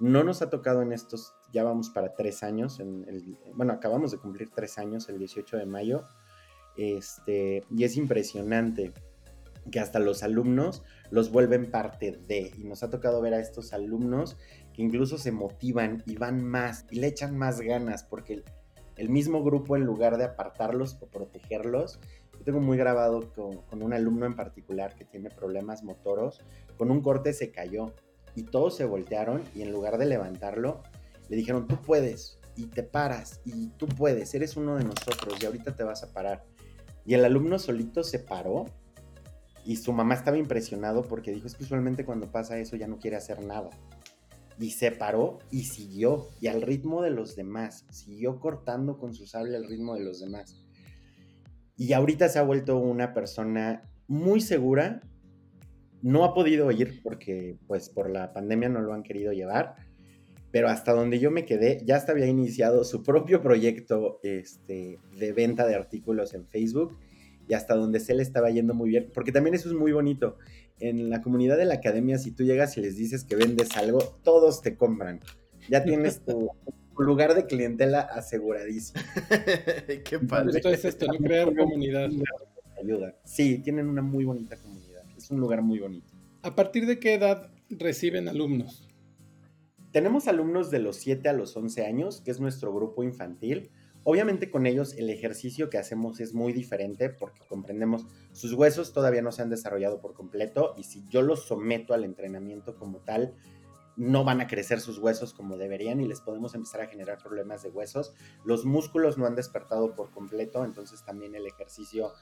no 0.00 0.24
nos 0.24 0.42
ha 0.42 0.50
tocado 0.50 0.82
en 0.82 0.92
estos, 0.92 1.34
ya 1.52 1.64
vamos 1.64 1.90
para 1.90 2.14
tres 2.14 2.42
años, 2.42 2.80
bueno, 3.54 3.72
acabamos 3.72 4.10
de 4.10 4.18
cumplir 4.18 4.50
tres 4.50 4.78
años 4.78 5.08
el 5.08 5.18
18 5.18 5.56
de 5.56 5.66
mayo, 5.66 6.06
este, 6.76 7.64
y 7.74 7.84
es 7.84 7.96
impresionante 7.96 8.92
que 9.70 9.80
hasta 9.80 9.98
los 9.98 10.22
alumnos 10.22 10.82
los 11.10 11.30
vuelven 11.30 11.70
parte 11.70 12.18
de, 12.26 12.52
y 12.56 12.64
nos 12.64 12.82
ha 12.82 12.90
tocado 12.90 13.20
ver 13.20 13.34
a 13.34 13.40
estos 13.40 13.72
alumnos 13.72 14.36
que 14.72 14.82
incluso 14.82 15.18
se 15.18 15.32
motivan 15.32 16.02
y 16.06 16.16
van 16.16 16.42
más 16.42 16.86
y 16.90 17.00
le 17.00 17.08
echan 17.08 17.36
más 17.36 17.60
ganas 17.60 18.04
porque 18.04 18.34
el, 18.34 18.44
el 18.98 19.08
mismo 19.08 19.42
grupo 19.42 19.76
en 19.76 19.84
lugar 19.84 20.18
de 20.18 20.24
apartarlos 20.24 20.98
o 21.00 21.06
protegerlos, 21.06 22.00
yo 22.36 22.44
tengo 22.44 22.60
muy 22.60 22.76
grabado 22.76 23.32
con, 23.32 23.82
un 23.82 23.92
alumno 23.92 24.26
en 24.26 24.34
particular 24.34 24.94
que 24.96 25.04
tiene 25.04 25.30
problemas 25.30 25.82
motoros, 25.84 26.42
con 26.76 26.90
un 26.90 27.00
corte 27.00 27.32
se 27.32 27.50
cayó 27.50 27.94
y 28.38 28.44
todos 28.44 28.76
se 28.76 28.84
voltearon 28.84 29.42
y 29.52 29.62
en 29.62 29.72
lugar 29.72 29.98
de 29.98 30.06
levantarlo, 30.06 30.84
le 31.28 31.36
dijeron, 31.36 31.66
tú 31.66 31.82
puedes 31.82 32.38
y 32.54 32.66
te 32.66 32.84
paras 32.84 33.40
y 33.44 33.70
tú 33.70 33.88
puedes, 33.88 34.32
eres 34.32 34.56
uno 34.56 34.76
de 34.76 34.84
nosotros 34.84 35.34
y 35.40 35.44
ahorita 35.44 35.74
te 35.74 35.82
vas 35.82 36.04
a 36.04 36.12
parar. 36.12 36.44
Y 37.04 37.14
el 37.14 37.24
alumno 37.24 37.58
solito 37.58 38.04
se 38.04 38.20
paró 38.20 38.66
y 39.64 39.74
su 39.74 39.92
mamá 39.92 40.14
estaba 40.14 40.38
impresionado 40.38 41.02
porque 41.02 41.32
dijo, 41.32 41.48
es 41.48 41.56
que 41.56 41.64
usualmente 41.64 42.04
cuando 42.04 42.30
pasa 42.30 42.58
eso 42.58 42.76
ya 42.76 42.86
no 42.86 43.00
quiere 43.00 43.16
hacer 43.16 43.44
nada. 43.44 43.70
Y 44.60 44.70
se 44.70 44.92
paró 44.92 45.40
y 45.50 45.64
siguió, 45.64 46.28
y 46.40 46.46
al 46.46 46.62
ritmo 46.62 47.02
de 47.02 47.10
los 47.10 47.34
demás, 47.34 47.86
siguió 47.90 48.38
cortando 48.38 48.98
con 48.98 49.14
su 49.14 49.26
sable 49.26 49.56
al 49.56 49.66
ritmo 49.66 49.94
de 49.94 50.04
los 50.04 50.20
demás. 50.20 50.64
Y 51.76 51.92
ahorita 51.92 52.28
se 52.28 52.38
ha 52.38 52.42
vuelto 52.42 52.78
una 52.78 53.14
persona 53.14 53.82
muy 54.06 54.40
segura. 54.40 55.00
No 56.02 56.24
ha 56.24 56.34
podido 56.34 56.70
ir 56.70 57.00
porque, 57.02 57.56
pues, 57.66 57.88
por 57.88 58.10
la 58.10 58.32
pandemia 58.32 58.68
no 58.68 58.80
lo 58.80 58.94
han 58.94 59.02
querido 59.02 59.32
llevar. 59.32 59.76
Pero 60.50 60.68
hasta 60.68 60.92
donde 60.92 61.18
yo 61.18 61.30
me 61.30 61.44
quedé, 61.44 61.82
ya 61.84 61.96
hasta 61.96 62.12
había 62.12 62.26
iniciado 62.26 62.84
su 62.84 63.02
propio 63.02 63.42
proyecto 63.42 64.20
este, 64.22 64.98
de 65.18 65.32
venta 65.32 65.66
de 65.66 65.74
artículos 65.74 66.34
en 66.34 66.46
Facebook. 66.46 66.96
Y 67.48 67.54
hasta 67.54 67.74
donde 67.74 68.00
se 68.00 68.14
le 68.14 68.22
estaba 68.22 68.50
yendo 68.50 68.74
muy 68.74 68.90
bien. 68.90 69.10
Porque 69.12 69.32
también 69.32 69.54
eso 69.54 69.68
es 69.68 69.74
muy 69.74 69.92
bonito. 69.92 70.38
En 70.80 71.10
la 71.10 71.22
comunidad 71.22 71.56
de 71.56 71.64
la 71.64 71.74
academia, 71.74 72.18
si 72.18 72.30
tú 72.30 72.44
llegas 72.44 72.76
y 72.76 72.80
les 72.80 72.96
dices 72.96 73.24
que 73.24 73.36
vendes 73.36 73.76
algo, 73.76 73.98
todos 74.22 74.62
te 74.62 74.76
compran. 74.76 75.20
Ya 75.68 75.84
tienes 75.84 76.20
tu, 76.24 76.50
lugar 76.98 77.34
de 77.34 77.46
clientela 77.46 78.00
aseguradísimo. 78.00 79.02
Qué 80.04 80.18
padre. 80.18 80.56
Esto 80.56 80.70
es 80.70 80.84
esto, 80.84 81.06
¿no? 81.06 81.18
Crear 81.18 81.54
comunidad. 81.54 82.10
Ayuda. 82.80 83.14
Sí, 83.24 83.58
tienen 83.58 83.88
una 83.88 84.02
muy 84.02 84.24
bonita 84.24 84.56
comunidad. 84.56 84.87
Es 85.28 85.32
un 85.32 85.40
lugar 85.40 85.60
muy 85.60 85.78
bonito. 85.78 86.14
¿A 86.40 86.54
partir 86.54 86.86
de 86.86 86.98
qué 86.98 87.12
edad 87.12 87.50
reciben 87.68 88.30
alumnos? 88.30 88.88
Tenemos 89.92 90.26
alumnos 90.26 90.70
de 90.70 90.78
los 90.78 90.96
7 90.96 91.28
a 91.28 91.34
los 91.34 91.54
11 91.54 91.84
años, 91.84 92.22
que 92.22 92.30
es 92.30 92.40
nuestro 92.40 92.72
grupo 92.72 93.02
infantil. 93.02 93.70
Obviamente 94.04 94.50
con 94.50 94.64
ellos 94.64 94.94
el 94.94 95.10
ejercicio 95.10 95.68
que 95.68 95.76
hacemos 95.76 96.20
es 96.20 96.32
muy 96.32 96.54
diferente 96.54 97.10
porque 97.10 97.42
comprendemos 97.46 98.06
sus 98.32 98.54
huesos 98.54 98.94
todavía 98.94 99.20
no 99.20 99.30
se 99.30 99.42
han 99.42 99.50
desarrollado 99.50 100.00
por 100.00 100.14
completo 100.14 100.72
y 100.78 100.84
si 100.84 101.06
yo 101.10 101.20
los 101.20 101.46
someto 101.46 101.92
al 101.92 102.04
entrenamiento 102.04 102.74
como 102.76 103.00
tal, 103.00 103.34
no 103.98 104.22
van 104.22 104.40
a 104.40 104.46
crecer 104.46 104.80
sus 104.80 104.98
huesos 104.98 105.34
como 105.34 105.58
deberían 105.58 106.00
y 106.00 106.06
les 106.06 106.20
podemos 106.20 106.54
empezar 106.54 106.82
a 106.82 106.86
generar 106.86 107.18
problemas 107.18 107.64
de 107.64 107.68
huesos. 107.68 108.14
Los 108.44 108.64
músculos 108.64 109.18
no 109.18 109.26
han 109.26 109.34
despertado 109.34 109.96
por 109.96 110.12
completo, 110.12 110.64
entonces 110.64 111.04
también 111.04 111.34
el 111.34 111.46
ejercicio, 111.46 112.12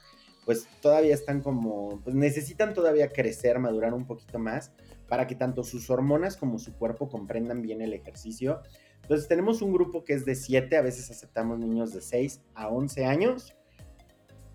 pues 0.47 0.67
todavía 0.81 1.13
están 1.13 1.43
como, 1.43 2.01
pues 2.03 2.17
necesitan 2.17 2.73
todavía 2.73 3.11
crecer, 3.11 3.59
madurar 3.59 3.93
un 3.93 4.07
poquito 4.07 4.39
más 4.39 4.73
para 5.07 5.27
que 5.27 5.35
tanto 5.35 5.63
sus 5.63 5.91
hormonas 5.91 6.39
como 6.39 6.59
su 6.59 6.73
cuerpo 6.73 7.11
comprendan 7.11 7.61
bien 7.61 7.83
el 7.83 7.93
ejercicio. 7.93 8.63
Entonces 9.03 9.29
tenemos 9.29 9.61
un 9.61 9.75
grupo 9.75 10.03
que 10.03 10.15
es 10.15 10.25
de 10.25 10.35
7, 10.35 10.79
a 10.79 10.83
veces 10.83 11.11
aceptamos 11.11 11.59
niños 11.59 11.93
de 11.93 12.01
6 12.01 12.41
a 12.55 12.69
11 12.69 13.05
años, 13.05 13.55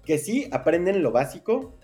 que 0.04 0.18
sí 0.18 0.50
aprenden 0.52 1.04
lo 1.04 1.12
básico, 1.12 1.78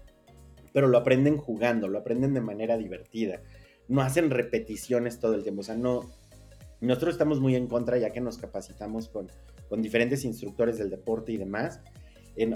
pero 0.73 0.87
lo 0.87 0.97
aprenden 0.97 1.37
jugando, 1.37 1.87
lo 1.87 1.99
aprenden 1.99 2.33
de 2.33 2.41
manera 2.41 2.75
divertida 2.75 3.43
no 3.87 4.01
hacen 4.01 4.29
repeticiones 4.29 5.19
todo 5.19 5.35
el 5.35 5.43
tiempo. 5.43 5.61
O 5.61 5.63
sea, 5.63 5.75
no. 5.75 6.09
Nosotros 6.79 7.15
estamos 7.15 7.39
muy 7.39 7.55
en 7.55 7.67
contra 7.67 7.97
ya 7.97 8.11
que 8.11 8.21
nos 8.21 8.37
capacitamos 8.37 9.09
con, 9.09 9.31
con 9.67 9.81
diferentes 9.81 10.23
instructores 10.25 10.77
del 10.77 10.89
deporte 10.89 11.31
y 11.31 11.37
demás. 11.37 11.81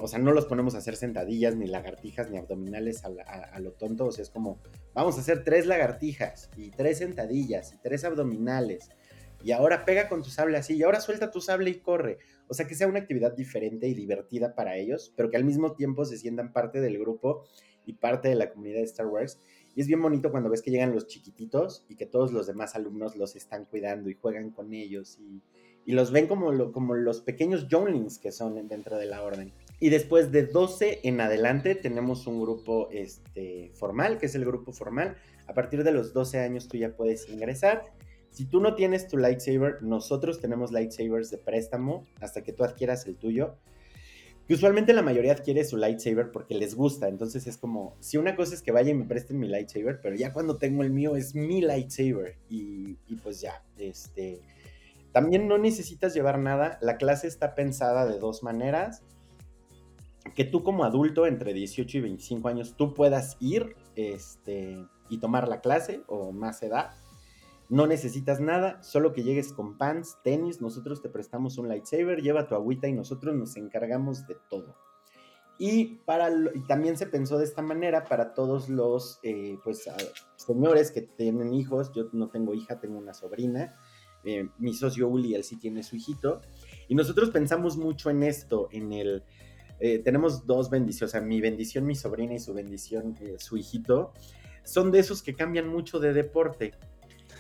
O 0.02 0.08
sea, 0.08 0.20
no 0.20 0.32
los 0.32 0.46
ponemos 0.46 0.76
a 0.76 0.80
hacer 0.80 0.96
sentadillas, 0.96 1.56
ni 1.56 1.68
lagartijas, 1.68 2.30
ni 2.30 2.38
abdominales 2.38 3.04
a, 3.04 3.60
lo 3.60 3.72
tonto. 3.74 4.06
O 4.06 4.12
sea, 4.12 4.24
es 4.24 4.30
como, 4.30 4.60
vamos 4.94 5.18
a 5.18 5.22
hacer 5.22 5.44
tres 5.44 5.66
lagartijas, 5.66 6.50
y 6.58 6.70
tres 6.72 7.00
sentadillas, 7.00 7.74
y 7.74 7.78
tres 7.78 8.04
abdominales. 8.04 8.90
Y 9.44 9.52
ahora 9.52 9.86
pega 9.86 10.08
con 10.08 10.22
tu 10.22 10.30
sable 10.30 10.58
así, 10.58 10.76
y 10.76 10.84
ahora 10.84 11.02
suelta 11.02 11.32
tu 11.32 11.42
sable 11.42 11.70
y 11.72 11.80
corre. 11.80 12.20
O 12.48 12.54
sea, 12.54 12.68
que 12.68 12.76
sea 12.76 12.88
una 12.88 13.00
actividad 13.00 13.34
diferente 13.36 13.88
y 13.88 13.94
divertida 13.94 14.56
para 14.56 14.76
ellos, 14.78 15.14
pero 15.16 15.30
que 15.30 15.38
al 15.38 15.46
mismo 15.46 15.74
tiempo 15.74 16.06
se 16.06 16.18
sientan 16.18 16.54
parte 16.54 16.82
del 16.82 17.00
grupo 17.00 17.46
y 17.86 17.94
parte 17.94 18.30
de 18.30 18.36
la 18.36 18.52
comunidad 18.52 18.80
de 18.80 18.86
Star 18.86 19.08
Wars 19.08 19.40
y 19.76 19.82
es 19.82 19.88
bien 19.88 20.02
bonito 20.02 20.32
cuando 20.32 20.50
ves 20.50 20.62
que 20.62 20.72
llegan 20.72 20.94
los 20.94 21.08
chiquititos 21.08 21.86
y 21.88 21.96
que 21.96 22.06
todos 22.06 22.34
los 22.34 22.46
demás 22.48 22.76
alumnos 22.76 23.16
los 23.16 23.36
están 23.36 23.66
cuidando 23.66 24.10
y 24.10 24.16
juegan 24.16 24.52
con 24.52 24.74
ellos 24.74 25.18
y, 25.20 25.42
los 25.86 26.12
ven 26.12 26.28
como, 26.28 26.72
como 26.72 26.94
los 26.94 27.22
pequeños 27.22 27.68
Jonelings 27.70 28.20
que 28.20 28.32
son 28.32 28.68
dentro 28.68 28.98
de 28.98 29.08
la 29.08 29.24
orden. 29.24 29.52
Y 29.82 29.90
después 29.90 30.32
de 30.32 30.46
12 30.46 31.02
en 31.04 31.20
adelante 31.20 31.76
tenemos 31.76 32.26
un 32.28 32.40
grupo 32.40 32.88
este, 32.92 33.72
formal, 33.74 34.18
que 34.18 34.28
es 34.28 34.36
el 34.36 34.46
grupo 34.46 34.72
formal. 34.72 35.18
A 35.48 35.54
partir 35.54 35.84
de 35.84 35.92
los 35.92 36.14
12 36.14 36.40
años 36.40 36.70
tú 36.70 36.78
ya 36.78 36.96
puedes 36.96 37.28
ingresar. 37.28 37.84
Si 38.30 38.46
tú 38.46 38.62
no 38.62 38.76
tienes 38.76 39.10
tu 39.10 39.18
lightsaber, 39.18 39.84
nosotros 39.84 40.40
tenemos 40.40 40.72
lightsabers 40.72 41.30
de 41.30 41.38
préstamo 41.38 42.08
hasta 42.22 42.42
que 42.44 42.54
tú 42.54 42.64
adquieras 42.64 43.06
el 43.06 43.18
tuyo 43.18 43.58
usualmente 44.54 44.94
la 44.94 45.02
mayoría 45.02 45.34
adquiere 45.34 45.64
su 45.64 45.78
lightsaber 45.78 46.32
porque 46.32 46.56
les 46.56 46.76
gusta. 46.76 47.08
Entonces 47.08 47.48
es 47.48 47.58
como, 47.58 47.96
si 48.00 48.18
una 48.18 48.36
cosa 48.36 48.54
es 48.54 48.62
que 48.62 48.72
vaya 48.72 48.92
y 48.92 48.94
me 48.94 49.06
presten 49.06 49.40
mi 49.40 49.48
lightsaber, 49.48 50.00
pero 50.02 50.16
ya 50.16 50.34
cuando 50.34 50.58
tengo 50.58 50.84
el 50.84 50.92
mío 50.92 51.16
es 51.16 51.36
mi 51.36 51.62
lightsaber. 51.62 52.38
Y, 52.50 52.96
pues 53.24 53.42
ya, 53.42 53.64
este... 53.78 54.42
También 55.12 55.50
no 55.50 55.58
necesitas 55.58 56.14
llevar 56.14 56.40
nada. 56.40 56.78
La 56.82 56.96
clase 56.96 57.28
está 57.28 57.54
pensada 57.54 58.06
de 58.06 58.18
dos 58.18 58.44
maneras. 58.44 59.04
Que 60.36 60.44
tú 60.44 60.64
como 60.64 60.84
adulto 60.84 61.26
entre 61.26 61.54
18 61.54 61.98
y 61.98 62.02
25 62.02 62.48
años 62.48 62.76
tú 62.78 62.94
puedas 62.94 63.38
ir 63.40 63.76
este, 63.96 64.86
y 65.10 65.20
tomar 65.20 65.48
la 65.48 65.62
clase 65.62 66.04
o 66.08 66.32
más 66.32 66.62
edad 66.64 66.92
no 67.72 67.88
necesitas 67.88 68.42
nada, 68.42 68.84
solo 68.84 69.14
que 69.14 69.24
llegues 69.24 69.54
con 69.54 69.78
pants, 69.78 70.18
tenis, 70.26 70.60
nosotros 70.60 71.02
te 71.02 71.08
prestamos 71.08 71.58
un 71.58 71.70
lightsaber, 71.70 72.22
lleva 72.22 72.46
tu 72.46 72.54
agüita 72.54 72.90
y 72.90 72.92
nosotros 72.92 73.34
nos 73.34 73.56
encargamos 73.56 74.28
de 74.28 74.36
todo. 74.50 74.76
Y, 75.58 76.00
para, 76.04 76.30
también 76.68 76.98
se 76.98 77.08
pensó 77.08 77.38
de 77.38 77.46
esta 77.46 77.62
manera 77.62 78.04
para 78.04 78.34
todos 78.34 78.68
los 78.68 79.22
eh, 79.24 79.58
pues, 79.64 79.90
señores 80.36 80.92
que 80.92 81.04
tienen 81.04 81.54
hijos. 81.54 81.94
Yo 81.94 82.10
no 82.12 82.28
tengo 82.28 82.54
hija, 82.54 82.82
tengo 82.82 82.98
una 82.98 83.14
sobrina. 83.14 83.74
Eh, 84.26 84.50
mi 84.58 84.74
socio 84.74 85.08
Uli, 85.08 85.34
él 85.34 85.46
sí 85.46 85.56
tiene 85.56 85.82
su 85.84 85.96
hijito. 85.96 86.42
Y 86.90 86.96
nosotros 86.96 87.30
pensamos 87.30 87.78
mucho 87.78 88.10
en 88.10 88.24
esto, 88.24 88.68
en 88.72 88.92
el... 88.92 89.24
Eh, 89.82 90.00
tenemos 90.00 90.46
dos 90.46 90.70
bendiciones, 90.70 91.10
o 91.10 91.12
sea, 91.12 91.22
mi 91.22 91.42
bendición, 91.42 91.86
mi 91.86 91.96
sobrina 91.96 92.36
y 92.36 92.40
su 92.40 92.54
bendición, 92.54 93.18
su 93.38 93.58
hijito 93.58 94.14
son 94.64 94.92
de 94.92 95.00
esos 95.00 95.24
que 95.24 95.34
cambian 95.34 95.68
mucho 95.68 96.00
de 96.00 96.14
deporte. 96.14 96.74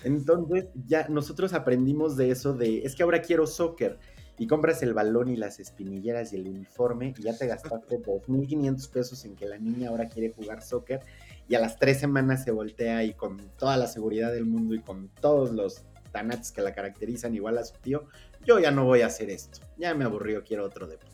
Entonces 0.03 0.65
ya 0.87 1.07
nosotros 1.07 1.53
aprendimos 1.53 2.17
de 2.17 2.31
eso 2.31 2.53
de, 2.53 2.79
es 2.79 2.95
que 2.95 3.03
ahora 3.03 3.21
quiero 3.21 3.45
soccer 3.45 3.99
y 4.39 4.47
compras 4.47 4.81
el 4.81 4.95
balón 4.95 5.29
y 5.29 5.35
las 5.35 5.59
espinilleras 5.59 6.33
y 6.33 6.37
el 6.37 6.47
uniforme 6.47 7.13
y 7.15 7.21
ya 7.21 7.37
te 7.37 7.45
gastaste 7.45 7.99
2.500 8.03 8.89
pesos 8.89 9.23
en 9.25 9.35
que 9.35 9.45
la 9.45 9.59
niña 9.59 9.89
ahora 9.89 10.07
quiere 10.07 10.33
jugar 10.33 10.63
soccer 10.63 11.01
y 11.47 11.53
a 11.53 11.59
las 11.59 11.77
tres 11.77 11.99
semanas 11.99 12.43
se 12.43 12.49
voltea 12.49 13.03
y 13.03 13.13
con 13.13 13.37
toda 13.57 13.77
la 13.77 13.85
seguridad 13.85 14.31
del 14.31 14.45
mundo 14.45 14.73
y 14.73 14.79
con 14.79 15.09
todos 15.09 15.51
los 15.51 15.83
tanates 16.11 16.51
que 16.51 16.61
la 16.61 16.73
caracterizan 16.73 17.35
igual 17.35 17.57
a 17.57 17.63
su 17.63 17.77
tío, 17.79 18.05
yo 18.43 18.59
ya 18.59 18.71
no 18.71 18.85
voy 18.85 19.01
a 19.01 19.05
hacer 19.05 19.29
esto, 19.29 19.59
ya 19.77 19.93
me 19.93 20.05
aburrió, 20.05 20.43
quiero 20.43 20.65
otro 20.65 20.87
deporte. 20.87 21.10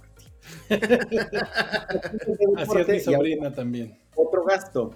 Así 2.58 2.78
es 2.80 2.88
mi 2.88 3.00
sobrina 3.00 3.54
también. 3.54 3.98
Otro 4.16 4.44
gasto. 4.46 4.96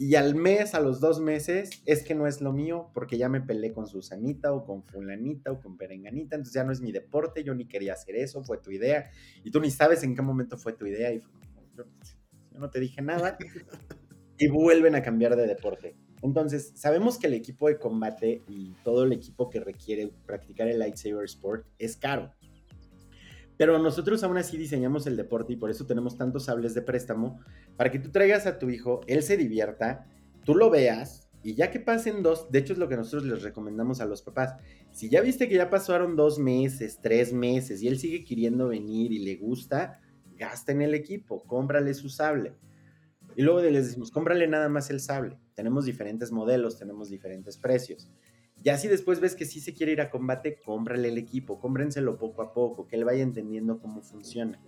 Y 0.00 0.14
al 0.14 0.36
mes, 0.36 0.74
a 0.74 0.80
los 0.80 1.00
dos 1.00 1.18
meses, 1.20 1.82
es 1.84 2.04
que 2.04 2.14
no 2.14 2.28
es 2.28 2.40
lo 2.40 2.52
mío 2.52 2.88
porque 2.94 3.18
ya 3.18 3.28
me 3.28 3.40
peleé 3.40 3.72
con 3.72 3.88
Susanita 3.88 4.52
o 4.52 4.64
con 4.64 4.84
Fulanita 4.84 5.50
o 5.50 5.60
con 5.60 5.76
Perenganita, 5.76 6.36
entonces 6.36 6.54
ya 6.54 6.62
no 6.62 6.70
es 6.70 6.80
mi 6.80 6.92
deporte, 6.92 7.42
yo 7.42 7.52
ni 7.52 7.66
quería 7.66 7.94
hacer 7.94 8.14
eso, 8.14 8.44
fue 8.44 8.58
tu 8.58 8.70
idea 8.70 9.10
y 9.42 9.50
tú 9.50 9.60
ni 9.60 9.72
sabes 9.72 10.04
en 10.04 10.14
qué 10.14 10.22
momento 10.22 10.56
fue 10.56 10.72
tu 10.72 10.86
idea 10.86 11.12
y 11.12 11.18
yo, 11.18 11.84
yo 12.52 12.60
no 12.60 12.70
te 12.70 12.78
dije 12.78 13.02
nada 13.02 13.36
y 14.38 14.46
vuelven 14.46 14.94
a 14.94 15.02
cambiar 15.02 15.34
de 15.34 15.48
deporte. 15.48 15.96
Entonces, 16.22 16.72
sabemos 16.74 17.18
que 17.18 17.26
el 17.26 17.34
equipo 17.34 17.68
de 17.68 17.78
combate 17.78 18.42
y 18.48 18.74
todo 18.84 19.04
el 19.04 19.12
equipo 19.12 19.50
que 19.50 19.60
requiere 19.60 20.12
practicar 20.26 20.68
el 20.68 20.78
lightsaber 20.78 21.24
sport 21.24 21.66
es 21.78 21.96
caro. 21.96 22.32
Pero 23.58 23.78
nosotros 23.78 24.22
aún 24.22 24.38
así 24.38 24.56
diseñamos 24.56 25.06
el 25.06 25.16
deporte 25.16 25.52
y 25.52 25.56
por 25.56 25.70
eso 25.70 25.84
tenemos 25.84 26.16
tantos 26.16 26.44
sables 26.44 26.72
de 26.74 26.80
préstamo 26.80 27.40
para 27.76 27.90
que 27.90 27.98
tú 27.98 28.10
traigas 28.10 28.46
a 28.46 28.58
tu 28.58 28.70
hijo, 28.70 29.00
él 29.06 29.22
se 29.22 29.36
divierta, 29.36 30.06
tú 30.44 30.54
lo 30.54 30.70
veas 30.70 31.28
y 31.42 31.54
ya 31.54 31.70
que 31.70 31.80
pasen 31.80 32.22
dos, 32.22 32.50
de 32.50 32.60
hecho 32.60 32.72
es 32.72 32.78
lo 32.78 32.88
que 32.88 32.96
nosotros 32.96 33.24
les 33.24 33.42
recomendamos 33.42 34.00
a 34.00 34.06
los 34.06 34.22
papás. 34.22 34.54
Si 34.92 35.08
ya 35.08 35.20
viste 35.20 35.48
que 35.48 35.56
ya 35.56 35.70
pasaron 35.70 36.16
dos 36.16 36.38
meses, 36.38 37.00
tres 37.02 37.32
meses 37.32 37.82
y 37.82 37.88
él 37.88 37.98
sigue 37.98 38.24
queriendo 38.24 38.68
venir 38.68 39.12
y 39.12 39.18
le 39.18 39.36
gusta, 39.36 40.00
gasta 40.36 40.72
en 40.72 40.82
el 40.82 40.94
equipo, 40.94 41.42
cómprale 41.44 41.92
su 41.94 42.08
sable. 42.08 42.54
Y 43.34 43.42
luego 43.42 43.60
les 43.60 43.86
decimos, 43.86 44.10
cómprale 44.10 44.48
nada 44.48 44.68
más 44.68 44.90
el 44.90 45.00
sable. 45.00 45.38
Tenemos 45.54 45.84
diferentes 45.84 46.32
modelos, 46.32 46.78
tenemos 46.78 47.08
diferentes 47.08 47.56
precios. 47.56 48.10
Ya 48.62 48.76
si 48.76 48.88
después 48.88 49.20
ves 49.20 49.34
que 49.34 49.44
sí 49.44 49.60
se 49.60 49.74
quiere 49.74 49.92
ir 49.92 50.00
a 50.00 50.10
combate, 50.10 50.60
cómprale 50.60 51.08
el 51.08 51.18
equipo, 51.18 51.60
cómprenselo 51.60 52.18
poco 52.18 52.42
a 52.42 52.52
poco, 52.52 52.86
que 52.86 52.96
él 52.96 53.04
vaya 53.04 53.22
entendiendo 53.22 53.78
cómo 53.78 54.02
funciona. 54.02 54.60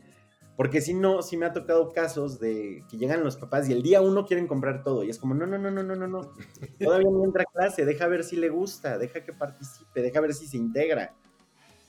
Porque 0.57 0.81
si 0.81 0.93
no, 0.93 1.23
si 1.23 1.37
me 1.37 1.47
ha 1.47 1.53
tocado 1.53 1.91
casos 1.91 2.39
de 2.39 2.85
que 2.91 2.99
llegan 2.99 3.25
los 3.25 3.37
papás 3.37 3.69
y 3.69 3.73
el 3.73 3.83
día 3.83 4.03
uno 4.03 4.27
quieren 4.27 4.47
comprar 4.47 4.83
todo 4.83 5.03
y 5.05 5.11
es 5.11 5.19
como, 5.19 5.35
no, 5.35 5.47
no, 5.47 5.59
no, 5.59 5.71
no, 5.71 5.83
no, 5.83 5.97
no, 5.97 6.07
no. 6.07 6.35
Todavía 6.79 7.09
no 7.11 7.25
entra 7.25 7.45
a 7.45 7.53
clase, 7.53 7.85
deja 7.85 8.07
ver 8.07 8.25
si 8.25 8.37
le 8.37 8.51
gusta, 8.51 8.99
deja 8.99 9.25
que 9.25 9.33
participe, 9.33 10.03
deja 10.03 10.21
ver 10.21 10.35
si 10.35 10.47
se 10.47 10.59
integra. 10.59 11.17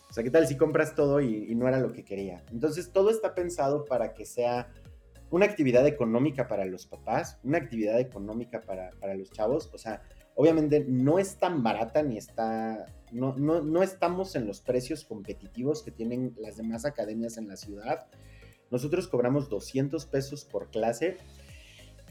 O 0.10 0.14
sea, 0.14 0.24
¿qué 0.24 0.32
tal 0.32 0.48
si 0.48 0.58
compras 0.58 0.96
todo 0.96 1.22
y, 1.22 1.52
y 1.52 1.56
no 1.56 1.68
era 1.68 1.80
lo 1.80 1.92
que 1.92 2.04
quería? 2.04 2.44
Entonces, 2.52 2.92
todo 2.92 3.10
está 3.10 3.36
pensado 3.36 3.86
para 3.86 4.14
que 4.14 4.26
sea 4.26 4.72
una 5.32 5.46
actividad 5.46 5.88
económica 5.88 6.48
para 6.48 6.66
los 6.66 6.86
papás, 6.86 7.40
una 7.44 7.58
actividad 7.58 8.00
económica 8.00 8.62
para, 8.62 8.92
para 9.00 9.16
los 9.16 9.32
chavos. 9.32 9.70
O 9.74 9.78
sea, 9.78 10.02
obviamente 10.36 10.86
no 10.88 11.20
es 11.20 11.36
tan 11.38 11.64
barata 11.64 12.04
ni 12.04 12.18
está, 12.18 12.86
no, 13.12 13.36
no, 13.38 13.62
no, 13.62 13.84
estamos 13.84 14.36
en 14.36 14.48
los 14.48 14.62
precios 14.62 15.04
competitivos 15.04 15.84
que 15.84 15.92
tienen 15.92 16.34
las 16.40 16.58
demás 16.58 16.86
academias 16.86 17.38
en 17.38 17.48
la 17.48 17.58
ciudad. 17.58 18.08
Nosotros 18.70 19.08
cobramos 19.08 19.50
200 19.50 20.06
pesos 20.06 20.46
por 20.46 20.70
clase, 20.70 21.18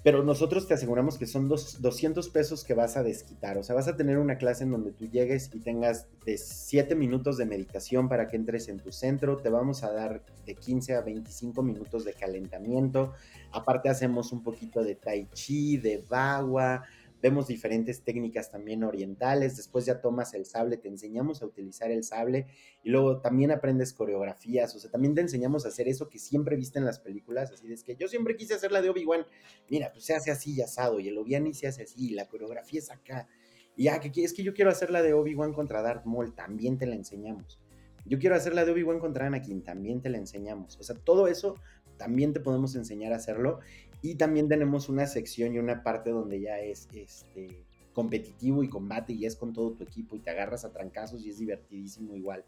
pero 0.02 0.22
nosotros 0.22 0.66
te 0.66 0.74
aseguramos 0.74 1.18
que 1.18 1.26
son 1.26 1.48
dos, 1.48 1.82
200 1.82 2.28
pesos 2.30 2.64
que 2.64 2.72
vas 2.72 2.96
a 2.96 3.02
desquitar. 3.02 3.58
O 3.58 3.62
sea, 3.62 3.74
vas 3.74 3.88
a 3.88 3.96
tener 3.96 4.18
una 4.18 4.38
clase 4.38 4.64
en 4.64 4.70
donde 4.70 4.92
tú 4.92 5.06
llegues 5.06 5.50
y 5.52 5.60
tengas 5.60 6.06
de 6.24 6.38
7 6.38 6.94
minutos 6.94 7.36
de 7.36 7.44
meditación 7.44 8.08
para 8.08 8.28
que 8.28 8.36
entres 8.36 8.68
en 8.68 8.78
tu 8.78 8.92
centro. 8.92 9.38
Te 9.38 9.50
vamos 9.50 9.82
a 9.82 9.92
dar 9.92 10.22
de 10.46 10.54
15 10.54 10.94
a 10.94 11.02
25 11.02 11.62
minutos 11.62 12.04
de 12.04 12.14
calentamiento. 12.14 13.12
Aparte 13.52 13.90
hacemos 13.90 14.32
un 14.32 14.42
poquito 14.42 14.82
de 14.82 14.94
tai 14.94 15.28
chi, 15.34 15.76
de 15.76 16.02
bagua, 16.08 16.84
vemos 17.22 17.46
diferentes 17.46 18.02
técnicas 18.02 18.50
también 18.50 18.84
orientales, 18.84 19.56
después 19.56 19.86
ya 19.86 20.00
tomas 20.00 20.34
el 20.34 20.46
sable, 20.46 20.76
te 20.76 20.88
enseñamos 20.88 21.42
a 21.42 21.46
utilizar 21.46 21.90
el 21.90 22.04
sable 22.04 22.46
y 22.82 22.90
luego 22.90 23.20
también 23.20 23.50
aprendes 23.50 23.92
coreografías, 23.92 24.74
o 24.74 24.78
sea, 24.78 24.90
también 24.90 25.14
te 25.14 25.20
enseñamos 25.20 25.64
a 25.64 25.68
hacer 25.68 25.88
eso 25.88 26.08
que 26.08 26.18
siempre 26.18 26.56
viste 26.56 26.78
en 26.78 26.84
las 26.84 26.98
películas, 26.98 27.52
así 27.52 27.72
es 27.72 27.84
que 27.84 27.96
yo 27.96 28.08
siempre 28.08 28.36
quise 28.36 28.54
hacer 28.54 28.72
la 28.72 28.82
de 28.82 28.90
Obi-Wan, 28.90 29.26
mira, 29.68 29.92
pues 29.92 30.04
se 30.04 30.14
hace 30.14 30.30
así 30.30 30.54
y 30.54 30.62
asado, 30.62 31.00
y 31.00 31.08
el 31.08 31.18
Obi-Wan 31.18 31.52
se 31.52 31.66
hace 31.66 31.82
así, 31.82 32.08
y 32.08 32.14
la 32.14 32.26
coreografía 32.28 32.80
es 32.80 32.90
acá, 32.90 33.28
y 33.76 33.84
ya, 33.84 34.00
que 34.00 34.24
es 34.24 34.34
que 34.34 34.42
yo 34.42 34.52
quiero 34.52 34.70
hacer 34.70 34.90
la 34.90 35.02
de 35.02 35.14
Obi-Wan 35.14 35.52
contra 35.52 35.82
Darth 35.82 36.04
Maul, 36.04 36.34
también 36.34 36.76
te 36.76 36.86
la 36.86 36.96
enseñamos. 36.96 37.60
Yo 38.04 38.18
quiero 38.18 38.34
hacer 38.34 38.54
la 38.54 38.64
de 38.64 38.72
Obi-Wan 38.72 38.98
contra 38.98 39.26
Anakin, 39.26 39.62
también 39.62 40.00
te 40.00 40.08
la 40.08 40.18
enseñamos. 40.18 40.76
O 40.78 40.82
sea, 40.82 40.96
todo 40.96 41.28
eso 41.28 41.56
también 41.96 42.32
te 42.32 42.40
podemos 42.40 42.74
enseñar 42.74 43.12
a 43.12 43.16
hacerlo 43.16 43.60
y 44.02 44.14
también 44.14 44.48
tenemos 44.48 44.88
una 44.88 45.06
sección 45.06 45.54
y 45.54 45.58
una 45.58 45.82
parte 45.82 46.10
donde 46.10 46.40
ya 46.40 46.58
es 46.60 46.88
este, 46.94 47.64
competitivo 47.92 48.62
y 48.62 48.68
combate 48.68 49.12
y 49.12 49.26
es 49.26 49.36
con 49.36 49.52
todo 49.52 49.72
tu 49.72 49.84
equipo 49.84 50.16
y 50.16 50.20
te 50.20 50.30
agarras 50.30 50.64
a 50.64 50.72
trancazos 50.72 51.24
y 51.24 51.30
es 51.30 51.38
divertidísimo 51.38 52.16
igual 52.16 52.44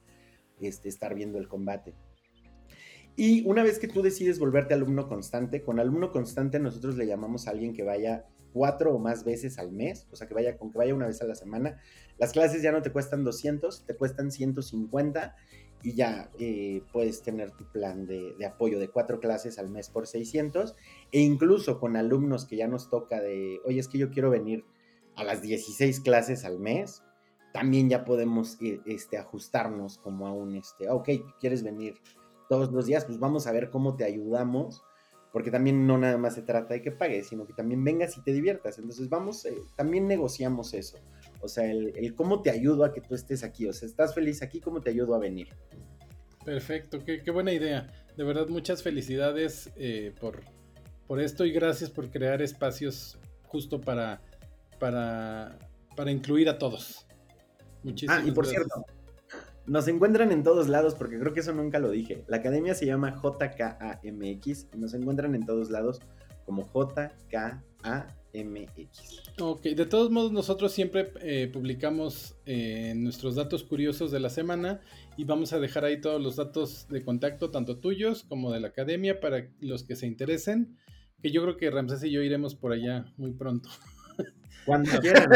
este, 0.60 0.88
estar 0.88 1.14
viendo 1.14 1.38
el 1.38 1.48
combate. 1.48 1.94
Y 3.14 3.46
una 3.46 3.62
vez 3.62 3.78
que 3.78 3.88
tú 3.88 4.00
decides 4.00 4.38
volverte 4.38 4.72
alumno 4.72 5.06
constante, 5.06 5.62
con 5.62 5.78
alumno 5.78 6.12
constante 6.12 6.58
nosotros 6.58 6.96
le 6.96 7.06
llamamos 7.06 7.46
a 7.46 7.50
alguien 7.50 7.74
que 7.74 7.82
vaya 7.82 8.26
cuatro 8.52 8.94
o 8.94 8.98
más 8.98 9.24
veces 9.24 9.58
al 9.58 9.72
mes, 9.72 10.06
o 10.10 10.16
sea, 10.16 10.28
que 10.28 10.34
vaya 10.34 10.56
con 10.56 10.70
que 10.70 10.78
vaya 10.78 10.94
una 10.94 11.06
vez 11.06 11.20
a 11.20 11.26
la 11.26 11.34
semana. 11.34 11.80
Las 12.18 12.32
clases 12.32 12.62
ya 12.62 12.72
no 12.72 12.82
te 12.82 12.90
cuestan 12.90 13.24
200, 13.24 13.84
te 13.84 13.96
cuestan 13.96 14.30
150 14.30 15.34
y 15.82 15.94
ya 15.94 16.30
eh, 16.38 16.82
puedes 16.92 17.22
tener 17.22 17.50
tu 17.52 17.64
plan 17.64 18.06
de, 18.06 18.34
apoyo 18.46 18.78
de 18.78 18.88
cuatro 18.88 19.20
clases 19.20 19.58
al 19.58 19.68
mes 19.68 19.90
por 19.90 20.06
600 20.06 20.76
e 21.10 21.20
incluso 21.20 21.80
con 21.80 21.96
alumnos 21.96 22.46
que 22.46 22.56
ya 22.56 22.68
nos 22.68 22.88
toca 22.88 23.20
de, 23.20 23.60
oye, 23.64 23.80
es 23.80 23.88
que 23.88 23.98
yo 23.98 24.10
quiero 24.10 24.30
venir 24.30 24.64
a 25.16 25.24
las 25.24 25.42
16 25.42 26.00
clases 26.00 26.44
al 26.44 26.58
mes, 26.58 27.02
también 27.52 27.88
ya 27.88 28.04
podemos 28.04 28.56
eh, 28.62 28.80
este, 28.86 29.18
ajustarnos 29.18 29.98
como 29.98 30.26
a 30.26 30.32
un, 30.32 30.56
este, 30.56 30.88
ok, 30.88 31.08
quieres 31.40 31.62
venir 31.62 31.94
todos 32.48 32.72
los 32.72 32.86
días, 32.86 33.04
pues 33.04 33.18
vamos 33.18 33.46
a 33.46 33.52
ver 33.52 33.70
cómo 33.70 33.96
te 33.96 34.04
ayudamos, 34.04 34.82
porque 35.32 35.50
también 35.50 35.86
no 35.86 35.98
nada 35.98 36.18
más 36.18 36.34
se 36.34 36.42
trata 36.42 36.74
de 36.74 36.82
que 36.82 36.92
pagues, 36.92 37.28
sino 37.28 37.46
que 37.46 37.54
también 37.54 37.82
vengas 37.82 38.16
y 38.18 38.22
te 38.22 38.32
diviertas. 38.32 38.78
Entonces 38.78 39.08
vamos, 39.08 39.44
eh, 39.46 39.56
también 39.76 40.06
negociamos 40.06 40.74
eso. 40.74 40.98
O 41.42 41.48
sea, 41.48 41.70
el, 41.70 42.14
cómo 42.14 42.40
te 42.40 42.50
ayudo 42.50 42.84
a 42.84 42.92
que 42.92 43.00
tú 43.00 43.14
estés 43.14 43.42
aquí. 43.42 43.66
O 43.66 43.72
sea, 43.72 43.88
estás 43.88 44.14
feliz 44.14 44.42
aquí, 44.42 44.60
¿cómo 44.60 44.80
te 44.80 44.90
ayudo 44.90 45.14
a 45.14 45.18
venir? 45.18 45.48
Perfecto, 46.44 47.00
qué, 47.04 47.30
buena 47.30 47.52
idea. 47.52 47.92
De 48.16 48.24
verdad, 48.24 48.48
muchas 48.48 48.82
felicidades 48.82 49.70
eh, 49.76 50.14
por, 50.20 50.44
por 51.06 51.20
esto 51.20 51.44
y 51.44 51.52
gracias 51.52 51.90
por 51.90 52.10
crear 52.10 52.40
espacios 52.42 53.18
justo 53.46 53.80
para, 53.80 54.22
para, 54.78 55.58
para 55.96 56.10
incluir 56.10 56.48
a 56.48 56.58
todos. 56.58 57.06
Muchísimas 57.82 58.24
ah, 58.24 58.28
y 58.28 58.30
por 58.30 58.46
cierto, 58.46 58.86
nos 59.66 59.88
encuentran 59.88 60.30
en 60.32 60.42
todos 60.42 60.68
lados, 60.68 60.94
porque 60.94 61.18
creo 61.18 61.32
que 61.32 61.40
eso 61.40 61.52
nunca 61.52 61.78
lo 61.80 61.90
dije. 61.90 62.24
La 62.28 62.38
academia 62.38 62.74
se 62.74 62.86
llama 62.86 63.20
JKAMX 63.20 64.68
y 64.72 64.78
nos 64.78 64.94
encuentran 64.94 65.34
en 65.34 65.44
todos 65.44 65.70
lados 65.70 66.00
como 66.44 66.66
JKAMX. 66.66 68.21
MX. 68.34 69.22
Ok, 69.40 69.62
de 69.62 69.86
todos 69.86 70.10
modos 70.10 70.32
nosotros 70.32 70.72
siempre 70.72 71.12
eh, 71.20 71.50
publicamos 71.52 72.36
eh, 72.46 72.94
nuestros 72.96 73.34
datos 73.34 73.62
curiosos 73.64 74.10
de 74.10 74.20
la 74.20 74.30
semana 74.30 74.80
y 75.16 75.24
vamos 75.24 75.52
a 75.52 75.60
dejar 75.60 75.84
ahí 75.84 76.00
todos 76.00 76.20
los 76.20 76.36
datos 76.36 76.88
de 76.88 77.02
contacto, 77.02 77.50
tanto 77.50 77.78
tuyos 77.78 78.24
como 78.24 78.52
de 78.52 78.60
la 78.60 78.68
academia, 78.68 79.20
para 79.20 79.48
los 79.60 79.84
que 79.84 79.96
se 79.96 80.06
interesen, 80.06 80.76
que 81.22 81.30
yo 81.30 81.42
creo 81.42 81.56
que 81.56 81.70
Ramsés 81.70 82.04
y 82.04 82.10
yo 82.10 82.22
iremos 82.22 82.54
por 82.54 82.72
allá 82.72 83.12
muy 83.16 83.32
pronto. 83.32 83.68
Cuando 84.64 84.90
quieran. 85.00 85.30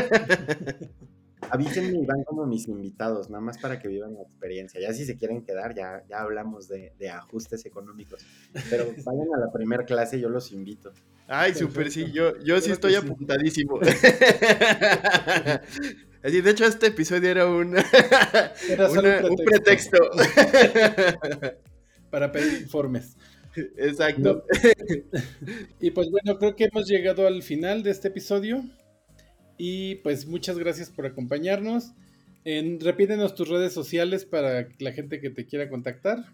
Avísenme 1.51 1.99
y 1.99 2.07
van 2.07 2.25
como 2.25 2.47
mis 2.47 2.69
invitados, 2.69 3.31
nada 3.31 3.41
más 3.41 3.59
para 3.59 3.79
que 3.79 3.89
vivan 3.89 4.15
la 4.15 4.23
experiencia. 4.23 4.81
Ya 4.81 4.93
si 4.93 5.05
se 5.05 5.17
quieren 5.17 5.43
quedar, 5.45 5.75
ya, 5.75 6.05
ya 6.09 6.21
hablamos 6.21 6.69
de, 6.69 6.93
ajustes 7.11 7.67
económicos. 7.67 8.25
Pero 8.71 8.87
vayan 9.05 9.29
a 9.35 9.39
la 9.39 9.53
primera 9.53 9.85
clase, 9.85 10.21
yo 10.21 10.29
los 10.29 10.53
invito. 10.53 10.93
Ay, 11.29 11.55
súper, 11.55 11.91
sí, 11.91 12.13
yo, 12.13 12.39
yo 12.41 12.61
sí 12.61 12.71
estoy 12.71 12.95
apuntadísimo. 12.95 13.81
Así, 16.23 16.41
de 16.41 16.51
hecho, 16.51 16.65
este 16.65 16.87
episodio 16.89 17.31
era 17.31 17.47
un, 17.47 17.77
un 19.31 19.37
pretexto. 19.45 19.99
Para 22.11 22.33
pedir 22.33 22.63
informes. 22.63 23.17
Exacto. 23.77 24.45
Y 25.81 25.91
pues 25.91 26.11
bueno, 26.11 26.39
creo 26.39 26.57
que 26.57 26.65
hemos 26.65 26.89
llegado 26.89 27.27
al 27.27 27.43
final 27.43 27.83
de 27.83 27.91
este 27.91 28.09
episodio. 28.09 28.65
Y 29.59 29.97
pues 29.97 30.27
muchas 30.27 30.59
gracias 30.59 30.91
por 30.91 31.07
acompañarnos. 31.07 31.93
En, 32.45 32.81
repítenos 32.81 33.35
tus 33.35 33.49
redes 33.49 33.73
sociales 33.73 34.25
para 34.25 34.69
la 34.79 34.93
gente 34.93 35.21
que 35.21 35.31
te 35.31 35.47
quiera 35.47 35.69
contactar. 35.69 36.25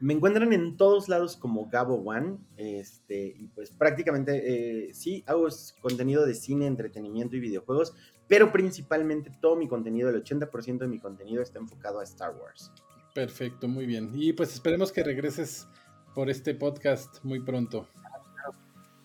Me 0.00 0.14
encuentran 0.14 0.52
en 0.52 0.76
todos 0.76 1.08
lados 1.08 1.36
como 1.36 1.68
Gabo 1.68 1.96
One, 1.96 2.36
este, 2.56 3.34
y 3.36 3.48
pues 3.48 3.72
prácticamente 3.72 4.88
eh, 4.88 4.94
sí 4.94 5.24
hago 5.26 5.48
contenido 5.80 6.24
de 6.24 6.34
cine, 6.34 6.66
entretenimiento 6.66 7.34
y 7.34 7.40
videojuegos, 7.40 7.94
pero 8.28 8.52
principalmente 8.52 9.32
todo 9.40 9.56
mi 9.56 9.66
contenido, 9.66 10.08
el 10.08 10.22
80% 10.22 10.78
de 10.78 10.86
mi 10.86 11.00
contenido 11.00 11.42
está 11.42 11.58
enfocado 11.58 11.98
a 11.98 12.04
Star 12.04 12.32
Wars. 12.40 12.70
Perfecto, 13.12 13.66
muy 13.66 13.86
bien. 13.86 14.12
Y 14.14 14.34
pues 14.34 14.52
esperemos 14.54 14.92
que 14.92 15.02
regreses 15.02 15.66
por 16.14 16.30
este 16.30 16.54
podcast 16.54 17.24
muy 17.24 17.40
pronto. 17.40 17.88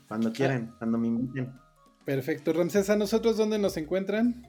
Cuando 0.07 0.31
quieran, 0.31 0.75
cuando 0.77 0.99
me 0.99 1.07
inviten. 1.07 1.62
Perfecto. 2.05 2.53
Ramsés, 2.53 2.89
¿a 2.89 2.95
nosotros 2.95 3.37
dónde 3.37 3.59
nos 3.59 3.77
encuentran? 3.77 4.47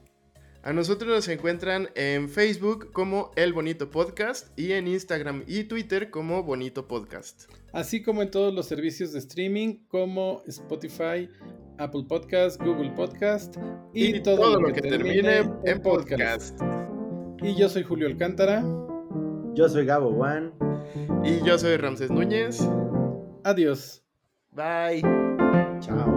A 0.65 0.73
nosotros 0.73 1.09
nos 1.09 1.27
encuentran 1.27 1.89
en 1.93 2.27
Facebook 2.27 2.91
como 2.91 3.29
El 3.35 3.53
Bonito 3.53 3.91
Podcast 3.91 4.47
y 4.57 4.71
en 4.71 4.87
Instagram 4.87 5.43
y 5.45 5.65
Twitter 5.65 6.09
como 6.09 6.41
Bonito 6.41 6.87
Podcast. 6.87 7.43
Así 7.71 8.01
como 8.01 8.23
en 8.23 8.31
todos 8.31 8.51
los 8.51 8.65
servicios 8.65 9.13
de 9.13 9.19
streaming 9.19 9.85
como 9.87 10.41
Spotify, 10.47 11.29
Apple 11.77 12.05
Podcast, 12.09 12.59
Google 12.59 12.89
Podcast 12.95 13.57
y, 13.93 14.21
todo, 14.21 14.59
lo, 14.59 14.73
que, 14.73 14.81
termine, 14.81 15.43
en 15.65 15.81
podcast. 15.83 16.59
Y 17.43 17.55
yo 17.55 17.69
soy 17.69 17.83
Julio 17.83 18.07
Alcántara. 18.07 18.63
Yo 19.53 19.69
soy 19.69 19.85
Gabo 19.85 20.13
Juan. 20.13 20.51
Y 21.23 21.45
yo 21.45 21.59
soy 21.59 21.77
Ramsés 21.77 22.09
Núñez. 22.09 22.59
Adiós. 23.43 24.03
Bye. 24.51 25.01
Chao. 25.79 26.14